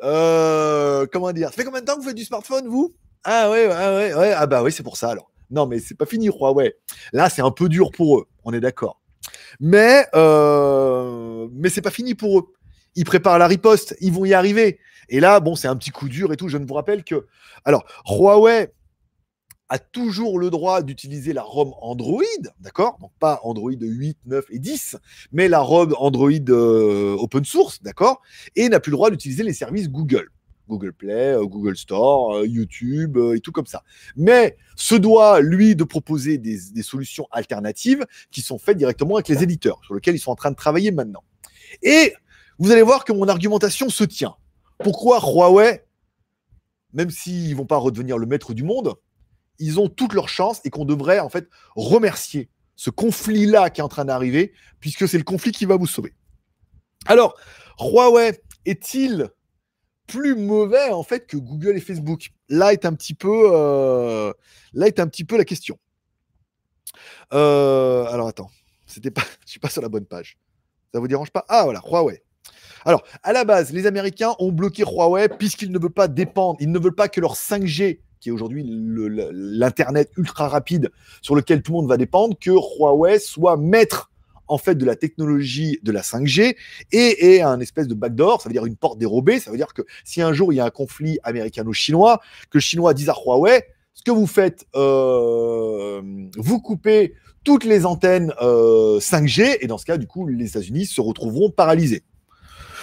Euh, 0.04 1.06
comment 1.12 1.30
dire? 1.30 1.50
Ça 1.50 1.54
fait 1.54 1.64
combien 1.64 1.80
de 1.80 1.86
temps 1.86 1.94
que 1.94 2.00
vous 2.00 2.08
faites 2.08 2.16
du 2.16 2.24
smartphone 2.24 2.66
vous? 2.66 2.92
Ah 3.22 3.48
ouais, 3.48 3.68
ouais, 3.68 4.14
ouais, 4.14 4.32
ah 4.32 4.48
bah 4.48 4.60
oui 4.64 4.72
c'est 4.72 4.82
pour 4.82 4.96
ça 4.96 5.10
alors. 5.10 5.30
Non 5.48 5.66
mais 5.66 5.78
c'est 5.78 5.94
pas 5.94 6.06
fini 6.06 6.26
Huawei. 6.26 6.74
Là 7.12 7.30
c'est 7.30 7.40
un 7.40 7.52
peu 7.52 7.68
dur 7.68 7.92
pour 7.92 8.18
eux, 8.18 8.26
on 8.42 8.52
est 8.52 8.58
d'accord. 8.58 9.00
Mais, 9.60 10.06
euh, 10.14 11.48
mais 11.52 11.68
c'est 11.68 11.82
pas 11.82 11.90
fini 11.90 12.14
pour 12.14 12.38
eux. 12.38 12.52
Ils 12.94 13.04
préparent 13.04 13.38
la 13.38 13.46
riposte, 13.46 13.96
ils 14.00 14.12
vont 14.12 14.24
y 14.24 14.34
arriver. 14.34 14.78
Et 15.08 15.20
là, 15.20 15.40
bon, 15.40 15.54
c'est 15.54 15.68
un 15.68 15.76
petit 15.76 15.90
coup 15.90 16.08
dur 16.08 16.32
et 16.32 16.36
tout. 16.36 16.48
Je 16.48 16.58
ne 16.58 16.66
vous 16.66 16.74
rappelle 16.74 17.04
que. 17.04 17.26
Alors, 17.64 17.84
Huawei 18.06 18.72
a 19.68 19.78
toujours 19.78 20.38
le 20.38 20.50
droit 20.50 20.82
d'utiliser 20.82 21.32
la 21.32 21.42
ROM 21.42 21.72
Android, 21.80 22.22
d'accord? 22.60 22.98
Donc 23.00 23.10
pas 23.18 23.40
Android 23.42 23.72
8, 23.72 24.18
9 24.26 24.44
et 24.50 24.58
10, 24.58 24.96
mais 25.32 25.48
la 25.48 25.60
ROM 25.60 25.94
Android 25.98 26.30
euh, 26.50 27.16
open 27.18 27.44
source, 27.46 27.82
d'accord? 27.82 28.20
Et 28.54 28.68
n'a 28.68 28.80
plus 28.80 28.90
le 28.90 28.96
droit 28.96 29.10
d'utiliser 29.10 29.42
les 29.42 29.54
services 29.54 29.88
Google. 29.88 30.28
Google 30.72 30.92
Play, 30.92 31.34
euh, 31.34 31.44
Google 31.44 31.76
Store, 31.76 32.36
euh, 32.36 32.46
YouTube 32.46 33.16
euh, 33.18 33.36
et 33.36 33.40
tout 33.40 33.52
comme 33.52 33.66
ça. 33.66 33.82
Mais 34.16 34.56
se 34.74 34.94
doit, 34.94 35.40
lui, 35.40 35.76
de 35.76 35.84
proposer 35.84 36.38
des, 36.38 36.58
solutions 36.82 37.28
alternatives 37.30 38.06
qui 38.30 38.40
sont 38.40 38.58
faites 38.58 38.78
directement 38.78 39.16
avec 39.16 39.28
les 39.28 39.42
éditeurs, 39.42 39.80
sur 39.84 39.94
lesquels 39.94 40.14
ils 40.14 40.20
sont 40.20 40.30
en 40.30 40.36
train 40.36 40.50
de 40.50 40.56
travailler 40.56 40.90
maintenant. 40.90 41.22
Et 41.82 42.14
vous 42.58 42.70
allez 42.70 42.82
voir 42.82 43.04
que 43.04 43.12
mon 43.12 43.28
argumentation 43.28 43.88
se 43.88 44.04
tient. 44.04 44.34
Pourquoi 44.78 45.20
Huawei, 45.20 45.84
même 46.92 47.10
s'ils 47.10 47.50
ne 47.50 47.56
vont 47.56 47.66
pas 47.66 47.76
redevenir 47.76 48.18
le 48.18 48.26
maître 48.26 48.54
du 48.54 48.64
monde, 48.64 48.94
ils 49.58 49.78
ont 49.78 49.88
toutes 49.88 50.14
leurs 50.14 50.28
chances 50.28 50.60
et 50.64 50.70
qu'on 50.70 50.84
devrait 50.84 51.20
en 51.20 51.28
fait 51.28 51.48
remercier 51.76 52.48
ce 52.74 52.90
conflit-là 52.90 53.70
qui 53.70 53.80
est 53.80 53.84
en 53.84 53.88
train 53.88 54.04
d'arriver, 54.04 54.52
puisque 54.80 55.06
c'est 55.06 55.18
le 55.18 55.24
conflit 55.24 55.52
qui 55.52 55.66
va 55.66 55.76
vous 55.76 55.86
sauver. 55.86 56.14
Alors, 57.06 57.36
Huawei 57.78 58.40
est-il 58.64 59.30
plus 60.06 60.34
mauvais 60.34 60.90
en 60.90 61.02
fait 61.02 61.26
que 61.26 61.36
Google 61.36 61.76
et 61.76 61.80
Facebook 61.80 62.30
Là 62.48 62.74
est 62.74 62.84
un 62.84 62.92
petit 62.92 63.14
peu, 63.14 63.50
euh, 63.50 64.30
là 64.74 64.86
est 64.86 65.00
un 65.00 65.06
petit 65.06 65.24
peu 65.24 65.38
la 65.38 65.44
question. 65.44 65.78
Euh, 67.32 68.04
alors 68.06 68.28
attends, 68.28 68.50
c'était 68.86 69.10
pas, 69.10 69.22
je 69.46 69.52
suis 69.52 69.60
pas 69.60 69.70
sur 69.70 69.80
la 69.80 69.88
bonne 69.88 70.04
page. 70.04 70.36
Ça 70.92 71.00
vous 71.00 71.08
dérange 71.08 71.30
pas? 71.30 71.46
Ah 71.48 71.64
voilà, 71.64 71.80
Huawei. 71.80 72.22
Alors, 72.84 73.02
à 73.22 73.32
la 73.32 73.44
base, 73.44 73.72
les 73.72 73.86
Américains 73.86 74.34
ont 74.38 74.52
bloqué 74.52 74.82
Huawei 74.82 75.28
puisqu'ils 75.28 75.72
ne 75.72 75.78
veulent 75.78 75.90
pas 75.90 76.08
dépendre, 76.08 76.58
ils 76.60 76.70
ne 76.70 76.78
veulent 76.78 76.94
pas 76.94 77.08
que 77.08 77.20
leur 77.20 77.36
5G, 77.36 78.00
qui 78.20 78.28
est 78.28 78.32
aujourd'hui 78.32 78.62
l'Internet 78.66 80.10
ultra 80.18 80.48
rapide 80.48 80.90
sur 81.22 81.34
lequel 81.34 81.62
tout 81.62 81.72
le 81.72 81.78
monde 81.78 81.88
va 81.88 81.96
dépendre, 81.96 82.36
que 82.38 82.50
Huawei 82.50 83.18
soit 83.18 83.56
maître 83.56 84.11
en 84.52 84.58
fait 84.58 84.74
de 84.74 84.84
la 84.84 84.96
technologie 84.96 85.78
de 85.82 85.92
la 85.92 86.02
5G 86.02 86.56
et, 86.92 87.34
et 87.34 87.42
un 87.42 87.58
espèce 87.60 87.88
de 87.88 87.94
backdoor, 87.94 88.42
ça 88.42 88.48
veut 88.48 88.52
dire 88.52 88.66
une 88.66 88.76
porte 88.76 88.98
dérobée, 88.98 89.40
ça 89.40 89.50
veut 89.50 89.56
dire 89.56 89.72
que 89.72 89.82
si 90.04 90.20
un 90.20 90.32
jour 90.32 90.52
il 90.52 90.56
y 90.56 90.60
a 90.60 90.64
un 90.64 90.70
conflit 90.70 91.18
américano-chinois, 91.24 92.20
que 92.50 92.58
le 92.58 92.60
chinois 92.60 92.92
dise 92.92 93.08
à 93.08 93.14
Huawei, 93.14 93.64
ce 93.94 94.02
que 94.02 94.10
vous 94.10 94.26
faites, 94.26 94.66
euh, 94.74 96.02
vous 96.36 96.60
coupez 96.60 97.14
toutes 97.44 97.64
les 97.64 97.86
antennes 97.86 98.32
5G 98.40 99.42
euh, 99.42 99.56
et 99.60 99.66
dans 99.66 99.78
ce 99.78 99.86
cas, 99.86 99.96
du 99.96 100.06
coup, 100.06 100.26
les 100.26 100.46
États-Unis 100.46 100.86
se 100.86 101.00
retrouveront 101.00 101.50
paralysés. 101.50 102.02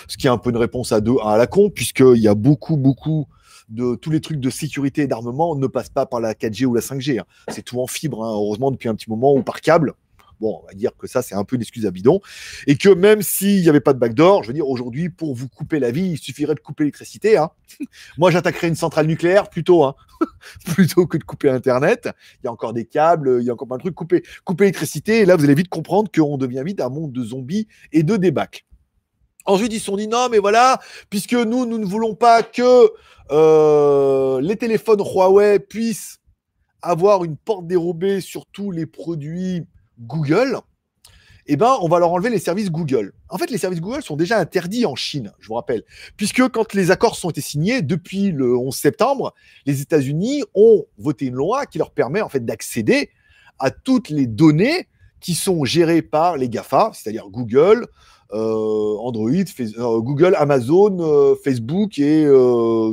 Ce 0.07 0.17
qui 0.17 0.27
est 0.27 0.29
un 0.29 0.37
peu 0.37 0.49
une 0.49 0.57
réponse 0.57 0.91
à 0.91 1.01
deux 1.01 1.15
à 1.23 1.37
la 1.37 1.47
con, 1.47 1.69
puisqu'il 1.69 2.17
y 2.17 2.27
a 2.27 2.35
beaucoup, 2.35 2.77
beaucoup 2.77 3.27
de 3.69 3.95
tous 3.95 4.09
les 4.09 4.21
trucs 4.21 4.39
de 4.39 4.49
sécurité 4.49 5.03
et 5.03 5.07
d'armement 5.07 5.55
ne 5.55 5.67
passent 5.67 5.89
pas 5.89 6.05
par 6.05 6.19
la 6.19 6.33
4G 6.33 6.65
ou 6.65 6.73
la 6.73 6.81
5G. 6.81 7.19
Hein. 7.19 7.25
C'est 7.49 7.61
tout 7.61 7.79
en 7.79 7.87
fibre, 7.87 8.23
hein, 8.23 8.31
heureusement, 8.31 8.71
depuis 8.71 8.89
un 8.89 8.95
petit 8.95 9.09
moment, 9.09 9.33
ou 9.33 9.43
par 9.43 9.61
câble. 9.61 9.93
Bon, 10.39 10.61
on 10.63 10.67
va 10.67 10.73
dire 10.73 10.91
que 10.97 11.07
ça, 11.07 11.21
c'est 11.21 11.35
un 11.35 11.43
peu 11.43 11.55
une 11.55 11.61
excuse 11.61 11.85
à 11.85 11.91
bidon. 11.91 12.21
Et 12.65 12.77
que 12.77 12.89
même 12.89 13.21
s'il 13.21 13.61
n'y 13.61 13.69
avait 13.69 13.81
pas 13.81 13.93
de 13.93 13.99
backdoor, 13.99 14.43
je 14.43 14.47
veux 14.47 14.53
dire, 14.53 14.67
aujourd'hui, 14.67 15.09
pour 15.09 15.35
vous 15.35 15.49
couper 15.49 15.79
la 15.79 15.91
vie, 15.91 16.11
il 16.11 16.17
suffirait 16.17 16.55
de 16.55 16.59
couper 16.59 16.83
l'électricité. 16.83 17.37
Hein. 17.37 17.51
Moi, 18.17 18.31
j'attaquerais 18.31 18.69
une 18.69 18.75
centrale 18.75 19.07
nucléaire 19.07 19.49
plutôt, 19.49 19.83
hein. 19.83 19.95
plutôt 20.65 21.07
que 21.07 21.17
de 21.17 21.23
couper 21.23 21.49
Internet. 21.49 22.09
Il 22.41 22.45
y 22.45 22.47
a 22.47 22.51
encore 22.51 22.73
des 22.73 22.85
câbles, 22.85 23.39
il 23.41 23.45
y 23.45 23.49
a 23.49 23.53
encore 23.53 23.67
plein 23.67 23.77
de 23.77 23.81
trucs. 23.81 23.95
Couper, 23.95 24.23
l'électricité, 24.59 25.19
et 25.19 25.25
là, 25.25 25.35
vous 25.35 25.43
allez 25.43 25.55
vite 25.55 25.69
comprendre 25.69 26.09
qu'on 26.13 26.37
devient 26.37 26.63
vite 26.65 26.79
un 26.79 26.89
monde 26.89 27.11
de 27.11 27.23
zombies 27.23 27.67
et 27.91 28.03
de 28.03 28.15
débacs. 28.15 28.65
Ensuite, 29.45 29.73
ils 29.73 29.79
se 29.79 29.85
sont 29.85 29.97
dit 29.97 30.07
non, 30.07 30.29
mais 30.29 30.37
voilà, 30.37 30.79
puisque 31.09 31.33
nous, 31.33 31.65
nous 31.65 31.77
ne 31.77 31.85
voulons 31.85 32.15
pas 32.15 32.43
que 32.43 32.91
euh, 33.31 34.41
les 34.41 34.55
téléphones 34.55 35.01
Huawei 35.01 35.59
puissent 35.59 36.19
avoir 36.81 37.23
une 37.23 37.35
porte 37.35 37.67
dérobée 37.67 38.21
sur 38.21 38.45
tous 38.45 38.71
les 38.71 38.85
produits 38.85 39.65
Google, 39.99 40.59
eh 41.51 41.57
ben, 41.57 41.77
on 41.81 41.87
va 41.87 41.99
leur 41.99 42.11
enlever 42.11 42.29
les 42.29 42.39
services 42.39 42.69
Google. 42.69 43.13
En 43.29 43.37
fait, 43.37 43.49
les 43.49 43.57
services 43.57 43.81
Google 43.81 44.03
sont 44.03 44.15
déjà 44.15 44.37
interdits 44.37 44.85
en 44.85 44.95
Chine, 44.95 45.31
je 45.39 45.47
vous 45.47 45.55
rappelle, 45.55 45.83
puisque 46.15 46.47
quand 46.49 46.73
les 46.73 46.91
accords 46.91 47.15
sont 47.15 47.29
été 47.31 47.41
signés 47.41 47.81
depuis 47.81 48.31
le 48.31 48.55
11 48.55 48.75
septembre, 48.75 49.33
les 49.65 49.81
États-Unis 49.81 50.43
ont 50.53 50.85
voté 50.97 51.25
une 51.25 51.35
loi 51.35 51.65
qui 51.65 51.79
leur 51.79 51.91
permet 51.91 52.21
en 52.21 52.29
fait 52.29 52.45
d'accéder 52.45 53.09
à 53.57 53.71
toutes 53.71 54.09
les 54.09 54.27
données 54.27 54.87
qui 55.19 55.35
sont 55.35 55.65
gérées 55.65 56.01
par 56.01 56.37
les 56.37 56.49
GAFA, 56.49 56.91
c'est-à-dire 56.93 57.27
Google, 57.29 57.87
euh, 58.31 58.97
Android, 58.99 59.31
euh, 59.31 59.99
Google, 60.01 60.35
Amazon, 60.37 60.97
euh, 60.99 61.35
Facebook 61.43 61.97
et 61.97 62.25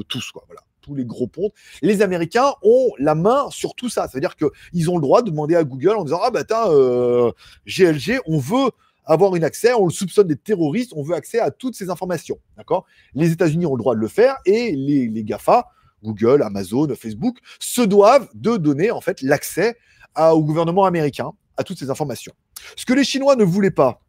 tous 0.09 0.31
quoi. 0.33 0.45
Voilà 0.47 0.66
les 0.95 1.05
gros 1.05 1.27
ponts. 1.27 1.51
Les 1.83 2.03
Américains 2.03 2.53
ont 2.63 2.91
la 2.99 3.15
main 3.15 3.47
sur 3.51 3.75
tout 3.75 3.89
ça. 3.89 4.09
C'est-à-dire 4.09 4.35
qu'ils 4.37 4.91
ont 4.91 4.97
le 4.97 5.03
droit 5.03 5.23
de 5.23 5.31
demander 5.31 5.57
à 5.57 5.65
Google 5.65 5.97
en 5.97 6.05
disant 6.05 6.21
Ah, 6.23 6.31
bah, 6.31 6.41
attends, 6.41 7.33
GLG, 7.67 8.21
on 8.27 8.39
veut 8.39 8.71
avoir 9.05 9.37
une 9.37 9.45
accès, 9.45 9.73
on 9.73 9.87
le 9.87 9.93
soupçonne 9.93 10.27
des 10.27 10.37
terroristes, 10.37 10.93
on 10.97 11.03
veut 11.03 11.15
accès 11.15 11.39
à 11.39 11.51
toutes 11.51 11.77
ces 11.77 11.91
informations. 11.91 12.39
D'accord? 12.57 12.85
Les 13.15 13.31
États-Unis 13.31 13.67
ont 13.67 13.75
le 13.75 13.79
droit 13.79 13.95
de 13.95 14.01
le 14.01 14.09
faire 14.09 14.37
et 14.45 14.75
les, 14.75 15.09
les 15.09 15.25
GAFA, 15.25 15.69
Google, 16.03 16.43
Amazon, 16.43 16.89
Facebook, 16.95 17.39
se 17.61 17.83
doivent 17.83 18.29
de 18.35 18.57
donner 18.57 18.91
en 18.91 19.01
fait 19.01 19.23
l'accès 19.23 19.77
au 20.19 20.43
gouvernement 20.43 20.85
américain 20.85 21.33
à 21.57 21.65
toutes 21.65 21.79
ces 21.79 21.91
informations. 21.91 22.33
Ce 22.77 22.85
que 22.85 22.95
les 22.95 23.05
Chinois 23.05 23.37
ne 23.37 23.45
voulaient 23.45 23.71
pas, 23.71 24.01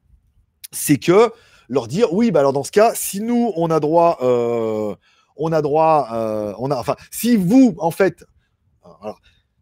c'est 0.71 0.97
que 0.97 1.31
leur 1.69 1.87
dire 1.87 2.13
oui, 2.13 2.31
bah 2.31 2.39
alors 2.39 2.53
dans 2.53 2.63
ce 2.63 2.71
cas, 2.71 2.93
si 2.95 3.21
nous 3.21 3.51
on 3.55 3.69
a 3.69 3.79
droit 3.79 4.17
euh, 4.21 4.95
on 5.37 5.51
a 5.51 5.61
droit, 5.61 6.09
euh, 6.13 6.53
on 6.59 6.71
a, 6.71 6.75
enfin, 6.75 6.95
si 7.11 7.35
vous, 7.35 7.75
en 7.79 7.91
fait, 7.91 8.25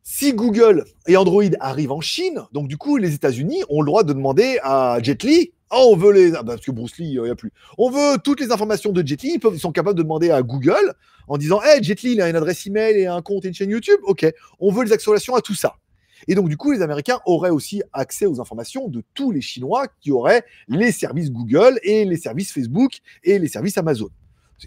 si 0.04 0.34
Google 0.34 0.86
et 1.08 1.18
Android 1.18 1.44
arrivent 1.60 1.92
en 1.92 2.02
Chine, 2.02 2.42
donc 2.52 2.68
du 2.68 2.78
coup, 2.78 2.98
les 2.98 3.14
États-Unis 3.14 3.64
ont 3.70 3.82
le 3.82 3.88
droit 3.88 4.04
de 4.04 4.14
demander 4.14 4.60
à 4.64 5.00
Jet 5.02 5.24
Li, 5.24 5.52
oh, 5.72 5.90
on 5.94 5.96
veut 5.98 6.12
les, 6.12 6.36
ah, 6.36 6.44
parce 6.44 6.62
que 6.62 6.72
Bruce 6.72 6.98
Lee, 6.98 7.14
il 7.14 7.22
n'y 7.22 7.30
a 7.30 7.36
plus, 7.36 7.52
on 7.78 7.90
veut 7.90 8.18
toutes 8.24 8.40
les 8.40 8.52
informations 8.52 8.92
de 8.92 9.06
Jet 9.06 9.22
Li, 9.24 9.34
ils, 9.36 9.40
peuvent, 9.40 9.58
sont 9.58 9.72
capables 9.72 9.98
de 9.98 10.04
demander 10.04 10.30
à 10.30 10.42
Google 10.42 10.94
en 11.28 11.38
disant, 11.38 11.62
hey, 11.64 11.84
Jet 11.84 12.02
Li, 12.04 12.12
il 12.12 12.22
a 12.22 12.30
une 12.30 12.36
adresse 12.36 12.66
email 12.68 12.98
et 12.98 13.08
un 13.08 13.22
compte 13.22 13.46
et 13.46 13.48
une 13.48 13.54
chaîne 13.54 13.72
YouTube, 13.72 14.00
ok, 14.04 14.32
on 14.60 14.72
veut 14.72 14.86
les 14.86 14.94
accélérations 14.94 15.36
à 15.36 15.42
tout 15.42 15.56
ça. 15.56 15.76
Et 16.28 16.36
donc, 16.36 16.50
du 16.50 16.58
coup, 16.58 16.72
les 16.72 16.82
Américains 16.82 17.20
auraient 17.26 17.50
aussi 17.50 17.84
accès 17.94 18.26
aux 18.26 18.40
informations 18.40 18.88
de 18.88 19.04
tous 19.14 19.32
les 19.32 19.42
Chinois 19.42 19.88
qui 20.02 20.12
auraient 20.12 20.44
les 20.68 20.92
services 20.92 21.32
Google 21.32 21.80
et 21.84 22.06
les 22.06 22.18
services 22.18 22.52
Facebook 22.52 23.00
et 23.24 23.38
les 23.38 23.48
services 23.48 23.78
Amazon. 23.78 24.10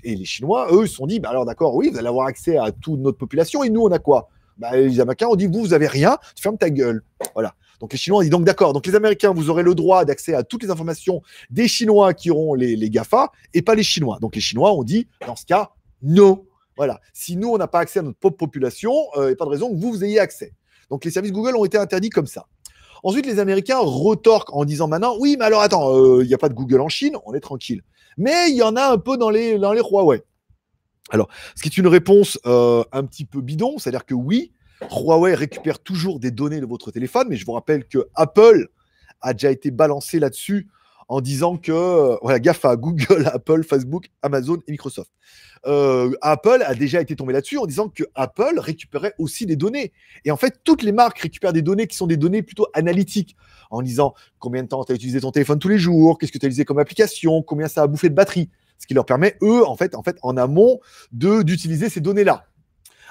Et 0.04 0.14
les 0.14 0.24
Chinois, 0.24 0.68
eux, 0.72 0.86
se 0.86 0.94
sont 0.94 1.06
dit, 1.06 1.20
bah 1.20 1.30
alors 1.30 1.44
d'accord, 1.44 1.74
oui, 1.74 1.88
vous 1.90 1.98
allez 1.98 2.08
avoir 2.08 2.26
accès 2.26 2.56
à 2.56 2.72
toute 2.72 3.00
notre 3.00 3.18
population, 3.18 3.62
et 3.62 3.70
nous, 3.70 3.82
on 3.82 3.90
a 3.90 3.98
quoi? 3.98 4.28
Bah, 4.56 4.76
Les 4.76 5.00
Américains 5.00 5.28
ont 5.28 5.36
dit, 5.36 5.46
vous, 5.46 5.60
vous 5.60 5.72
avez 5.72 5.86
rien, 5.86 6.18
tu 6.34 6.42
fermes 6.42 6.58
ta 6.58 6.70
gueule. 6.70 7.02
Voilà. 7.34 7.54
Donc 7.80 7.92
les 7.92 7.98
Chinois 7.98 8.18
ont 8.20 8.22
dit, 8.22 8.30
donc 8.30 8.44
d'accord, 8.44 8.72
donc 8.72 8.86
les 8.86 8.94
Américains, 8.94 9.32
vous 9.32 9.50
aurez 9.50 9.62
le 9.62 9.74
droit 9.74 10.04
d'accès 10.04 10.34
à 10.34 10.42
toutes 10.42 10.64
les 10.64 10.70
informations 10.70 11.22
des 11.48 11.68
Chinois 11.68 12.12
qui 12.12 12.30
auront 12.30 12.54
les, 12.54 12.74
les 12.74 12.90
GAFA, 12.90 13.30
et 13.54 13.62
pas 13.62 13.74
les 13.74 13.84
Chinois. 13.84 14.18
Donc 14.20 14.34
les 14.34 14.40
Chinois 14.40 14.72
ont 14.72 14.82
dit, 14.82 15.06
dans 15.26 15.36
ce 15.36 15.46
cas, 15.46 15.70
non. 16.02 16.44
Voilà. 16.76 17.00
Si 17.12 17.36
nous, 17.36 17.50
on 17.50 17.56
n'a 17.56 17.68
pas 17.68 17.80
accès 17.80 18.00
à 18.00 18.02
notre 18.02 18.18
propre 18.18 18.36
population, 18.36 18.92
il 19.16 19.26
n'y 19.26 19.32
a 19.32 19.36
pas 19.36 19.44
de 19.44 19.50
raison 19.50 19.70
que 19.70 19.80
vous, 19.80 19.92
vous 19.92 20.04
ayez 20.04 20.18
accès. 20.18 20.52
Donc 20.90 21.04
les 21.04 21.10
services 21.10 21.32
Google 21.32 21.56
ont 21.56 21.64
été 21.64 21.78
interdits 21.78 22.10
comme 22.10 22.26
ça. 22.26 22.46
Ensuite, 23.04 23.26
les 23.26 23.38
Américains 23.38 23.78
retorquent 23.78 24.52
en 24.52 24.64
disant 24.64 24.88
maintenant, 24.88 25.16
oui, 25.20 25.36
mais 25.38 25.44
alors 25.44 25.60
attends, 25.60 26.20
il 26.20 26.26
n'y 26.26 26.34
a 26.34 26.38
pas 26.38 26.48
de 26.48 26.54
Google 26.54 26.80
en 26.80 26.88
Chine, 26.88 27.16
on 27.26 27.34
est 27.34 27.40
tranquille 27.40 27.82
mais 28.18 28.50
il 28.50 28.56
y 28.56 28.62
en 28.62 28.76
a 28.76 28.92
un 28.92 28.98
peu 28.98 29.16
dans 29.16 29.30
les, 29.30 29.56
Huawei. 29.56 30.22
Alors, 31.10 31.28
ce 31.54 31.62
qui 31.62 31.68
est 31.68 31.78
une 31.78 31.86
réponse 31.86 32.38
euh, 32.44 32.84
un 32.92 33.04
petit 33.04 33.24
peu 33.24 33.40
bidon, 33.40 33.78
c'est-à-dire 33.78 34.04
que 34.04 34.14
oui, 34.14 34.52
Huawei 34.90 35.34
récupère 35.34 35.78
toujours 35.78 36.20
des 36.20 36.30
données 36.30 36.60
de 36.60 36.66
votre 36.66 36.90
téléphone, 36.90 37.28
mais 37.30 37.36
je 37.36 37.46
vous 37.46 37.52
rappelle 37.52 37.86
que 37.86 38.08
Apple 38.14 38.68
a 39.22 39.32
déjà 39.32 39.50
été 39.50 39.70
balancé 39.70 40.18
là-dessus 40.18 40.68
en 41.08 41.22
disant 41.22 41.56
que, 41.56 41.72
euh, 41.72 42.16
voilà, 42.22 42.38
GAFA, 42.38 42.76
Google, 42.76 43.28
Apple, 43.32 43.64
Facebook, 43.64 44.10
Amazon 44.22 44.58
et 44.66 44.72
Microsoft. 44.72 45.10
Euh, 45.66 46.12
Apple 46.20 46.62
a 46.64 46.74
déjà 46.74 47.00
été 47.00 47.16
tombé 47.16 47.32
là-dessus 47.32 47.58
en 47.58 47.66
disant 47.66 47.88
que 47.88 48.04
Apple 48.14 48.58
récupérait 48.58 49.14
aussi 49.18 49.46
des 49.46 49.56
données. 49.56 49.92
Et 50.24 50.30
en 50.30 50.36
fait, 50.36 50.60
toutes 50.62 50.82
les 50.82 50.92
marques 50.92 51.18
récupèrent 51.18 51.52
des 51.52 51.62
données 51.62 51.86
qui 51.86 51.96
sont 51.96 52.06
des 52.06 52.16
données 52.16 52.42
plutôt 52.42 52.68
analytiques, 52.74 53.36
en 53.70 53.82
disant 53.82 54.14
combien 54.38 54.62
de 54.62 54.68
temps 54.68 54.84
tu 54.84 54.92
as 54.92 54.94
utilisé 54.94 55.20
ton 55.20 55.32
téléphone 55.32 55.58
tous 55.58 55.68
les 55.68 55.78
jours, 55.78 56.18
qu'est-ce 56.18 56.30
que 56.30 56.38
tu 56.38 56.46
as 56.46 56.48
utilisé 56.48 56.64
comme 56.64 56.78
application, 56.78 57.42
combien 57.42 57.68
ça 57.68 57.82
a 57.82 57.86
bouffé 57.86 58.08
de 58.10 58.14
batterie. 58.14 58.50
Ce 58.78 58.86
qui 58.86 58.94
leur 58.94 59.06
permet, 59.06 59.36
eux, 59.42 59.66
en 59.66 59.76
fait, 59.76 59.96
en, 59.96 60.02
fait, 60.02 60.18
en 60.22 60.36
amont, 60.36 60.78
d'utiliser 61.10 61.88
ces 61.88 62.00
données-là. 62.00 62.44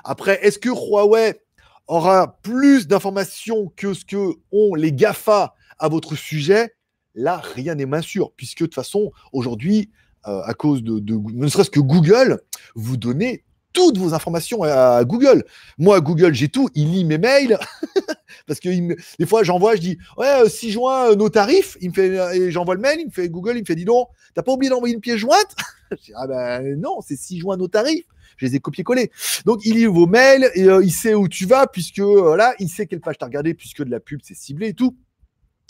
Après, 0.05 0.39
est-ce 0.45 0.59
que 0.59 0.69
Huawei 0.69 1.41
aura 1.87 2.39
plus 2.41 2.87
d'informations 2.87 3.73
que 3.75 3.93
ce 3.93 4.05
que 4.05 4.33
ont 4.51 4.75
les 4.75 4.93
GAFA 4.93 5.55
à 5.79 5.89
votre 5.89 6.15
sujet? 6.15 6.76
Là, 7.18 7.41
rien 7.55 7.74
n'est 7.74 7.86
moins 7.86 8.01
sûr, 8.01 8.32
puisque 8.38 8.59
de 8.59 8.65
toute 8.65 8.76
façon, 8.76 9.11
aujourd'hui, 9.34 9.89
euh, 10.28 10.41
à 10.43 10.53
cause 10.53 10.84
de, 10.84 11.01
ne 11.01 11.47
serait-ce 11.47 11.72
que 11.72 11.80
Google, 11.80 12.39
vous 12.76 12.95
donnez 12.95 13.43
toutes 13.74 13.97
vos 13.97 14.13
informations 14.13 14.61
à, 14.61 15.03
Google. 15.03 15.43
Moi, 15.80 15.99
Google, 15.99 16.36
j'ai 16.36 16.47
tout. 16.47 16.70
Il 16.76 16.91
lit 16.91 17.05
mes 17.05 17.18
mails. 17.18 17.57
Parce 18.47 18.59
que 18.59 18.70
des 18.70 19.26
fois, 19.26 19.43
j'envoie, 19.43 19.76
je 19.76 19.82
dis 19.82 19.97
Ouais, 20.18 20.47
6 20.47 20.68
euh, 20.68 20.72
juin, 20.72 21.11
euh, 21.11 21.15
nos 21.15 21.30
tarifs. 21.30 21.76
Il 21.82 21.89
me 21.89 21.93
fait, 21.95 22.38
et 22.38 22.51
j'envoie 22.51 22.76
le 22.76 22.82
mail. 22.82 22.99
Il 22.99 23.07
me 23.07 23.11
fait 23.11 23.30
Google, 23.30 23.53
il 23.55 23.61
me 23.61 23.65
fait 23.65 23.76
Dis 23.76 23.86
donc, 23.86 24.09
t'as 24.36 24.43
pas 24.43 24.51
oublié 24.51 24.70
d'envoyer 24.70 24.93
une 24.93 25.01
pièce 25.01 25.18
jointe 25.18 25.55
Je 25.91 25.97
dis 25.97 26.11
Ah 26.15 26.28
ben 26.28 26.80
non, 26.80 27.01
c'est 27.01 27.18
6 27.18 27.39
juin, 27.39 27.57
nos 27.57 27.68
tarifs. 27.68 28.05
Je 28.38 28.45
les 28.45 28.55
ai 28.55 28.59
copiés-collés. 28.59 29.11
Donc, 29.45 29.65
il 29.65 29.76
lit 29.76 29.86
vos 29.86 30.05
mails 30.05 30.51
et 30.53 30.65
il 30.84 30.91
sait 30.91 31.15
où 31.15 31.28
tu 31.28 31.47
vas, 31.47 31.65
puisque 31.65 31.99
voilà, 31.99 32.53
il 32.59 32.70
sait 32.70 32.86
quelle 32.86 33.01
page 33.01 33.18
t'as 33.18 33.26
regardé, 33.26 33.55
puisque 33.55 33.84
de 33.84 33.89
la 33.89 33.99
pub, 33.99 34.20
c'est 34.22 34.36
ciblé 34.36 34.68
et 34.68 34.74
tout. 34.74 34.95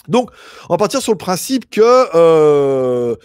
Donc, 0.07 0.31
on 0.69 0.73
va 0.73 0.77
partir 0.77 1.01
sur 1.01 1.11
le 1.11 1.17
principe 1.17 1.69
que 1.69 1.81
euh, 1.81 3.15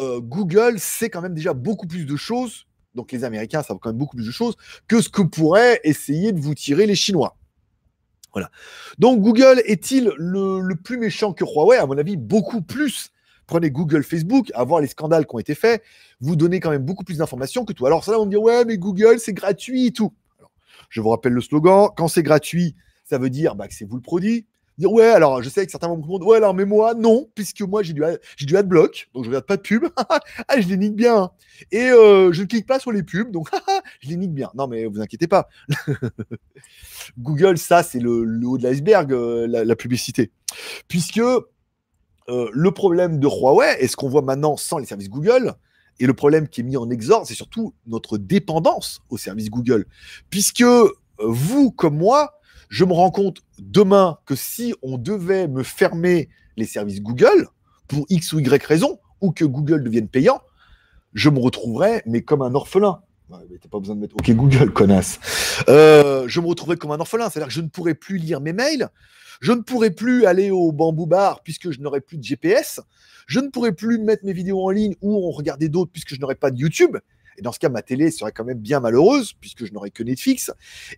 euh, 0.00 0.20
Google 0.20 0.78
sait 0.78 1.10
quand 1.10 1.20
même 1.20 1.34
déjà 1.34 1.52
beaucoup 1.52 1.86
plus 1.86 2.06
de 2.06 2.16
choses, 2.16 2.66
donc 2.94 3.12
les 3.12 3.24
Américains 3.24 3.62
savent 3.62 3.78
quand 3.80 3.90
même 3.90 3.98
beaucoup 3.98 4.16
plus 4.16 4.26
de 4.26 4.32
choses, 4.32 4.56
que 4.88 5.00
ce 5.00 5.08
que 5.08 5.22
pourraient 5.22 5.80
essayer 5.84 6.32
de 6.32 6.40
vous 6.40 6.54
tirer 6.54 6.86
les 6.86 6.94
Chinois. 6.94 7.36
Voilà. 8.32 8.50
Donc, 8.98 9.20
Google 9.20 9.62
est-il 9.66 10.12
le, 10.16 10.74
plus 10.74 10.96
méchant 10.96 11.34
que 11.34 11.44
Huawei? 11.44 11.76
À 11.76 11.86
mon 11.86 11.98
avis, 11.98 12.16
beaucoup 12.16 12.62
plus. 12.62 13.10
Prenez 13.46 13.70
Google, 13.70 14.02
Facebook, 14.02 14.50
à 14.54 14.64
voir 14.64 14.80
les 14.80 14.86
scandales 14.86 15.26
qui 15.26 15.34
ont 15.34 15.38
été 15.38 15.54
faits, 15.54 15.82
vous 16.20 16.36
donnez 16.36 16.60
quand 16.60 16.70
même 16.70 16.84
beaucoup 16.84 17.04
plus 17.04 17.18
d'informations 17.18 17.66
que 17.66 17.74
tout. 17.74 17.84
Alors, 17.84 18.04
ça, 18.04 18.18
on 18.18 18.24
me 18.24 18.30
dit, 18.30 18.36
ouais, 18.36 18.64
mais 18.64 18.78
Google, 18.78 19.18
c'est 19.18 19.34
gratuit 19.34 19.86
et 19.88 19.92
tout. 19.92 20.14
je 20.88 21.00
vous 21.02 21.10
rappelle 21.10 21.32
le 21.32 21.42
slogan 21.42 21.88
quand 21.94 22.08
c'est 22.08 22.22
gratuit, 22.22 22.74
ça 23.04 23.18
veut 23.18 23.28
dire 23.28 23.54
bah, 23.54 23.68
que 23.68 23.74
c'est 23.74 23.84
vous 23.84 23.96
le 23.96 24.02
produit. 24.02 24.46
Ouais, 24.78 25.04
alors 25.04 25.42
je 25.42 25.48
sais 25.48 25.64
que 25.64 25.70
certains 25.70 25.88
vont 25.88 25.98
me 25.98 26.02
répondre 26.02 26.26
ouais, 26.26 26.38
alors 26.38 26.54
mais 26.54 26.64
moi 26.64 26.94
non, 26.94 27.28
puisque 27.34 27.60
moi 27.60 27.82
j'ai 27.82 27.92
du, 27.92 28.02
j'ai 28.36 28.46
du 28.46 28.56
adblock, 28.56 29.10
donc 29.14 29.24
je 29.24 29.28
regarde 29.28 29.46
pas 29.46 29.56
de 29.56 29.62
pub. 29.62 29.84
ah, 30.08 30.20
je 30.58 30.66
les 30.66 30.76
nique 30.76 30.96
bien. 30.96 31.30
Et 31.70 31.90
euh, 31.90 32.32
je 32.32 32.42
ne 32.42 32.46
clique 32.46 32.66
pas 32.66 32.78
sur 32.78 32.90
les 32.90 33.02
pubs, 33.02 33.30
donc 33.30 33.50
je 34.00 34.08
les 34.08 34.16
nique 34.16 34.32
bien. 34.32 34.50
Non, 34.54 34.66
mais 34.66 34.86
vous 34.86 35.00
inquiétez 35.00 35.28
pas. 35.28 35.48
Google, 37.18 37.58
ça, 37.58 37.82
c'est 37.82 38.00
le, 38.00 38.40
haut 38.44 38.58
de 38.58 38.62
l'iceberg, 38.62 39.12
euh, 39.12 39.46
la, 39.46 39.76
publicité. 39.76 40.32
Puisque 40.88 41.18
euh, 41.18 41.42
le 42.28 42.70
problème 42.72 43.20
de 43.20 43.26
Huawei, 43.26 43.76
et 43.78 43.88
ce 43.88 43.96
qu'on 43.96 44.08
voit 44.08 44.22
maintenant 44.22 44.56
sans 44.56 44.78
les 44.78 44.86
services 44.86 45.10
Google, 45.10 45.54
et 46.00 46.06
le 46.06 46.14
problème 46.14 46.48
qui 46.48 46.62
est 46.62 46.64
mis 46.64 46.76
en 46.76 46.88
exorde, 46.90 47.26
c'est 47.26 47.34
surtout 47.34 47.74
notre 47.86 48.16
dépendance 48.18 49.00
aux 49.10 49.18
services 49.18 49.50
Google. 49.50 49.86
Puisque 50.30 50.64
vous, 51.18 51.70
comme 51.70 51.96
moi, 51.96 52.40
je 52.72 52.86
me 52.86 52.94
rends 52.94 53.10
compte 53.10 53.42
demain 53.58 54.18
que 54.24 54.34
si 54.34 54.74
on 54.82 54.96
devait 54.96 55.46
me 55.46 55.62
fermer 55.62 56.30
les 56.56 56.64
services 56.64 57.02
Google, 57.02 57.48
pour 57.86 58.06
X 58.08 58.32
ou 58.32 58.38
Y 58.38 58.64
raison, 58.64 58.98
ou 59.20 59.30
que 59.30 59.44
Google 59.44 59.84
devienne 59.84 60.08
payant, 60.08 60.40
je 61.12 61.28
me 61.28 61.38
retrouverais, 61.38 62.02
mais 62.06 62.22
comme 62.22 62.40
un 62.40 62.54
orphelin. 62.54 63.02
T'as 63.28 63.68
pas 63.70 63.78
besoin 63.78 63.94
de 63.94 64.00
mettre 64.00 64.16
OK 64.16 64.30
Google, 64.30 64.72
connasse. 64.72 65.20
Euh, 65.68 66.26
je 66.28 66.40
me 66.40 66.46
retrouverais 66.46 66.78
comme 66.78 66.92
un 66.92 66.98
orphelin, 66.98 67.28
c'est-à-dire 67.28 67.48
que 67.48 67.54
je 67.54 67.60
ne 67.60 67.68
pourrais 67.68 67.94
plus 67.94 68.16
lire 68.16 68.40
mes 68.40 68.54
mails, 68.54 68.88
je 69.42 69.52
ne 69.52 69.60
pourrais 69.60 69.90
plus 69.90 70.24
aller 70.24 70.50
au 70.50 70.72
bambou 70.72 71.04
bar 71.04 71.42
puisque 71.42 71.72
je 71.72 71.80
n'aurais 71.80 72.00
plus 72.00 72.16
de 72.16 72.24
GPS, 72.24 72.80
je 73.26 73.40
ne 73.40 73.48
pourrais 73.48 73.72
plus 73.72 73.98
mettre 73.98 74.24
mes 74.24 74.32
vidéos 74.32 74.64
en 74.64 74.70
ligne 74.70 74.94
ou 75.02 75.28
en 75.28 75.30
regarder 75.30 75.68
d'autres 75.68 75.92
puisque 75.92 76.14
je 76.14 76.20
n'aurais 76.20 76.36
pas 76.36 76.50
de 76.50 76.58
YouTube. 76.58 76.96
Et 77.38 77.42
dans 77.42 77.52
ce 77.52 77.58
cas, 77.58 77.68
ma 77.68 77.82
télé 77.82 78.10
serait 78.10 78.32
quand 78.32 78.44
même 78.44 78.58
bien 78.58 78.80
malheureuse, 78.80 79.32
puisque 79.34 79.64
je 79.64 79.72
n'aurais 79.72 79.90
que 79.90 80.02
Netflix. 80.02 80.50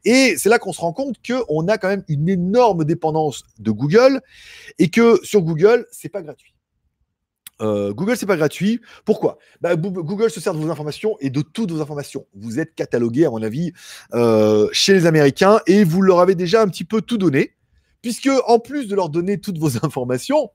Et 0.04 0.34
c'est 0.36 0.48
là 0.48 0.58
qu'on 0.58 0.72
se 0.72 0.80
rend 0.80 0.92
compte 0.92 1.16
qu'on 1.26 1.68
a 1.68 1.78
quand 1.78 1.88
même 1.88 2.04
une 2.08 2.28
énorme 2.28 2.84
dépendance 2.84 3.44
de 3.58 3.70
Google, 3.70 4.20
et 4.78 4.88
que 4.88 5.20
sur 5.22 5.42
Google, 5.42 5.86
c'est 5.90 6.08
pas 6.08 6.22
gratuit. 6.22 6.54
Euh, 7.60 7.92
Google, 7.92 8.16
c'est 8.16 8.26
pas 8.26 8.36
gratuit. 8.36 8.80
Pourquoi? 9.04 9.38
Bah, 9.60 9.76
Google 9.76 10.30
se 10.30 10.40
sert 10.40 10.54
de 10.54 10.58
vos 10.58 10.70
informations 10.70 11.16
et 11.20 11.30
de 11.30 11.40
toutes 11.40 11.70
vos 11.70 11.80
informations. 11.80 12.26
Vous 12.34 12.58
êtes 12.58 12.74
catalogué, 12.74 13.26
à 13.26 13.30
mon 13.30 13.42
avis, 13.42 13.72
euh, 14.12 14.68
chez 14.72 14.92
les 14.92 15.06
Américains 15.06 15.60
et 15.66 15.84
vous 15.84 16.02
leur 16.02 16.20
avez 16.20 16.34
déjà 16.34 16.62
un 16.62 16.68
petit 16.68 16.84
peu 16.84 17.00
tout 17.00 17.18
donné, 17.18 17.54
puisque 18.02 18.30
en 18.46 18.58
plus 18.58 18.88
de 18.88 18.96
leur 18.96 19.08
donner 19.08 19.38
toutes 19.38 19.58
vos 19.58 19.76
informations, 19.84 20.50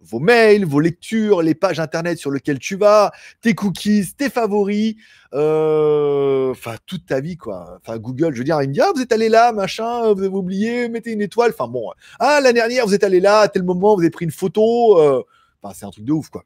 vos 0.00 0.20
mails, 0.20 0.64
vos 0.64 0.80
lectures, 0.80 1.42
les 1.42 1.54
pages 1.54 1.80
internet 1.80 2.18
sur 2.18 2.30
lesquelles 2.30 2.58
tu 2.58 2.76
vas, 2.76 3.12
tes 3.40 3.54
cookies, 3.54 4.14
tes 4.16 4.30
favoris, 4.30 4.96
euh, 5.34 6.50
enfin 6.50 6.76
toute 6.86 7.06
ta 7.06 7.20
vie 7.20 7.36
quoi. 7.36 7.78
Enfin 7.80 7.98
Google, 7.98 8.32
je 8.32 8.38
veux 8.38 8.44
dire, 8.44 8.60
il 8.62 8.68
me 8.68 8.74
dit 8.74 8.80
ah 8.80 8.92
vous 8.94 9.02
êtes 9.02 9.12
allé 9.12 9.28
là, 9.28 9.52
machin, 9.52 10.12
vous 10.12 10.22
avez 10.22 10.28
oublié, 10.28 10.88
mettez 10.88 11.12
une 11.12 11.22
étoile. 11.22 11.52
Enfin 11.56 11.68
bon, 11.68 11.90
ah 12.18 12.40
l'année 12.40 12.60
dernière 12.60 12.86
vous 12.86 12.94
êtes 12.94 13.04
allé 13.04 13.20
là, 13.20 13.40
à 13.40 13.48
tel 13.48 13.62
moment 13.62 13.94
vous 13.94 14.02
avez 14.02 14.10
pris 14.10 14.24
une 14.24 14.30
photo. 14.30 14.98
Euh, 15.00 15.22
c'est 15.74 15.84
un 15.84 15.90
truc 15.90 16.04
de 16.04 16.12
ouf 16.12 16.28
quoi. 16.28 16.44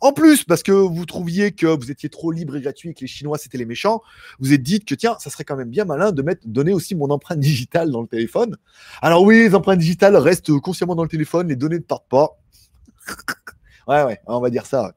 En 0.00 0.12
plus 0.12 0.44
parce 0.44 0.62
que 0.62 0.72
vous 0.72 1.06
trouviez 1.06 1.52
que 1.52 1.66
vous 1.66 1.90
étiez 1.90 2.08
trop 2.08 2.30
libre 2.30 2.56
et 2.56 2.60
gratuit 2.60 2.94
que 2.94 3.00
les 3.00 3.06
Chinois 3.06 3.38
c'était 3.38 3.58
les 3.58 3.64
méchants, 3.64 4.02
vous 4.38 4.52
êtes 4.52 4.62
dit 4.62 4.80
que 4.80 4.94
tiens 4.94 5.16
ça 5.18 5.30
serait 5.30 5.44
quand 5.44 5.56
même 5.56 5.70
bien 5.70 5.84
malin 5.84 6.12
de 6.12 6.22
mettre 6.22 6.42
donner 6.46 6.72
aussi 6.72 6.94
mon 6.94 7.10
empreinte 7.10 7.40
digitale 7.40 7.90
dans 7.90 8.02
le 8.02 8.06
téléphone. 8.06 8.56
Alors 9.02 9.22
oui 9.22 9.38
les 9.38 9.54
empreintes 9.54 9.78
digitales 9.78 10.16
restent 10.16 10.56
consciemment 10.60 10.94
dans 10.94 11.02
le 11.02 11.08
téléphone, 11.08 11.48
les 11.48 11.56
données 11.56 11.78
ne 11.78 11.82
partent 11.82 12.08
pas 12.08 12.38
ouais, 13.88 14.02
ouais, 14.04 14.20
on 14.26 14.40
va 14.40 14.50
dire 14.50 14.66
ça. 14.66 14.92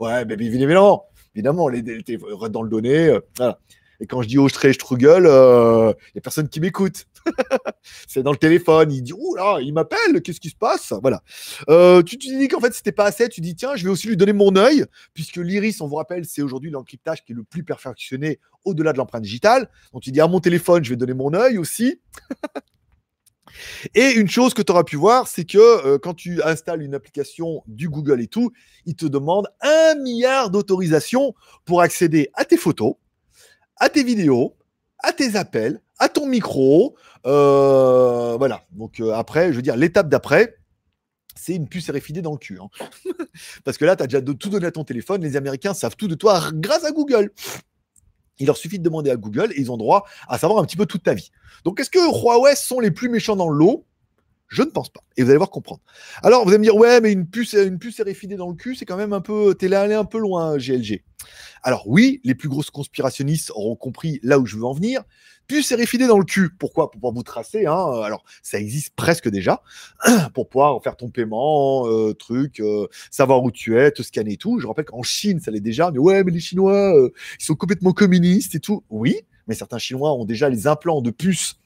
ouais, 0.00 0.24
mais 0.26 0.34
évidemment, 0.34 1.06
évidemment, 1.34 1.68
les, 1.68 1.82
les, 1.82 2.18
dans 2.50 2.62
le 2.62 2.68
donné. 2.68 3.08
Euh, 3.40 3.52
Et 4.00 4.06
quand 4.06 4.22
je 4.22 4.28
dis 4.28 4.38
oh, 4.38 4.48
je 4.48 4.72
struggle, 4.72 5.24
il 5.24 6.12
n'y 6.14 6.18
a 6.18 6.22
personne 6.22 6.48
qui 6.48 6.60
m'écoute. 6.60 7.06
c'est 8.06 8.22
dans 8.22 8.32
le 8.32 8.38
téléphone. 8.38 8.92
Il 8.92 9.02
dit 9.02 9.12
oh 9.12 9.34
là, 9.36 9.58
il 9.60 9.72
m'appelle, 9.72 10.22
qu'est-ce 10.22 10.40
qui 10.40 10.50
se 10.50 10.56
passe? 10.56 10.92
Voilà. 11.02 11.22
Euh, 11.68 12.02
tu 12.02 12.18
te 12.18 12.26
dis 12.26 12.48
qu'en 12.48 12.60
fait, 12.60 12.72
c'était 12.74 12.92
pas 12.92 13.06
assez. 13.06 13.28
Tu 13.28 13.40
dis 13.40 13.54
tiens, 13.54 13.76
je 13.76 13.84
vais 13.84 13.90
aussi 13.90 14.08
lui 14.08 14.16
donner 14.16 14.32
mon 14.32 14.54
œil, 14.56 14.84
puisque 15.14 15.36
l'iris, 15.36 15.80
on 15.80 15.88
vous 15.88 15.96
rappelle, 15.96 16.24
c'est 16.24 16.42
aujourd'hui 16.42 16.70
l'encryptage 16.70 17.24
qui 17.24 17.32
est 17.32 17.36
le 17.36 17.44
plus 17.44 17.64
perfectionné 17.64 18.40
au-delà 18.64 18.92
de 18.92 18.98
l'empreinte 18.98 19.22
digitale. 19.22 19.68
Donc 19.92 20.02
tu 20.02 20.12
dis 20.12 20.20
à 20.20 20.26
mon 20.26 20.40
téléphone, 20.40 20.84
je 20.84 20.90
vais 20.90 20.96
donner 20.96 21.14
mon 21.14 21.32
œil 21.34 21.58
aussi. 21.58 22.00
Et 23.94 24.12
une 24.12 24.28
chose 24.28 24.54
que 24.54 24.62
tu 24.62 24.72
auras 24.72 24.84
pu 24.84 24.96
voir, 24.96 25.28
c'est 25.28 25.44
que 25.44 25.58
euh, 25.58 25.98
quand 25.98 26.14
tu 26.14 26.42
installes 26.42 26.82
une 26.82 26.94
application 26.94 27.62
du 27.66 27.88
Google 27.88 28.20
et 28.20 28.26
tout, 28.26 28.52
il 28.86 28.96
te 28.96 29.06
demande 29.06 29.48
un 29.60 29.94
milliard 29.96 30.50
d'autorisations 30.50 31.34
pour 31.64 31.80
accéder 31.80 32.30
à 32.34 32.44
tes 32.44 32.56
photos, 32.56 32.94
à 33.76 33.88
tes 33.88 34.04
vidéos, 34.04 34.56
à 35.00 35.12
tes 35.12 35.36
appels, 35.36 35.80
à 35.98 36.08
ton 36.08 36.26
micro. 36.26 36.96
Euh, 37.26 38.36
voilà. 38.38 38.64
Donc 38.72 39.00
euh, 39.00 39.12
après, 39.12 39.50
je 39.50 39.56
veux 39.56 39.62
dire, 39.62 39.76
l'étape 39.76 40.08
d'après, 40.08 40.56
c'est 41.36 41.54
une 41.54 41.68
puce 41.68 41.90
RFID 41.90 42.20
dans 42.20 42.32
le 42.32 42.38
cul. 42.38 42.58
Hein. 42.60 42.68
Parce 43.64 43.78
que 43.78 43.84
là, 43.84 43.96
tu 43.96 44.02
as 44.02 44.06
déjà 44.06 44.20
tout 44.20 44.48
donné 44.48 44.66
à 44.66 44.72
ton 44.72 44.84
téléphone. 44.84 45.22
Les 45.22 45.36
Américains 45.36 45.74
savent 45.74 45.96
tout 45.96 46.08
de 46.08 46.14
toi 46.14 46.50
grâce 46.52 46.84
à 46.84 46.90
Google. 46.90 47.30
Il 48.38 48.46
leur 48.46 48.56
suffit 48.56 48.78
de 48.78 48.84
demander 48.84 49.10
à 49.10 49.16
Google 49.16 49.52
et 49.54 49.60
ils 49.60 49.70
ont 49.70 49.76
droit 49.76 50.04
à 50.28 50.38
savoir 50.38 50.60
un 50.60 50.64
petit 50.64 50.76
peu 50.76 50.86
toute 50.86 51.02
ta 51.02 51.14
vie. 51.14 51.30
Donc, 51.64 51.80
est-ce 51.80 51.90
que 51.90 51.98
Huawei 51.98 52.54
sont 52.56 52.80
les 52.80 52.90
plus 52.90 53.08
méchants 53.08 53.36
dans 53.36 53.48
le 53.48 53.58
lot 53.58 53.84
Je 54.48 54.62
ne 54.62 54.70
pense 54.70 54.88
pas. 54.90 55.00
Et 55.16 55.22
vous 55.22 55.30
allez 55.30 55.38
voir 55.38 55.50
comprendre. 55.50 55.80
Alors, 56.22 56.44
vous 56.44 56.50
allez 56.50 56.58
me 56.58 56.64
dire, 56.64 56.76
ouais, 56.76 57.00
mais 57.00 57.12
une 57.12 57.26
puce, 57.26 57.54
une 57.54 57.78
puce 57.78 58.00
RFID 58.00 58.36
dans 58.36 58.48
le 58.48 58.54
cul, 58.54 58.74
c'est 58.74 58.84
quand 58.84 58.96
même 58.96 59.12
un 59.12 59.20
peu. 59.20 59.54
T'es 59.54 59.72
allé 59.72 59.94
un 59.94 60.04
peu 60.04 60.18
loin, 60.18 60.56
GLG. 60.56 61.04
Alors, 61.62 61.88
oui, 61.88 62.20
les 62.24 62.34
plus 62.34 62.48
grosses 62.48 62.70
conspirationnistes 62.70 63.50
auront 63.50 63.76
compris 63.76 64.20
là 64.22 64.38
où 64.38 64.46
je 64.46 64.56
veux 64.56 64.64
en 64.64 64.72
venir 64.72 65.02
puce 65.48 65.72
RFID 65.72 66.06
dans 66.06 66.18
le 66.18 66.24
cul. 66.24 66.50
Pourquoi? 66.56 66.90
Pour 66.90 67.00
pouvoir 67.00 67.14
vous 67.14 67.22
tracer. 67.22 67.66
Hein. 67.66 68.02
Alors, 68.04 68.22
ça 68.42 68.60
existe 68.60 68.94
presque 68.94 69.28
déjà 69.28 69.62
pour 70.34 70.48
pouvoir 70.48 70.80
faire 70.82 70.96
ton 70.96 71.08
paiement, 71.08 71.88
euh, 71.88 72.12
truc, 72.14 72.60
euh, 72.60 72.86
savoir 73.10 73.42
où 73.42 73.50
tu 73.50 73.78
es, 73.78 73.90
te 73.90 74.02
scanner 74.02 74.34
et 74.34 74.36
tout. 74.36 74.60
Je 74.60 74.66
rappelle 74.66 74.84
qu'en 74.84 75.02
Chine, 75.02 75.40
ça 75.40 75.50
l'est 75.50 75.60
déjà. 75.60 75.90
Mais 75.90 75.98
ouais, 75.98 76.22
mais 76.22 76.30
les 76.30 76.40
Chinois, 76.40 76.94
euh, 76.94 77.10
ils 77.40 77.44
sont 77.44 77.56
complètement 77.56 77.92
communistes 77.92 78.54
et 78.54 78.60
tout. 78.60 78.84
Oui, 78.90 79.16
mais 79.48 79.54
certains 79.54 79.78
Chinois 79.78 80.12
ont 80.12 80.26
déjà 80.26 80.48
les 80.48 80.66
implants 80.66 81.00
de 81.00 81.10
puces 81.10 81.56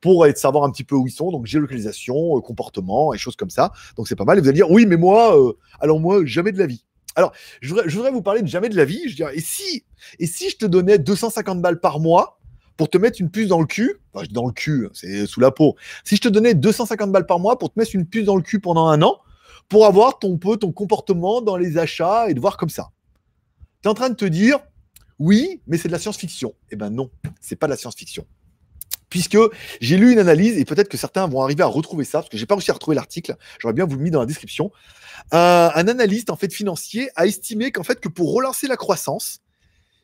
pour 0.00 0.26
être, 0.26 0.38
savoir 0.38 0.64
un 0.64 0.70
petit 0.70 0.84
peu 0.84 0.96
où 0.96 1.06
ils 1.06 1.12
sont. 1.12 1.30
Donc, 1.30 1.46
géolocalisation, 1.46 2.40
comportement 2.40 3.14
et 3.14 3.18
choses 3.18 3.36
comme 3.36 3.50
ça. 3.50 3.72
Donc, 3.96 4.08
c'est 4.08 4.16
pas 4.16 4.24
mal. 4.24 4.38
Et 4.38 4.40
vous 4.40 4.48
allez 4.48 4.56
dire, 4.56 4.70
oui, 4.70 4.84
mais 4.84 4.96
moi, 4.96 5.36
alors 5.80 6.00
moi, 6.00 6.24
jamais 6.24 6.50
de 6.50 6.58
la 6.58 6.66
vie. 6.66 6.84
Alors, 7.14 7.32
je 7.60 7.70
voudrais, 7.70 7.88
je 7.88 7.96
voudrais, 7.96 8.12
vous 8.12 8.22
parler 8.22 8.42
de 8.42 8.46
jamais 8.46 8.68
de 8.68 8.76
la 8.76 8.84
vie. 8.84 9.02
Je 9.08 9.16
dirais, 9.16 9.36
et 9.36 9.40
si, 9.40 9.84
et 10.18 10.26
si 10.26 10.50
je 10.50 10.56
te 10.56 10.66
donnais 10.66 10.98
250 10.98 11.60
balles 11.60 11.80
par 11.80 12.00
mois 12.00 12.37
pour 12.78 12.88
te 12.88 12.96
mettre 12.96 13.20
une 13.20 13.28
puce 13.28 13.48
dans 13.48 13.60
le 13.60 13.66
cul, 13.66 14.00
enfin, 14.14 14.24
dans 14.30 14.46
le 14.46 14.52
cul, 14.52 14.88
c'est 14.94 15.26
sous 15.26 15.40
la 15.40 15.50
peau. 15.50 15.76
Si 16.04 16.16
je 16.16 16.22
te 16.22 16.28
donnais 16.28 16.54
250 16.54 17.10
balles 17.12 17.26
par 17.26 17.40
mois 17.40 17.58
pour 17.58 17.70
te 17.72 17.78
mettre 17.78 17.94
une 17.94 18.06
puce 18.06 18.24
dans 18.24 18.36
le 18.36 18.42
cul 18.42 18.60
pendant 18.60 18.86
un 18.86 19.02
an, 19.02 19.18
pour 19.68 19.84
avoir 19.84 20.20
ton 20.20 20.38
peu 20.38 20.56
ton 20.56 20.72
comportement 20.72 21.42
dans 21.42 21.56
les 21.56 21.76
achats 21.76 22.30
et 22.30 22.34
de 22.34 22.40
voir 22.40 22.56
comme 22.56 22.70
ça. 22.70 22.90
Tu 23.82 23.88
es 23.88 23.90
en 23.90 23.94
train 23.94 24.08
de 24.08 24.14
te 24.14 24.24
dire, 24.24 24.60
oui, 25.18 25.60
mais 25.66 25.76
c'est 25.76 25.88
de 25.88 25.92
la 25.92 25.98
science-fiction. 25.98 26.54
Eh 26.70 26.76
ben 26.76 26.88
non, 26.88 27.10
c'est 27.40 27.56
pas 27.56 27.66
de 27.66 27.72
la 27.72 27.76
science-fiction. 27.76 28.24
Puisque 29.10 29.38
j'ai 29.80 29.96
lu 29.96 30.12
une 30.12 30.20
analyse, 30.20 30.56
et 30.56 30.64
peut-être 30.64 30.88
que 30.88 30.96
certains 30.96 31.26
vont 31.26 31.42
arriver 31.42 31.64
à 31.64 31.66
retrouver 31.66 32.04
ça, 32.04 32.20
parce 32.20 32.28
que 32.28 32.38
j'ai 32.38 32.46
pas 32.46 32.54
réussi 32.54 32.70
à 32.70 32.74
retrouver 32.74 32.94
l'article, 32.94 33.34
j'aurais 33.58 33.74
bien 33.74 33.86
vous 33.86 33.96
le 33.96 34.02
mis 34.02 34.10
dans 34.12 34.20
la 34.20 34.26
description. 34.26 34.70
un 35.32 35.88
analyste 35.88 36.30
en 36.30 36.36
fait 36.36 36.52
financier 36.54 37.10
a 37.16 37.26
estimé 37.26 37.72
qu'en 37.72 37.82
fait 37.82 37.98
que 37.98 38.08
pour 38.08 38.32
relancer 38.32 38.68
la 38.68 38.76
croissance, 38.76 39.40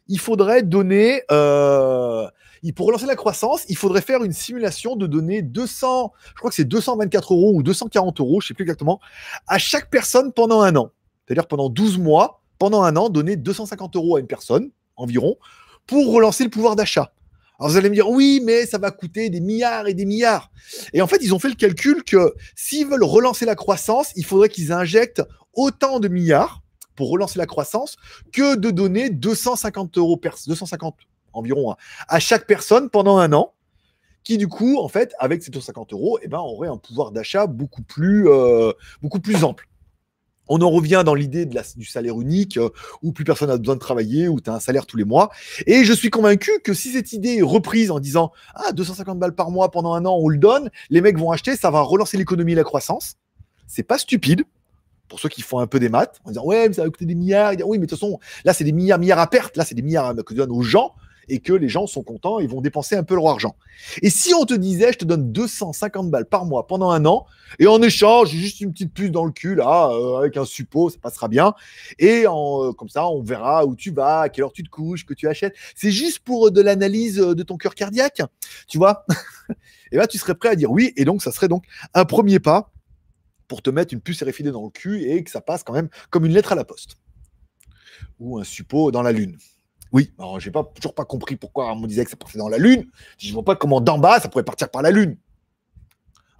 il 0.08 0.18
faudrait 0.18 0.62
donner, 0.62 1.22
euh, 1.30 2.28
pour 2.72 2.86
relancer 2.86 3.06
la 3.06 3.16
croissance, 3.16 3.64
il 3.68 3.76
faudrait 3.76 4.00
faire 4.00 4.24
une 4.24 4.32
simulation 4.32 4.96
de 4.96 5.06
donner 5.06 5.42
200, 5.42 6.12
je 6.28 6.34
crois 6.34 6.50
que 6.50 6.56
c'est 6.56 6.64
224 6.64 7.34
euros 7.34 7.52
ou 7.54 7.62
240 7.62 8.20
euros, 8.20 8.40
je 8.40 8.48
sais 8.48 8.54
plus 8.54 8.62
exactement, 8.62 9.00
à 9.46 9.58
chaque 9.58 9.90
personne 9.90 10.32
pendant 10.32 10.62
un 10.62 10.74
an. 10.76 10.90
C'est-à-dire 11.26 11.46
pendant 11.46 11.68
12 11.68 11.98
mois, 11.98 12.42
pendant 12.58 12.82
un 12.82 12.96
an, 12.96 13.08
donner 13.08 13.36
250 13.36 13.96
euros 13.96 14.16
à 14.16 14.20
une 14.20 14.26
personne 14.26 14.70
environ 14.96 15.36
pour 15.86 16.12
relancer 16.12 16.44
le 16.44 16.50
pouvoir 16.50 16.76
d'achat. 16.76 17.12
Alors 17.58 17.70
vous 17.70 17.76
allez 17.76 17.88
me 17.88 17.94
dire, 17.94 18.08
oui, 18.08 18.40
mais 18.42 18.66
ça 18.66 18.78
va 18.78 18.90
coûter 18.90 19.30
des 19.30 19.40
milliards 19.40 19.86
et 19.86 19.94
des 19.94 20.06
milliards. 20.06 20.50
Et 20.92 21.02
en 21.02 21.06
fait, 21.06 21.18
ils 21.22 21.34
ont 21.34 21.38
fait 21.38 21.48
le 21.48 21.54
calcul 21.54 22.02
que 22.02 22.34
s'ils 22.56 22.86
veulent 22.86 23.04
relancer 23.04 23.44
la 23.44 23.54
croissance, 23.54 24.10
il 24.16 24.24
faudrait 24.24 24.48
qu'ils 24.48 24.72
injectent 24.72 25.22
autant 25.52 26.00
de 26.00 26.08
milliards 26.08 26.62
pour 26.96 27.10
relancer 27.10 27.38
la 27.38 27.46
croissance 27.46 27.96
que 28.32 28.56
de 28.56 28.70
donner 28.70 29.10
250 29.10 29.98
euros, 29.98 30.20
250 30.46 30.96
environ 31.34 31.74
à 32.08 32.18
chaque 32.20 32.46
personne 32.46 32.90
pendant 32.90 33.18
un 33.18 33.32
an, 33.32 33.52
qui 34.24 34.38
du 34.38 34.48
coup, 34.48 34.78
en 34.78 34.88
fait, 34.88 35.14
avec 35.18 35.42
ces 35.42 35.50
250 35.50 35.92
euros, 35.92 36.18
eh 36.22 36.28
ben, 36.28 36.38
aurait 36.38 36.68
un 36.68 36.78
pouvoir 36.78 37.12
d'achat 37.12 37.46
beaucoup 37.46 37.82
plus, 37.82 38.28
euh, 38.28 38.72
beaucoup 39.02 39.20
plus 39.20 39.44
ample. 39.44 39.68
On 40.48 40.60
en 40.60 40.70
revient 40.70 41.02
dans 41.06 41.14
l'idée 41.14 41.46
du 41.46 41.86
salaire 41.86 42.20
unique, 42.20 42.58
euh, 42.58 42.68
où 43.02 43.12
plus 43.12 43.24
personne 43.24 43.48
n'a 43.48 43.56
besoin 43.56 43.76
de 43.76 43.80
travailler, 43.80 44.28
où 44.28 44.40
tu 44.40 44.50
as 44.50 44.54
un 44.54 44.60
salaire 44.60 44.84
tous 44.84 44.96
les 44.96 45.04
mois. 45.04 45.30
Et 45.66 45.84
je 45.84 45.92
suis 45.92 46.10
convaincu 46.10 46.50
que 46.62 46.74
si 46.74 46.92
cette 46.92 47.12
idée 47.12 47.36
est 47.36 47.42
reprise 47.42 47.90
en 47.90 47.98
disant 47.98 48.32
Ah, 48.54 48.72
250 48.72 49.18
balles 49.18 49.34
par 49.34 49.50
mois 49.50 49.70
pendant 49.70 49.94
un 49.94 50.04
an, 50.04 50.16
on 50.20 50.28
le 50.28 50.38
donne, 50.38 50.70
les 50.90 51.00
mecs 51.00 51.18
vont 51.18 51.30
acheter, 51.30 51.56
ça 51.56 51.70
va 51.70 51.80
relancer 51.80 52.18
l'économie 52.18 52.52
et 52.52 52.56
la 52.56 52.64
croissance. 52.64 53.14
C'est 53.66 53.82
pas 53.82 53.98
stupide 53.98 54.44
pour 55.08 55.18
ceux 55.18 55.28
qui 55.28 55.42
font 55.42 55.60
un 55.60 55.66
peu 55.66 55.78
des 55.78 55.88
maths, 55.88 56.20
en 56.24 56.30
disant 56.30 56.44
ouais, 56.44 56.68
mais 56.68 56.74
ça 56.74 56.82
va 56.82 56.90
coûter 56.90 57.06
des 57.06 57.14
milliards. 57.14 57.54
oui, 57.64 57.78
mais 57.78 57.86
de 57.86 57.90
toute 57.90 57.98
façon, 57.98 58.18
là, 58.44 58.52
c'est 58.52 58.64
des 58.64 58.72
milliards, 58.72 58.98
milliards 58.98 59.20
à 59.20 59.26
perte. 59.26 59.56
Là, 59.56 59.64
c'est 59.64 59.74
des 59.74 59.82
milliards 59.82 60.14
que 60.14 60.22
tu 60.32 60.34
donnes 60.34 60.52
aux 60.52 60.62
gens. 60.62 60.94
Et 61.28 61.40
que 61.40 61.52
les 61.52 61.68
gens 61.68 61.86
sont 61.86 62.02
contents, 62.02 62.38
ils 62.38 62.48
vont 62.48 62.60
dépenser 62.60 62.96
un 62.96 63.02
peu 63.02 63.14
leur 63.14 63.28
argent. 63.28 63.56
Et 64.02 64.10
si 64.10 64.34
on 64.34 64.44
te 64.44 64.54
disait, 64.54 64.92
je 64.92 64.98
te 64.98 65.04
donne 65.04 65.32
250 65.32 66.10
balles 66.10 66.26
par 66.26 66.44
mois 66.44 66.66
pendant 66.66 66.90
un 66.90 67.04
an, 67.06 67.26
et 67.58 67.66
en 67.66 67.80
échange, 67.82 68.30
juste 68.30 68.60
une 68.60 68.72
petite 68.72 68.92
puce 68.92 69.10
dans 69.10 69.24
le 69.24 69.32
cul, 69.32 69.54
là, 69.54 69.90
euh, 69.90 70.18
avec 70.18 70.36
un 70.36 70.44
suppôt, 70.44 70.90
ça 70.90 70.98
passera 71.00 71.28
bien, 71.28 71.54
et 71.98 72.26
euh, 72.26 72.72
comme 72.72 72.88
ça, 72.88 73.06
on 73.08 73.22
verra 73.22 73.64
où 73.64 73.76
tu 73.76 73.90
vas, 73.90 74.20
à 74.20 74.28
quelle 74.28 74.44
heure 74.44 74.52
tu 74.52 74.62
te 74.62 74.70
couches, 74.70 75.04
que 75.04 75.14
tu 75.14 75.28
achètes. 75.28 75.54
C'est 75.74 75.90
juste 75.90 76.20
pour 76.20 76.50
de 76.50 76.60
l'analyse 76.60 77.16
de 77.16 77.42
ton 77.42 77.56
cœur 77.56 77.74
cardiaque, 77.74 78.22
tu 78.68 78.78
vois 78.78 79.04
Et 79.92 79.96
là, 79.96 80.06
tu 80.08 80.18
serais 80.18 80.34
prêt 80.34 80.48
à 80.48 80.56
dire 80.56 80.70
oui, 80.70 80.92
et 80.96 81.04
donc 81.04 81.22
ça 81.22 81.30
serait 81.30 81.46
donc 81.46 81.64
un 81.94 82.04
premier 82.04 82.40
pas 82.40 82.72
pour 83.46 83.62
te 83.62 83.70
mettre 83.70 83.94
une 83.94 84.00
puce 84.00 84.22
RFID 84.22 84.48
dans 84.48 84.64
le 84.64 84.70
cul 84.70 85.04
et 85.04 85.22
que 85.22 85.30
ça 85.30 85.40
passe 85.40 85.62
quand 85.62 85.72
même 85.72 85.88
comme 86.10 86.24
une 86.24 86.32
lettre 86.32 86.52
à 86.52 86.54
la 86.54 86.64
poste. 86.64 86.96
Ou 88.18 88.38
un 88.38 88.44
suppôt 88.44 88.90
dans 88.90 89.02
la 89.02 89.12
Lune. 89.12 89.38
Oui, 89.94 90.12
alors 90.18 90.40
j'ai 90.40 90.50
toujours 90.50 90.92
pas 90.92 91.04
compris 91.04 91.36
pourquoi 91.36 91.72
on 91.72 91.76
me 91.76 91.86
disait 91.86 92.04
que 92.04 92.10
ça 92.10 92.16
partait 92.16 92.36
dans 92.36 92.48
la 92.48 92.58
Lune. 92.58 92.84
Je 93.16 93.32
vois 93.32 93.44
pas 93.44 93.54
comment 93.54 93.80
d'en 93.80 93.96
bas 93.96 94.18
ça 94.18 94.28
pourrait 94.28 94.42
partir 94.42 94.68
par 94.68 94.82
la 94.82 94.90
Lune. 94.90 95.16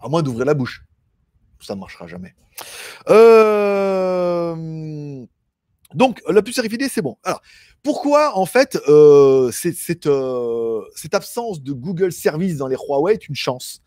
À 0.00 0.08
moins 0.08 0.24
d'ouvrir 0.24 0.44
la 0.44 0.54
bouche. 0.54 0.82
Ça 1.60 1.76
ne 1.76 1.80
marchera 1.80 2.08
jamais. 2.08 2.34
Euh, 3.08 4.54
donc, 5.94 6.20
la 6.28 6.42
puce 6.42 6.58
RFID, 6.58 6.88
c'est 6.90 7.00
bon. 7.00 7.16
Alors, 7.22 7.40
pourquoi, 7.84 8.36
en 8.36 8.44
fait, 8.44 8.76
euh, 8.88 9.52
euh, 10.06 10.82
cette 10.96 11.14
absence 11.14 11.62
de 11.62 11.72
Google 11.72 12.10
Service 12.10 12.56
dans 12.56 12.66
les 12.66 12.76
Huawei 12.76 13.14
est 13.14 13.28
une 13.28 13.36
chance? 13.36 13.82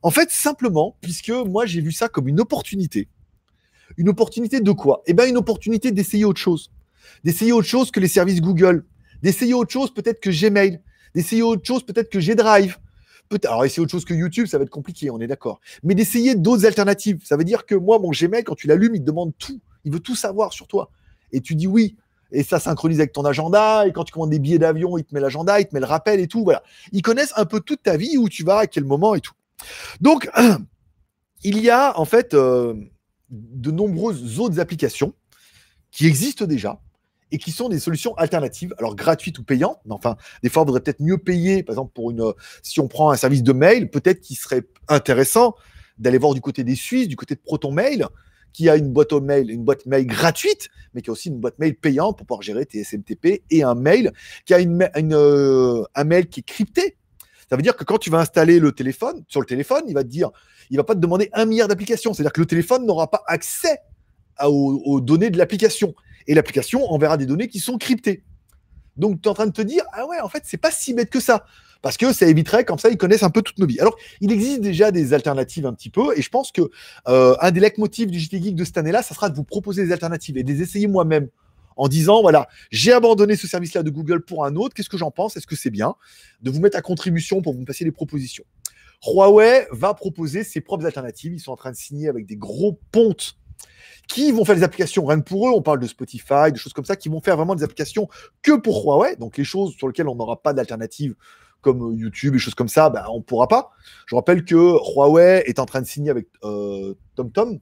En 0.00 0.10
fait, 0.10 0.30
simplement, 0.30 0.96
puisque 1.02 1.28
moi, 1.28 1.66
j'ai 1.66 1.82
vu 1.82 1.92
ça 1.92 2.08
comme 2.08 2.28
une 2.28 2.40
opportunité. 2.40 3.08
Une 3.98 4.08
opportunité 4.08 4.60
de 4.60 4.72
quoi? 4.72 5.02
Eh 5.06 5.12
bien, 5.12 5.26
une 5.26 5.36
opportunité 5.36 5.92
d'essayer 5.92 6.24
autre 6.24 6.40
chose. 6.40 6.72
D'essayer 7.24 7.52
autre 7.52 7.68
chose 7.68 7.90
que 7.90 8.00
les 8.00 8.08
services 8.08 8.40
Google 8.40 8.86
d'essayer 9.22 9.54
autre 9.54 9.70
chose 9.70 9.92
peut-être 9.92 10.20
que 10.20 10.30
Gmail, 10.30 10.80
d'essayer 11.14 11.42
autre 11.42 11.64
chose 11.64 11.84
peut-être 11.84 12.10
que 12.10 12.20
G-Drive. 12.20 12.78
Alors, 13.44 13.64
essayer 13.64 13.80
autre 13.80 13.90
chose 13.90 14.04
que 14.04 14.12
YouTube, 14.12 14.46
ça 14.46 14.58
va 14.58 14.64
être 14.64 14.70
compliqué, 14.70 15.10
on 15.10 15.18
est 15.18 15.26
d'accord. 15.26 15.60
Mais 15.82 15.94
d'essayer 15.94 16.34
d'autres 16.34 16.66
alternatives. 16.66 17.20
Ça 17.24 17.38
veut 17.38 17.44
dire 17.44 17.64
que 17.64 17.74
moi, 17.74 17.98
mon 17.98 18.10
Gmail, 18.10 18.44
quand 18.44 18.54
tu 18.54 18.66
l'allumes, 18.66 18.94
il 18.94 19.00
te 19.00 19.06
demande 19.06 19.32
tout. 19.38 19.58
Il 19.84 19.92
veut 19.92 20.00
tout 20.00 20.14
savoir 20.14 20.52
sur 20.52 20.66
toi. 20.66 20.90
Et 21.32 21.40
tu 21.40 21.54
dis 21.54 21.66
oui. 21.66 21.96
Et 22.30 22.42
ça 22.42 22.60
synchronise 22.60 23.00
avec 23.00 23.12
ton 23.12 23.24
agenda. 23.24 23.86
Et 23.86 23.92
quand 23.92 24.04
tu 24.04 24.12
commandes 24.12 24.30
des 24.30 24.38
billets 24.38 24.58
d'avion, 24.58 24.98
il 24.98 25.04
te 25.04 25.14
met 25.14 25.20
l'agenda, 25.20 25.60
il 25.60 25.66
te 25.66 25.74
met 25.74 25.80
le 25.80 25.86
rappel 25.86 26.20
et 26.20 26.26
tout. 26.26 26.44
Voilà. 26.44 26.62
Ils 26.92 27.02
connaissent 27.02 27.32
un 27.36 27.46
peu 27.46 27.60
toute 27.60 27.82
ta 27.82 27.96
vie, 27.96 28.18
où 28.18 28.28
tu 28.28 28.44
vas, 28.44 28.58
à 28.58 28.66
quel 28.66 28.84
moment 28.84 29.14
et 29.14 29.20
tout. 29.20 29.34
Donc, 30.00 30.30
il 31.42 31.58
y 31.58 31.70
a 31.70 31.98
en 31.98 32.04
fait 32.04 32.34
euh, 32.34 32.74
de 33.30 33.70
nombreuses 33.70 34.40
autres 34.40 34.60
applications 34.60 35.14
qui 35.90 36.06
existent 36.06 36.46
déjà, 36.46 36.80
et 37.32 37.38
qui 37.38 37.50
sont 37.50 37.68
des 37.68 37.80
solutions 37.80 38.14
alternatives, 38.14 38.74
alors 38.78 38.94
gratuites 38.94 39.38
ou 39.38 39.42
payantes. 39.42 39.78
Mais 39.86 39.94
enfin, 39.94 40.16
des 40.42 40.50
fois, 40.50 40.62
on 40.62 40.66
voudrait 40.66 40.82
peut-être 40.82 41.00
mieux 41.00 41.18
payer. 41.18 41.62
Par 41.62 41.72
exemple, 41.72 41.92
si 42.62 42.78
on 42.78 42.88
prend 42.88 43.10
un 43.10 43.16
service 43.16 43.42
de 43.42 43.52
mail, 43.52 43.90
peut-être 43.90 44.20
qu'il 44.20 44.36
serait 44.36 44.62
intéressant 44.88 45.54
d'aller 45.98 46.18
voir 46.18 46.34
du 46.34 46.40
côté 46.40 46.62
des 46.62 46.74
Suisses, 46.74 47.08
du 47.08 47.16
côté 47.16 47.34
de 47.34 47.40
Proton 47.40 47.72
Mail, 47.72 48.06
qui 48.52 48.68
a 48.68 48.76
une 48.76 48.92
boîte 48.92 49.12
mail, 49.12 49.50
une 49.50 49.64
boîte 49.64 49.86
mail 49.86 50.06
gratuite, 50.06 50.68
mais 50.92 51.00
qui 51.00 51.08
a 51.08 51.12
aussi 51.14 51.28
une 51.28 51.40
boîte 51.40 51.58
mail 51.58 51.74
payante 51.74 52.18
pour 52.18 52.26
pouvoir 52.26 52.42
gérer 52.42 52.66
tes 52.66 52.84
SMTP 52.84 53.42
et 53.50 53.62
un 53.62 53.74
mail 53.74 54.12
qui 54.44 54.52
a 54.52 54.58
euh, 54.58 55.84
un 55.94 56.04
mail 56.04 56.28
qui 56.28 56.40
est 56.40 56.42
crypté. 56.44 56.98
Ça 57.48 57.56
veut 57.56 57.62
dire 57.62 57.76
que 57.76 57.84
quand 57.84 57.98
tu 57.98 58.10
vas 58.10 58.18
installer 58.18 58.58
le 58.58 58.72
téléphone, 58.72 59.24
sur 59.28 59.40
le 59.40 59.46
téléphone, 59.46 59.84
il 59.86 59.94
va 59.94 60.02
te 60.02 60.08
dire, 60.08 60.30
il 60.70 60.76
va 60.76 60.84
pas 60.84 60.94
te 60.94 61.00
demander 61.00 61.30
un 61.32 61.46
milliard 61.46 61.68
d'applications. 61.68 62.12
C'est-à-dire 62.12 62.32
que 62.32 62.40
le 62.40 62.46
téléphone 62.46 62.84
n'aura 62.84 63.10
pas 63.10 63.22
accès 63.26 63.78
aux 64.44 65.00
données 65.00 65.30
de 65.30 65.38
l'application 65.38 65.94
et 66.26 66.34
l'application 66.34 66.90
enverra 66.90 67.16
des 67.16 67.26
données 67.26 67.48
qui 67.48 67.58
sont 67.58 67.78
cryptées. 67.78 68.22
Donc, 68.96 69.22
tu 69.22 69.28
es 69.28 69.30
en 69.30 69.34
train 69.34 69.46
de 69.46 69.52
te 69.52 69.62
dire, 69.62 69.84
ah 69.92 70.06
ouais, 70.06 70.20
en 70.20 70.28
fait, 70.28 70.42
c'est 70.44 70.58
pas 70.58 70.70
si 70.70 70.94
bête 70.94 71.10
que 71.10 71.20
ça. 71.20 71.44
Parce 71.80 71.96
que 71.96 72.12
ça 72.12 72.26
éviterait, 72.26 72.64
comme 72.64 72.78
ça, 72.78 72.90
ils 72.90 72.96
connaissent 72.96 73.24
un 73.24 73.30
peu 73.30 73.42
toutes 73.42 73.58
nos 73.58 73.66
vies. 73.66 73.80
Alors, 73.80 73.96
il 74.20 74.30
existe 74.30 74.60
déjà 74.60 74.92
des 74.92 75.14
alternatives 75.14 75.66
un 75.66 75.74
petit 75.74 75.90
peu, 75.90 76.16
et 76.16 76.22
je 76.22 76.28
pense 76.28 76.52
que 76.52 76.62
euh, 77.08 77.34
un 77.40 77.50
des 77.50 77.60
leitmotifs 77.60 78.06
du 78.06 78.20
JT 78.20 78.40
Geek 78.40 78.54
de 78.54 78.64
cette 78.64 78.78
année-là, 78.78 79.02
ça 79.02 79.14
sera 79.14 79.30
de 79.30 79.34
vous 79.34 79.44
proposer 79.44 79.84
des 79.84 79.92
alternatives 79.92 80.36
et 80.36 80.44
de 80.44 80.52
les 80.52 80.62
essayer 80.62 80.86
moi-même 80.86 81.28
en 81.76 81.88
disant 81.88 82.20
voilà, 82.20 82.48
j'ai 82.70 82.92
abandonné 82.92 83.34
ce 83.34 83.46
service-là 83.46 83.82
de 83.82 83.90
Google 83.90 84.22
pour 84.22 84.44
un 84.44 84.56
autre, 84.56 84.74
qu'est-ce 84.74 84.90
que 84.90 84.98
j'en 84.98 85.10
pense? 85.10 85.36
Est-ce 85.36 85.46
que 85.46 85.56
c'est 85.56 85.70
bien? 85.70 85.94
De 86.42 86.50
vous 86.50 86.60
mettre 86.60 86.76
à 86.76 86.82
contribution 86.82 87.42
pour 87.42 87.54
vous 87.54 87.64
passer 87.64 87.84
des 87.84 87.92
propositions. 87.92 88.44
Huawei 89.04 89.66
va 89.72 89.94
proposer 89.94 90.44
ses 90.44 90.60
propres 90.60 90.86
alternatives. 90.86 91.32
Ils 91.32 91.40
sont 91.40 91.52
en 91.52 91.56
train 91.56 91.72
de 91.72 91.76
signer 91.76 92.08
avec 92.08 92.26
des 92.26 92.36
gros 92.36 92.78
pontes 92.92 93.36
qui 94.08 94.32
vont 94.32 94.44
faire 94.44 94.56
des 94.56 94.62
applications 94.62 95.04
rien 95.06 95.20
que 95.20 95.24
pour 95.28 95.48
eux. 95.48 95.52
On 95.54 95.62
parle 95.62 95.80
de 95.80 95.86
Spotify, 95.86 96.52
de 96.52 96.56
choses 96.56 96.72
comme 96.72 96.84
ça, 96.84 96.96
qui 96.96 97.08
vont 97.08 97.20
faire 97.20 97.36
vraiment 97.36 97.54
des 97.54 97.64
applications 97.64 98.08
que 98.42 98.52
pour 98.52 98.84
Huawei. 98.84 99.16
Donc 99.16 99.36
les 99.36 99.44
choses 99.44 99.74
sur 99.76 99.86
lesquelles 99.88 100.08
on 100.08 100.14
n'aura 100.14 100.42
pas 100.42 100.52
d'alternative 100.52 101.14
comme 101.60 101.92
euh, 101.92 101.94
YouTube 101.94 102.34
et 102.34 102.38
choses 102.38 102.54
comme 102.54 102.68
ça, 102.68 102.90
ben, 102.90 103.04
on 103.10 103.18
ne 103.18 103.22
pourra 103.22 103.48
pas. 103.48 103.70
Je 104.06 104.14
rappelle 104.14 104.44
que 104.44 104.56
Huawei 104.56 105.44
est 105.46 105.58
en 105.58 105.66
train 105.66 105.80
de 105.80 105.86
signer 105.86 106.10
avec 106.10 106.26
euh, 106.44 106.94
TomTom 107.14 107.60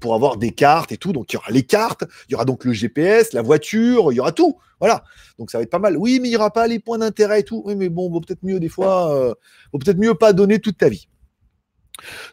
pour 0.00 0.14
avoir 0.14 0.36
des 0.36 0.52
cartes 0.52 0.92
et 0.92 0.96
tout. 0.96 1.12
Donc 1.12 1.32
il 1.32 1.36
y 1.36 1.38
aura 1.38 1.50
les 1.50 1.62
cartes, 1.62 2.04
il 2.28 2.32
y 2.32 2.34
aura 2.34 2.44
donc 2.44 2.64
le 2.64 2.72
GPS, 2.72 3.32
la 3.32 3.42
voiture, 3.42 4.12
il 4.12 4.16
y 4.16 4.20
aura 4.20 4.32
tout. 4.32 4.56
Voilà. 4.80 5.04
Donc 5.38 5.50
ça 5.50 5.58
va 5.58 5.62
être 5.62 5.70
pas 5.70 5.78
mal. 5.78 5.96
Oui, 5.96 6.18
mais 6.20 6.28
il 6.28 6.30
n'y 6.32 6.36
aura 6.36 6.52
pas 6.52 6.66
les 6.66 6.78
points 6.78 6.98
d'intérêt 6.98 7.40
et 7.40 7.44
tout. 7.44 7.62
Oui, 7.66 7.76
mais 7.76 7.88
bon, 7.88 8.10
vaut 8.10 8.20
peut-être 8.20 8.42
mieux 8.42 8.60
des 8.60 8.68
fois, 8.68 9.14
euh, 9.14 9.34
vaut 9.72 9.78
peut-être 9.78 9.98
mieux 9.98 10.14
pas 10.14 10.32
donner 10.32 10.58
toute 10.58 10.78
ta 10.78 10.88
vie. 10.88 11.08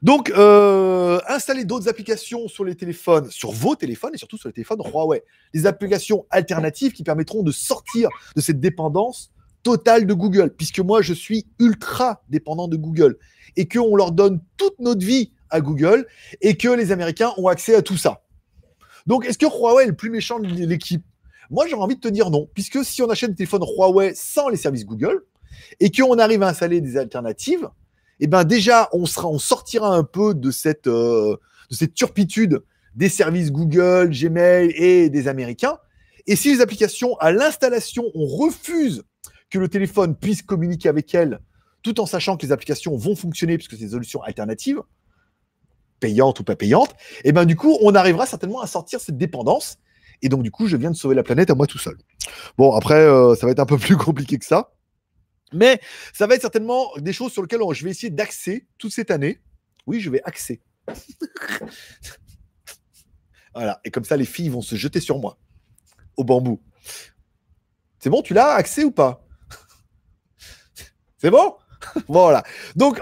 Donc, 0.01 0.31
euh, 0.31 1.19
installez 1.27 1.65
d'autres 1.65 1.89
applications 1.89 2.47
sur 2.47 2.63
les 2.63 2.75
téléphones, 2.75 3.29
sur 3.29 3.51
vos 3.51 3.75
téléphones 3.75 4.11
et 4.13 4.17
surtout 4.17 4.37
sur 4.37 4.49
les 4.49 4.53
téléphones 4.53 4.81
Huawei. 4.81 5.23
Des 5.53 5.65
applications 5.65 6.25
alternatives 6.29 6.93
qui 6.93 7.03
permettront 7.03 7.43
de 7.43 7.51
sortir 7.51 8.09
de 8.35 8.41
cette 8.41 8.59
dépendance 8.59 9.31
totale 9.63 10.05
de 10.05 10.13
Google, 10.13 10.53
puisque 10.55 10.79
moi, 10.79 11.01
je 11.01 11.13
suis 11.13 11.45
ultra 11.59 12.23
dépendant 12.29 12.67
de 12.67 12.77
Google 12.77 13.17
et 13.57 13.67
qu'on 13.67 13.95
leur 13.95 14.11
donne 14.11 14.41
toute 14.57 14.79
notre 14.79 15.05
vie 15.05 15.33
à 15.49 15.61
Google 15.61 16.07
et 16.41 16.55
que 16.55 16.69
les 16.69 16.91
Américains 16.91 17.33
ont 17.37 17.47
accès 17.47 17.75
à 17.75 17.81
tout 17.81 17.97
ça. 17.97 18.23
Donc, 19.05 19.25
est-ce 19.25 19.37
que 19.37 19.45
Huawei 19.45 19.83
est 19.83 19.87
le 19.87 19.95
plus 19.95 20.09
méchant 20.09 20.39
de 20.39 20.47
l'équipe? 20.47 21.03
Moi, 21.49 21.67
j'ai 21.67 21.73
envie 21.73 21.95
de 21.95 21.99
te 21.99 22.07
dire 22.07 22.29
non, 22.29 22.47
puisque 22.53 22.85
si 22.85 23.01
on 23.01 23.09
achète 23.09 23.31
des 23.31 23.35
téléphones 23.35 23.63
Huawei 23.63 24.13
sans 24.15 24.49
les 24.49 24.57
services 24.57 24.85
Google 24.85 25.23
et 25.79 25.91
qu'on 25.91 26.17
arrive 26.19 26.43
à 26.43 26.49
installer 26.49 26.79
des 26.79 26.95
alternatives, 26.95 27.67
eh 28.19 28.27
ben 28.27 28.43
déjà, 28.43 28.89
on, 28.91 29.05
sortira 29.05 29.95
un 29.95 30.03
peu 30.03 30.33
de 30.33 30.51
cette, 30.51 30.87
euh, 30.87 31.37
de 31.69 31.75
cette 31.75 31.93
turpitude 31.93 32.61
des 32.95 33.09
services 33.09 33.51
Google, 33.51 34.09
Gmail 34.09 34.71
et 34.75 35.09
des 35.09 35.27
Américains. 35.27 35.77
Et 36.27 36.35
si 36.35 36.53
les 36.53 36.61
applications, 36.61 37.17
à 37.17 37.31
l'installation, 37.31 38.03
on 38.13 38.25
refuse 38.25 39.03
que 39.49 39.57
le 39.57 39.67
téléphone 39.67 40.15
puisse 40.15 40.41
communiquer 40.41 40.89
avec 40.89 41.13
elles, 41.15 41.39
tout 41.81 41.99
en 41.99 42.05
sachant 42.05 42.37
que 42.37 42.45
les 42.45 42.51
applications 42.51 42.95
vont 42.97 43.15
fonctionner, 43.15 43.57
puisque 43.57 43.71
c'est 43.71 43.85
des 43.85 43.91
solutions 43.91 44.21
alternatives, 44.21 44.81
payantes 45.99 46.39
ou 46.39 46.43
pas 46.43 46.55
payantes, 46.55 46.91
et 47.23 47.29
eh 47.29 47.31
ben 47.31 47.45
du 47.45 47.55
coup, 47.55 47.77
on 47.81 47.95
arrivera 47.95 48.25
certainement 48.25 48.61
à 48.61 48.67
sortir 48.67 48.99
cette 48.99 49.17
dépendance. 49.17 49.77
Et 50.21 50.29
donc, 50.29 50.43
du 50.43 50.51
coup, 50.51 50.67
je 50.67 50.75
viens 50.75 50.91
de 50.91 50.95
sauver 50.95 51.15
la 51.15 51.23
planète 51.23 51.49
à 51.49 51.55
moi 51.55 51.65
tout 51.65 51.77
seul. 51.77 51.97
Bon, 52.57 52.73
après, 52.73 52.99
euh, 52.99 53.35
ça 53.35 53.45
va 53.45 53.53
être 53.53 53.59
un 53.59 53.65
peu 53.65 53.77
plus 53.79 53.95
compliqué 53.95 54.37
que 54.37 54.45
ça. 54.45 54.71
Mais 55.53 55.79
ça 56.13 56.27
va 56.27 56.35
être 56.35 56.41
certainement 56.41 56.91
des 56.97 57.13
choses 57.13 57.31
sur 57.31 57.41
lesquelles 57.41 57.61
je 57.71 57.83
vais 57.83 57.91
essayer 57.91 58.09
d'axer 58.09 58.67
toute 58.77 58.91
cette 58.91 59.11
année. 59.11 59.41
Oui, 59.87 59.99
je 59.99 60.09
vais 60.09 60.21
axer. 60.23 60.61
voilà. 63.53 63.79
Et 63.83 63.91
comme 63.91 64.05
ça, 64.05 64.17
les 64.17 64.25
filles 64.25 64.49
vont 64.49 64.61
se 64.61 64.75
jeter 64.75 64.99
sur 64.99 65.19
moi. 65.19 65.37
Au 66.17 66.23
bambou. 66.23 66.61
C'est 67.99 68.09
bon, 68.09 68.21
tu 68.21 68.33
l'as 68.33 68.51
axé 68.51 68.83
ou 68.83 68.91
pas? 68.91 69.25
C'est 71.17 71.31
bon? 71.31 71.55
Voilà. 72.07 72.43
Donc, 72.75 72.99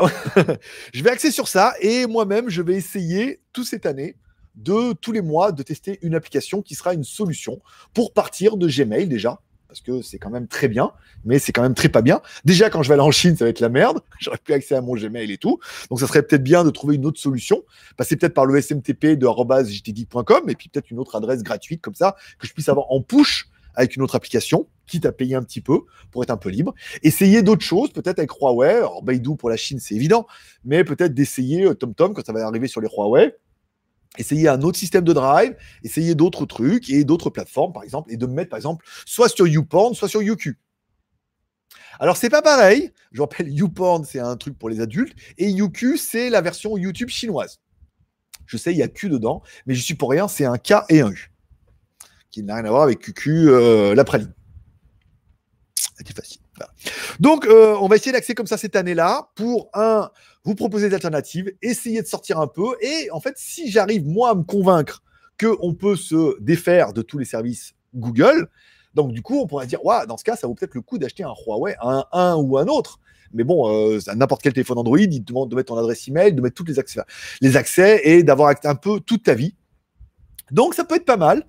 je 0.94 1.04
vais 1.04 1.10
axer 1.10 1.32
sur 1.32 1.48
ça. 1.48 1.74
Et 1.82 2.06
moi-même, 2.06 2.48
je 2.48 2.62
vais 2.62 2.76
essayer 2.76 3.42
toute 3.52 3.66
cette 3.66 3.88
année 3.88 4.18
de 4.56 4.94
tous 4.94 5.12
les 5.12 5.22
mois 5.22 5.52
de 5.52 5.64
tester 5.64 6.00
une 6.02 6.16
application 6.16 6.62
qui 6.62 6.76
sera 6.76 6.94
une 6.94 7.04
solution 7.04 7.60
pour 7.94 8.14
partir 8.14 8.58
de 8.58 8.68
Gmail 8.68 9.08
déjà 9.08 9.42
parce 9.68 9.82
que 9.82 10.02
c'est 10.02 10.18
quand 10.18 10.30
même 10.30 10.48
très 10.48 10.68
bien, 10.68 10.92
mais 11.26 11.40
c'est 11.40 11.52
quand 11.52 11.62
même 11.62 11.74
très 11.74 11.90
pas 11.90 12.02
bien. 12.02 12.22
Déjà, 12.46 12.70
quand 12.70 12.84
je 12.84 12.88
vais 12.88 12.94
aller 12.94 13.04
en 13.04 13.12
Chine, 13.12 13.36
ça 13.36 13.46
va 13.46 13.50
être 13.50 13.60
la 13.60 13.70
merde. 13.70 14.02
J'aurais 14.20 14.38
plus 14.38 14.54
accès 14.54 14.76
à 14.76 14.82
mon 14.82 14.96
Gmail 14.96 15.32
et 15.32 15.38
tout. 15.38 15.60
Donc, 15.90 16.00
ça 16.00 16.08
serait 16.08 16.24
peut-être 16.24 16.44
bien 16.44 16.64
de 16.64 16.70
trouver 16.70 16.96
une 16.96 17.06
autre 17.06 17.20
solution. 17.20 17.64
Passer 17.98 18.16
peut-être 18.16 18.34
par 18.34 18.46
le 18.46 18.60
SMTP 18.62 19.18
de 19.18 19.28
jtgeek.com 19.28 20.50
et 20.50 20.56
puis 20.56 20.70
peut-être 20.70 20.90
une 20.92 21.00
autre 21.00 21.16
adresse 21.16 21.44
gratuite 21.44 21.82
comme 21.82 21.96
ça 21.96 22.16
que 22.40 22.48
je 22.48 22.54
puisse 22.54 22.70
avoir 22.70 22.92
en 22.92 23.02
push 23.02 23.50
avec 23.78 23.96
une 23.96 24.02
autre 24.02 24.16
application, 24.16 24.68
quitte 24.88 25.06
à 25.06 25.12
payer 25.12 25.36
un 25.36 25.44
petit 25.44 25.62
peu 25.62 25.82
pour 26.12 26.24
être 26.24 26.32
un 26.32 26.38
peu 26.38 26.50
libre. 26.50 26.74
Essayer 27.04 27.44
d'autres 27.44 27.64
choses, 27.64 27.92
peut-être 27.92 28.18
avec 28.18 28.32
Huawei. 28.32 28.74
Alors, 28.74 29.04
Baidu 29.04 29.36
pour 29.38 29.52
la 29.52 29.56
Chine, 29.56 29.80
c'est 29.80 29.94
évident, 29.94 30.26
mais 30.66 30.84
peut-être 30.84 31.14
d'essayer 31.14 31.66
euh, 31.66 31.76
TomTom 31.76 32.14
quand 32.14 32.26
ça 32.26 32.34
va 32.34 32.46
arriver 32.46 32.68
sur 32.68 32.82
les 32.82 32.88
Huawei 32.88 33.36
essayer 34.18 34.48
un 34.48 34.62
autre 34.62 34.78
système 34.78 35.04
de 35.04 35.14
drive, 35.14 35.56
essayer 35.84 36.16
d'autres 36.16 36.46
trucs 36.46 36.90
et 36.90 37.04
d'autres 37.04 37.30
plateformes, 37.30 37.74
par 37.74 37.84
exemple, 37.84 38.12
et 38.12 38.18
de 38.18 38.26
me 38.26 38.34
mettre, 38.34 38.50
par 38.50 38.58
exemple, 38.58 38.86
soit 39.06 39.30
sur 39.30 39.48
YouPorn, 39.48 39.94
soit 39.94 40.10
sur 40.10 40.22
YouQ. 40.22 40.58
Alors, 42.00 42.18
c'est 42.18 42.30
pas 42.30 42.42
pareil. 42.42 42.92
Je 43.12 43.22
rappelle, 43.22 43.50
YouPorn, 43.50 44.06
c'est 44.06 44.20
un 44.20 44.38
truc 44.38 44.58
pour 44.58 44.70
les 44.70 44.82
adultes, 44.82 45.16
et 45.38 45.50
YouQ, 45.50 45.98
c'est 45.98 46.30
la 46.30 46.42
version 46.42 46.78
YouTube 46.78 47.10
chinoise. 47.10 47.60
Je 48.46 48.58
sais, 48.58 48.72
il 48.72 48.78
y 48.78 48.84
a 48.84 48.88
Q 48.88 49.10
dedans, 49.10 49.44
mais 49.66 49.76
je 49.76 49.82
suis 49.82 49.96
pour 49.96 50.10
rien, 50.10 50.28
c'est 50.28 50.46
un 50.46 50.58
K 50.58 50.74
et 50.90 51.02
un 51.02 51.12
U, 51.12 51.32
qui 52.32 52.44
n'a 52.44 52.56
rien 52.56 52.66
à 52.66 52.70
voir 52.70 52.84
avec 52.84 53.00
QQ, 53.00 53.50
euh, 53.50 53.96
l'après-midi. 53.96 54.32
C'est 55.98 56.16
facile. 56.16 56.42
Donc, 57.20 57.46
euh, 57.46 57.76
on 57.82 57.88
va 57.88 57.96
essayer 57.96 58.12
d'accéder 58.12 58.36
comme 58.36 58.48
ça 58.48 58.58
cette 58.58 58.76
année-là 58.76 59.30
pour, 59.36 59.70
un, 59.74 60.10
vous 60.48 60.56
proposer 60.56 60.88
des 60.88 60.96
alternatives, 60.96 61.52
essayer 61.62 62.02
de 62.02 62.08
sortir 62.08 62.40
un 62.40 62.48
peu. 62.48 62.78
Et 62.80 63.12
en 63.12 63.20
fait, 63.20 63.34
si 63.36 63.70
j'arrive, 63.70 64.08
moi, 64.08 64.30
à 64.30 64.36
me 64.36 64.44
convaincre 64.44 65.04
qu'on 65.38 65.74
peut 65.74 65.98
se 65.98 66.42
défaire 66.42 66.94
de 66.94 67.02
tous 67.02 67.18
les 67.18 67.26
services 67.26 67.74
Google, 67.94 68.48
donc 68.94 69.12
du 69.12 69.22
coup, 69.22 69.42
on 69.42 69.46
pourrait 69.46 69.68
dire, 69.68 69.84
ouais, 69.86 70.08
dans 70.08 70.16
ce 70.16 70.24
cas, 70.24 70.38
ça 70.38 70.48
vaut 70.48 70.56
peut-être 70.56 70.74
le 70.74 70.80
coup 70.82 70.98
d'acheter 70.98 71.24
un 71.24 71.34
Huawei, 71.46 71.76
un, 71.82 72.06
un 72.14 72.36
ou 72.38 72.58
un 72.58 72.68
autre. 72.68 73.02
Mais 73.34 73.44
bon, 73.44 73.70
euh, 73.70 74.00
n'importe 74.16 74.42
quel 74.42 74.54
téléphone 74.54 74.78
Android, 74.78 74.98
il 74.98 75.20
te 75.20 75.26
demande 75.26 75.52
de 75.52 75.56
mettre 75.58 75.74
ton 75.74 75.78
adresse 75.78 76.08
email, 76.08 76.32
de 76.32 76.42
mettre 76.42 76.56
tous 76.56 76.64
les 76.64 76.80
accès, 76.80 77.02
les 77.42 77.58
accès 77.58 78.00
et 78.06 78.24
d'avoir 78.24 78.56
un 78.64 78.76
peu 78.76 79.02
toute 79.02 79.24
ta 79.24 79.34
vie. 79.34 79.54
Donc, 80.52 80.76
ça 80.76 80.86
peut 80.86 80.96
être 80.96 81.06
pas 81.06 81.18
mal. 81.18 81.46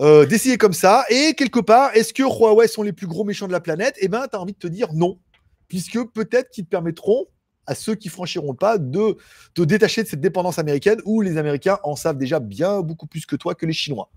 Euh, 0.00 0.26
d'essayer 0.26 0.58
comme 0.58 0.72
ça. 0.72 1.04
Et 1.10 1.34
quelque 1.34 1.60
part, 1.60 1.94
est-ce 1.94 2.12
que 2.12 2.24
Huawei 2.24 2.66
sont 2.66 2.82
les 2.82 2.92
plus 2.92 3.06
gros 3.06 3.22
méchants 3.22 3.46
de 3.46 3.52
la 3.52 3.60
planète? 3.60 3.94
Eh 4.00 4.08
bien, 4.08 4.26
tu 4.26 4.36
as 4.36 4.40
envie 4.40 4.52
de 4.52 4.58
te 4.58 4.66
dire 4.66 4.92
non. 4.92 5.20
Puisque 5.68 6.04
peut-être 6.12 6.50
qu'ils 6.50 6.64
te 6.64 6.70
permettront 6.70 7.26
à 7.66 7.74
ceux 7.74 7.94
qui 7.94 8.08
franchiront 8.08 8.54
pas 8.54 8.78
de 8.78 9.16
te 9.54 9.62
détacher 9.62 10.02
de 10.02 10.08
cette 10.08 10.20
dépendance 10.20 10.58
américaine 10.58 11.00
où 11.04 11.20
les 11.20 11.36
Américains 11.36 11.78
en 11.82 11.96
savent 11.96 12.18
déjà 12.18 12.40
bien 12.40 12.80
beaucoup 12.80 13.06
plus 13.06 13.26
que 13.26 13.36
toi 13.36 13.54
que 13.54 13.66
les 13.66 13.72
Chinois. 13.72 14.08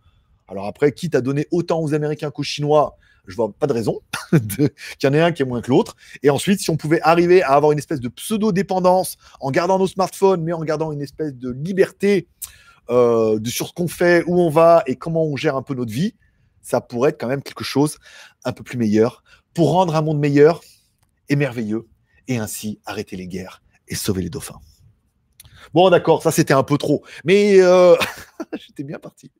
Alors 0.47 0.65
après, 0.65 0.91
qui 0.91 1.09
t'a 1.09 1.21
donné 1.21 1.47
autant 1.51 1.79
aux 1.81 1.93
Américains 1.93 2.31
qu'aux 2.31 2.43
Chinois 2.43 2.97
je 3.29 3.35
vois 3.35 3.51
pas 3.53 3.67
de 3.67 3.73
raison 3.73 4.01
qu'il 4.31 4.69
y 5.03 5.07
en 5.07 5.13
ait 5.13 5.21
un 5.21 5.31
qui 5.31 5.43
est 5.43 5.45
moins 5.45 5.61
que 5.61 5.69
l'autre. 5.69 5.95
Et 6.23 6.29
ensuite, 6.29 6.59
si 6.59 6.69
on 6.69 6.77
pouvait 6.77 6.99
arriver 7.01 7.41
à 7.43 7.51
avoir 7.51 7.71
une 7.71 7.77
espèce 7.77 7.99
de 7.99 8.09
pseudo-dépendance 8.09 9.17
en 9.39 9.51
gardant 9.51 9.77
nos 9.77 9.87
smartphones, 9.87 10.43
mais 10.43 10.51
en 10.51 10.63
gardant 10.63 10.91
une 10.91 11.01
espèce 11.01 11.33
de 11.35 11.51
liberté 11.51 12.27
euh, 12.89 13.39
de 13.39 13.49
sur 13.49 13.67
ce 13.67 13.73
qu'on 13.73 13.87
fait, 13.87 14.23
où 14.25 14.39
on 14.41 14.49
va 14.49 14.83
et 14.87 14.95
comment 14.95 15.23
on 15.23 15.35
gère 15.35 15.55
un 15.55 15.61
peu 15.61 15.75
notre 15.75 15.91
vie, 15.91 16.15
ça 16.61 16.81
pourrait 16.81 17.11
être 17.11 17.19
quand 17.19 17.27
même 17.27 17.43
quelque 17.43 17.63
chose 17.63 17.97
un 18.43 18.51
peu 18.51 18.63
plus 18.63 18.77
meilleur 18.77 19.23
pour 19.53 19.71
rendre 19.71 19.95
un 19.95 20.01
monde 20.01 20.19
meilleur 20.19 20.61
et 21.29 21.35
merveilleux 21.35 21.87
et 22.29 22.37
ainsi 22.37 22.79
arrêter 22.85 23.17
les 23.17 23.27
guerres 23.27 23.61
et 23.89 23.95
sauver 23.95 24.21
les 24.21 24.29
dauphins. 24.29 24.61
Bon, 25.73 25.89
d'accord, 25.89 26.23
ça 26.23 26.31
c'était 26.31 26.53
un 26.53 26.63
peu 26.63 26.77
trop, 26.77 27.03
mais 27.25 27.59
euh, 27.59 27.95
j'étais 28.53 28.83
bien 28.83 28.99
parti. 28.99 29.31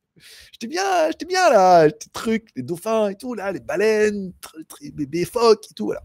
J'étais 0.51 0.67
bien, 0.67 1.07
j'étais 1.07 1.25
bien 1.25 1.49
là, 1.49 1.87
les 1.87 1.93
trucs, 2.11 2.49
les 2.55 2.63
dauphins 2.63 3.09
et 3.09 3.15
tout, 3.15 3.35
là, 3.35 3.53
les 3.53 3.61
baleines, 3.61 4.33
les 4.81 4.91
bébés 4.91 5.23
phoques 5.23 5.71
et 5.71 5.73
tout, 5.73 5.85
voilà. 5.85 6.01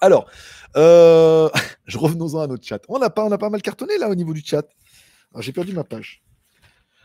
Alors, 0.00 0.30
euh, 0.76 1.48
je 1.86 1.96
revenons-en 1.96 2.40
à 2.40 2.46
notre 2.46 2.66
chat. 2.66 2.80
On 2.88 3.00
a, 3.00 3.08
pas, 3.08 3.24
on 3.24 3.32
a 3.32 3.38
pas 3.38 3.48
mal 3.48 3.62
cartonné 3.62 3.96
là 3.98 4.08
au 4.10 4.14
niveau 4.14 4.34
du 4.34 4.42
chat. 4.44 4.66
J'ai 5.38 5.52
perdu 5.52 5.72
ma 5.72 5.84
page. 5.84 6.22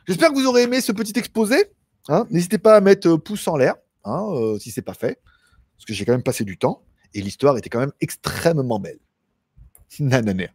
J'espère 0.07 0.29
que 0.29 0.35
vous 0.35 0.45
aurez 0.45 0.63
aimé 0.63 0.81
ce 0.81 0.91
petit 0.91 1.17
exposé. 1.17 1.71
Hein. 2.09 2.27
N'hésitez 2.29 2.57
pas 2.57 2.75
à 2.75 2.81
mettre 2.81 3.07
euh, 3.07 3.17
pouce 3.17 3.47
en 3.47 3.55
l'air 3.55 3.75
hein, 4.03 4.25
euh, 4.33 4.59
si 4.59 4.81
pas 4.81 4.93
fait, 4.93 5.21
parce 5.77 5.85
que 5.85 5.93
j'ai 5.93 6.05
quand 6.05 6.11
même 6.11 6.23
passé 6.23 6.43
du 6.43 6.57
temps 6.57 6.83
et 7.13 7.21
l'histoire 7.21 7.57
était 7.57 7.69
quand 7.69 7.79
même 7.79 7.93
extrêmement 8.01 8.79
belle. 8.79 8.99
Nananer. 9.99 10.49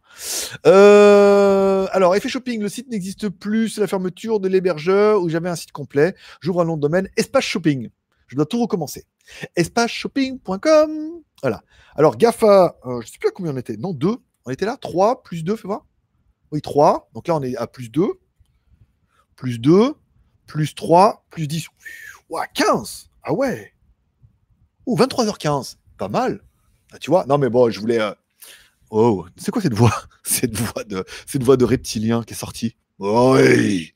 Euh, 0.65 1.87
alors, 1.91 2.15
effet 2.15 2.29
shopping, 2.29 2.61
le 2.61 2.69
site 2.69 2.89
n'existe 2.89 3.29
plus, 3.29 3.69
c'est 3.69 3.81
la 3.81 3.87
fermeture 3.87 4.39
de 4.39 4.47
l'hébergeur 4.47 5.21
où 5.21 5.29
j'avais 5.29 5.49
un 5.49 5.55
site 5.55 5.71
complet. 5.71 6.15
J'ouvre 6.41 6.61
un 6.61 6.65
nom 6.65 6.75
de 6.75 6.81
domaine, 6.81 7.09
espace 7.15 7.45
shopping. 7.45 7.89
Je 8.27 8.35
dois 8.35 8.45
tout 8.45 8.61
recommencer. 8.61 9.05
Espaceshopping.com. 9.55 11.21
Voilà. 11.41 11.61
Alors, 11.95 12.17
GAFA, 12.17 12.77
je 12.83 12.89
ne 12.89 13.01
sais 13.01 13.17
plus 13.19 13.29
à 13.29 13.31
combien 13.31 13.53
on 13.53 13.57
était. 13.57 13.77
Non, 13.77 13.93
2. 13.93 14.17
On 14.45 14.51
était 14.51 14.65
là 14.65 14.77
3 14.77 15.23
plus 15.23 15.43
2, 15.43 15.55
fais 15.55 15.67
voir. 15.67 15.85
Oui, 16.51 16.61
3. 16.61 17.09
Donc 17.13 17.27
là, 17.27 17.35
on 17.35 17.41
est 17.41 17.55
à 17.55 17.65
plus 17.65 17.89
2 17.89 18.03
plus 19.39 19.57
2, 19.57 19.95
plus 20.47 20.75
3, 20.75 21.25
plus 21.29 21.47
10. 21.47 21.67
Ouah, 22.29 22.45
15 22.47 23.09
Ah 23.23 23.31
ouais 23.31 23.73
Ou 24.85 24.97
23h15 24.97 25.77
Pas 25.97 26.09
mal 26.09 26.41
ah, 26.91 26.99
Tu 26.99 27.09
vois? 27.09 27.25
Non, 27.27 27.37
mais 27.37 27.49
bon, 27.49 27.69
je 27.69 27.79
voulais. 27.79 27.99
Euh, 27.99 28.13
oh, 28.89 29.25
c'est 29.37 29.51
quoi 29.51 29.61
cette 29.61 29.73
voix? 29.73 29.93
Cette 30.23 30.55
voix, 30.55 30.83
de... 31.57 31.65
reptilien 31.65 32.23
qui 32.23 32.33
est 32.33 32.37
sortie? 32.37 32.75
Oui 32.99 33.93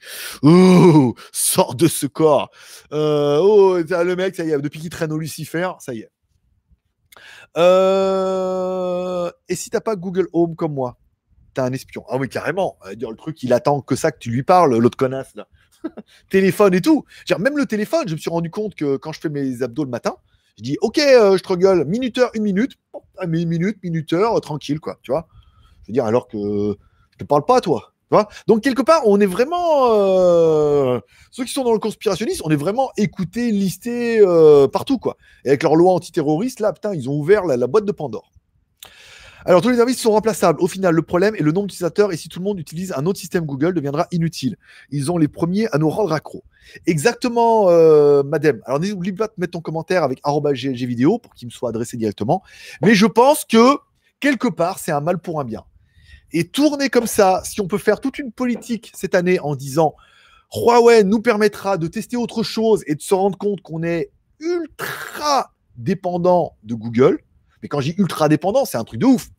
Sors 1.32 1.76
de 1.76 1.88
ce 1.88 2.08
corps 2.08 2.50
euh, 2.92 3.38
Oh, 3.40 3.78
le 3.78 4.16
mec, 4.16 4.36
ça 4.36 4.44
y 4.46 4.50
est, 4.50 4.60
depuis 4.60 4.80
qu'il 4.80 4.90
traîne 4.90 5.12
au 5.12 5.20
Lucifer, 5.20 5.72
ça 5.80 5.94
y 5.94 6.00
est. 6.00 6.10
Euh, 7.56 9.30
et 9.48 9.56
si 9.56 9.70
t'as 9.70 9.82
pas 9.82 9.96
Google 9.96 10.28
Home 10.34 10.56
comme 10.56 10.74
moi 10.74 10.98
t'as 11.54 11.66
un 11.66 11.74
espion. 11.74 12.04
Ah 12.10 12.18
oui, 12.18 12.30
carrément. 12.30 12.78
Dire 12.96 13.10
le 13.10 13.18
truc, 13.18 13.42
il 13.44 13.54
attend 13.54 13.82
que 13.82 13.96
ça 13.96 14.12
que 14.12 14.20
tu 14.20 14.30
lui 14.30 14.44
parles, 14.44 14.78
l'autre 14.78 14.98
connasse 14.98 15.36
là. 15.36 15.48
téléphone 16.30 16.74
et 16.74 16.82
tout. 16.82 17.06
Genre, 17.26 17.40
même 17.40 17.58
le 17.58 17.66
téléphone, 17.66 18.08
je 18.08 18.14
me 18.14 18.20
suis 18.20 18.30
rendu 18.30 18.50
compte 18.50 18.76
que 18.76 18.98
quand 18.98 19.12
je 19.12 19.20
fais 19.20 19.30
mes 19.30 19.62
abdos 19.62 19.84
le 19.84 19.90
matin, 19.90 20.16
je 20.58 20.64
dis 20.64 20.78
ok, 20.82 21.00
euh, 21.00 21.38
je 21.38 21.44
te 21.44 21.84
minuteur, 21.84 22.30
une 22.34 22.44
minute, 22.44 22.74
une 23.22 23.48
minute, 23.48 23.78
minuteur, 23.84 24.40
tranquille 24.42 24.80
quoi, 24.80 24.98
tu 25.02 25.12
vois. 25.12 25.28
Je 25.84 25.92
veux 25.92 25.94
dire 25.94 26.06
alors 26.06 26.28
que 26.28 26.38
je 26.38 27.18
te 27.18 27.24
parle 27.24 27.46
pas 27.46 27.62
toi. 27.62 27.94
Tu 28.10 28.16
vois 28.16 28.28
Donc 28.48 28.62
quelque 28.62 28.82
part, 28.82 29.08
on 29.08 29.20
est 29.20 29.26
vraiment 29.26 29.92
euh, 29.94 31.00
ceux 31.32 31.46
qui 31.46 31.52
sont 31.52 31.64
dans 31.64 31.74
le 31.74 31.80
conspirationnisme, 31.80 32.44
on 32.46 32.52
est 32.52 32.56
vraiment 32.56 32.92
écoutés, 32.98 33.52
listés 33.52 34.20
euh, 34.20 34.68
partout 34.68 35.00
quoi. 35.00 35.18
Et 35.46 35.50
avec 35.50 35.64
leur 35.64 35.76
loi 35.76 35.94
antiterroriste 35.94 36.60
là, 36.60 36.74
putain, 36.74 36.94
ils 36.94 37.10
ont 37.10 37.18
ouvert 37.18 37.46
la 37.46 37.68
boîte 37.68 37.86
de 37.86 37.92
Pandore. 37.92 38.32
Alors, 39.46 39.62
tous 39.62 39.70
les 39.70 39.76
services 39.76 40.00
sont 40.00 40.12
remplaçables. 40.12 40.62
Au 40.62 40.68
final, 40.68 40.96
le 40.96 41.02
problème 41.02 41.36
est 41.36 41.42
le 41.42 41.52
nombre 41.52 41.68
d'utilisateurs 41.68 42.14
et 42.14 42.18
si 42.18 42.30
tout 42.30 42.40
le 42.40 42.46
monde 42.46 42.60
utilise 42.60 42.94
un 42.96 43.06
autre 43.06 43.20
système 43.20 43.46
Google, 43.46 43.74
deviendra 43.74 44.08
inutile. 44.12 44.58
Ils 44.90 45.12
ont 45.12 45.18
les 45.18 45.28
premiers 45.28 45.68
à 45.74 45.78
nous 45.78 45.90
rendre 45.90 46.14
accro. 46.14 46.44
Exactement, 46.86 47.70
euh, 47.70 48.24
madame. 48.24 48.62
Alors, 48.66 48.80
n'oublie 48.80 49.12
pas 49.12 49.28
de 49.28 49.34
mettre 49.38 49.52
ton 49.52 49.62
commentaire 49.62 50.04
avec 50.04 50.22
vidéo 50.86 51.20
pour 51.20 51.34
qu'il 51.34 51.48
me 51.48 51.52
soit 51.52 51.70
adressé 51.70 51.98
directement. 51.98 52.42
Mais 52.82 52.96
je 52.96 53.06
pense 53.06 53.44
que 53.44 53.78
quelque 54.20 54.48
part, 54.48 54.80
c'est 54.80 54.92
un 54.92 55.02
mal 55.02 55.20
pour 55.20 55.42
un 55.42 55.44
bien. 55.44 55.64
Et 56.32 56.48
tourner 56.48 56.90
comme 56.90 57.08
ça, 57.08 57.42
si 57.44 57.60
on 57.60 57.68
peut 57.68 57.78
faire 57.78 58.00
toute 58.00 58.18
une 58.20 58.32
politique 58.32 58.92
cette 58.96 59.14
année 59.14 59.40
en 59.40 59.56
disant 59.56 59.94
Huawei 60.56 61.04
nous 61.04 61.22
permettra 61.22 61.78
de 61.78 61.88
tester 61.88 62.16
autre 62.16 62.44
chose 62.44 62.84
et 62.88 62.96
de 62.96 63.02
se 63.02 63.14
rendre 63.14 63.38
compte 63.38 63.62
qu'on 63.62 63.84
est 63.84 64.12
ultra 64.40 65.52
dépendant 65.76 66.56
de 66.64 66.76
Google, 66.76 67.20
mais 67.64 67.70
quand 67.70 67.80
je 67.80 67.92
dis 67.92 67.96
ultra 67.98 68.30
dépendant, 68.30 68.66
c'est 68.66 68.78
un 68.78 68.84
truc 68.84 69.00
de 69.00 69.08
ouf. 69.08 69.30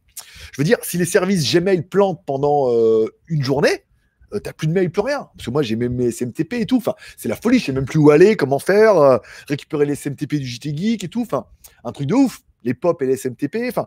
Je 0.53 0.61
veux 0.61 0.65
dire, 0.65 0.79
si 0.83 0.99
les 0.99 1.05
services 1.05 1.53
Gmail 1.53 1.83
plantent 1.83 2.25
pendant 2.25 2.73
euh, 2.73 3.07
une 3.29 3.43
journée, 3.43 3.85
euh, 4.33 4.39
t'as 4.39 4.53
plus 4.53 4.67
de 4.67 4.73
mail, 4.73 4.91
plus 4.91 5.03
rien. 5.03 5.29
Parce 5.37 5.47
que 5.47 5.51
moi, 5.51 5.63
j'ai 5.63 5.77
même 5.77 5.95
mes 5.95 6.11
SMTP 6.11 6.55
et 6.55 6.67
tout. 6.67 6.79
Enfin, 6.79 6.95
c'est 7.17 7.29
la 7.29 7.37
folie. 7.37 7.59
Je 7.59 7.67
sais 7.67 7.73
même 7.73 7.85
plus 7.85 7.99
où 7.99 8.11
aller, 8.11 8.37
comment 8.37 8.59
faire, 8.59 8.97
euh, 8.97 9.19
récupérer 9.47 9.85
les 9.85 9.95
SMTP 9.95 10.37
du 10.37 10.47
JT 10.47 10.77
Geek 10.77 11.05
et 11.05 11.09
tout. 11.09 11.23
Enfin, 11.23 11.47
un 11.85 11.93
truc 11.93 12.07
de 12.07 12.15
ouf. 12.15 12.41
Les 12.63 12.73
pop 12.73 13.01
et 13.03 13.07
les 13.07 13.17
SMTP. 13.17 13.57
Enfin, 13.69 13.87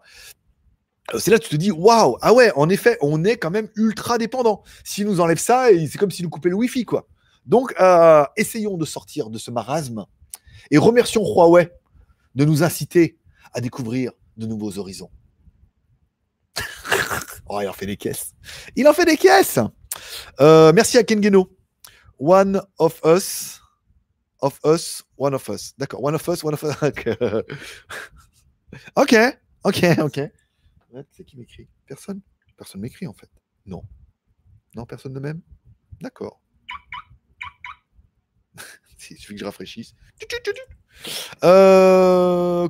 c'est 1.18 1.32
là 1.32 1.40
que 1.40 1.44
tu 1.44 1.50
te 1.50 1.56
dis, 1.56 1.72
waouh, 1.72 2.18
ah 2.22 2.34
ouais, 2.34 2.52
en 2.56 2.70
effet, 2.70 2.98
on 3.02 3.24
est 3.24 3.38
quand 3.38 3.50
même 3.50 3.70
ultra 3.76 4.20
dépendant. 4.20 4.62
S'ils 4.84 5.08
nous 5.08 5.20
enlèvent 5.20 5.40
ça, 5.40 5.70
c'est 5.90 5.98
comme 5.98 6.12
s'ils 6.12 6.26
nous 6.26 6.30
coupaient 6.30 6.50
le 6.50 6.56
Wi-Fi, 6.56 6.86
quoi. 6.86 7.08
Donc, 7.46 7.74
essayons 8.36 8.78
de 8.78 8.86
sortir 8.86 9.32
de 9.32 9.40
ce 9.40 9.50
marasme 9.50 10.06
et 10.70 10.78
remercions 10.78 11.24
Huawei 11.24 11.72
de 12.36 12.46
nous 12.46 12.62
inciter 12.62 13.18
à 13.54 13.62
découvrir 13.62 14.12
de 14.38 14.46
nouveaux 14.46 14.78
horizons. 14.78 15.12
oh, 17.50 17.60
il 17.62 17.68
en 17.68 17.74
fait 17.74 17.86
des 17.86 17.98
caisses. 17.98 18.34
Il 18.76 18.88
en 18.88 18.94
fait 18.94 19.06
des 19.06 19.18
caisses. 19.18 19.60
Euh, 20.40 20.72
merci 20.74 20.98
à 20.98 21.04
Kengeno. 21.04 21.54
One 22.20 22.62
of 22.78 23.02
us. 23.04 23.60
Of 24.40 24.60
us, 24.64 25.04
one 25.18 25.34
of 25.34 25.50
us. 25.50 25.74
D'accord. 25.78 26.02
One 26.04 26.16
of 26.16 26.28
us, 26.28 26.44
one 26.44 26.54
of 26.54 26.64
us. 26.64 26.76
ok. 28.96 29.16
Ok, 29.64 29.84
ok. 30.00 30.22
C'est 31.12 31.26
qui 31.26 31.38
m'écrit? 31.38 31.68
Personne? 31.86 32.22
Personne 32.56 32.82
m'écrit 32.82 33.08
en 33.08 33.14
fait. 33.14 33.30
Non. 33.66 33.84
Non, 34.76 34.86
personne 34.86 35.14
ne 35.14 35.20
m'aime 35.20 35.42
D'accord. 36.02 36.40
Il 39.10 39.18
suffit 39.18 39.34
que 39.34 39.40
je 39.40 39.46
rafraîchisse. 39.46 39.96
Euh. 41.44 42.68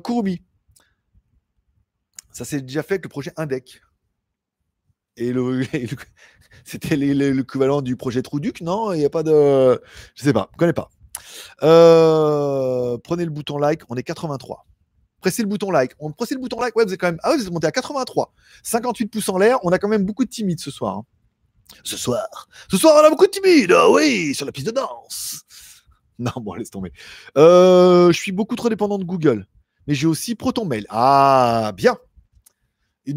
Ça 2.38 2.44
s'est 2.44 2.60
déjà 2.60 2.84
fait 2.84 2.94
avec 2.94 3.04
le 3.04 3.08
projet 3.08 3.32
Indec. 3.36 3.82
Et 5.16 5.32
le, 5.32 5.66
c'était 6.64 6.94
l'équivalent 6.94 7.82
du 7.82 7.96
projet 7.96 8.22
Trouduc, 8.22 8.60
non? 8.60 8.92
Il 8.92 9.00
n'y 9.00 9.04
a 9.04 9.10
pas 9.10 9.24
de. 9.24 9.82
Je 10.14 10.22
sais 10.22 10.32
pas, 10.32 10.48
je 10.52 10.56
connais 10.56 10.72
pas. 10.72 10.88
Euh, 11.64 12.96
prenez 13.02 13.24
le 13.24 13.32
bouton 13.32 13.58
like, 13.58 13.82
on 13.88 13.96
est 13.96 14.04
83. 14.04 14.66
Pressez 15.20 15.42
le 15.42 15.48
bouton 15.48 15.72
like. 15.72 15.94
On 15.98 16.12
pressez 16.12 16.36
le 16.36 16.40
bouton 16.40 16.60
like. 16.60 16.76
Ouais, 16.76 16.84
vous 16.84 16.92
êtes 16.92 17.00
quand 17.00 17.08
même. 17.08 17.18
Ah, 17.24 17.34
vous 17.34 17.42
êtes 17.42 17.50
monté 17.50 17.66
à 17.66 17.72
83. 17.72 18.32
58 18.62 19.06
pouces 19.06 19.28
en 19.30 19.38
l'air. 19.38 19.58
On 19.64 19.72
a 19.72 19.80
quand 19.80 19.88
même 19.88 20.04
beaucoup 20.04 20.24
de 20.24 20.30
timides 20.30 20.60
ce 20.60 20.70
soir. 20.70 20.98
Hein. 20.98 21.04
Ce 21.82 21.96
soir. 21.96 22.48
Ce 22.70 22.76
soir, 22.76 22.94
on 23.02 23.04
a 23.04 23.10
beaucoup 23.10 23.26
de 23.26 23.32
timides. 23.32 23.72
Ah 23.72 23.90
oui, 23.90 24.32
sur 24.32 24.46
la 24.46 24.52
piste 24.52 24.68
de 24.68 24.72
danse. 24.72 25.42
Non, 26.20 26.32
bon, 26.36 26.54
laisse 26.54 26.70
tomber. 26.70 26.92
Euh, 27.36 28.10
je 28.10 28.18
suis 28.18 28.32
beaucoup 28.32 28.56
trop 28.56 28.68
dépendant 28.68 28.98
de 28.98 29.04
Google. 29.04 29.46
Mais 29.86 29.94
j'ai 29.94 30.08
aussi 30.08 30.34
Proton 30.34 30.64
Mail. 30.64 30.84
Ah, 30.90 31.72
bien 31.76 31.96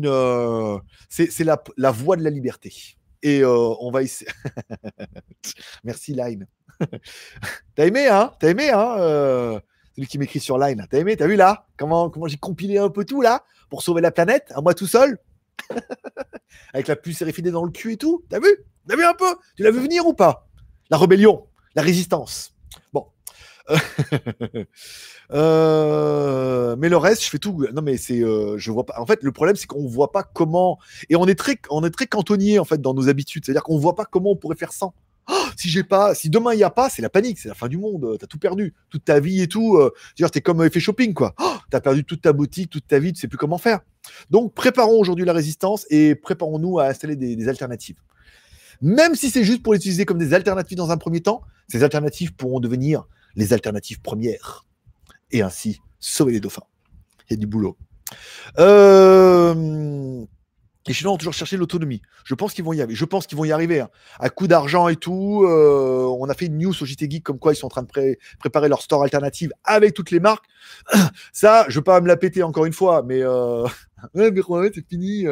euh, 0.05 0.79
c'est 1.09 1.43
la, 1.43 1.91
voie 1.91 2.15
de 2.15 2.23
la 2.23 2.29
liberté. 2.29 2.73
Et 3.23 3.41
euh, 3.41 3.75
on 3.79 3.91
va. 3.91 4.01
Merci, 5.83 6.13
Line. 6.13 6.47
T'as 7.75 7.85
aimé, 7.85 8.07
hein? 8.07 8.31
T'as 8.39 8.49
aimé, 8.49 8.71
hein 8.71 8.95
euh, 8.97 9.59
Celui 9.95 10.07
qui 10.07 10.17
m'écrit 10.17 10.39
sur 10.39 10.57
Line. 10.57 10.85
T'as 10.89 10.99
aimé? 10.99 11.15
T'as 11.15 11.27
vu 11.27 11.35
là? 11.35 11.67
Comment, 11.77 12.09
comment 12.09 12.27
j'ai 12.27 12.37
compilé 12.37 12.77
un 12.77 12.89
peu 12.89 13.05
tout 13.05 13.21
là 13.21 13.43
pour 13.69 13.83
sauver 13.83 14.01
la 14.01 14.11
planète, 14.11 14.51
à 14.55 14.61
moi 14.61 14.73
tout 14.73 14.87
seul? 14.87 15.19
Avec 16.73 16.87
la 16.87 16.95
puce 16.95 17.21
RFID 17.21 17.49
dans 17.49 17.63
le 17.63 17.71
cul 17.71 17.93
et 17.93 17.97
tout. 17.97 18.23
T'as 18.29 18.39
vu? 18.39 18.49
T'as 18.87 18.95
vu 18.95 19.03
un 19.03 19.13
peu? 19.13 19.35
Tu 19.55 19.63
l'as 19.63 19.71
vu 19.71 19.79
venir 19.79 20.05
ou 20.05 20.13
pas? 20.13 20.47
La 20.89 20.97
rébellion, 20.97 21.47
la 21.75 21.81
résistance. 21.81 22.55
Bon. 23.69 24.65
Euh, 25.33 26.75
mais 26.77 26.89
le 26.89 26.97
reste, 26.97 27.23
je 27.23 27.29
fais 27.29 27.39
tout. 27.39 27.65
Non, 27.73 27.81
mais 27.81 27.95
c'est, 27.95 28.21
euh, 28.21 28.57
je 28.57 28.69
vois 28.69 28.85
pas. 28.85 28.95
En 28.99 29.05
fait, 29.05 29.23
le 29.23 29.31
problème, 29.31 29.55
c'est 29.55 29.67
qu'on 29.67 29.87
voit 29.87 30.11
pas 30.11 30.23
comment. 30.23 30.77
Et 31.09 31.15
on 31.15 31.25
est 31.25 31.35
très, 31.35 31.57
on 31.69 31.85
est 31.85 31.89
très 31.89 32.05
cantonnier 32.05 32.59
en 32.59 32.65
fait 32.65 32.81
dans 32.81 32.93
nos 32.93 33.07
habitudes. 33.07 33.45
C'est-à-dire 33.45 33.63
qu'on 33.63 33.77
voit 33.77 33.95
pas 33.95 34.05
comment 34.05 34.31
on 34.31 34.35
pourrait 34.35 34.57
faire 34.57 34.73
sans. 34.73 34.93
Oh, 35.29 35.45
si 35.55 35.69
j'ai 35.69 35.83
pas, 35.83 36.15
si 36.15 36.29
demain 36.29 36.53
il 36.53 36.59
y 36.59 36.63
a 36.63 36.69
pas, 36.69 36.89
c'est 36.89 37.01
la 37.01 37.09
panique, 37.09 37.39
c'est 37.39 37.47
la 37.47 37.53
fin 37.53 37.67
du 37.67 37.77
monde. 37.77 38.17
T'as 38.19 38.27
tout 38.27 38.39
perdu, 38.39 38.73
toute 38.89 39.05
ta 39.05 39.19
vie 39.19 39.41
et 39.41 39.47
tout. 39.47 39.77
Euh, 39.77 39.93
dire, 40.17 40.31
t'es 40.31 40.41
comme 40.41 40.63
effet 40.63 40.79
shopping 40.79 41.13
quoi. 41.13 41.33
Oh, 41.39 41.53
t'as 41.69 41.79
perdu 41.79 42.03
toute 42.03 42.21
ta 42.21 42.33
boutique, 42.33 42.69
toute 42.69 42.87
ta 42.87 42.99
vie, 42.99 43.13
tu 43.13 43.21
sais 43.21 43.27
plus 43.27 43.37
comment 43.37 43.57
faire. 43.57 43.79
Donc 44.29 44.53
préparons 44.53 44.99
aujourd'hui 44.99 45.25
la 45.25 45.33
résistance 45.33 45.85
et 45.89 46.15
préparons-nous 46.15 46.79
à 46.79 46.87
installer 46.87 47.15
des, 47.15 47.47
alternatives. 47.47 47.97
Même 48.81 49.15
si 49.15 49.29
c'est 49.29 49.43
juste 49.43 49.61
pour 49.61 49.73
l'utiliser 49.73 50.05
comme 50.05 50.17
des 50.17 50.33
alternatives 50.33 50.77
dans 50.77 50.89
un 50.89 50.97
premier 50.97 51.21
temps, 51.21 51.43
ces 51.67 51.83
alternatives 51.83 52.33
pourront 52.33 52.59
devenir 52.59 53.05
les 53.35 53.53
alternatives 53.53 54.01
premières 54.01 54.65
et 55.31 55.41
ainsi 55.41 55.81
sauver 55.99 56.33
les 56.33 56.39
dauphins. 56.39 56.63
Il 57.29 57.33
y 57.33 57.35
a 57.35 57.37
du 57.37 57.47
boulot. 57.47 57.77
Euh, 58.59 60.25
les 60.87 60.93
Chinois 60.93 61.13
ont 61.13 61.17
toujours 61.17 61.33
cherché 61.33 61.57
l'autonomie. 61.57 62.01
Je 62.25 62.35
pense 62.35 62.53
qu'ils 62.53 62.65
vont 62.65 62.73
y 62.73 62.81
arriver. 62.81 62.95
Je. 62.95 63.81
Hein. 63.81 63.89
À 64.19 64.29
coup 64.29 64.47
d'argent 64.47 64.87
et 64.87 64.95
tout. 64.95 65.43
Euh, 65.45 66.05
on 66.19 66.27
a 66.27 66.33
fait 66.33 66.47
une 66.47 66.57
news 66.57 66.73
au 66.81 66.85
JT 66.85 67.09
Geek 67.09 67.23
comme 67.23 67.39
quoi 67.39 67.53
ils 67.53 67.55
sont 67.55 67.67
en 67.67 67.69
train 67.69 67.83
de 67.83 68.17
préparer 68.39 68.67
leur 68.67 68.81
store 68.81 69.03
alternative 69.03 69.51
avec 69.63 69.93
toutes 69.93 70.11
les 70.11 70.19
marques. 70.19 70.45
Ça, 71.31 71.65
je 71.67 71.73
ne 71.73 71.75
veux 71.75 71.83
pas 71.83 72.01
me 72.01 72.07
la 72.07 72.17
péter 72.17 72.43
encore 72.43 72.65
une 72.65 72.73
fois, 72.73 73.03
mais, 73.03 73.21
euh... 73.21 73.65
c'est 74.73 74.87
fini. 74.87 75.25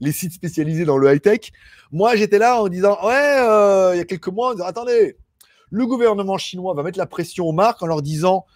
Les 0.00 0.12
sites 0.12 0.32
spécialisés 0.32 0.84
dans 0.84 0.98
le 0.98 1.12
high-tech. 1.12 1.52
Moi, 1.92 2.16
j'étais 2.16 2.38
là 2.38 2.60
en 2.60 2.68
disant 2.68 2.98
Ouais, 3.04 3.94
il 3.94 3.98
y 3.98 4.00
a 4.00 4.04
quelques 4.04 4.28
mois, 4.28 4.50
on 4.50 4.54
disait, 4.54 4.66
attendez, 4.66 5.16
le 5.74 5.86
gouvernement 5.86 6.38
chinois 6.38 6.72
va 6.74 6.84
mettre 6.84 6.98
la 6.98 7.06
pression 7.06 7.46
aux 7.46 7.52
marques 7.52 7.82
en 7.82 7.86
leur 7.86 8.00
disant 8.00 8.46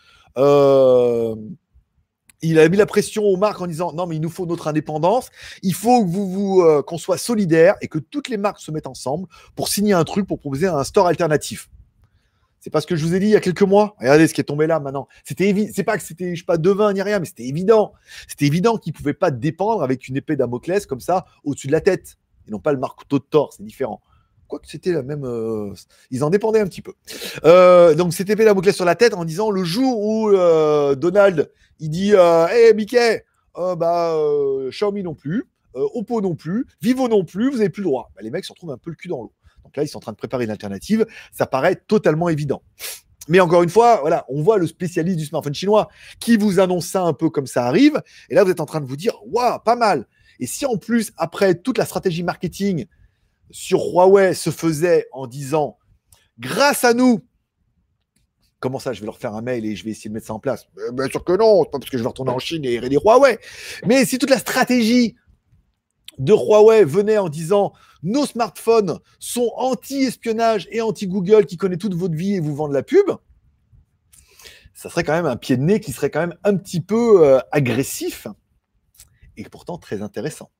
il 2.43 2.59
a 2.59 2.69
mis 2.69 2.77
la 2.77 2.87
pression 2.87 3.25
aux 3.25 3.37
marques 3.37 3.61
en 3.61 3.67
disant 3.67 3.93
non 3.93 4.07
mais 4.07 4.17
il 4.17 4.21
nous 4.21 4.31
faut 4.31 4.47
notre 4.47 4.69
indépendance, 4.69 5.31
il 5.63 5.75
faut 5.75 6.05
que 6.05 6.09
vous, 6.09 6.31
vous 6.31 6.63
euh, 6.63 6.83
qu'on 6.83 6.99
soit 6.99 7.19
solidaire 7.19 7.75
et 7.81 7.89
que 7.89 7.99
toutes 7.99 8.29
les 8.29 8.37
marques 8.37 8.61
se 8.61 8.71
mettent 8.71 8.87
ensemble 8.87 9.27
pour 9.57 9.69
signer 9.69 9.93
un 9.93 10.05
truc 10.05 10.27
pour 10.27 10.39
proposer 10.39 10.69
un 10.69 10.85
store 10.85 11.07
alternatif. 11.09 11.69
C'est 12.61 12.71
pas 12.71 12.81
ce 12.81 12.87
que 12.87 12.97
je 12.97 13.05
vous 13.05 13.15
ai 13.15 13.21
dit 13.21 13.27
il 13.27 13.33
y 13.33 13.37
a 13.37 13.41
quelques 13.41 13.63
mois. 13.63 13.95
Regardez 13.99 14.27
ce 14.27 14.35
qui 14.35 14.41
est 14.41 14.45
tombé 14.45 14.67
là 14.67 14.81
maintenant. 14.81 15.07
C'était 15.25 15.49
évident. 15.49 15.73
C'est 15.75 15.85
pas 15.85 15.97
que 15.97 16.03
c'était 16.03 16.35
je 16.35 16.41
sais 16.41 16.47
pas 16.47 16.59
devin 16.59 16.93
ni 16.93 17.03
rien, 17.03 17.19
mais 17.19 17.27
c'était 17.27 17.47
évident. 17.47 17.93
C'était 18.29 18.47
évident 18.47 18.77
qu'ils 18.79 18.93
pouvaient 18.93 19.15
pas 19.15 19.31
dépendre 19.31 19.83
avec 19.83 20.09
une 20.09 20.17
épée 20.17 20.37
Damoclès 20.37 20.87
comme 20.87 21.01
ça 21.01 21.25
au-dessus 21.45 21.69
de 21.69 21.73
la 21.73 21.81
tête 21.81 22.19
et 22.47 22.51
non 22.51 22.59
pas 22.59 22.73
le 22.73 22.79
marteau 22.79 23.19
de 23.19 23.25
Thor. 23.25 23.53
C'est 23.53 23.65
différent. 23.65 24.01
Quoique 24.49 24.67
c'était 24.67 24.93
la 24.93 25.03
même. 25.03 25.25
Euh, 25.25 25.73
ils 26.11 26.25
en 26.25 26.31
dépendaient 26.31 26.61
un 26.61 26.67
petit 26.67 26.83
peu. 26.83 26.95
Euh, 27.45 27.95
donc 27.95 28.15
c'était 28.15 28.33
épée 28.33 28.45
Damoclès 28.45 28.75
sur 28.75 28.85
la 28.85 28.95
tête 28.97 29.15
en 29.15 29.25
disant 29.25 29.51
le 29.51 29.63
jour 29.63 30.01
où 30.01 30.33
Donald 30.97 31.51
il 31.81 31.91
dit 31.91 32.15
euh, 32.15 32.47
Hey 32.49 32.75
Mickey, 32.75 33.25
euh, 33.57 33.77
bah, 33.77 34.15
euh, 34.15 34.71
Xiaomi 34.71 35.03
non 35.03 35.15
plus, 35.15 35.45
Oppo 35.75 36.21
non 36.21 36.35
plus, 36.35 36.67
Vivo 36.83 37.09
non 37.09 37.25
plus, 37.25 37.51
vous 37.51 37.59
n'avez 37.59 37.71
plus 37.71 37.83
le 37.83 37.89
droit. 37.89 38.11
Bah, 38.17 38.23
les 38.23 38.31
mecs 38.31 38.45
se 38.45 38.53
retrouvent 38.53 38.73
un 38.73 38.79
peu 38.79 38.91
le 38.91 38.97
cul 38.97 39.09
dans 39.09 39.23
l'eau. 39.23 39.33
Donc 39.63 39.77
là, 39.77 39.85
ils 39.85 39.89
sont 39.89 39.99
en 39.99 40.01
train 40.01 40.13
de 40.13 40.17
préparer 40.17 40.45
une 40.45 40.51
alternative. 40.51 41.07
Ça 41.31 41.47
paraît 41.47 41.77
totalement 41.77 42.29
évident. 42.29 42.63
Mais 43.29 43.41
encore 43.41 43.63
une 43.63 43.69
fois, 43.69 43.99
voilà, 44.01 44.25
on 44.29 44.43
voit 44.43 44.57
le 44.57 44.67
spécialiste 44.67 45.19
du 45.19 45.27
smartphone 45.27 45.55
chinois 45.55 45.89
qui 46.19 46.37
vous 46.37 46.59
annonce 46.59 46.87
ça 46.87 47.03
un 47.03 47.13
peu 47.13 47.29
comme 47.29 47.47
ça 47.47 47.67
arrive. 47.67 48.03
Et 48.31 48.35
là, 48.35 48.43
vous 48.43 48.51
êtes 48.51 48.61
en 48.61 48.67
train 48.67 48.81
de 48.81 48.87
vous 48.87 48.97
dire, 48.97 49.13
waouh, 49.27 49.59
pas 49.61 49.77
mal. 49.77 50.07
Et 50.41 50.47
si 50.47 50.65
en 50.65 50.79
plus, 50.79 51.13
après 51.17 51.55
toute 51.55 51.79
la 51.79 51.85
stratégie 51.85 52.23
marketing 52.23 52.87
sur 53.51 53.81
Huawei 53.81 54.35
se 54.35 54.51
faisait 54.51 55.07
en 55.13 55.27
disant, 55.27 55.79
grâce 56.39 56.85
à 56.85 56.95
nous, 56.95 57.25
Comment 58.61 58.81
ça, 58.81 58.93
je 58.93 59.01
vais 59.01 59.07
leur 59.07 59.19
faire 59.19 59.35
un 59.35 59.43
mail 59.43 59.65
et 59.65 59.77
je 59.77 59.85
vais 59.85 59.93
essayer 59.93 60.11
de 60.11 60.15
mettre 60.15 60.27
ça 60.27 60.35
en 60.35 60.41
place? 60.41 60.67
Bien 60.93 61.07
sûr 61.07 61.23
que 61.23 61.33
non, 61.37 61.65
pas 61.65 61.79
parce 61.79 61.91
que 61.91 61.97
je 61.97 62.03
vais 62.03 62.09
retourner 62.09 62.33
en 62.33 62.41
Chine 62.41 62.65
et 62.65 62.75
aider 62.75 62.97
Huawei. 62.97 63.39
Mais 63.87 64.05
si 64.05 64.19
toute 64.19 64.31
la 64.31 64.39
stratégie 64.39 65.15
de 66.19 66.33
Huawei 66.33 66.85
venait 66.85 67.19
en 67.19 67.29
disant 67.29 67.73
nos 68.03 68.27
smartphones 68.27 68.99
sont 69.21 69.53
anti-espionnage 69.57 70.67
et 70.73 70.81
anti-Google 70.81 71.47
qui 71.47 71.57
connaît 71.57 71.77
toute 71.77 71.95
votre 71.95 72.17
vie 72.17 72.35
et 72.35 72.41
vous 72.41 72.55
vend 72.55 72.69
de 72.69 72.75
la 72.75 72.83
pub, 72.83 73.09
ça 74.75 74.91
serait 74.91 75.05
quand 75.05 75.13
même 75.13 75.27
un 75.27 75.37
pied 75.37 75.57
de 75.57 75.63
nez 75.63 75.79
qui 75.79 75.93
serait 75.93 76.11
quand 76.11 76.21
même 76.21 76.37
un 76.43 76.57
petit 76.57 76.81
peu 76.81 77.25
euh, 77.25 77.39
agressif 77.53 78.27
et 79.37 79.45
pourtant 79.45 79.79
très 79.79 80.03
intéressant. 80.03 80.51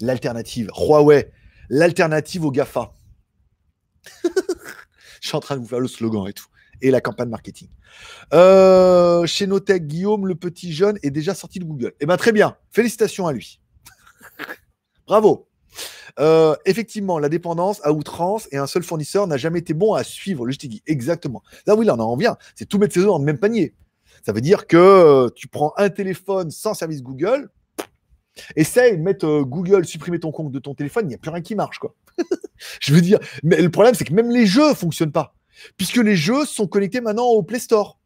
L'alternative, 0.00 0.70
Huawei, 0.76 1.30
l'alternative 1.68 2.44
au 2.44 2.50
GAFA. 2.50 2.92
je 5.20 5.28
suis 5.28 5.36
en 5.36 5.40
train 5.40 5.56
de 5.56 5.60
vous 5.60 5.68
faire 5.68 5.80
le 5.80 5.88
slogan 5.88 6.26
et 6.28 6.32
tout 6.32 6.46
et 6.82 6.90
la 6.90 7.00
campagne 7.00 7.28
marketing. 7.28 7.68
Euh, 8.32 9.26
chez 9.26 9.46
Notech, 9.46 9.86
Guillaume, 9.86 10.26
le 10.26 10.34
petit 10.34 10.72
jeune, 10.72 10.98
est 11.02 11.10
déjà 11.10 11.34
sorti 11.34 11.58
de 11.58 11.64
Google. 11.64 11.92
Eh 12.00 12.06
bien, 12.06 12.16
très 12.16 12.32
bien. 12.32 12.56
Félicitations 12.70 13.26
à 13.26 13.32
lui. 13.32 13.60
Bravo. 15.06 15.48
Euh, 16.20 16.54
effectivement, 16.64 17.18
la 17.18 17.28
dépendance 17.28 17.80
à 17.84 17.92
outrance 17.92 18.48
et 18.52 18.56
un 18.56 18.66
seul 18.66 18.82
fournisseur 18.82 19.26
n'a 19.26 19.36
jamais 19.36 19.60
été 19.60 19.74
bon 19.74 19.94
à 19.94 20.04
suivre. 20.04 20.46
Le 20.46 20.52
je 20.52 20.58
dit 20.58 20.82
exactement. 20.86 21.42
Là, 21.66 21.74
oui, 21.74 21.86
là, 21.86 21.94
on 21.96 22.00
en 22.00 22.12
revient. 22.12 22.34
C'est 22.54 22.66
tout 22.66 22.78
mettre 22.78 22.94
ses 22.94 23.00
œufs 23.00 23.06
dans 23.06 23.18
le 23.18 23.24
même 23.24 23.38
panier. 23.38 23.74
Ça 24.24 24.32
veut 24.32 24.40
dire 24.40 24.66
que 24.66 24.76
euh, 24.76 25.28
tu 25.34 25.48
prends 25.48 25.72
un 25.76 25.90
téléphone 25.90 26.50
sans 26.50 26.74
service 26.74 27.02
Google, 27.02 27.50
essaye 28.56 28.96
de 28.96 29.02
mettre 29.02 29.42
Google, 29.42 29.84
supprimer 29.84 30.20
ton 30.20 30.32
compte 30.32 30.52
de 30.52 30.58
ton 30.58 30.74
téléphone, 30.74 31.06
il 31.06 31.08
n'y 31.08 31.14
a 31.14 31.18
plus 31.18 31.30
rien 31.30 31.42
qui 31.42 31.54
marche, 31.54 31.78
quoi. 31.78 31.94
je 32.80 32.94
veux 32.94 33.00
dire, 33.00 33.18
mais 33.42 33.60
le 33.60 33.70
problème, 33.70 33.94
c'est 33.94 34.04
que 34.04 34.14
même 34.14 34.30
les 34.30 34.46
jeux 34.46 34.70
ne 34.70 34.74
fonctionnent 34.74 35.12
pas 35.12 35.34
puisque 35.76 35.96
les 35.96 36.16
jeux 36.16 36.44
sont 36.44 36.66
connectés 36.66 37.00
maintenant 37.00 37.26
au 37.26 37.42
Play 37.42 37.58
Store, 37.58 37.98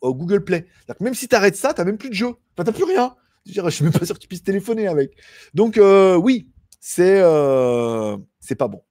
au 0.00 0.14
Google 0.14 0.44
Play. 0.44 0.66
Même 1.00 1.14
si 1.14 1.28
tu 1.28 1.34
arrêtes 1.34 1.56
ça, 1.56 1.74
tu 1.74 1.80
n'as 1.80 1.84
même 1.84 1.98
plus 1.98 2.10
de 2.10 2.14
jeu. 2.14 2.34
Enfin, 2.56 2.70
tu 2.70 2.72
plus 2.72 2.84
rien. 2.84 3.14
Je 3.46 3.60
ne 3.60 3.70
suis 3.70 3.84
même 3.84 3.92
pas 3.92 4.04
sûr 4.04 4.14
que 4.14 4.20
tu 4.20 4.28
puisses 4.28 4.42
téléphoner 4.42 4.86
avec. 4.86 5.12
Donc, 5.54 5.78
euh, 5.78 6.16
oui, 6.16 6.48
c'est 6.80 7.20
euh, 7.20 8.16
c'est 8.38 8.54
pas 8.54 8.68
bon. 8.68 8.82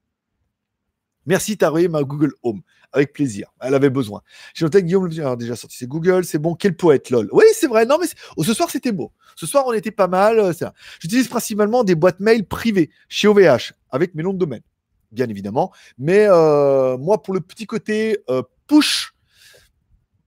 Merci, 1.30 1.58
tu 1.58 1.64
as 1.64 1.72
ma 1.72 2.04
Google 2.04 2.34
Home. 2.44 2.62
Avec 2.92 3.14
plaisir. 3.14 3.48
Elle 3.62 3.76
avait 3.76 3.92
besoin. 3.92 4.24
J'ai 4.56 4.66
noté 4.66 4.82
que 4.82 4.86
Guillaume 4.88 5.12
a 5.24 5.36
déjà 5.36 5.56
sorti. 5.56 5.78
C'est 5.78 5.88
Google, 5.88 6.26
c'est 6.26 6.40
bon. 6.40 6.56
Quel 6.56 6.76
poète, 6.76 7.12
lol. 7.12 7.30
Oui, 7.32 7.46
c'est 7.54 7.68
vrai. 7.68 7.86
Non, 7.86 8.00
mais 8.02 8.08
oh, 8.36 8.44
ce 8.44 8.52
soir, 8.56 8.72
c'était 8.72 8.92
beau. 8.92 9.12
Ce 9.36 9.46
soir, 9.46 9.64
on 9.68 9.74
était 9.74 9.92
pas 9.92 10.08
mal. 10.08 10.40
Euh, 10.40 10.52
J'utilise 11.00 11.28
principalement 11.28 11.84
des 11.84 11.94
boîtes 11.94 12.20
mail 12.20 12.48
privées 12.48 12.90
chez 13.08 13.28
OVH 13.28 13.74
avec 13.92 14.16
mes 14.16 14.24
noms 14.24 14.34
de 14.34 14.40
domaine 14.40 14.64
bien 15.12 15.28
évidemment. 15.28 15.72
Mais 15.98 16.26
euh, 16.28 16.98
moi, 16.98 17.22
pour 17.22 17.34
le 17.34 17.42
petit 17.42 17.66
côté 17.66 18.20
euh, 18.30 18.44
push, 18.68 19.14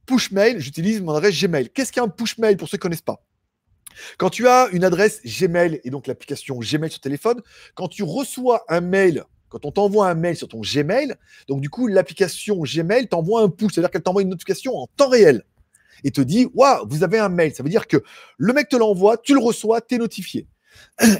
push 0.06 0.30
mail, 0.30 0.58
j'utilise 0.60 1.00
mon 1.00 1.14
adresse 1.14 1.40
Gmail. 1.40 1.70
Qu'est-ce 1.70 1.92
qu'un 1.92 2.08
push 2.08 2.38
mail 2.38 2.56
pour 2.56 2.68
ceux 2.68 2.78
qui 2.78 2.80
ne 2.80 2.82
connaissent 2.82 3.02
pas? 3.02 3.22
Quand 4.18 4.30
tu 4.30 4.48
as 4.48 4.68
une 4.72 4.84
adresse 4.84 5.20
Gmail 5.22 5.80
et 5.84 5.90
donc 5.90 6.06
l'application 6.06 6.58
Gmail 6.58 6.90
sur 6.90 7.00
téléphone, 7.00 7.42
quand 7.74 7.88
tu 7.88 8.02
reçois 8.02 8.64
un 8.68 8.80
mail, 8.80 9.24
quand 9.52 9.66
on 9.66 9.70
t'envoie 9.70 10.08
un 10.08 10.14
mail 10.14 10.34
sur 10.34 10.48
ton 10.48 10.60
Gmail, 10.60 11.14
donc 11.46 11.60
du 11.60 11.68
coup, 11.68 11.86
l'application 11.86 12.62
Gmail 12.62 13.08
t'envoie 13.08 13.42
un 13.42 13.48
push, 13.48 13.74
c'est-à-dire 13.74 13.90
qu'elle 13.90 14.02
t'envoie 14.02 14.22
une 14.22 14.30
notification 14.30 14.76
en 14.76 14.88
temps 14.96 15.08
réel 15.08 15.44
et 16.04 16.10
te 16.10 16.20
dit 16.20 16.48
Waouh, 16.54 16.88
vous 16.88 17.04
avez 17.04 17.18
un 17.18 17.28
mail. 17.28 17.54
Ça 17.54 17.62
veut 17.62 17.68
dire 17.68 17.86
que 17.86 17.98
le 18.38 18.52
mec 18.52 18.68
te 18.68 18.76
l'envoie, 18.76 19.18
tu 19.18 19.34
le 19.34 19.40
reçois, 19.40 19.80
tu 19.80 19.96
es 19.96 19.98
notifié. 19.98 20.46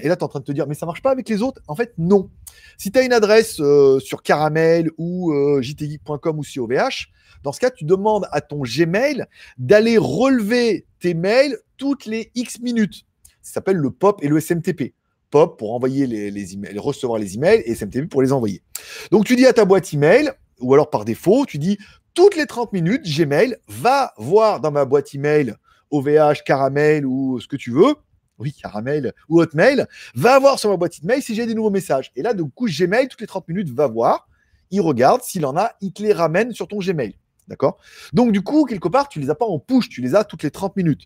Et 0.03 0.09
là, 0.09 0.17
tu 0.17 0.21
es 0.21 0.23
en 0.23 0.29
train 0.29 0.41
de 0.41 0.45
te 0.45 0.53
dire, 0.53 0.67
mais 0.67 0.75
ça 0.75 0.87
marche 0.87 1.03
pas 1.03 1.11
avec 1.11 1.29
les 1.29 1.43
autres? 1.43 1.61
En 1.69 1.77
fait, 1.77 1.93
non. 1.99 2.31
Si 2.79 2.91
tu 2.91 2.99
as 2.99 3.03
une 3.03 3.13
adresse 3.13 3.61
euh, 3.61 4.01
sur 4.01 4.23
Caramel 4.23 4.91
ou 4.97 5.33
euh, 5.33 5.61
jtgeek.com 5.61 6.39
ou 6.39 6.63
OVH, 6.63 7.09
dans 7.43 7.53
ce 7.53 7.61
cas, 7.61 7.71
tu 7.71 7.85
demandes 7.85 8.27
à 8.33 8.41
ton 8.41 8.63
Gmail 8.63 9.27
d'aller 9.59 9.99
relever 9.99 10.87
tes 11.01 11.13
mails 11.13 11.59
toutes 11.77 12.07
les 12.07 12.31
X 12.35 12.61
minutes. 12.61 13.05
Ça 13.43 13.55
s'appelle 13.55 13.77
le 13.77 13.91
POP 13.91 14.23
et 14.23 14.29
le 14.29 14.41
SMTP. 14.41 14.95
POP 15.33 15.59
pour 15.59 15.75
envoyer 15.75 16.07
les, 16.07 16.55
emails, 16.55 16.79
recevoir 16.79 17.19
les 17.19 17.35
emails 17.35 17.63
et 17.67 17.75
SMTP 17.75 18.09
pour 18.09 18.23
les 18.23 18.33
envoyer. 18.33 18.63
Donc, 19.11 19.25
tu 19.25 19.35
dis 19.35 19.47
à 19.47 19.53
ta 19.53 19.65
boîte 19.65 19.93
email, 19.93 20.31
ou 20.61 20.73
alors 20.75 20.91
par 20.91 21.05
défaut, 21.05 21.45
tu 21.47 21.59
dis 21.59 21.79
toutes 22.15 22.37
les 22.37 22.47
30 22.47 22.73
minutes, 22.73 23.03
Gmail 23.05 23.57
va 23.69 24.13
voir 24.19 24.61
dans 24.61 24.71
ma 24.71 24.85
boîte 24.85 25.15
email 25.15 25.55
OVH, 25.91 26.45
Caramel 26.45 27.07
ou 27.07 27.41
ce 27.41 27.49
que 27.49 27.57
tu 27.57 27.71
veux, 27.71 27.95
oui, 28.39 28.53
Caramel 28.53 29.13
ou 29.29 29.41
Hotmail, 29.41 29.87
va 30.15 30.39
voir 30.39 30.59
sur 30.59 30.71
ma 30.71 30.77
boîte 30.77 31.03
email 31.03 31.23
si 31.23 31.35
j'ai 31.35 31.47
des 31.47 31.55
nouveaux 31.55 31.71
messages. 31.71 32.13
Et 32.17 32.23
là, 32.23 32.35
du 32.35 32.45
coup, 32.45 32.67
Gmail, 32.67 33.09
toutes 33.09 33.21
les 33.21 33.27
30 33.27 33.49
minutes, 33.49 33.71
va 33.71 33.87
voir, 33.87 34.29
il 34.71 34.81
regarde, 34.81 35.23
s'il 35.23 35.47
en 35.47 35.57
a, 35.57 35.73
il 35.81 35.93
te 35.93 36.03
les 36.03 36.13
ramène 36.13 36.53
sur 36.53 36.69
ton 36.69 36.79
Gmail. 36.79 37.17
D'accord? 37.49 37.79
Donc, 38.13 38.33
du 38.33 38.43
coup, 38.43 38.65
quelque 38.65 38.89
part, 38.89 39.09
tu 39.09 39.21
les 39.21 39.31
as 39.31 39.35
pas 39.35 39.47
en 39.47 39.59
push, 39.59 39.89
tu 39.89 40.01
les 40.01 40.15
as 40.15 40.25
toutes 40.25 40.43
les 40.43 40.51
30 40.51 40.77
minutes. 40.77 41.03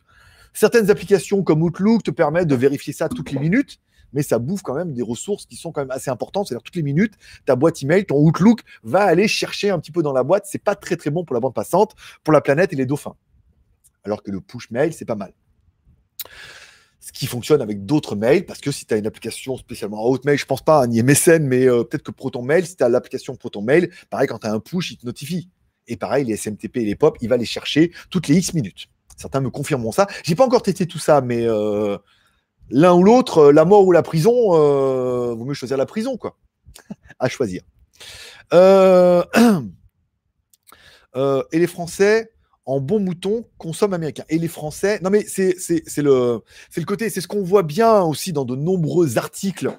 Certaines 0.52 0.90
applications 0.90 1.42
comme 1.42 1.62
Outlook 1.62 2.02
te 2.02 2.10
permettent 2.10 2.48
de 2.48 2.54
vérifier 2.54 2.92
ça 2.92 3.08
toutes 3.08 3.30
les 3.30 3.38
minutes, 3.38 3.78
mais 4.12 4.22
ça 4.22 4.38
bouffe 4.38 4.62
quand 4.62 4.74
même 4.74 4.92
des 4.92 5.02
ressources 5.02 5.46
qui 5.46 5.56
sont 5.56 5.72
quand 5.72 5.80
même 5.80 5.90
assez 5.90 6.10
importantes. 6.10 6.48
C'est-à-dire 6.48 6.62
toutes 6.62 6.76
les 6.76 6.82
minutes, 6.82 7.14
ta 7.44 7.56
boîte 7.56 7.82
email, 7.82 8.04
ton 8.04 8.16
Outlook 8.16 8.60
va 8.82 9.02
aller 9.02 9.28
chercher 9.28 9.70
un 9.70 9.78
petit 9.78 9.92
peu 9.92 10.02
dans 10.02 10.12
la 10.12 10.22
boîte. 10.22 10.46
C'est 10.46 10.62
pas 10.62 10.74
très 10.74 10.96
très 10.96 11.10
bon 11.10 11.24
pour 11.24 11.34
la 11.34 11.40
bande 11.40 11.54
passante, 11.54 11.94
pour 12.24 12.32
la 12.32 12.40
planète 12.40 12.72
et 12.72 12.76
les 12.76 12.86
dauphins. 12.86 13.16
Alors 14.04 14.22
que 14.22 14.30
le 14.30 14.40
push 14.40 14.70
mail, 14.70 14.92
c'est 14.92 15.04
pas 15.04 15.16
mal. 15.16 15.32
Ce 17.00 17.12
qui 17.12 17.26
fonctionne 17.26 17.62
avec 17.62 17.86
d'autres 17.86 18.16
mails, 18.16 18.46
parce 18.46 18.60
que 18.60 18.72
si 18.72 18.84
tu 18.84 18.94
as 18.94 18.96
une 18.96 19.06
application 19.06 19.56
spécialement 19.56 20.04
Hotmail, 20.04 20.38
je 20.38 20.44
pense 20.44 20.62
pas 20.62 20.84
ni 20.88 21.02
MSN, 21.02 21.46
mais 21.46 21.68
euh, 21.68 21.84
peut-être 21.84 22.02
que 22.02 22.10
Proton 22.10 22.42
Mail, 22.42 22.66
si 22.66 22.76
tu 22.76 22.82
as 22.82 22.88
l'application 22.88 23.36
Proton 23.36 23.62
Mail, 23.62 23.90
pareil, 24.10 24.26
quand 24.26 24.40
tu 24.40 24.46
as 24.48 24.52
un 24.52 24.58
push, 24.58 24.90
il 24.90 24.96
te 24.96 25.06
notifie. 25.06 25.48
Et 25.86 25.96
pareil, 25.96 26.24
les 26.24 26.36
SMTP 26.36 26.78
et 26.78 26.84
les 26.84 26.96
POP, 26.96 27.18
il 27.20 27.28
va 27.28 27.36
les 27.36 27.44
chercher 27.44 27.92
toutes 28.10 28.26
les 28.26 28.38
X 28.38 28.54
minutes. 28.54 28.88
Certains 29.16 29.40
me 29.40 29.50
confirmeront 29.50 29.92
ça. 29.92 30.06
J'ai 30.24 30.34
pas 30.34 30.44
encore 30.44 30.62
testé 30.62 30.86
tout 30.86 30.98
ça, 30.98 31.20
mais 31.20 31.46
euh, 31.46 31.96
l'un 32.70 32.94
ou 32.94 33.02
l'autre, 33.02 33.38
euh, 33.38 33.52
la 33.52 33.64
mort 33.64 33.86
ou 33.86 33.92
la 33.92 34.02
prison, 34.02 34.32
euh, 34.54 35.34
vaut 35.34 35.44
mieux 35.44 35.54
choisir 35.54 35.76
la 35.76 35.86
prison, 35.86 36.16
quoi. 36.16 36.36
à 37.18 37.28
choisir. 37.28 37.62
et 38.52 38.58
les 41.58 41.66
Français, 41.66 42.30
en 42.64 42.80
bon 42.80 43.00
mouton, 43.00 43.44
consomment 43.58 43.94
américain. 43.94 44.24
Et 44.28 44.38
les 44.38 44.48
Français, 44.48 44.98
non 45.02 45.10
mais 45.10 45.24
c'est 45.26 45.54
le, 45.98 46.40
le 46.76 46.84
côté, 46.84 47.10
c'est 47.10 47.20
ce 47.20 47.28
qu'on 47.28 47.42
voit 47.42 47.62
bien 47.62 48.02
aussi 48.02 48.32
dans 48.32 48.44
de 48.44 48.54
nombreux 48.56 49.18
articles 49.18 49.70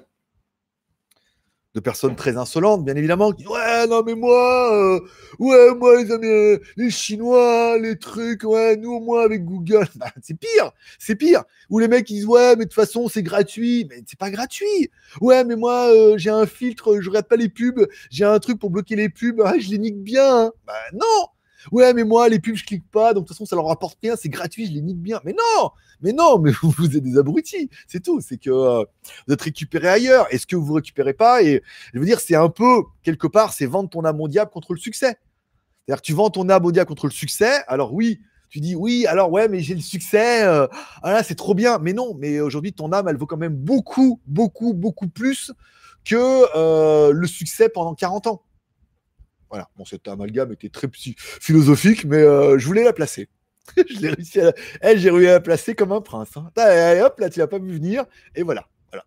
de 1.78 1.82
personnes 1.82 2.16
très 2.16 2.36
insolentes, 2.36 2.84
bien 2.84 2.96
évidemment, 2.96 3.30
qui 3.32 3.44
disent 3.44 3.48
Ouais, 3.48 3.86
non, 3.86 4.02
mais 4.04 4.14
moi, 4.14 4.74
euh, 4.74 5.00
ouais, 5.38 5.74
moi, 5.74 6.02
les, 6.02 6.10
Amis, 6.10 6.60
les 6.76 6.90
Chinois, 6.90 7.78
les 7.78 7.98
trucs, 7.98 8.42
ouais, 8.42 8.76
nous, 8.76 9.00
moins, 9.00 9.22
avec 9.22 9.44
Google, 9.44 9.86
bah, 9.96 10.10
c'est 10.22 10.38
pire, 10.38 10.72
c'est 10.98 11.14
pire. 11.14 11.44
Ou 11.70 11.78
les 11.78 11.88
mecs, 11.88 12.06
qui 12.06 12.14
disent 12.14 12.26
Ouais, 12.26 12.56
mais 12.56 12.64
de 12.64 12.70
toute 12.70 12.74
façon, 12.74 13.08
c'est 13.08 13.22
gratuit, 13.22 13.86
mais 13.88 14.02
c'est 14.06 14.18
pas 14.18 14.30
gratuit. 14.30 14.90
Ouais, 15.20 15.44
mais 15.44 15.56
moi, 15.56 15.92
euh, 15.92 16.18
j'ai 16.18 16.30
un 16.30 16.46
filtre, 16.46 17.00
je 17.00 17.08
regarde 17.08 17.28
pas 17.28 17.36
les 17.36 17.48
pubs, 17.48 17.86
j'ai 18.10 18.24
un 18.24 18.38
truc 18.38 18.58
pour 18.58 18.70
bloquer 18.70 18.96
les 18.96 19.08
pubs, 19.08 19.40
je 19.58 19.70
les 19.70 19.78
nique 19.78 20.02
bien. 20.02 20.46
Hein. 20.46 20.52
Bah, 20.66 20.74
non, 20.92 21.26
Ouais, 21.72 21.92
mais 21.92 22.04
moi, 22.04 22.28
les 22.28 22.38
pubs, 22.38 22.54
je 22.54 22.64
clique 22.64 22.88
pas, 22.90 23.14
donc 23.14 23.24
de 23.24 23.28
toute 23.28 23.36
façon, 23.36 23.46
ça 23.46 23.56
leur 23.56 23.66
rapporte 23.66 23.98
rien, 24.02 24.16
c'est 24.16 24.28
gratuit, 24.28 24.66
je 24.66 24.72
les 24.72 24.80
nique 24.80 25.00
bien. 25.00 25.20
Mais 25.24 25.32
non, 25.32 25.70
mais 26.00 26.12
non, 26.12 26.38
mais 26.38 26.52
vous, 26.62 26.96
êtes 26.96 27.02
des 27.02 27.18
abrutis, 27.18 27.70
c'est 27.86 28.02
tout. 28.02 28.20
C'est 28.20 28.38
que 28.38 28.50
euh, 28.50 28.84
vous 29.26 29.34
êtes 29.34 29.42
récupéré 29.42 29.88
ailleurs. 29.88 30.26
Est-ce 30.32 30.46
que 30.46 30.56
vous 30.56 30.72
récupérez 30.74 31.14
pas? 31.14 31.42
Et 31.42 31.62
je 31.92 31.98
veux 31.98 32.06
dire, 32.06 32.20
c'est 32.20 32.36
un 32.36 32.48
peu, 32.48 32.82
quelque 33.02 33.26
part, 33.26 33.52
c'est 33.52 33.66
vendre 33.66 33.90
ton 33.90 34.04
âme 34.04 34.20
au 34.20 34.28
diable 34.28 34.50
contre 34.50 34.72
le 34.74 34.78
succès. 34.78 35.18
C'est-à-dire 35.86 36.02
tu 36.02 36.12
vends 36.12 36.30
ton 36.30 36.48
âme 36.48 36.64
au 36.64 36.72
diable 36.72 36.88
contre 36.88 37.06
le 37.06 37.12
succès. 37.12 37.62
Alors 37.66 37.94
oui, 37.94 38.20
tu 38.50 38.60
dis 38.60 38.74
oui, 38.74 39.06
alors 39.06 39.30
ouais, 39.30 39.48
mais 39.48 39.60
j'ai 39.60 39.74
le 39.74 39.80
succès, 39.80 40.44
euh, 40.44 40.66
ah 41.02 41.22
c'est 41.22 41.34
trop 41.34 41.54
bien. 41.54 41.78
Mais 41.78 41.92
non, 41.92 42.14
mais 42.18 42.40
aujourd'hui, 42.40 42.72
ton 42.72 42.92
âme, 42.92 43.08
elle 43.08 43.16
vaut 43.16 43.26
quand 43.26 43.36
même 43.36 43.54
beaucoup, 43.54 44.20
beaucoup, 44.26 44.74
beaucoup 44.74 45.08
plus 45.08 45.52
que 46.04 46.44
euh, 46.56 47.12
le 47.12 47.26
succès 47.26 47.68
pendant 47.68 47.94
40 47.94 48.26
ans. 48.28 48.42
Voilà, 49.50 49.68
bon, 49.76 49.84
cet 49.84 50.08
amalgame 50.08 50.52
était 50.52 50.68
très 50.68 50.88
philosophique, 50.92 52.04
mais 52.04 52.18
euh, 52.18 52.58
je 52.58 52.66
voulais 52.66 52.84
la 52.84 52.92
placer. 52.92 53.28
je 53.76 54.00
l'ai 54.00 54.10
réussi 54.10 54.40
à 54.40 54.52
Elle, 54.80 54.98
j'ai 54.98 55.10
réussi 55.10 55.28
à 55.28 55.32
la 55.32 55.40
placer 55.40 55.74
comme 55.74 55.92
un 55.92 56.00
prince. 56.00 56.36
Hein. 56.36 56.50
Allez, 56.56 57.00
hop, 57.00 57.18
là, 57.18 57.30
tu 57.30 57.38
l'as 57.38 57.46
pas 57.46 57.58
vu 57.58 57.72
venir, 57.72 58.04
et 58.34 58.42
voilà. 58.42 58.66
voilà. 58.90 59.04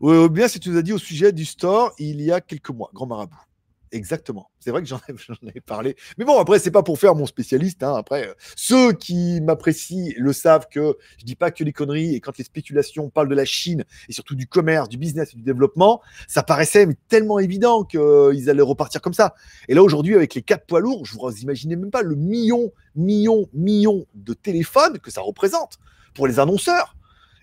Ou 0.00 0.28
bien, 0.28 0.48
si 0.48 0.60
tu 0.60 0.70
nous 0.70 0.78
as 0.78 0.82
dit 0.82 0.92
au 0.92 0.98
sujet 0.98 1.32
du 1.32 1.44
store 1.44 1.94
il 1.98 2.20
y 2.20 2.30
a 2.30 2.40
quelques 2.40 2.70
mois, 2.70 2.90
grand 2.92 3.06
marabout. 3.06 3.47
Exactement. 3.92 4.50
C'est 4.60 4.70
vrai 4.70 4.82
que 4.82 4.88
j'en 4.88 5.00
avais, 5.06 5.60
parlé. 5.60 5.96
Mais 6.18 6.24
bon, 6.24 6.38
après, 6.38 6.58
c'est 6.58 6.70
pas 6.70 6.82
pour 6.82 6.98
faire 6.98 7.14
mon 7.14 7.26
spécialiste. 7.26 7.82
Hein. 7.82 7.94
Après, 7.96 8.28
euh, 8.28 8.34
ceux 8.56 8.92
qui 8.92 9.40
m'apprécient 9.40 10.12
le 10.16 10.32
savent 10.32 10.66
que 10.70 10.96
je 11.18 11.24
dis 11.24 11.36
pas 11.36 11.50
que 11.50 11.64
les 11.64 11.72
conneries. 11.72 12.14
Et 12.14 12.20
quand 12.20 12.36
les 12.38 12.44
spéculations 12.44 13.10
parlent 13.10 13.28
de 13.28 13.34
la 13.34 13.44
Chine 13.44 13.84
et 14.08 14.12
surtout 14.12 14.34
du 14.34 14.46
commerce, 14.46 14.88
du 14.88 14.98
business 14.98 15.32
et 15.32 15.36
du 15.36 15.42
développement, 15.42 16.00
ça 16.26 16.42
paraissait 16.42 16.86
tellement 17.08 17.38
évident 17.38 17.84
qu'ils 17.84 18.50
allaient 18.50 18.62
repartir 18.62 19.00
comme 19.00 19.14
ça. 19.14 19.34
Et 19.68 19.74
là, 19.74 19.82
aujourd'hui, 19.82 20.14
avec 20.14 20.34
les 20.34 20.42
quatre 20.42 20.66
poids 20.66 20.80
lourds, 20.80 21.06
je 21.06 21.14
vous 21.14 21.30
imaginez 21.42 21.76
même 21.76 21.90
pas 21.90 22.02
le 22.02 22.14
million, 22.14 22.72
million, 22.94 23.48
million 23.52 24.06
de 24.14 24.34
téléphones 24.34 24.98
que 24.98 25.10
ça 25.10 25.20
représente 25.20 25.78
pour 26.14 26.26
les 26.26 26.38
annonceurs. 26.38 26.94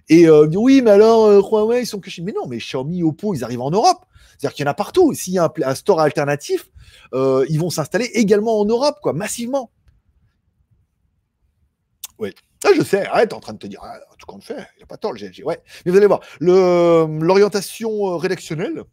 Et 0.08 0.28
euh, 0.28 0.48
oui, 0.54 0.82
mais 0.84 0.92
alors, 0.92 1.26
euh, 1.26 1.42
Huawei, 1.42 1.82
ils 1.82 1.88
sont 1.88 2.00
que 2.00 2.10
Mais 2.22 2.32
non, 2.32 2.48
mais 2.48 2.58
Xiaomi, 2.58 3.02
Oppo, 3.04 3.34
ils 3.34 3.44
arrivent 3.44 3.62
en 3.62 3.72
Europe. 3.72 4.06
C'est-à-dire 4.38 4.56
qu'il 4.56 4.66
y 4.66 4.68
en 4.68 4.72
a 4.72 4.76
partout. 4.76 5.14
S'il 5.14 5.34
y 5.34 5.40
a 5.40 5.52
un, 5.66 5.76
store 5.76 6.02
alternatif, 6.02 6.70
euh, 7.14 7.46
ils 7.50 7.60
vont 7.60 7.70
s'installer 7.70 8.06
également 8.14 8.60
en 8.60 8.66
Europe, 8.66 8.98
quoi, 9.02 9.14
massivement. 9.14 9.72
Oui. 12.20 12.34
Ah, 12.64 12.70
je 12.76 12.84
sais, 12.84 13.06
arrête, 13.06 13.34
en 13.34 13.40
train 13.40 13.54
de 13.54 13.60
te 13.60 13.68
dire, 13.68 13.80
ah, 13.84 14.00
tout 14.18 14.26
compte 14.26 14.44
fait, 14.44 14.68
il 14.76 14.78
n'y 14.78 14.84
a 14.84 14.88
pas 14.88 14.98
tort 14.98 15.14
le 15.14 15.20
GLG. 15.20 15.44
Ouais. 15.44 15.62
Mais 15.86 15.92
vous 15.92 15.98
allez 15.98 16.08
voir, 16.08 16.22
l'orientation 16.40 18.14
euh, 18.14 18.16
rédactionnelle, 18.16 18.84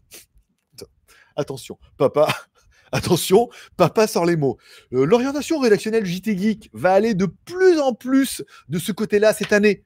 attention, 1.36 1.78
papa, 1.96 2.28
attention, 2.92 3.48
papa 3.76 4.06
sort 4.06 4.26
les 4.26 4.36
mots. 4.36 4.58
Euh, 4.92 5.04
l'orientation 5.04 5.58
rédactionnelle 5.58 6.04
JT 6.04 6.36
Geek 6.36 6.70
va 6.72 6.92
aller 6.92 7.14
de 7.14 7.26
plus 7.26 7.80
en 7.80 7.94
plus 7.94 8.44
de 8.68 8.78
ce 8.78 8.92
côté-là 8.92 9.32
cette 9.32 9.52
année 9.52 9.84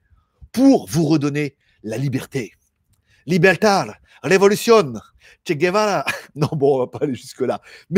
pour 0.52 0.88
vous 0.88 1.04
redonner 1.04 1.56
la 1.82 1.98
liberté. 1.98 2.52
Libertad, 3.26 3.94
révolution, 4.22 4.94
Che 5.46 5.54
Guevara. 5.54 6.04
Non, 6.34 6.48
bon, 6.52 6.76
on 6.76 6.78
va 6.80 6.86
pas 6.86 6.98
aller 7.02 7.14
jusque-là. 7.14 7.60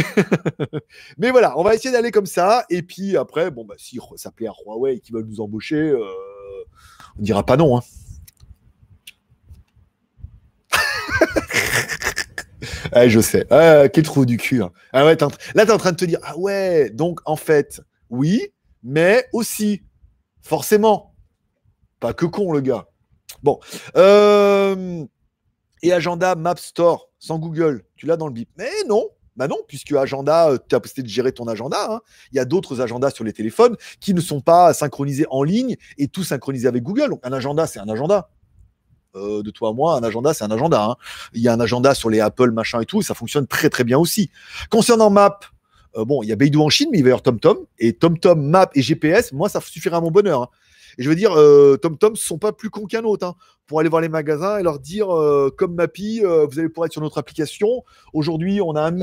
Mais, 1.18 1.30
voilà, 1.30 1.59
on 1.59 1.64
va 1.64 1.74
essayer 1.74 1.90
d'aller 1.90 2.10
comme 2.10 2.26
ça. 2.26 2.64
Et 2.70 2.82
puis 2.82 3.16
après, 3.16 3.50
bon, 3.50 3.64
bah, 3.64 3.74
si 3.78 3.98
ça 4.16 4.30
plaît 4.30 4.46
à 4.46 4.52
Huawei 4.64 4.96
et 4.96 5.00
qu'ils 5.00 5.14
veulent 5.14 5.26
nous 5.26 5.40
embaucher, 5.40 5.76
euh, 5.76 6.05
on 7.18 7.22
dira 7.22 7.44
pas 7.44 7.56
non. 7.56 7.78
Hein. 7.78 7.82
je 13.09 13.20
sais. 13.20 13.46
Ah, 13.50 13.88
quel 13.88 14.05
trou 14.05 14.24
du 14.24 14.36
cul. 14.36 14.62
Hein. 14.62 14.70
Ah 14.92 15.05
ouais, 15.05 15.16
là, 15.55 15.64
tu 15.64 15.70
es 15.70 15.72
en 15.72 15.78
train 15.78 15.92
de 15.92 15.96
te 15.96 16.05
dire, 16.05 16.20
ah 16.22 16.38
ouais, 16.38 16.90
donc 16.90 17.20
en 17.24 17.36
fait, 17.36 17.80
oui, 18.10 18.46
mais 18.84 19.26
aussi, 19.32 19.82
forcément, 20.42 21.14
pas 21.98 22.12
que 22.12 22.26
con, 22.26 22.52
le 22.52 22.60
gars. 22.60 22.86
Bon. 23.42 23.59
Euh, 23.96 25.05
et 25.82 25.92
Agenda 25.92 26.34
Map 26.34 26.56
Store 26.56 27.09
sans 27.18 27.38
Google, 27.38 27.84
tu 27.96 28.06
l'as 28.06 28.16
dans 28.16 28.26
le 28.26 28.32
bip. 28.32 28.48
Mais 28.56 28.70
non, 28.86 29.09
bah 29.38 29.46
non, 29.46 29.59
puisque 29.68 29.92
Agenda, 29.92 30.50
euh, 30.50 30.59
tu 30.68 30.74
as 30.74 30.80
possibilité 30.80 31.09
de 31.09 31.14
gérer 31.14 31.32
ton 31.32 31.46
agenda. 31.46 31.92
Hein. 31.92 32.00
Il 32.32 32.36
y 32.36 32.40
a 32.40 32.44
d'autres 32.44 32.80
agendas 32.80 33.10
sur 33.10 33.22
les 33.24 33.32
téléphones 33.32 33.76
qui 34.00 34.12
ne 34.12 34.20
sont 34.20 34.40
pas 34.40 34.74
synchronisés 34.74 35.26
en 35.30 35.44
ligne 35.44 35.76
et 35.96 36.09
tout 36.09 36.24
synchronisé 36.24 36.66
avec 36.66 36.82
Google. 36.82 37.10
Donc 37.10 37.20
un 37.22 37.32
agenda, 37.32 37.66
c'est 37.66 37.78
un 37.78 37.88
agenda. 37.88 38.30
Euh, 39.14 39.42
de 39.42 39.50
toi 39.50 39.70
à 39.70 39.72
moi, 39.72 39.96
un 39.96 40.02
agenda, 40.02 40.34
c'est 40.34 40.44
un 40.44 40.50
agenda. 40.50 40.84
Hein. 40.84 40.96
Il 41.32 41.40
y 41.40 41.48
a 41.48 41.52
un 41.52 41.60
agenda 41.60 41.94
sur 41.94 42.10
les 42.10 42.20
Apple, 42.20 42.50
machin 42.50 42.80
et 42.80 42.84
tout, 42.84 43.00
et 43.00 43.05
ça 43.05 43.14
fonctionne 43.14 43.46
très 43.46 43.70
très 43.70 43.84
bien 43.84 43.96
aussi. 43.96 44.30
Concernant 44.70 45.09
Map, 45.09 45.40
euh, 45.96 46.05
bon, 46.05 46.22
il 46.22 46.28
y 46.28 46.32
a 46.32 46.36
Beidou 46.36 46.62
en 46.62 46.68
Chine, 46.68 46.88
mais 46.90 46.98
il 46.98 47.02
va 47.02 47.09
y 47.09 47.12
avoir 47.12 47.22
TomTom. 47.22 47.59
Et 47.78 47.92
TomTom, 47.92 48.42
Map 48.42 48.70
et 48.74 48.82
GPS, 48.82 49.32
moi, 49.32 49.48
ça 49.48 49.60
suffira 49.60 49.98
à 49.98 50.00
mon 50.00 50.10
bonheur. 50.10 50.42
Hein. 50.42 50.48
Et 50.99 51.05
je 51.05 51.09
veux 51.09 51.15
dire, 51.15 51.33
euh, 51.33 51.77
TomTom 51.77 52.12
ne 52.12 52.16
sont 52.16 52.39
pas 52.39 52.53
plus 52.53 52.70
cons 52.70 52.87
qu'un 52.87 53.05
autre. 53.05 53.25
Hein, 53.27 53.35
pour 53.66 53.81
aller 53.81 53.89
voir 53.89 54.01
les 54.01 54.09
magasins 54.09 54.59
et 54.59 54.62
leur 54.62 54.81
dire, 54.81 55.15
euh, 55.15 55.55
comme 55.57 55.75
Mappy, 55.75 56.23
euh, 56.25 56.47
vous 56.47 56.59
allez 56.59 56.69
pouvoir 56.69 56.87
être 56.87 56.93
sur 56.93 57.03
notre 57.03 57.19
application. 57.19 57.85
Aujourd'hui, 58.15 58.61
on 58.61 58.75
a 58.75 58.91
1,5 58.91 58.95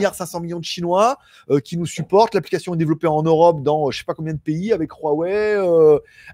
milliard 0.42 0.60
de 0.60 0.66
Chinois 0.66 1.18
qui 1.64 1.78
nous 1.78 1.86
supportent. 1.86 2.34
L'application 2.34 2.74
est 2.74 2.78
développée 2.78 3.08
en 3.08 3.24
Europe 3.24 3.62
dans 3.62 3.92
je 3.92 3.98
ne 3.98 4.00
sais 4.00 4.06
pas 4.06 4.14
combien 4.14 4.34
de 4.34 4.40
pays, 4.40 4.74
avec 4.74 4.92
Huawei, 4.92 5.56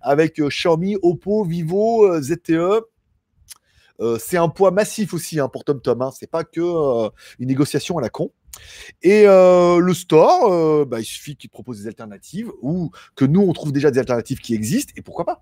avec 0.01 0.41
Xiaomi, 0.41 0.97
Oppo, 1.01 1.43
Vivo, 1.43 2.19
ZTE. 2.21 2.85
c'est 4.17 4.37
un 4.37 4.49
poids 4.49 4.71
massif 4.71 5.13
aussi 5.13 5.39
hein, 5.39 5.49
pour 5.49 5.65
TomTom. 5.65 6.01
Hein. 6.01 6.11
C'est 6.17 6.31
pas 6.31 6.45
que 6.45 7.09
une 7.39 7.49
négociation 7.49 7.97
à 7.97 8.01
la 8.01 8.09
con. 8.09 8.31
Et 9.01 9.23
le 9.25 9.93
store, 9.93 10.85
bah, 10.85 10.99
il 10.99 11.05
suffit 11.05 11.35
qu'il 11.35 11.49
propose 11.49 11.81
des 11.81 11.87
alternatives 11.87 12.51
ou 12.61 12.91
que 13.15 13.25
nous, 13.25 13.41
on 13.41 13.53
trouve 13.53 13.71
déjà 13.71 13.91
des 13.91 13.99
alternatives 13.99 14.39
qui 14.39 14.53
existent, 14.53 14.93
et 14.95 15.01
pourquoi 15.01 15.25
pas 15.25 15.41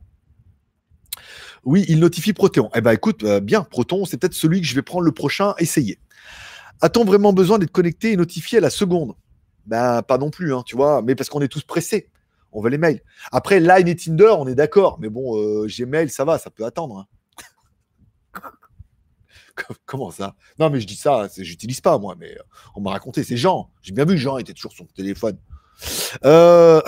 Oui, 1.64 1.86
il 1.90 2.00
notifie 2.00 2.34
Proteon. 2.34 2.70
Eh 2.76 2.82
ben 2.82 2.92
écoute, 2.92 3.26
bien, 3.26 3.64
Proton, 3.64 4.06
c'est 4.06 4.18
peut-être 4.18 4.34
celui 4.34 4.62
que 4.62 4.68
je 4.68 4.76
vais 4.76 4.82
prendre 4.82 5.04
le 5.04 5.12
prochain, 5.12 5.54
essayer. 5.58 6.00
A-t-on 6.82 7.04
vraiment 7.04 7.34
besoin 7.34 7.60
d'être 7.60 7.72
connecté 7.72 8.14
et 8.14 8.16
notifié 8.16 8.60
à 8.60 8.62
la 8.62 8.70
seconde? 8.70 9.16
Ben, 9.66 10.02
pas 10.02 10.18
non 10.18 10.30
plus, 10.30 10.54
hein, 10.54 10.64
tu 10.66 10.76
vois, 10.76 11.02
mais 11.02 11.16
parce 11.16 11.30
qu'on 11.30 11.42
est 11.42 11.50
tous 11.50 11.64
pressés. 11.64 12.10
On 12.52 12.62
veut 12.62 12.70
les 12.70 12.78
mails. 12.78 13.02
Après, 13.32 13.60
Line 13.60 13.88
et 13.88 13.96
Tinder, 13.96 14.34
on 14.38 14.48
est 14.48 14.56
d'accord, 14.56 14.98
mais 15.00 15.10
bon, 15.10 15.66
Gmail, 15.68 16.10
ça 16.10 16.26
va, 16.26 16.40
ça 16.40 16.50
peut 16.50 16.66
attendre. 16.66 16.98
Hein. 16.98 17.06
Comment 19.86 20.12
ça? 20.12 20.36
Non, 20.58 20.70
mais 20.70 20.80
je 20.80 20.88
dis 20.88 20.96
ça, 20.96 21.28
j'utilise 21.38 21.82
pas 21.82 21.98
moi, 21.98 22.16
mais 22.20 22.32
euh, 22.32 22.44
on 22.76 22.82
m'a 22.82 22.92
raconté. 22.92 23.24
C'est 23.24 23.38
Jean. 23.38 23.70
J'ai 23.82 23.94
bien 23.94 24.06
vu 24.06 24.18
Jean 24.18 24.38
était 24.38 24.54
toujours 24.54 24.72
sur 24.72 24.86
son 24.86 24.94
téléphone. 24.94 25.38
Euh, 26.26 26.82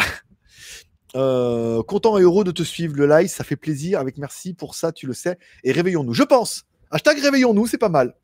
euh, 1.16 1.84
content 1.84 2.18
et 2.18 2.22
heureux 2.22 2.44
de 2.44 2.52
te 2.52 2.64
suivre 2.64 2.96
le 2.96 3.08
live, 3.08 3.28
ça 3.28 3.44
fait 3.44 3.56
plaisir. 3.56 4.00
Avec 4.00 4.18
merci 4.18 4.54
pour 4.54 4.76
ça, 4.76 4.92
tu 4.92 5.08
le 5.08 5.14
sais. 5.14 5.38
Et 5.64 5.72
réveillons-nous. 5.72 6.14
Je 6.14 6.24
pense. 6.24 6.66
Hashtag 6.92 7.20
réveillons-nous, 7.20 7.68
c'est 7.68 7.78
pas 7.78 7.90
mal. 7.90 8.16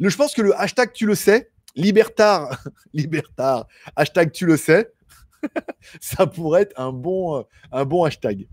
Je 0.00 0.16
pense 0.16 0.34
que 0.34 0.42
le 0.42 0.58
hashtag 0.58 0.92
tu 0.92 1.06
le 1.06 1.14
sais, 1.14 1.50
libertard, 1.74 2.62
libertard, 2.94 3.66
hashtag 3.96 4.32
tu 4.32 4.46
le 4.46 4.56
sais, 4.56 4.92
ça 6.00 6.26
pourrait 6.26 6.62
être 6.62 6.80
un 6.80 6.92
bon, 6.92 7.38
euh, 7.38 7.42
un 7.72 7.84
bon 7.84 8.04
hashtag. 8.04 8.46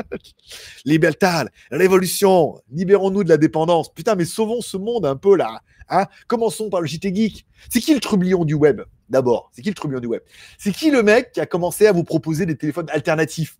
Libertal, 0.84 1.50
révolution, 1.70 2.60
libérons-nous 2.70 3.24
de 3.24 3.28
la 3.28 3.36
dépendance. 3.36 3.92
Putain, 3.92 4.14
mais 4.14 4.24
sauvons 4.24 4.60
ce 4.60 4.76
monde 4.76 5.06
un 5.06 5.16
peu 5.16 5.36
là. 5.36 5.60
Hein 5.88 6.06
Commençons 6.26 6.70
par 6.70 6.80
le 6.80 6.86
JT 6.86 7.14
Geek. 7.14 7.46
C'est 7.70 7.80
qui 7.80 7.94
le 7.94 8.00
trublion 8.00 8.44
du 8.44 8.54
web 8.54 8.82
D'abord, 9.10 9.50
c'est 9.52 9.62
qui 9.62 9.68
le 9.68 9.74
trublion 9.74 10.00
du 10.00 10.06
web? 10.06 10.22
C'est 10.58 10.72
qui 10.72 10.90
le 10.90 11.02
mec 11.02 11.32
qui 11.32 11.40
a 11.40 11.46
commencé 11.46 11.86
à 11.86 11.92
vous 11.92 12.04
proposer 12.04 12.46
des 12.46 12.56
téléphones 12.56 12.88
alternatifs? 12.90 13.58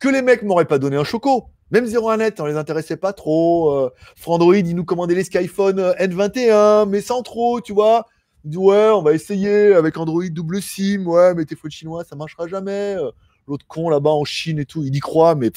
Que 0.00 0.08
les 0.08 0.22
mecs 0.22 0.42
m'auraient 0.42 0.64
pas 0.64 0.78
donné 0.78 0.96
un 0.96 1.04
choco. 1.04 1.46
Même 1.70 1.86
01net, 1.86 2.40
on 2.40 2.46
les 2.46 2.56
intéressait 2.56 2.96
pas 2.96 3.12
trop. 3.12 3.72
Euh, 3.72 3.90
Frandroid, 4.16 4.56
ils 4.56 4.74
nous 4.74 4.84
commandaient 4.84 5.14
les 5.14 5.24
Skyphone 5.24 5.78
euh, 5.78 5.94
N21, 5.94 6.88
mais 6.88 7.00
sans 7.00 7.22
trop, 7.22 7.60
tu 7.60 7.72
vois. 7.72 8.06
Ouais, 8.44 8.90
on 8.90 9.02
va 9.02 9.12
essayer 9.12 9.72
avec 9.74 9.96
Android 9.96 10.24
double 10.28 10.60
SIM, 10.60 11.06
ouais, 11.06 11.34
mais 11.34 11.44
tes 11.44 11.56
chinois, 11.70 12.04
ça 12.04 12.16
marchera 12.16 12.48
jamais. 12.48 12.96
Euh, 12.96 13.10
L'autre 13.48 13.66
con 13.66 13.88
là-bas 13.88 14.10
en 14.10 14.24
Chine 14.24 14.58
et 14.60 14.64
tout, 14.64 14.84
il 14.84 14.94
y 14.94 15.00
croit, 15.00 15.34
mais 15.34 15.50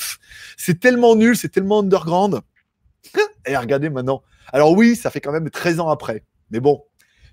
c'est 0.57 0.80
tellement 0.80 1.16
nul, 1.16 1.38
c'est 1.38 1.49
tellement 1.49 1.80
underground. 1.80 2.41
et 3.45 3.56
regardez 3.56 3.90
maintenant. 3.90 4.24
Alors 4.52 4.72
oui, 4.72 4.95
ça 4.95 5.12
fait 5.12 5.22
quand 5.22 5.32
même 5.32 5.49
13 5.49 5.80
ans 5.80 5.90
après. 5.90 6.24
Mais 6.49 6.60
bon, 6.60 6.84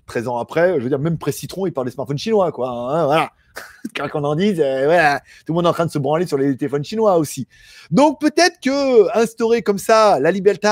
13 0.05 0.27
ans 0.27 0.37
après, 0.37 0.75
je 0.77 0.83
veux 0.83 0.89
dire, 0.89 0.99
même 0.99 1.17
Presse-Citron, 1.17 1.65
il 1.65 1.73
parle 1.73 1.87
des 1.87 1.93
smartphones 1.93 2.17
chinois, 2.17 2.51
quoi. 2.51 2.69
Hein, 2.69 3.05
voilà. 3.05 3.31
Car 3.93 4.09
qu'on 4.11 4.23
en 4.23 4.35
dise, 4.35 4.59
euh, 4.59 5.17
tout 5.45 5.53
le 5.53 5.55
monde 5.55 5.65
est 5.65 5.69
en 5.69 5.73
train 5.73 5.85
de 5.85 5.91
se 5.91 5.99
branler 5.99 6.27
sur 6.27 6.37
les 6.37 6.55
téléphones 6.55 6.83
chinois 6.83 7.17
aussi. 7.17 7.47
Donc 7.91 8.19
peut-être 8.19 8.59
que 8.61 9.17
instaurer 9.17 9.61
comme 9.61 9.77
ça 9.77 10.19
la 10.19 10.31
liberté, 10.31 10.67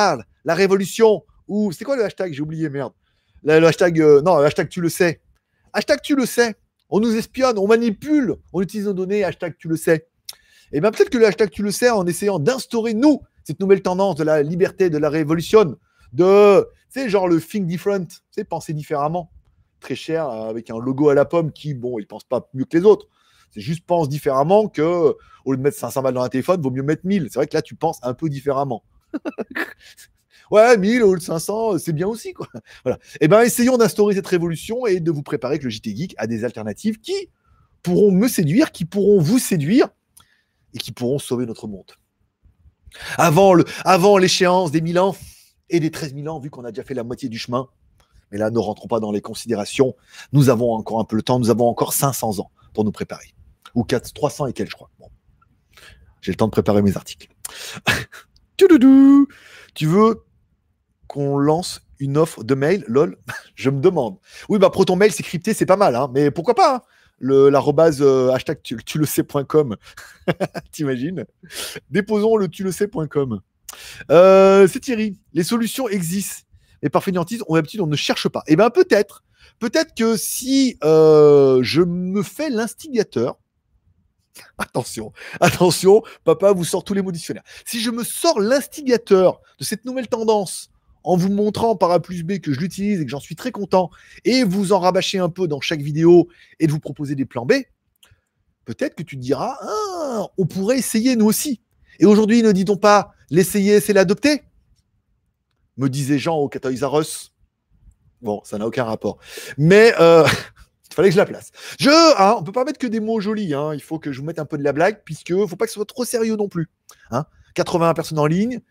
la 0.45 0.56
révolution, 0.56 1.24
ou 1.48 1.72
c'est 1.72 1.86
quoi 1.86 1.95
le 1.95 2.06
hashtag? 2.06 2.34
J'ai 2.34 2.41
oublié, 2.41 2.70
merde. 2.70 2.94
Le, 3.44 3.66
hashtag, 3.66 4.00
euh, 4.00 4.22
non, 4.22 4.38
hashtag 4.38 4.70
tu 4.70 4.82
le 4.82 4.90
sais. 4.90 5.22
Hashtag 5.74 6.02
tu 6.02 6.16
le 6.16 6.26
sais. 6.26 6.56
On 6.90 7.00
nous 7.00 7.16
espionne, 7.16 7.58
on 7.58 7.68
manipule, 7.68 8.36
on 8.54 8.62
utilise 8.62 8.86
nos 8.86 8.94
données, 8.94 9.24
hashtag 9.24 9.56
tu 9.58 9.68
le 9.68 9.78
sais. 9.78 10.08
Et 10.74 10.82
bien 10.82 10.92
peut-être 10.92 11.10
que 11.10 11.18
le 11.18 11.26
hashtag 11.26 11.50
tu 11.50 11.64
le 11.64 11.72
sais, 11.72 11.90
en 11.90 12.06
essayant 12.06 12.40
d'instaurer, 12.40 12.94
nous, 12.94 13.22
cette 13.44 13.60
nouvelle 13.60 13.82
tendance 13.82 14.16
de 14.16 14.24
la 14.24 14.44
liberté, 14.44 14.90
de 14.90 14.98
la 14.98 15.10
révolution, 15.10 15.78
de, 16.14 16.68
sais, 16.90 17.10
genre 17.10 17.28
le 17.28 17.40
think 17.40 17.68
different, 17.68 18.08
sais, 18.32 18.44
penser 18.44 18.74
différemment 18.74 19.32
très 19.82 19.96
cher 19.96 20.30
euh, 20.30 20.50
avec 20.50 20.70
un 20.70 20.80
logo 20.80 21.10
à 21.10 21.14
la 21.14 21.26
pomme 21.26 21.52
qui, 21.52 21.74
bon, 21.74 22.00
il 22.00 22.08
pense 22.08 22.24
pas 22.24 22.48
mieux 22.54 22.66
que 22.66 22.78
les 22.78 22.86
autres. 22.86 23.08
C'est 23.50 23.62
juste 23.62 23.86
pense 23.86 24.08
différemment 24.08 24.70
que 24.70 25.16
au 25.44 25.52
lieu 25.52 25.58
de 25.58 25.62
mettre 25.64 25.78
500 25.78 26.04
balles 26.04 26.14
dans 26.14 26.22
un 26.22 26.30
téléphone, 26.30 26.62
vaut 26.62 26.72
mieux 26.72 26.84
mettre 26.84 27.06
1000. 27.06 27.28
C'est 27.30 27.40
vrai 27.40 27.48
que 27.48 27.56
là, 27.56 27.62
tu 27.62 27.76
penses 27.76 28.00
un 28.04 28.14
peu 28.14 28.30
différemment. 28.30 28.84
ouais, 30.52 30.78
1000 30.78 31.03
au 31.03 31.14
lieu 31.14 31.19
de 31.19 31.23
500, 31.23 31.80
c'est 31.80 31.94
bien 31.94 32.07
aussi, 32.07 32.34
quoi. 32.34 32.48
Voilà. 32.84 32.99
Eh 33.19 33.28
ben, 33.28 33.41
essayons 33.41 33.78
d'instaurer 33.78 34.15
cette 34.15 34.28
révolution 34.28 34.86
et 34.86 34.99
de 34.99 35.11
vous 35.11 35.23
préparer 35.23 35.60
que 35.60 35.65
le 35.65 35.69
JT 35.69 35.95
Geek 35.95 36.15
a 36.18 36.28
des 36.28 36.44
alternatives 36.44 36.99
qui 36.99 37.30
pourront 37.82 38.11
me 38.11 38.28
séduire, 38.28 38.72
qui 38.72 38.86
pourront 38.86 39.19
vous 39.19 39.40
séduire 39.40 39.90
et 40.73 40.78
qui 40.78 40.91
pourront 40.91 41.19
sauver 41.19 41.45
notre 41.45 41.68
monde. 41.68 41.91
Avant, 43.18 43.53
le, 43.53 43.64
avant 43.86 44.18
l'échéance 44.18 44.72
des 44.72 44.82
1000 44.82 44.99
ans 44.99 45.15
et 45.69 45.80
des 45.80 45.91
13 45.91 46.14
000 46.14 46.28
ans, 46.28 46.40
vu 46.40 46.49
qu'on 46.49 46.65
a 46.65 46.72
déjà 46.72 46.84
fait 46.84 46.94
la 46.94 47.03
moitié 47.03 47.30
du 47.30 47.38
chemin, 47.38 47.69
mais 48.32 48.38
là, 48.38 48.49
ne 48.49 48.60
rentrons 48.60 48.88
pas 48.88 48.99
dans 48.99 49.11
les 49.11 49.22
considérations. 49.22 49.95
Nous 50.32 50.49
avons 50.49 50.73
encore 50.73 50.99
un 50.99 51.03
peu 51.03 51.15
le 51.15 51.22
temps. 51.22 51.40
Nous 51.40 51.49
avons 51.49 51.68
encore 51.68 51.94
500 51.94 52.40
ans 52.40 52.52
pour 52.73 52.86
nous 52.86 52.91
préparer. 52.91 53.34
Ou 53.76 53.84
4, 53.84 54.14
300 54.14 54.48
et 54.48 54.53
quelques, 54.53 54.72
je 54.72 54.76
crois. 54.76 54.90
J'ai 56.22 56.32
le 56.32 56.38
temps 56.38 56.45
de 56.45 56.52
préparer 56.52 56.82
mes 56.82 56.95
articles. 56.95 57.28
tu 58.57 59.86
veux 59.86 60.23
qu'on 61.12 61.38
lance 61.38 61.82
une 62.00 62.18
offre 62.18 62.42
de 62.46 62.56
mail 62.56 62.86
LOL 62.88 63.18
Je 63.56 63.70
me 63.70 63.82
demande. 63.82 64.16
Oui, 64.48 64.60
bah, 64.60 64.70
Proton 64.70 64.96
Mail, 64.96 65.12
c'est 65.12 65.24
crypté, 65.24 65.54
c'est 65.54 65.66
pas 65.66 65.76
mal. 65.76 65.94
Hein, 65.94 66.10
mais 66.14 66.32
pourquoi 66.32 66.56
pas 66.56 66.76
hein 66.76 66.82
l'arrobase 67.20 68.02
euh, 68.02 68.32
hashtag 68.32 68.62
tu, 68.64 68.98
le 68.98 69.06
sais.com. 69.06 69.76
T'imagines? 70.72 71.26
Déposons 71.92 72.36
le 72.36 72.48
tu 72.48 72.64
le 72.64 72.72
sais.com. 72.72 73.42
Euh, 74.10 74.68
c'est 74.68 74.80
Thierry. 74.80 75.20
Les 75.34 75.44
solutions 75.44 75.88
existent 75.88 76.48
et 76.82 76.90
par 76.90 77.04
fainéantise, 77.04 77.44
on 77.48 77.62
on 77.80 77.88
ne 77.88 77.96
cherche 77.96 78.28
pas. 78.30 78.42
Eh 78.48 78.56
bien 78.56 78.72
peut-être, 78.72 79.24
peut-être 79.60 79.94
que 79.94 80.18
si 80.18 80.78
euh, 80.84 81.60
je 81.62 81.82
me 81.82 82.24
fais 82.24 82.50
l'instigateur, 82.50 83.38
attention, 84.58 85.12
attention, 85.42 86.02
papa 86.24 86.54
vous 86.54 86.64
sort 86.64 86.84
tous 86.84 86.94
les 86.94 87.04
mots 87.04 87.12
dictionnaires. 87.12 87.44
Si 87.66 87.82
je 87.82 87.92
me 87.92 88.04
sors 88.04 88.40
l'instigateur 88.40 89.42
de 89.60 89.64
cette 89.64 89.86
nouvelle 89.86 90.08
tendance 90.08 90.70
en 91.03 91.15
vous 91.15 91.30
montrant 91.30 91.76
par 91.76 91.91
A 91.91 91.99
plus 91.99 92.23
B 92.23 92.40
que 92.40 92.53
je 92.53 92.60
l'utilise 92.60 93.02
et 93.02 93.06
que 93.06 93.11
j'en 93.11 93.19
suis 93.19 93.36
très 93.36 93.52
content, 93.52 93.90
et 94.26 94.44
vous 94.44 94.73
en 94.73 94.80
rabâcher 94.80 95.19
un 95.19 95.30
peu 95.30 95.48
dans 95.48 95.61
chaque 95.61 95.82
vidéo 95.82 96.28
et 96.60 96.68
de 96.68 96.72
vous 96.72 96.80
proposer 96.80 97.15
des 97.15 97.26
plans 97.26 97.45
B, 97.45 97.53
peut-être 98.65 98.95
que 98.95 99.03
tu 99.03 99.15
te 99.18 99.22
diras, 99.22 99.57
ah, 99.61 100.28
on 100.38 100.45
pourrait 100.45 100.78
essayer 100.78 101.15
nous 101.15 101.26
aussi. 101.26 101.61
Et 101.99 102.06
aujourd'hui, 102.06 102.41
ne 102.44 102.52
dit-on 102.52 102.78
pas 102.78 103.14
l'essayer, 103.30 103.80
c'est 103.80 103.94
l'adopter? 103.94 104.44
Me 105.78 105.90
disait 105.90 106.19
Jean 106.19 106.38
au 106.38 106.49
Us. 106.99 107.34
Bon, 108.22 108.41
ça 108.44 108.57
n'a 108.57 108.68
aucun 108.68 108.84
rapport. 108.84 109.18
Mais 109.57 109.94
euh, 109.99 110.28
il 110.91 110.94
fallait 110.94 111.10
que 111.10 111.14
je 111.14 111.18
la 111.18 111.26
place. 111.26 111.52
Je, 111.80 111.90
hein, 111.90 112.36
on 112.38 112.44
peut 112.44 112.52
pas 112.52 112.65
mettre 112.65 112.80
que 112.80 112.88
des 112.88 112.99
mots 112.99 113.19
jolis. 113.19 113.53
Hein. 113.53 113.73
Il 113.73 113.82
faut 113.82 113.99
que 113.99 114.11
je 114.11 114.19
vous 114.19 114.26
mette 114.26 114.40
un 114.40 114.45
peu 114.45 114.57
de 114.57 114.64
la 114.64 114.73
blague, 114.73 115.02
puisque 115.03 115.34
faut 115.34 115.56
pas 115.56 115.65
que 115.65 115.72
ce 115.72 115.76
soit 115.76 115.86
trop 115.86 116.06
sérieux 116.06 116.36
non 116.36 116.48
plus. 116.48 116.69
Hein. 117.11 117.26
80 117.56 117.94
personnes 117.94 118.19
en 118.19 118.28
ligne. 118.28 118.61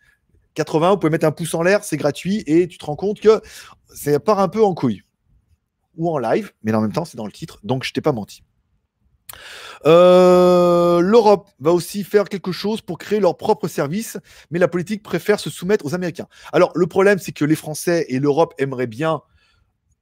80, 0.55 0.91
vous 0.91 0.97
pouvez 0.99 1.11
mettre 1.11 1.27
un 1.27 1.33
pouce 1.33 1.55
en 1.55 1.63
l'air, 1.63 1.85
c'est 1.85 1.97
gratuit, 1.97 2.43
et 2.47 2.69
tu 2.69 2.79
te 2.79 2.85
rends 2.85 2.97
compte 2.97 3.21
que 3.21 3.41
ça 3.89 4.19
part 4.21 4.41
un 4.41 4.49
peu 4.49 4.65
en 4.65 4.75
couille. 4.75 5.03
Ou 5.97 6.11
en 6.11 6.19
live, 6.19 6.53
mais 6.63 6.73
en 6.73 6.81
même 6.81 6.93
temps, 6.93 7.05
c'est 7.05 7.17
dans 7.17 7.27
le 7.27 7.33
titre, 7.33 7.61
donc 7.63 7.85
je 7.85 7.93
t'ai 7.93 8.01
pas 8.01 8.13
menti. 8.13 8.43
Euh, 9.87 11.01
L'Europe 11.01 11.51
va 11.61 11.73
aussi 11.73 12.05
faire 12.05 12.25
quelque 12.25 12.53
chose 12.53 12.81
pour 12.81 12.99
créer 12.99 13.21
leur 13.21 13.37
propre 13.37 13.69
service, 13.69 14.19
mais 14.51 14.59
la 14.59 14.69
politique 14.69 15.03
préfère 15.03 15.41
se 15.41 15.51
soumettre 15.51 15.87
aux 15.87 15.95
Américains. 15.95 16.27
Alors, 16.53 16.73
le 16.75 16.87
problème, 16.87 17.19
c'est 17.19 17.33
que 17.33 17.45
les 17.45 17.55
Français 17.55 18.07
et 18.09 18.19
l'Europe 18.19 18.55
aimeraient 18.59 18.87
bien 18.87 19.23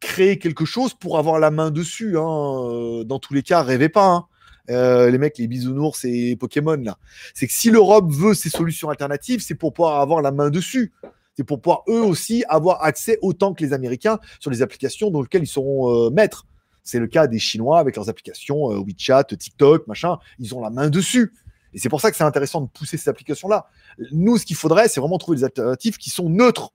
créer 0.00 0.38
quelque 0.38 0.64
chose 0.64 0.94
pour 0.94 1.18
avoir 1.18 1.38
la 1.38 1.50
main 1.50 1.70
dessus. 1.70 2.18
Hein. 2.18 3.02
Dans 3.04 3.18
tous 3.18 3.34
les 3.34 3.42
cas, 3.42 3.62
rêvez 3.62 3.88
pas. 3.88 4.06
Hein. 4.06 4.26
Euh, 4.70 5.10
les 5.10 5.18
mecs, 5.18 5.38
les 5.38 5.46
bisounours 5.46 6.04
et 6.04 6.36
Pokémon, 6.36 6.76
là. 6.76 6.98
C'est 7.34 7.46
que 7.46 7.52
si 7.52 7.70
l'Europe 7.70 8.10
veut 8.10 8.34
ces 8.34 8.50
solutions 8.50 8.90
alternatives, 8.90 9.40
c'est 9.40 9.54
pour 9.54 9.72
pouvoir 9.72 10.00
avoir 10.00 10.22
la 10.22 10.30
main 10.30 10.50
dessus. 10.50 10.92
C'est 11.36 11.44
pour 11.44 11.60
pouvoir 11.60 11.84
eux 11.88 12.02
aussi 12.02 12.44
avoir 12.48 12.82
accès 12.82 13.18
autant 13.22 13.54
que 13.54 13.64
les 13.64 13.72
Américains 13.72 14.18
sur 14.40 14.50
les 14.50 14.60
applications 14.60 15.10
dans 15.10 15.22
lesquelles 15.22 15.44
ils 15.44 15.46
seront 15.46 16.10
maîtres. 16.10 16.46
C'est 16.88 17.00
le 17.00 17.06
cas 17.06 17.26
des 17.26 17.38
Chinois 17.38 17.80
avec 17.80 17.96
leurs 17.96 18.08
applications 18.08 18.72
euh, 18.72 18.78
WeChat, 18.78 19.24
TikTok, 19.24 19.86
machin. 19.88 20.16
Ils 20.38 20.54
ont 20.54 20.62
la 20.62 20.70
main 20.70 20.88
dessus. 20.88 21.34
Et 21.74 21.78
c'est 21.78 21.90
pour 21.90 22.00
ça 22.00 22.10
que 22.10 22.16
c'est 22.16 22.24
intéressant 22.24 22.62
de 22.62 22.66
pousser 22.66 22.96
ces 22.96 23.10
applications-là. 23.10 23.66
Nous, 24.10 24.38
ce 24.38 24.46
qu'il 24.46 24.56
faudrait, 24.56 24.88
c'est 24.88 24.98
vraiment 24.98 25.18
trouver 25.18 25.36
des 25.36 25.44
alternatives 25.44 25.98
qui 25.98 26.08
sont 26.08 26.30
neutres. 26.30 26.72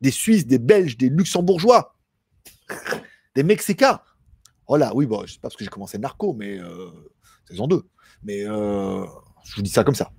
Des 0.00 0.10
Suisses, 0.10 0.46
des 0.46 0.58
Belges, 0.58 0.96
des 0.96 1.10
Luxembourgeois, 1.10 1.94
des 3.34 3.42
Mexicains. 3.42 4.00
Voilà, 4.66 4.94
oui, 4.94 5.04
bon, 5.04 5.20
je 5.26 5.34
sais 5.34 5.38
pas 5.38 5.48
parce 5.48 5.56
que 5.56 5.64
j'ai 5.64 5.70
commencé 5.70 5.98
narco, 5.98 6.32
mais 6.32 6.58
euh, 6.58 6.88
saison 7.52 7.66
2. 7.66 7.82
Mais 8.24 8.44
euh, 8.44 9.04
je 9.44 9.56
vous 9.56 9.62
dis 9.62 9.70
ça 9.70 9.84
comme 9.84 9.94
ça. 9.94 10.10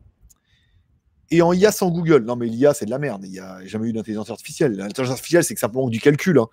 et 1.31 1.43
en 1.43 1.53
IA 1.53 1.73
sans 1.73 1.91
Google. 1.91 2.25
Non, 2.25 2.37
mais 2.37 2.47
l'IA, 2.47 2.73
c'est 2.75 2.87
de 2.87 2.91
la 2.91 2.99
merde. 2.99 3.23
Il 3.25 3.33
n'y 3.33 3.41
a 3.41 3.65
jamais 3.67 3.89
eu 3.89 3.93
d'intelligence 3.93 4.31
artificielle. 4.31 4.73
L'intelligence 4.73 5.17
artificielle, 5.17 5.45
c'est 5.45 5.55
que 5.55 5.61
simplement 5.61 5.89
du 5.89 6.01
calcul. 6.01 6.39
Hein. 6.39 6.47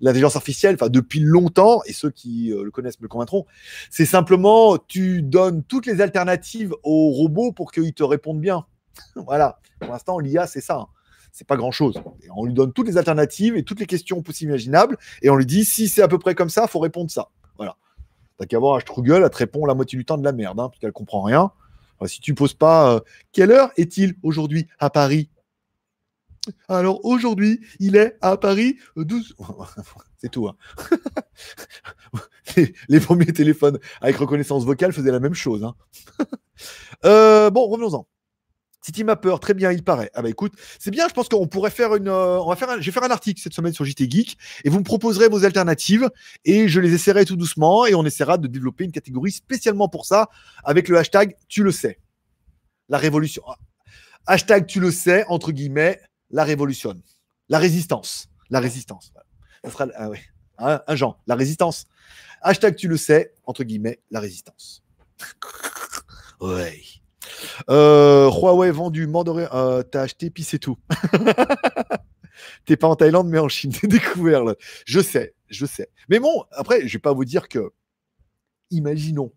L'intelligence 0.00 0.36
artificielle, 0.36 0.76
depuis 0.76 1.20
longtemps, 1.20 1.82
et 1.86 1.92
ceux 1.92 2.10
qui 2.10 2.52
euh, 2.52 2.64
le 2.64 2.70
connaissent 2.70 3.00
me 3.00 3.08
convaincront, 3.08 3.46
c'est 3.90 4.06
simplement 4.06 4.78
tu 4.78 5.22
donnes 5.22 5.62
toutes 5.64 5.86
les 5.86 6.00
alternatives 6.00 6.74
au 6.82 7.10
robot 7.10 7.52
pour 7.52 7.72
qu'il 7.72 7.92
te 7.92 8.02
réponde 8.02 8.40
bien. 8.40 8.66
voilà. 9.16 9.58
Pour 9.80 9.92
l'instant, 9.92 10.18
l'IA, 10.18 10.46
c'est 10.46 10.60
ça. 10.60 10.76
Hein. 10.76 10.86
C'est 11.32 11.46
pas 11.46 11.56
grand 11.56 11.72
chose. 11.72 12.00
on 12.36 12.44
lui 12.44 12.54
donne 12.54 12.72
toutes 12.72 12.86
les 12.86 12.98
alternatives 12.98 13.56
et 13.56 13.64
toutes 13.64 13.80
les 13.80 13.86
questions 13.86 14.22
possibles 14.22 14.52
imaginables, 14.52 14.98
et 15.22 15.30
on 15.30 15.36
lui 15.36 15.46
dit 15.46 15.64
si 15.64 15.88
c'est 15.88 16.02
à 16.02 16.08
peu 16.08 16.18
près 16.18 16.34
comme 16.34 16.50
ça, 16.50 16.68
faut 16.68 16.78
répondre 16.78 17.10
ça. 17.10 17.30
Voilà. 17.56 17.76
T'as 18.38 18.46
qu'à 18.46 18.58
voir 18.58 18.80
Struggle, 18.80 19.22
elle 19.24 19.30
te 19.30 19.38
répond 19.38 19.66
la 19.66 19.74
moitié 19.74 19.98
du 19.98 20.04
temps 20.04 20.18
de 20.18 20.24
la 20.24 20.32
merde, 20.32 20.60
hein, 20.60 20.68
puisqu'elle 20.68 20.92
comprend 20.92 21.22
rien 21.22 21.50
si 22.06 22.20
tu 22.20 22.34
poses 22.34 22.54
pas 22.54 22.94
euh, 22.94 23.00
quelle 23.32 23.50
heure 23.50 23.70
est-il 23.76 24.14
aujourd'hui 24.22 24.66
à 24.78 24.90
Paris? 24.90 25.28
Alors 26.68 27.04
aujourd'hui, 27.04 27.60
il 27.78 27.94
est 27.94 28.16
à 28.20 28.36
Paris 28.36 28.76
12. 28.96 29.36
Euh, 29.40 29.44
C'est 30.18 30.30
tout. 30.30 30.48
Hein. 30.48 30.56
les, 32.88 33.00
premiers 33.00 33.32
téléphones 33.32 33.78
avec 34.00 34.16
reconnaissance 34.16 34.64
vocale 34.64 34.92
faisaient 34.92 35.12
la 35.12 35.20
même 35.20 35.34
chose. 35.34 35.64
Hein. 35.64 35.74
Euh, 37.04 37.50
bon, 37.50 37.66
revenons-en. 37.66 38.06
City 38.82 39.04
Mapper, 39.04 39.36
très 39.40 39.54
bien, 39.54 39.70
il 39.70 39.84
paraît. 39.84 40.10
Ah 40.12 40.22
bah 40.22 40.28
écoute, 40.28 40.54
c'est 40.80 40.90
bien, 40.90 41.06
je 41.08 41.14
pense 41.14 41.28
qu'on 41.28 41.46
pourrait 41.46 41.70
faire 41.70 41.94
une. 41.94 42.08
Euh, 42.08 42.40
on 42.40 42.48
va 42.48 42.56
faire 42.56 42.80
je 42.80 42.84
vais 42.84 42.92
faire 42.92 43.04
un 43.04 43.10
article 43.10 43.40
cette 43.40 43.54
semaine 43.54 43.72
sur 43.72 43.84
JT 43.84 44.10
Geek 44.10 44.36
et 44.64 44.70
vous 44.70 44.80
me 44.80 44.84
proposerez 44.84 45.28
vos 45.28 45.44
alternatives 45.44 46.10
et 46.44 46.66
je 46.66 46.80
les 46.80 46.92
essaierai 46.92 47.24
tout 47.24 47.36
doucement 47.36 47.86
et 47.86 47.94
on 47.94 48.04
essaiera 48.04 48.38
de 48.38 48.48
développer 48.48 48.84
une 48.84 48.90
catégorie 48.90 49.30
spécialement 49.30 49.88
pour 49.88 50.04
ça 50.04 50.28
avec 50.64 50.88
le 50.88 50.98
hashtag 50.98 51.36
tu 51.46 51.62
le 51.62 51.70
sais. 51.70 52.00
La 52.88 52.98
révolution. 52.98 53.44
Hashtag 54.26 54.66
tu 54.66 54.80
le 54.80 54.90
sais, 54.90 55.24
entre 55.28 55.52
guillemets, 55.52 56.00
la 56.30 56.42
révolution. 56.42 57.00
La 57.48 57.58
résistance. 57.58 58.28
La 58.50 58.58
résistance. 58.58 59.12
Ça 59.64 59.70
sera 59.70 59.86
ah 59.94 60.10
ouais. 60.10 60.20
un, 60.58 60.82
un 60.86 60.96
genre, 60.96 61.20
la 61.28 61.36
résistance. 61.36 61.86
Hashtag 62.40 62.74
tu 62.74 62.88
le 62.88 62.96
sais, 62.96 63.32
entre 63.44 63.62
guillemets, 63.62 64.00
la 64.10 64.18
résistance. 64.18 64.82
ouais. 66.40 66.82
Euh, 67.70 68.30
Huawei 68.30 68.70
vendu, 68.70 69.06
Mandarin, 69.06 69.48
euh, 69.52 69.82
t'as 69.82 70.02
acheté, 70.02 70.30
puis 70.30 70.42
c'est 70.42 70.58
tout. 70.58 70.78
T'es 72.64 72.76
pas 72.76 72.88
en 72.88 72.96
Thaïlande, 72.96 73.28
mais 73.28 73.38
en 73.38 73.48
Chine. 73.48 73.72
T'es 73.72 73.86
découvert, 73.86 74.44
là. 74.44 74.54
Je 74.86 75.00
sais, 75.00 75.34
je 75.48 75.66
sais. 75.66 75.88
Mais 76.08 76.18
bon, 76.18 76.44
après, 76.52 76.86
je 76.86 76.92
vais 76.92 77.00
pas 77.00 77.12
vous 77.12 77.24
dire 77.24 77.48
que 77.48 77.72
imaginons 78.70 79.32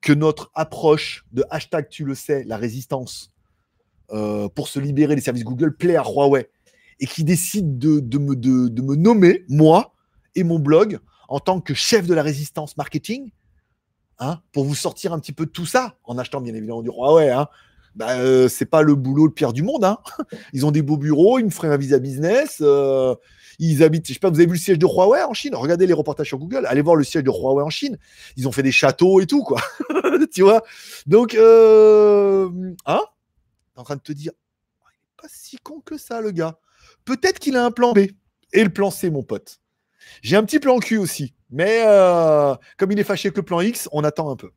que 0.00 0.12
notre 0.12 0.50
approche 0.54 1.24
de 1.32 1.44
hashtag 1.50 1.88
tu 1.88 2.04
le 2.04 2.14
sais, 2.14 2.44
la 2.44 2.56
résistance, 2.56 3.32
euh, 4.10 4.48
pour 4.48 4.68
se 4.68 4.78
libérer 4.80 5.14
des 5.14 5.20
services 5.20 5.44
Google 5.44 5.76
plaît 5.76 5.96
à 5.96 6.02
Huawei 6.02 6.48
et 6.98 7.06
qui 7.06 7.24
décide 7.24 7.78
de, 7.78 8.00
de, 8.00 8.18
me, 8.18 8.34
de, 8.36 8.68
de, 8.68 8.82
me, 8.82 8.96
nommer, 8.96 9.44
moi 9.48 9.94
et 10.34 10.44
mon 10.44 10.58
blog, 10.58 10.98
en 11.28 11.40
tant 11.40 11.60
que 11.60 11.74
chef 11.74 12.06
de 12.06 12.14
la 12.14 12.22
résistance 12.22 12.76
marketing, 12.76 13.30
hein, 14.18 14.40
pour 14.52 14.64
vous 14.64 14.74
sortir 14.74 15.12
un 15.12 15.18
petit 15.18 15.32
peu 15.32 15.46
de 15.46 15.50
tout 15.50 15.66
ça, 15.66 15.96
en 16.04 16.18
achetant 16.18 16.40
bien 16.40 16.54
évidemment 16.54 16.82
du 16.82 16.90
Huawei. 16.90 17.30
Hein, 17.30 17.48
bah, 17.94 18.18
euh, 18.18 18.48
c'est 18.48 18.66
pas 18.66 18.82
le 18.82 18.94
boulot 18.94 19.26
le 19.26 19.32
pire 19.32 19.52
du 19.52 19.62
monde. 19.62 19.84
Hein. 19.84 19.98
Ils 20.52 20.64
ont 20.66 20.70
des 20.70 20.82
beaux 20.82 20.96
bureaux, 20.96 21.38
ils 21.38 21.44
me 21.44 21.50
feraient 21.50 21.68
un 21.68 21.76
visa 21.76 21.98
business. 21.98 22.58
Euh, 22.60 23.14
ils 23.58 23.82
habitent, 23.82 24.06
je 24.06 24.12
sais 24.12 24.20
pas, 24.20 24.30
vous 24.30 24.36
avez 24.36 24.46
vu 24.46 24.52
le 24.52 24.58
siège 24.58 24.78
de 24.78 24.86
Huawei 24.86 25.22
en 25.24 25.34
Chine? 25.34 25.56
Regardez 25.56 25.86
les 25.86 25.92
reportages 25.92 26.28
sur 26.28 26.38
Google, 26.38 26.64
allez 26.66 26.80
voir 26.80 26.94
le 26.94 27.02
siège 27.02 27.24
de 27.24 27.30
Huawei 27.30 27.64
en 27.64 27.70
Chine. 27.70 27.98
Ils 28.36 28.46
ont 28.46 28.52
fait 28.52 28.62
des 28.62 28.70
châteaux 28.70 29.20
et 29.20 29.26
tout, 29.26 29.42
quoi. 29.42 29.60
tu 30.32 30.42
vois? 30.42 30.62
Donc, 31.06 31.34
euh, 31.34 32.48
hein? 32.86 33.00
En 33.74 33.82
train 33.82 33.96
de 33.96 34.00
te 34.00 34.12
dire, 34.12 34.30
ah, 34.84 34.88
il 34.92 35.00
n'est 35.00 35.22
pas 35.22 35.28
si 35.28 35.56
con 35.56 35.80
que 35.80 35.98
ça, 35.98 36.20
le 36.20 36.30
gars. 36.30 36.60
Peut-être 37.04 37.40
qu'il 37.40 37.56
a 37.56 37.64
un 37.64 37.72
plan 37.72 37.94
B. 37.94 38.00
Et 38.52 38.62
le 38.62 38.70
plan 38.70 38.90
C, 38.90 39.10
mon 39.10 39.24
pote. 39.24 39.60
J'ai 40.22 40.36
un 40.36 40.44
petit 40.44 40.60
plan 40.60 40.78
Q 40.78 40.98
aussi. 40.98 41.34
Mais 41.50 41.82
euh, 41.86 42.54
comme 42.76 42.92
il 42.92 42.98
est 42.98 43.04
fâché 43.04 43.28
avec 43.28 43.36
le 43.36 43.42
plan 43.42 43.60
X, 43.60 43.88
on 43.92 44.04
attend 44.04 44.30
un 44.30 44.36
peu. 44.36 44.50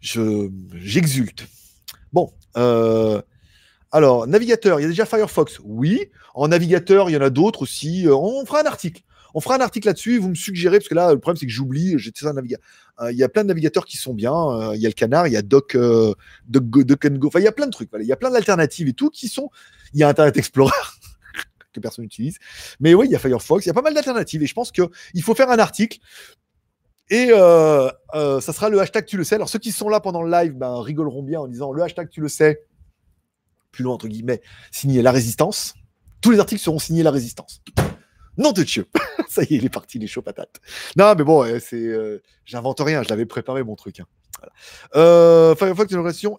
Je, 0.00 0.50
j'exulte. 0.74 1.46
Bon, 2.12 2.32
euh, 2.56 3.22
alors, 3.90 4.26
navigateur, 4.26 4.80
il 4.80 4.82
y 4.82 4.86
a 4.86 4.88
déjà 4.88 5.06
Firefox. 5.06 5.60
Oui. 5.64 6.10
En 6.34 6.48
navigateur, 6.48 7.08
il 7.08 7.14
y 7.14 7.16
en 7.16 7.22
a 7.22 7.30
d'autres 7.30 7.62
aussi. 7.62 8.06
Euh, 8.06 8.14
on 8.14 8.44
fera 8.44 8.60
un 8.60 8.66
article. 8.66 9.02
On 9.32 9.40
fera 9.40 9.56
un 9.56 9.60
article 9.60 9.86
là-dessus. 9.86 10.18
Vous 10.18 10.28
me 10.28 10.34
suggérez, 10.34 10.78
parce 10.78 10.88
que 10.88 10.94
là, 10.94 11.12
le 11.12 11.18
problème, 11.18 11.38
c'est 11.38 11.46
que 11.46 11.52
j'oublie. 11.52 11.94
J'étais 11.98 12.26
un 12.26 12.34
navigateur. 12.34 12.64
Il 13.10 13.16
y 13.16 13.24
a 13.24 13.28
plein 13.28 13.42
de 13.42 13.48
navigateurs 13.48 13.84
qui 13.84 13.96
sont 13.96 14.14
bien. 14.14 14.72
Il 14.74 14.80
y 14.80 14.86
a 14.86 14.88
le 14.88 14.94
canard, 14.94 15.26
il 15.26 15.32
y 15.32 15.36
a 15.36 15.42
Doc, 15.42 15.76
Doc, 15.76 16.64
Doc 16.70 17.06
Go. 17.06 17.26
Enfin, 17.26 17.40
il 17.40 17.44
y 17.44 17.48
a 17.48 17.52
plein 17.52 17.66
de 17.66 17.72
trucs. 17.72 17.90
Il 17.98 18.06
y 18.06 18.12
a 18.12 18.16
plein 18.16 18.30
d'alternatives 18.30 18.86
et 18.86 18.92
tout 18.92 19.10
qui 19.10 19.26
sont. 19.26 19.50
Il 19.92 19.98
y 19.98 20.04
a 20.04 20.08
Internet 20.08 20.36
Explorer. 20.36 20.70
Que 21.74 21.80
personne 21.80 22.04
n'utilise. 22.04 22.38
Mais 22.80 22.94
oui, 22.94 23.06
il 23.06 23.12
y 23.12 23.16
a 23.16 23.18
Firefox, 23.18 23.64
il 23.64 23.68
y 23.68 23.70
a 23.70 23.74
pas 23.74 23.82
mal 23.82 23.94
d'alternatives. 23.94 24.42
Et 24.42 24.46
je 24.46 24.54
pense 24.54 24.72
qu'il 24.72 25.22
faut 25.22 25.34
faire 25.34 25.50
un 25.50 25.58
article. 25.58 25.98
Et 27.10 27.28
ça 27.28 28.40
sera 28.40 28.70
le 28.70 28.80
hashtag 28.80 29.04
tu 29.04 29.16
le 29.16 29.24
sais. 29.24 29.34
Alors 29.34 29.48
ceux 29.48 29.58
qui 29.58 29.72
sont 29.72 29.88
là 29.88 30.00
pendant 30.00 30.22
le 30.22 30.30
live 30.30 30.54
ben, 30.54 30.80
rigoleront 30.80 31.22
bien 31.22 31.40
en 31.40 31.48
disant 31.48 31.72
le 31.72 31.82
hashtag 31.82 32.08
tu 32.08 32.20
le 32.20 32.28
sais 32.28 32.62
plus 33.74 33.84
loin, 33.84 33.94
entre 33.94 34.08
guillemets, 34.08 34.40
signé 34.70 35.02
La 35.02 35.12
Résistance. 35.12 35.74
Tous 36.20 36.30
les 36.30 36.38
articles 36.38 36.62
seront 36.62 36.78
signés 36.78 37.02
La 37.02 37.10
Résistance. 37.10 37.60
Non 38.38 38.52
de 38.52 38.62
Dieu 38.62 38.86
Ça 39.28 39.42
y 39.42 39.54
est, 39.54 39.58
il 39.58 39.64
est 39.64 39.70
parti, 39.70 39.98
les 39.98 40.06
chauds 40.06 40.22
patates. 40.22 40.60
Non, 40.96 41.14
mais 41.16 41.24
bon, 41.24 41.44
c'est, 41.60 41.76
euh, 41.76 42.22
j'invente 42.44 42.80
rien, 42.80 43.02
je 43.02 43.08
l'avais 43.08 43.26
préparé 43.26 43.62
mon 43.62 43.74
truc. 43.74 44.00
Hein. 44.00 44.06
Euh, 44.96 45.54
Firefox 45.54 45.92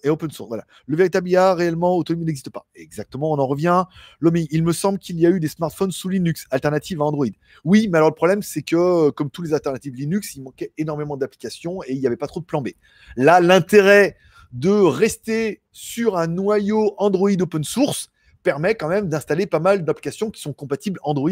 et 0.04 0.10
open 0.10 0.32
source. 0.32 0.56
Le 0.86 0.98
véritable 0.98 1.30
IA 1.30 1.54
réellement 1.54 1.96
autonomie 1.96 2.26
n'existe 2.26 2.50
pas. 2.50 2.66
Exactement, 2.76 3.32
on 3.32 3.40
en 3.40 3.48
revient. 3.48 3.86
Lomi, 4.20 4.48
il 4.52 4.64
me 4.64 4.74
semble 4.74 5.00
qu'il 5.00 5.20
y 5.20 5.26
a 5.26 5.30
eu 5.30 5.40
des 5.40 5.48
smartphones 5.48 5.92
sous 5.92 6.10
Linux, 6.10 6.46
alternatives 6.52 7.02
à 7.02 7.06
Android. 7.06 7.26
Oui, 7.64 7.88
mais 7.92 7.98
alors 7.98 8.10
le 8.10 8.16
problème, 8.16 8.42
c'est 8.42 8.62
que 8.62 9.10
comme 9.12 9.30
tous 9.30 9.42
les 9.42 9.54
alternatives 9.54 9.96
Linux, 9.96 10.36
il 10.36 10.44
manquait 10.44 10.72
énormément 10.78 11.18
d'applications 11.18 11.82
et 11.84 11.94
il 11.94 12.00
n'y 12.00 12.08
avait 12.08 12.18
pas 12.18 12.28
trop 12.28 12.40
de 12.40 12.46
plan 12.46 12.62
B. 12.62 12.70
Là, 13.16 13.40
l'intérêt 13.40 14.18
de 14.52 14.70
rester 14.70 15.62
sur 15.72 16.18
un 16.18 16.28
noyau 16.28 16.96
Android 16.98 17.32
open 17.40 17.64
source 17.64 18.10
permet 18.44 18.76
quand 18.76 18.88
même 18.88 19.10
d'installer 19.10 19.48
pas 19.48 19.60
mal 19.60 19.84
d'applications 19.84 20.32
qui 20.32 20.42
sont 20.42 20.54
compatibles 20.54 21.00
Android, 21.04 21.32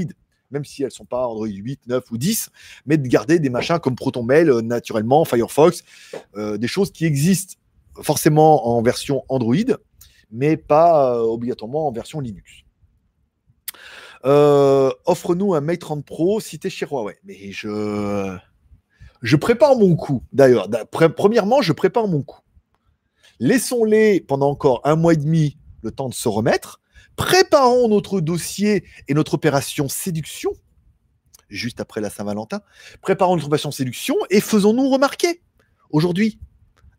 même 0.54 0.64
si 0.64 0.84
elles 0.84 0.88
ne 0.88 0.92
sont 0.92 1.06
pas 1.06 1.28
Android 1.28 1.48
8, 1.48 1.82
9 1.88 2.12
ou 2.12 2.18
10, 2.18 2.50
mais 2.86 2.98
de 2.98 3.08
garder 3.08 3.40
des 3.40 3.50
machins 3.50 3.80
comme 3.80 3.96
ProtonMail, 3.96 4.50
euh, 4.50 4.62
naturellement, 4.62 5.26
Firefox, 5.26 5.84
euh, 6.38 6.58
des 6.58 6.68
choses 6.68 6.92
qui 6.92 7.06
existent 7.06 7.56
forcément 8.02 8.68
en 8.68 8.82
version 8.82 9.24
Android, 9.28 9.56
mais 10.32 10.56
pas 10.56 11.16
euh, 11.16 11.22
obligatoirement 11.22 11.88
en 11.88 11.92
version 11.92 12.20
Linux. 12.20 12.52
Offre-nous 14.24 15.54
un 15.54 15.60
Mate 15.60 15.80
30 15.82 16.06
Pro 16.06 16.40
cité 16.40 16.70
chez 16.70 16.86
Huawei. 16.86 17.18
Mais 17.26 17.52
je, 17.52 18.38
je 19.22 19.36
prépare 19.36 19.76
mon 19.76 19.98
coup, 19.98 20.24
d'ailleurs. 20.32 20.70
Premièrement, 21.18 21.62
je 21.62 21.74
prépare 21.74 22.08
mon 22.08 22.22
coup. 22.22 22.40
Laissons-les 23.42 24.22
pendant 24.22 24.50
encore 24.50 24.80
un 24.86 24.96
mois 24.96 25.12
et 25.12 25.18
demi 25.18 25.58
le 25.82 25.92
temps 25.92 26.08
de 26.08 26.14
se 26.14 26.30
remettre. 26.30 26.80
Préparons 27.15 27.90
notre 27.90 28.22
dossier 28.22 28.85
et 29.07 29.14
notre 29.14 29.35
opération 29.35 29.88
séduction, 29.88 30.52
juste 31.49 31.80
après 31.80 32.02
la 32.02 32.10
Saint-Valentin. 32.10 32.61
Préparons 33.02 33.35
notre 33.35 33.48
opération 33.48 33.72
séduction 33.72 34.15
et 34.30 34.41
faisons-nous 34.41 34.90
remarquer. 34.90 35.41
Aujourd'hui, 35.91 36.40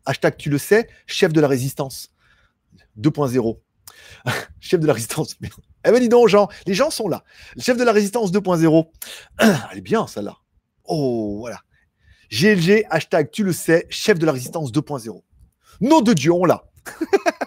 hashtag 0.05 0.37
tu 0.37 0.49
le 0.49 0.57
sais, 0.57 0.87
chef 1.05 1.33
de 1.33 1.41
la 1.41 1.47
résistance 1.47 2.11
2.0. 2.99 3.59
chef 4.59 4.79
de 4.79 4.87
la 4.87 4.93
résistance. 4.93 5.35
Eh 5.85 5.91
ben 5.91 5.99
dis 5.99 6.09
donc, 6.09 6.27
Jean, 6.29 6.47
les 6.65 6.73
gens 6.73 6.89
sont 6.89 7.07
là. 7.07 7.23
Chef 7.59 7.77
de 7.77 7.83
la 7.83 7.91
résistance 7.91 8.31
2.0. 8.31 8.87
Elle 9.39 9.77
est 9.77 9.81
bien, 9.81 10.07
celle-là. 10.07 10.37
Oh, 10.85 11.37
voilà. 11.39 11.61
GLG, 12.31 12.85
hashtag 12.89 13.29
tu 13.31 13.43
le 13.43 13.53
sais, 13.53 13.85
chef 13.89 14.17
de 14.17 14.25
la 14.25 14.31
résistance 14.31 14.71
2.0. 14.71 15.21
Nom 15.81 16.01
de 16.01 16.13
Dieu, 16.13 16.31
on 16.31 16.45
l'a. 16.45 16.63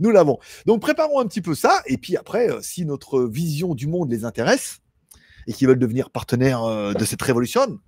Nous 0.00 0.10
l'avons. 0.10 0.38
Donc 0.66 0.80
préparons 0.80 1.20
un 1.20 1.26
petit 1.26 1.40
peu 1.40 1.54
ça. 1.54 1.82
Et 1.86 1.98
puis 1.98 2.16
après, 2.16 2.50
euh, 2.50 2.60
si 2.60 2.84
notre 2.84 3.22
vision 3.22 3.74
du 3.74 3.86
monde 3.86 4.10
les 4.10 4.24
intéresse 4.24 4.80
et 5.46 5.52
qu'ils 5.52 5.68
veulent 5.68 5.78
devenir 5.78 6.10
partenaires 6.10 6.64
euh, 6.64 6.92
de 6.92 7.04
cette 7.04 7.22
révolution, 7.22 7.78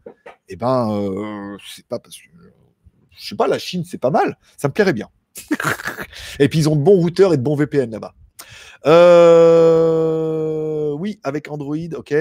eh 0.48 0.56
ben, 0.56 0.90
euh, 0.92 1.56
c'est 1.74 1.86
pas 1.86 1.98
parce 1.98 2.16
que. 2.16 2.28
Je 3.18 3.28
sais 3.28 3.36
pas, 3.36 3.46
la 3.46 3.58
Chine, 3.58 3.82
c'est 3.86 3.98
pas 3.98 4.10
mal. 4.10 4.36
Ça 4.58 4.68
me 4.68 4.74
plairait 4.74 4.92
bien. 4.92 5.08
et 6.38 6.48
puis 6.50 6.58
ils 6.58 6.68
ont 6.68 6.76
de 6.76 6.82
bons 6.82 6.96
routeurs 6.96 7.32
et 7.32 7.38
de 7.38 7.42
bons 7.42 7.56
VPN 7.56 7.90
là-bas. 7.90 8.14
oui, 10.98 11.18
avec 11.22 11.50
Android, 11.50 11.76
ok. 11.96 12.14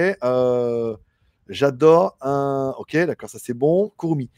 J'adore 1.48 2.16
un. 2.20 2.74
Ok, 2.78 2.96
d'accord, 2.96 3.30
ça 3.30 3.38
c'est 3.40 3.54
bon. 3.54 3.92
Kurumi. 3.98 4.30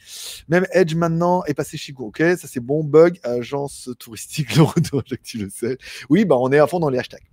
Même 0.49 0.67
Edge 0.73 0.95
maintenant 0.95 1.43
est 1.45 1.55
passé 1.55 1.77
chez 1.79 1.93
Google. 1.93 2.09
Ok, 2.09 2.39
ça 2.39 2.49
c'est 2.49 2.61
bon. 2.61 2.85
Bug, 2.85 3.19
agence 3.23 3.91
touristique, 3.99 4.55
le 4.57 4.63
retour, 4.63 5.03
tu 5.23 5.39
le 5.39 5.51
sais. 5.51 5.79
Oui, 6.11 6.25
bah 6.25 6.37
on 6.39 6.53
est 6.53 6.59
à 6.59 6.67
fond 6.67 6.81
dans 6.81 6.91
les 6.91 6.99
hashtags. 6.99 7.29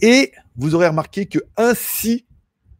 Et 0.00 0.32
vous 0.56 0.74
aurez 0.74 0.88
remarqué 0.88 1.26
que 1.26 1.38
ainsi 1.56 2.26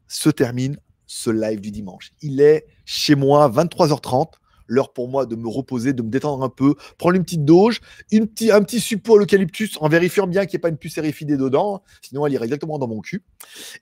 se 0.09 0.31
termine 0.31 0.79
ce 1.07 1.31
live 1.31 1.61
du 1.61 1.71
dimanche. 1.71 2.13
Il 2.23 2.41
est 2.41 2.67
chez 2.85 3.15
moi 3.15 3.49
23h30. 3.49 4.33
L'heure 4.67 4.93
pour 4.93 5.09
moi 5.09 5.27
de 5.27 5.35
me 5.35 5.49
reposer, 5.49 5.93
de 5.93 6.03
me 6.03 6.11
détendre 6.11 6.45
un 6.45 6.49
peu, 6.49 6.77
prendre 6.97 7.17
une 7.17 7.25
petite 7.25 7.45
doge, 7.45 7.81
une 8.13 8.29
petit, 8.29 8.53
un 8.53 8.63
petit 8.63 8.79
support 8.79 9.19
l'eucalyptus 9.19 9.77
en 9.81 9.89
vérifiant 9.89 10.29
bien 10.29 10.47
qu'il 10.47 10.57
n'y 10.57 10.61
ait 10.61 10.63
pas 10.63 10.69
une 10.69 10.77
puce 10.77 10.97
RFID 10.97 11.37
dedans, 11.37 11.83
sinon 12.03 12.25
elle 12.25 12.35
irait 12.35 12.47
directement 12.47 12.79
dans 12.79 12.87
mon 12.87 13.01
cul. 13.01 13.25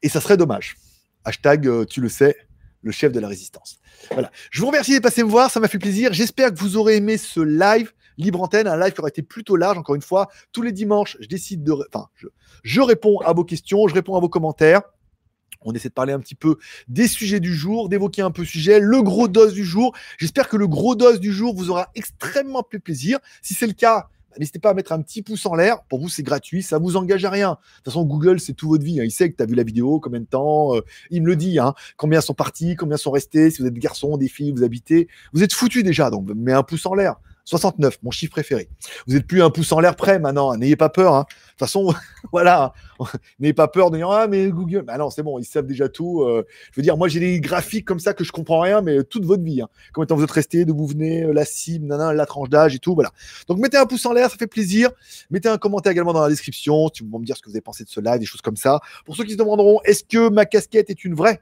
Et 0.03 0.09
ça 0.09 0.23
serait 0.23 0.39
dommage. 0.39 0.77
Hashtag, 1.29 1.67
euh, 1.67 1.85
tu 1.85 2.01
le 2.01 2.09
sais, 2.09 2.37
le 2.83 2.91
chef 2.91 3.13
de 3.13 3.21
la 3.21 3.29
résistance. 3.29 3.81
Voilà. 4.13 4.31
Je 4.51 4.61
vous 4.61 4.69
remercie 4.69 4.95
de 4.95 5.01
passer 5.01 5.23
me 5.23 5.29
voir, 5.29 5.51
ça 5.51 5.61
m'a 5.61 5.69
fait 5.69 5.79
plaisir. 5.79 6.13
J'espère 6.13 6.53
que 6.53 6.59
vous 6.59 6.77
aurez 6.79 6.97
aimé 6.97 7.19
ce 7.19 7.41
live 7.41 7.93
libre 8.17 8.43
antenne, 8.43 8.67
un 8.67 8.77
live 8.77 8.93
qui 8.93 9.01
aurait 9.01 9.11
été 9.11 9.23
plutôt 9.23 9.57
large. 9.57 9.79
Encore 9.79 9.95
une 9.95 10.03
fois, 10.03 10.29
tous 10.53 10.63
les 10.63 10.73
dimanches, 10.73 11.17
je 11.21 11.29
décide 11.29 11.63
de, 11.63 11.75
enfin, 11.93 12.09
je, 12.63 12.81
réponds 12.81 13.19
à 13.21 13.33
vos 13.33 13.45
questions, 13.45 13.87
je 13.89 13.95
réponds 13.95 14.17
à 14.17 14.21
vos 14.21 14.29
commentaires. 14.29 14.83
On 15.63 15.75
essaie 15.75 15.89
de 15.89 15.95
parler 15.95 16.13
un 16.13 16.21
petit 16.21 16.35
peu 16.35 16.57
des 16.89 17.09
sujets 17.09 17.41
du 17.41 17.55
jour, 17.55 17.89
d'évoquer 17.89 18.23
un 18.23 18.31
peu 18.31 18.43
le 18.43 18.49
sujet, 18.49 18.81
le 18.81 19.03
gros 19.03 19.29
dose 19.29 19.53
du 19.53 19.65
jour. 19.65 19.95
J'espère 20.17 20.49
que 20.49 20.57
le 20.57 20.67
gros 20.67 20.95
dose 20.95 21.21
du 21.21 21.33
jour 21.33 21.55
vous 21.55 21.71
aura 21.71 21.91
extrêmement 21.95 22.65
fait 22.71 22.79
plaisir. 22.79 23.19
Si 23.43 23.55
c'est 23.55 23.67
le 23.67 23.73
cas, 23.75 24.09
N'hésitez 24.39 24.59
pas 24.59 24.71
à 24.71 24.75
mettre 24.75 24.93
un 24.93 25.03
petit 25.03 25.23
pouce 25.23 25.45
en 25.47 25.55
l'air. 25.55 25.83
Pour 25.85 26.01
vous, 26.01 26.09
c'est 26.09 26.23
gratuit. 26.23 26.63
Ça 26.63 26.79
vous 26.79 26.97
engage 26.97 27.25
à 27.25 27.31
rien. 27.31 27.51
De 27.51 27.57
toute 27.77 27.85
façon, 27.87 28.05
Google, 28.05 28.41
c'est 28.41 28.55
tout 28.55 28.69
votre 28.69 28.85
vie. 28.85 29.01
Hein. 29.01 29.05
Il 29.05 29.11
sait 29.11 29.31
que 29.31 29.37
tu 29.37 29.43
as 29.43 29.47
vu 29.47 29.55
la 29.55 29.63
vidéo, 29.63 30.01
combien 30.01 30.21
de 30.21 30.27
temps. 30.27 30.77
Euh, 30.77 30.81
il 31.11 31.23
me 31.23 31.27
le 31.27 31.37
dit. 31.37 31.59
Hein. 31.59 31.75
Combien 31.97 32.21
sont 32.21 32.35
partis, 32.35 32.77
combien 32.77 32.97
sont 32.97 33.11
restés. 33.11 33.51
Si 33.51 33.63
vous 33.63 33.69
êtes 33.69 33.75
des 33.75 33.81
garçons, 33.81 34.17
des 34.17 34.29
filles, 34.29 34.53
vous 34.53 34.63
habitez. 34.63 35.09
Vous 35.33 35.43
êtes 35.43 35.53
foutus 35.53 35.83
déjà. 35.83 36.11
Donc, 36.11 36.29
mets 36.29 36.53
un 36.53 36.63
pouce 36.63 36.87
en 36.87 36.95
l'air. 36.95 37.17
69, 37.49 38.01
mon 38.03 38.11
chiffre 38.11 38.33
préféré. 38.33 38.69
Vous 39.07 39.15
n'êtes 39.15 39.27
plus 39.27 39.43
un 39.43 39.49
pouce 39.49 39.73
en 39.73 39.81
l'air 39.81 39.97
près 39.97 40.19
maintenant, 40.19 40.55
n'ayez 40.55 40.77
pas 40.77 40.91
peur. 40.91 41.15
Hein. 41.15 41.25
De 41.29 41.35
toute 41.53 41.59
façon, 41.61 41.95
voilà, 42.33 42.75
n'ayez 43.39 43.55
pas 43.55 43.69
peur 43.69 43.91
de 43.91 43.97
dire 43.97 44.11
Ah, 44.11 44.27
mais 44.29 44.49
Google, 44.49 44.83
bah 44.83 44.99
non, 44.99 45.09
c'est 45.09 45.23
bon, 45.23 45.39
ils 45.39 45.47
savent 45.47 45.67
déjà 45.67 45.89
tout. 45.89 46.23
Euh. 46.23 46.45
je 46.73 46.77
veux 46.77 46.83
dire, 46.83 46.99
moi 46.99 47.09
j'ai 47.09 47.21
des 47.21 47.41
graphiques 47.41 47.87
comme 47.87 48.01
ça 48.01 48.13
que 48.13 48.23
je 48.23 48.33
comprends 48.33 48.61
rien, 48.61 48.83
mais 48.83 49.03
toute 49.03 49.25
votre 49.25 49.43
vie. 49.43 49.63
Hein. 49.63 49.69
Combien 49.95 50.15
vous 50.15 50.23
êtes 50.23 50.31
resté, 50.31 50.67
d'où 50.67 50.77
vous 50.77 50.87
venez, 50.87 51.23
euh, 51.23 51.33
la 51.33 51.47
cible, 51.47 51.89
la 51.89 52.27
tranche 52.27 52.51
d'âge 52.51 52.75
et 52.75 52.79
tout. 52.79 52.95
Voilà. 52.95 53.13
Donc 53.49 53.59
mettez 53.59 53.79
un 53.79 53.87
pouce 53.87 54.05
en 54.05 54.13
l'air, 54.13 54.31
ça 54.31 54.37
fait 54.37 54.47
plaisir. 54.47 54.91
Mettez 55.31 55.49
un 55.49 55.57
commentaire 55.57 55.93
également 55.93 56.13
dans 56.13 56.23
la 56.23 56.29
description 56.29 56.89
si 56.95 57.03
vous 57.03 57.09
voulez 57.09 57.23
me 57.23 57.27
dire 57.27 57.37
ce 57.39 57.41
que 57.41 57.49
vous 57.49 57.57
avez 57.57 57.63
pensé 57.63 57.83
de 57.83 57.89
ce 57.89 58.01
live, 58.01 58.19
des 58.19 58.27
choses 58.27 58.43
comme 58.43 58.57
ça. 58.57 58.81
Pour 59.07 59.17
ceux 59.17 59.25
qui 59.25 59.33
se 59.33 59.39
demanderont 59.39 59.81
Est-ce 59.85 60.05
que 60.05 60.29
ma 60.29 60.45
casquette 60.45 60.91
est 60.91 61.03
une 61.03 61.15
vraie? 61.15 61.41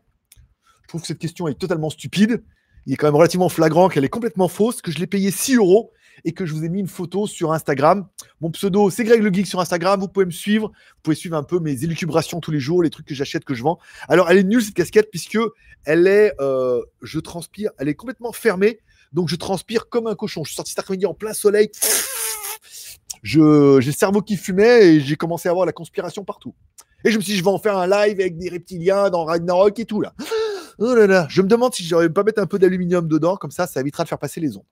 Je 0.82 0.88
trouve 0.88 1.00
que 1.00 1.08
cette 1.08 1.18
question 1.18 1.48
est 1.48 1.58
totalement 1.58 1.90
stupide. 1.90 2.44
Il 2.86 2.92
est 2.92 2.96
quand 2.96 3.08
même 3.08 3.16
relativement 3.16 3.48
flagrant 3.48 3.88
qu'elle 3.88 4.04
est 4.04 4.08
complètement 4.08 4.48
fausse, 4.48 4.80
que 4.80 4.92
je 4.92 4.98
l'ai 4.98 5.08
payé 5.08 5.32
6 5.32 5.56
euros 5.56 5.92
et 6.24 6.32
que 6.32 6.46
je 6.46 6.54
vous 6.54 6.64
ai 6.64 6.68
mis 6.68 6.80
une 6.80 6.88
photo 6.88 7.26
sur 7.26 7.52
Instagram. 7.52 8.06
Mon 8.40 8.50
pseudo, 8.50 8.90
c'est 8.90 9.04
Greg 9.04 9.22
le 9.22 9.32
Geek 9.32 9.46
sur 9.46 9.60
Instagram. 9.60 10.00
Vous 10.00 10.08
pouvez 10.08 10.26
me 10.26 10.30
suivre. 10.30 10.68
Vous 10.68 11.00
pouvez 11.02 11.16
suivre 11.16 11.36
un 11.36 11.42
peu 11.42 11.58
mes 11.58 11.84
élucubrations 11.84 12.40
tous 12.40 12.52
les 12.52 12.60
jours, 12.60 12.82
les 12.82 12.90
trucs 12.90 13.06
que 13.06 13.14
j'achète, 13.14 13.44
que 13.44 13.54
je 13.54 13.62
vends. 13.62 13.78
Alors, 14.08 14.30
elle 14.30 14.38
est 14.38 14.44
nulle 14.44 14.62
cette 14.62 14.74
casquette 14.74 15.10
puisque 15.10 15.38
elle 15.84 16.06
est, 16.06 16.32
euh, 16.40 16.80
je 17.02 17.18
transpire, 17.18 17.70
elle 17.78 17.88
est 17.88 17.94
complètement 17.94 18.32
fermée. 18.32 18.78
Donc, 19.12 19.28
je 19.28 19.36
transpire 19.36 19.88
comme 19.88 20.06
un 20.06 20.14
cochon. 20.14 20.44
Je 20.44 20.50
suis 20.50 20.56
sorti 20.56 20.70
cet 20.70 20.78
après-midi 20.78 21.06
en 21.06 21.14
plein 21.14 21.32
soleil. 21.32 21.70
J'ai 23.22 23.40
le 23.40 23.92
cerveau 23.92 24.22
qui 24.22 24.36
fumait 24.36 24.86
et 24.86 25.00
j'ai 25.00 25.16
commencé 25.16 25.48
à 25.48 25.52
avoir 25.52 25.66
la 25.66 25.72
conspiration 25.72 26.24
partout. 26.24 26.54
Et 27.04 27.10
je 27.10 27.16
me 27.16 27.22
suis 27.22 27.32
dit, 27.32 27.38
je 27.38 27.44
vais 27.44 27.50
en 27.50 27.58
faire 27.58 27.76
un 27.76 27.86
live 27.86 28.20
avec 28.20 28.38
des 28.38 28.48
reptiliens 28.48 29.10
dans 29.10 29.24
Ragnarok 29.24 29.78
et 29.78 29.84
tout 29.84 30.00
là. 30.00 30.14
Oh 30.78 30.94
là 30.94 31.06
là, 31.06 31.26
je 31.30 31.40
me 31.40 31.48
demande 31.48 31.74
si 31.74 31.84
j'aurais 31.84 32.10
pas 32.10 32.22
mettre 32.22 32.40
un 32.40 32.46
peu 32.46 32.58
d'aluminium 32.58 33.08
dedans, 33.08 33.36
comme 33.36 33.50
ça, 33.50 33.66
ça 33.66 33.80
évitera 33.80 34.04
de 34.04 34.08
faire 34.08 34.18
passer 34.18 34.40
les 34.40 34.56
ondes. 34.56 34.66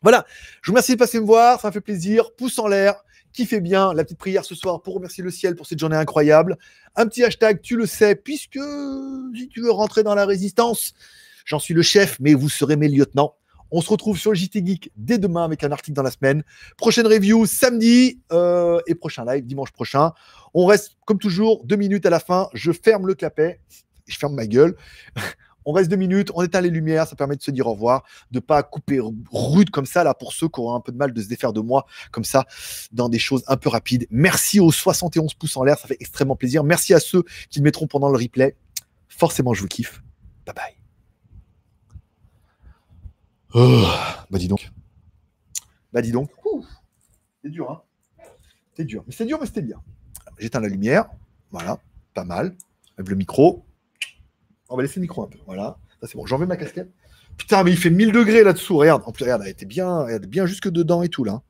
Voilà, 0.00 0.24
je 0.62 0.70
vous 0.70 0.74
remercie 0.74 0.92
de 0.92 0.98
passer 0.98 1.20
me 1.20 1.26
voir, 1.26 1.60
ça 1.60 1.68
me 1.68 1.72
fait 1.72 1.80
plaisir. 1.80 2.32
Pouce 2.36 2.58
en 2.58 2.68
l'air, 2.68 2.94
kiffez 3.32 3.60
bien 3.60 3.92
la 3.92 4.04
petite 4.04 4.18
prière 4.18 4.44
ce 4.44 4.54
soir 4.54 4.80
pour 4.80 4.94
remercier 4.94 5.24
le 5.24 5.30
ciel 5.30 5.56
pour 5.56 5.66
cette 5.66 5.78
journée 5.78 5.96
incroyable. 5.96 6.56
Un 6.96 7.06
petit 7.06 7.24
hashtag, 7.24 7.60
tu 7.60 7.76
le 7.76 7.84
sais, 7.84 8.14
puisque 8.14 8.60
si 9.34 9.48
tu 9.48 9.60
veux 9.60 9.72
rentrer 9.72 10.02
dans 10.02 10.14
la 10.14 10.24
résistance, 10.24 10.92
j'en 11.44 11.58
suis 11.58 11.74
le 11.74 11.82
chef, 11.82 12.18
mais 12.20 12.34
vous 12.34 12.48
serez 12.48 12.76
mes 12.76 12.88
lieutenants. 12.88 13.34
On 13.70 13.82
se 13.82 13.90
retrouve 13.90 14.18
sur 14.18 14.30
le 14.30 14.36
JT 14.36 14.64
Geek 14.64 14.92
dès 14.96 15.18
demain 15.18 15.44
avec 15.44 15.62
un 15.62 15.72
article 15.72 15.94
dans 15.94 16.02
la 16.02 16.10
semaine. 16.10 16.42
Prochaine 16.78 17.06
review 17.06 17.44
samedi 17.44 18.20
euh, 18.32 18.80
et 18.86 18.94
prochain 18.94 19.26
live 19.26 19.44
dimanche 19.44 19.72
prochain. 19.72 20.12
On 20.54 20.64
reste 20.64 20.96
comme 21.04 21.18
toujours 21.18 21.64
deux 21.64 21.76
minutes 21.76 22.06
à 22.06 22.10
la 22.10 22.20
fin. 22.20 22.48
Je 22.54 22.72
ferme 22.72 23.06
le 23.06 23.14
clapet, 23.14 23.60
je 24.08 24.18
ferme 24.18 24.34
ma 24.34 24.46
gueule. 24.46 24.76
On 25.64 25.72
reste 25.72 25.90
deux 25.90 25.96
minutes, 25.96 26.30
on 26.34 26.42
éteint 26.42 26.62
les 26.62 26.70
lumières, 26.70 27.06
ça 27.06 27.14
permet 27.14 27.36
de 27.36 27.42
se 27.42 27.50
dire 27.50 27.66
au 27.66 27.74
revoir, 27.74 28.02
de 28.30 28.40
pas 28.40 28.62
couper 28.62 29.00
rude 29.30 29.68
comme 29.68 29.84
ça 29.84 30.02
là 30.02 30.14
pour 30.14 30.32
ceux 30.32 30.48
qui 30.48 30.60
ont 30.60 30.74
un 30.74 30.80
peu 30.80 30.92
de 30.92 30.96
mal 30.96 31.12
de 31.12 31.20
se 31.20 31.28
défaire 31.28 31.52
de 31.52 31.60
moi 31.60 31.84
comme 32.10 32.24
ça 32.24 32.46
dans 32.90 33.10
des 33.10 33.18
choses 33.18 33.44
un 33.48 33.58
peu 33.58 33.68
rapides. 33.68 34.06
Merci 34.10 34.60
aux 34.60 34.72
71 34.72 35.34
pouces 35.34 35.58
en 35.58 35.64
l'air, 35.64 35.78
ça 35.78 35.86
fait 35.86 35.98
extrêmement 36.00 36.36
plaisir. 36.36 36.64
Merci 36.64 36.94
à 36.94 37.00
ceux 37.00 37.22
qui 37.50 37.58
le 37.58 37.64
mettront 37.64 37.86
pendant 37.86 38.08
le 38.08 38.16
replay. 38.16 38.56
Forcément, 39.08 39.52
je 39.52 39.60
vous 39.60 39.68
kiffe. 39.68 40.02
Bye 40.46 40.54
bye. 40.54 40.74
Oh, 43.52 43.84
bah 44.30 44.38
dis 44.38 44.48
donc. 44.48 44.70
Bah 45.92 46.00
dis 46.00 46.12
donc. 46.12 46.30
C'est 47.42 47.50
dur, 47.50 47.70
hein 47.70 47.82
C'est 48.74 48.84
dur. 48.84 49.04
Mais 49.06 49.12
c'est 49.12 49.26
dur, 49.26 49.38
mais 49.38 49.46
c'était 49.46 49.62
bien. 49.62 49.82
J'éteins 50.38 50.60
la 50.60 50.68
lumière. 50.68 51.10
Voilà. 51.50 51.78
Pas 52.14 52.24
mal. 52.24 52.56
Avec 52.96 53.10
le 53.10 53.16
micro. 53.16 53.64
On 54.68 54.76
va 54.76 54.82
laisser 54.82 54.96
le 54.96 55.02
micro 55.02 55.22
un 55.22 55.28
peu. 55.28 55.38
Voilà. 55.46 55.78
Ça, 56.00 56.06
c'est 56.06 56.16
bon. 56.16 56.26
J'enlève 56.26 56.48
ma 56.48 56.56
casquette. 56.56 56.92
Putain, 57.36 57.62
mais 57.62 57.70
il 57.70 57.78
fait 57.78 57.90
1000 57.90 58.12
degrés 58.12 58.42
là-dessous. 58.44 58.76
Regarde. 58.76 59.02
En 59.06 59.12
plus, 59.12 59.24
regarde, 59.24 59.42
elle 59.44 59.50
était 59.50 59.66
bien, 59.66 60.06
elle 60.06 60.16
était 60.16 60.26
bien 60.26 60.46
jusque 60.46 60.68
dedans 60.68 61.02
et 61.02 61.08
tout, 61.08 61.24
là. 61.24 61.42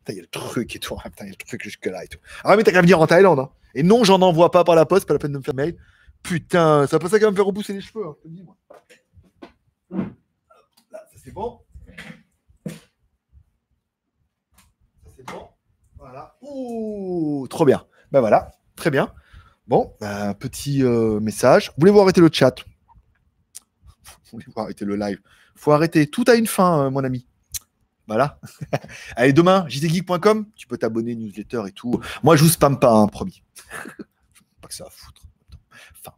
Putain, 0.00 0.12
il 0.12 0.16
y 0.16 0.18
a 0.18 0.22
le 0.22 0.28
truc 0.28 0.76
et 0.76 0.78
tout. 0.78 0.96
Ah, 1.02 1.10
putain, 1.10 1.24
il 1.24 1.28
y 1.28 1.30
a 1.30 1.36
le 1.38 1.44
truc 1.44 1.62
jusque 1.62 1.86
là 1.86 2.04
et 2.04 2.08
tout. 2.08 2.18
Ah, 2.44 2.56
mais 2.56 2.62
t'as 2.64 2.72
qu'à 2.72 2.80
venir 2.80 3.00
en 3.00 3.06
Thaïlande. 3.06 3.38
Hein. 3.38 3.50
Et 3.74 3.82
non, 3.82 4.04
j'en 4.04 4.20
envoie 4.22 4.50
pas 4.50 4.64
par 4.64 4.74
la 4.74 4.86
poste. 4.86 5.06
Pas 5.06 5.14
la 5.14 5.18
peine 5.18 5.32
de 5.32 5.38
me 5.38 5.42
faire 5.42 5.54
mail. 5.54 5.76
Putain, 6.22 6.86
ça 6.86 6.98
qui 6.98 7.18
va 7.18 7.30
me 7.30 7.36
faire 7.36 7.46
repousser 7.46 7.72
les 7.72 7.80
cheveux. 7.80 8.06
Hein, 8.06 8.14
dis, 8.24 8.42
moi. 8.42 8.56
Là, 9.90 11.00
ça 11.10 11.18
c'est 11.22 11.32
bon. 11.32 11.60
C'est 15.16 15.26
bon. 15.26 15.48
Voilà. 15.98 16.36
Ouh, 16.42 17.46
trop 17.48 17.64
bien. 17.64 17.84
Ben 18.12 18.20
voilà, 18.20 18.52
très 18.74 18.90
bien. 18.90 19.12
Bon, 19.70 19.94
ben, 20.00 20.34
petit 20.34 20.82
euh, 20.82 21.20
message. 21.20 21.70
Voulez-vous 21.78 22.00
arrêter 22.00 22.20
le 22.20 22.28
chat? 22.32 22.56
Voulez-vous 24.32 24.60
arrêter 24.60 24.84
le 24.84 24.96
live? 24.96 25.20
Faut 25.54 25.70
arrêter. 25.70 26.08
Tout 26.08 26.24
a 26.26 26.34
une 26.34 26.48
fin, 26.48 26.86
euh, 26.86 26.90
mon 26.90 27.04
ami. 27.04 27.28
Voilà. 28.08 28.40
Allez, 29.14 29.32
demain, 29.32 29.68
jtgeek.com, 29.68 30.46
tu 30.56 30.66
peux 30.66 30.76
t'abonner, 30.76 31.14
newsletter 31.14 31.62
et 31.68 31.70
tout. 31.70 32.00
Moi, 32.24 32.34
je 32.34 32.42
vous 32.42 32.50
spamme 32.50 32.80
pas, 32.80 32.90
hein, 32.90 33.06
promis. 33.06 33.44
pas 34.60 34.66
que 34.66 34.74
ça 34.74 34.82
va 34.82 34.90
foutre. 34.90 35.22
Enfin. 35.92 36.16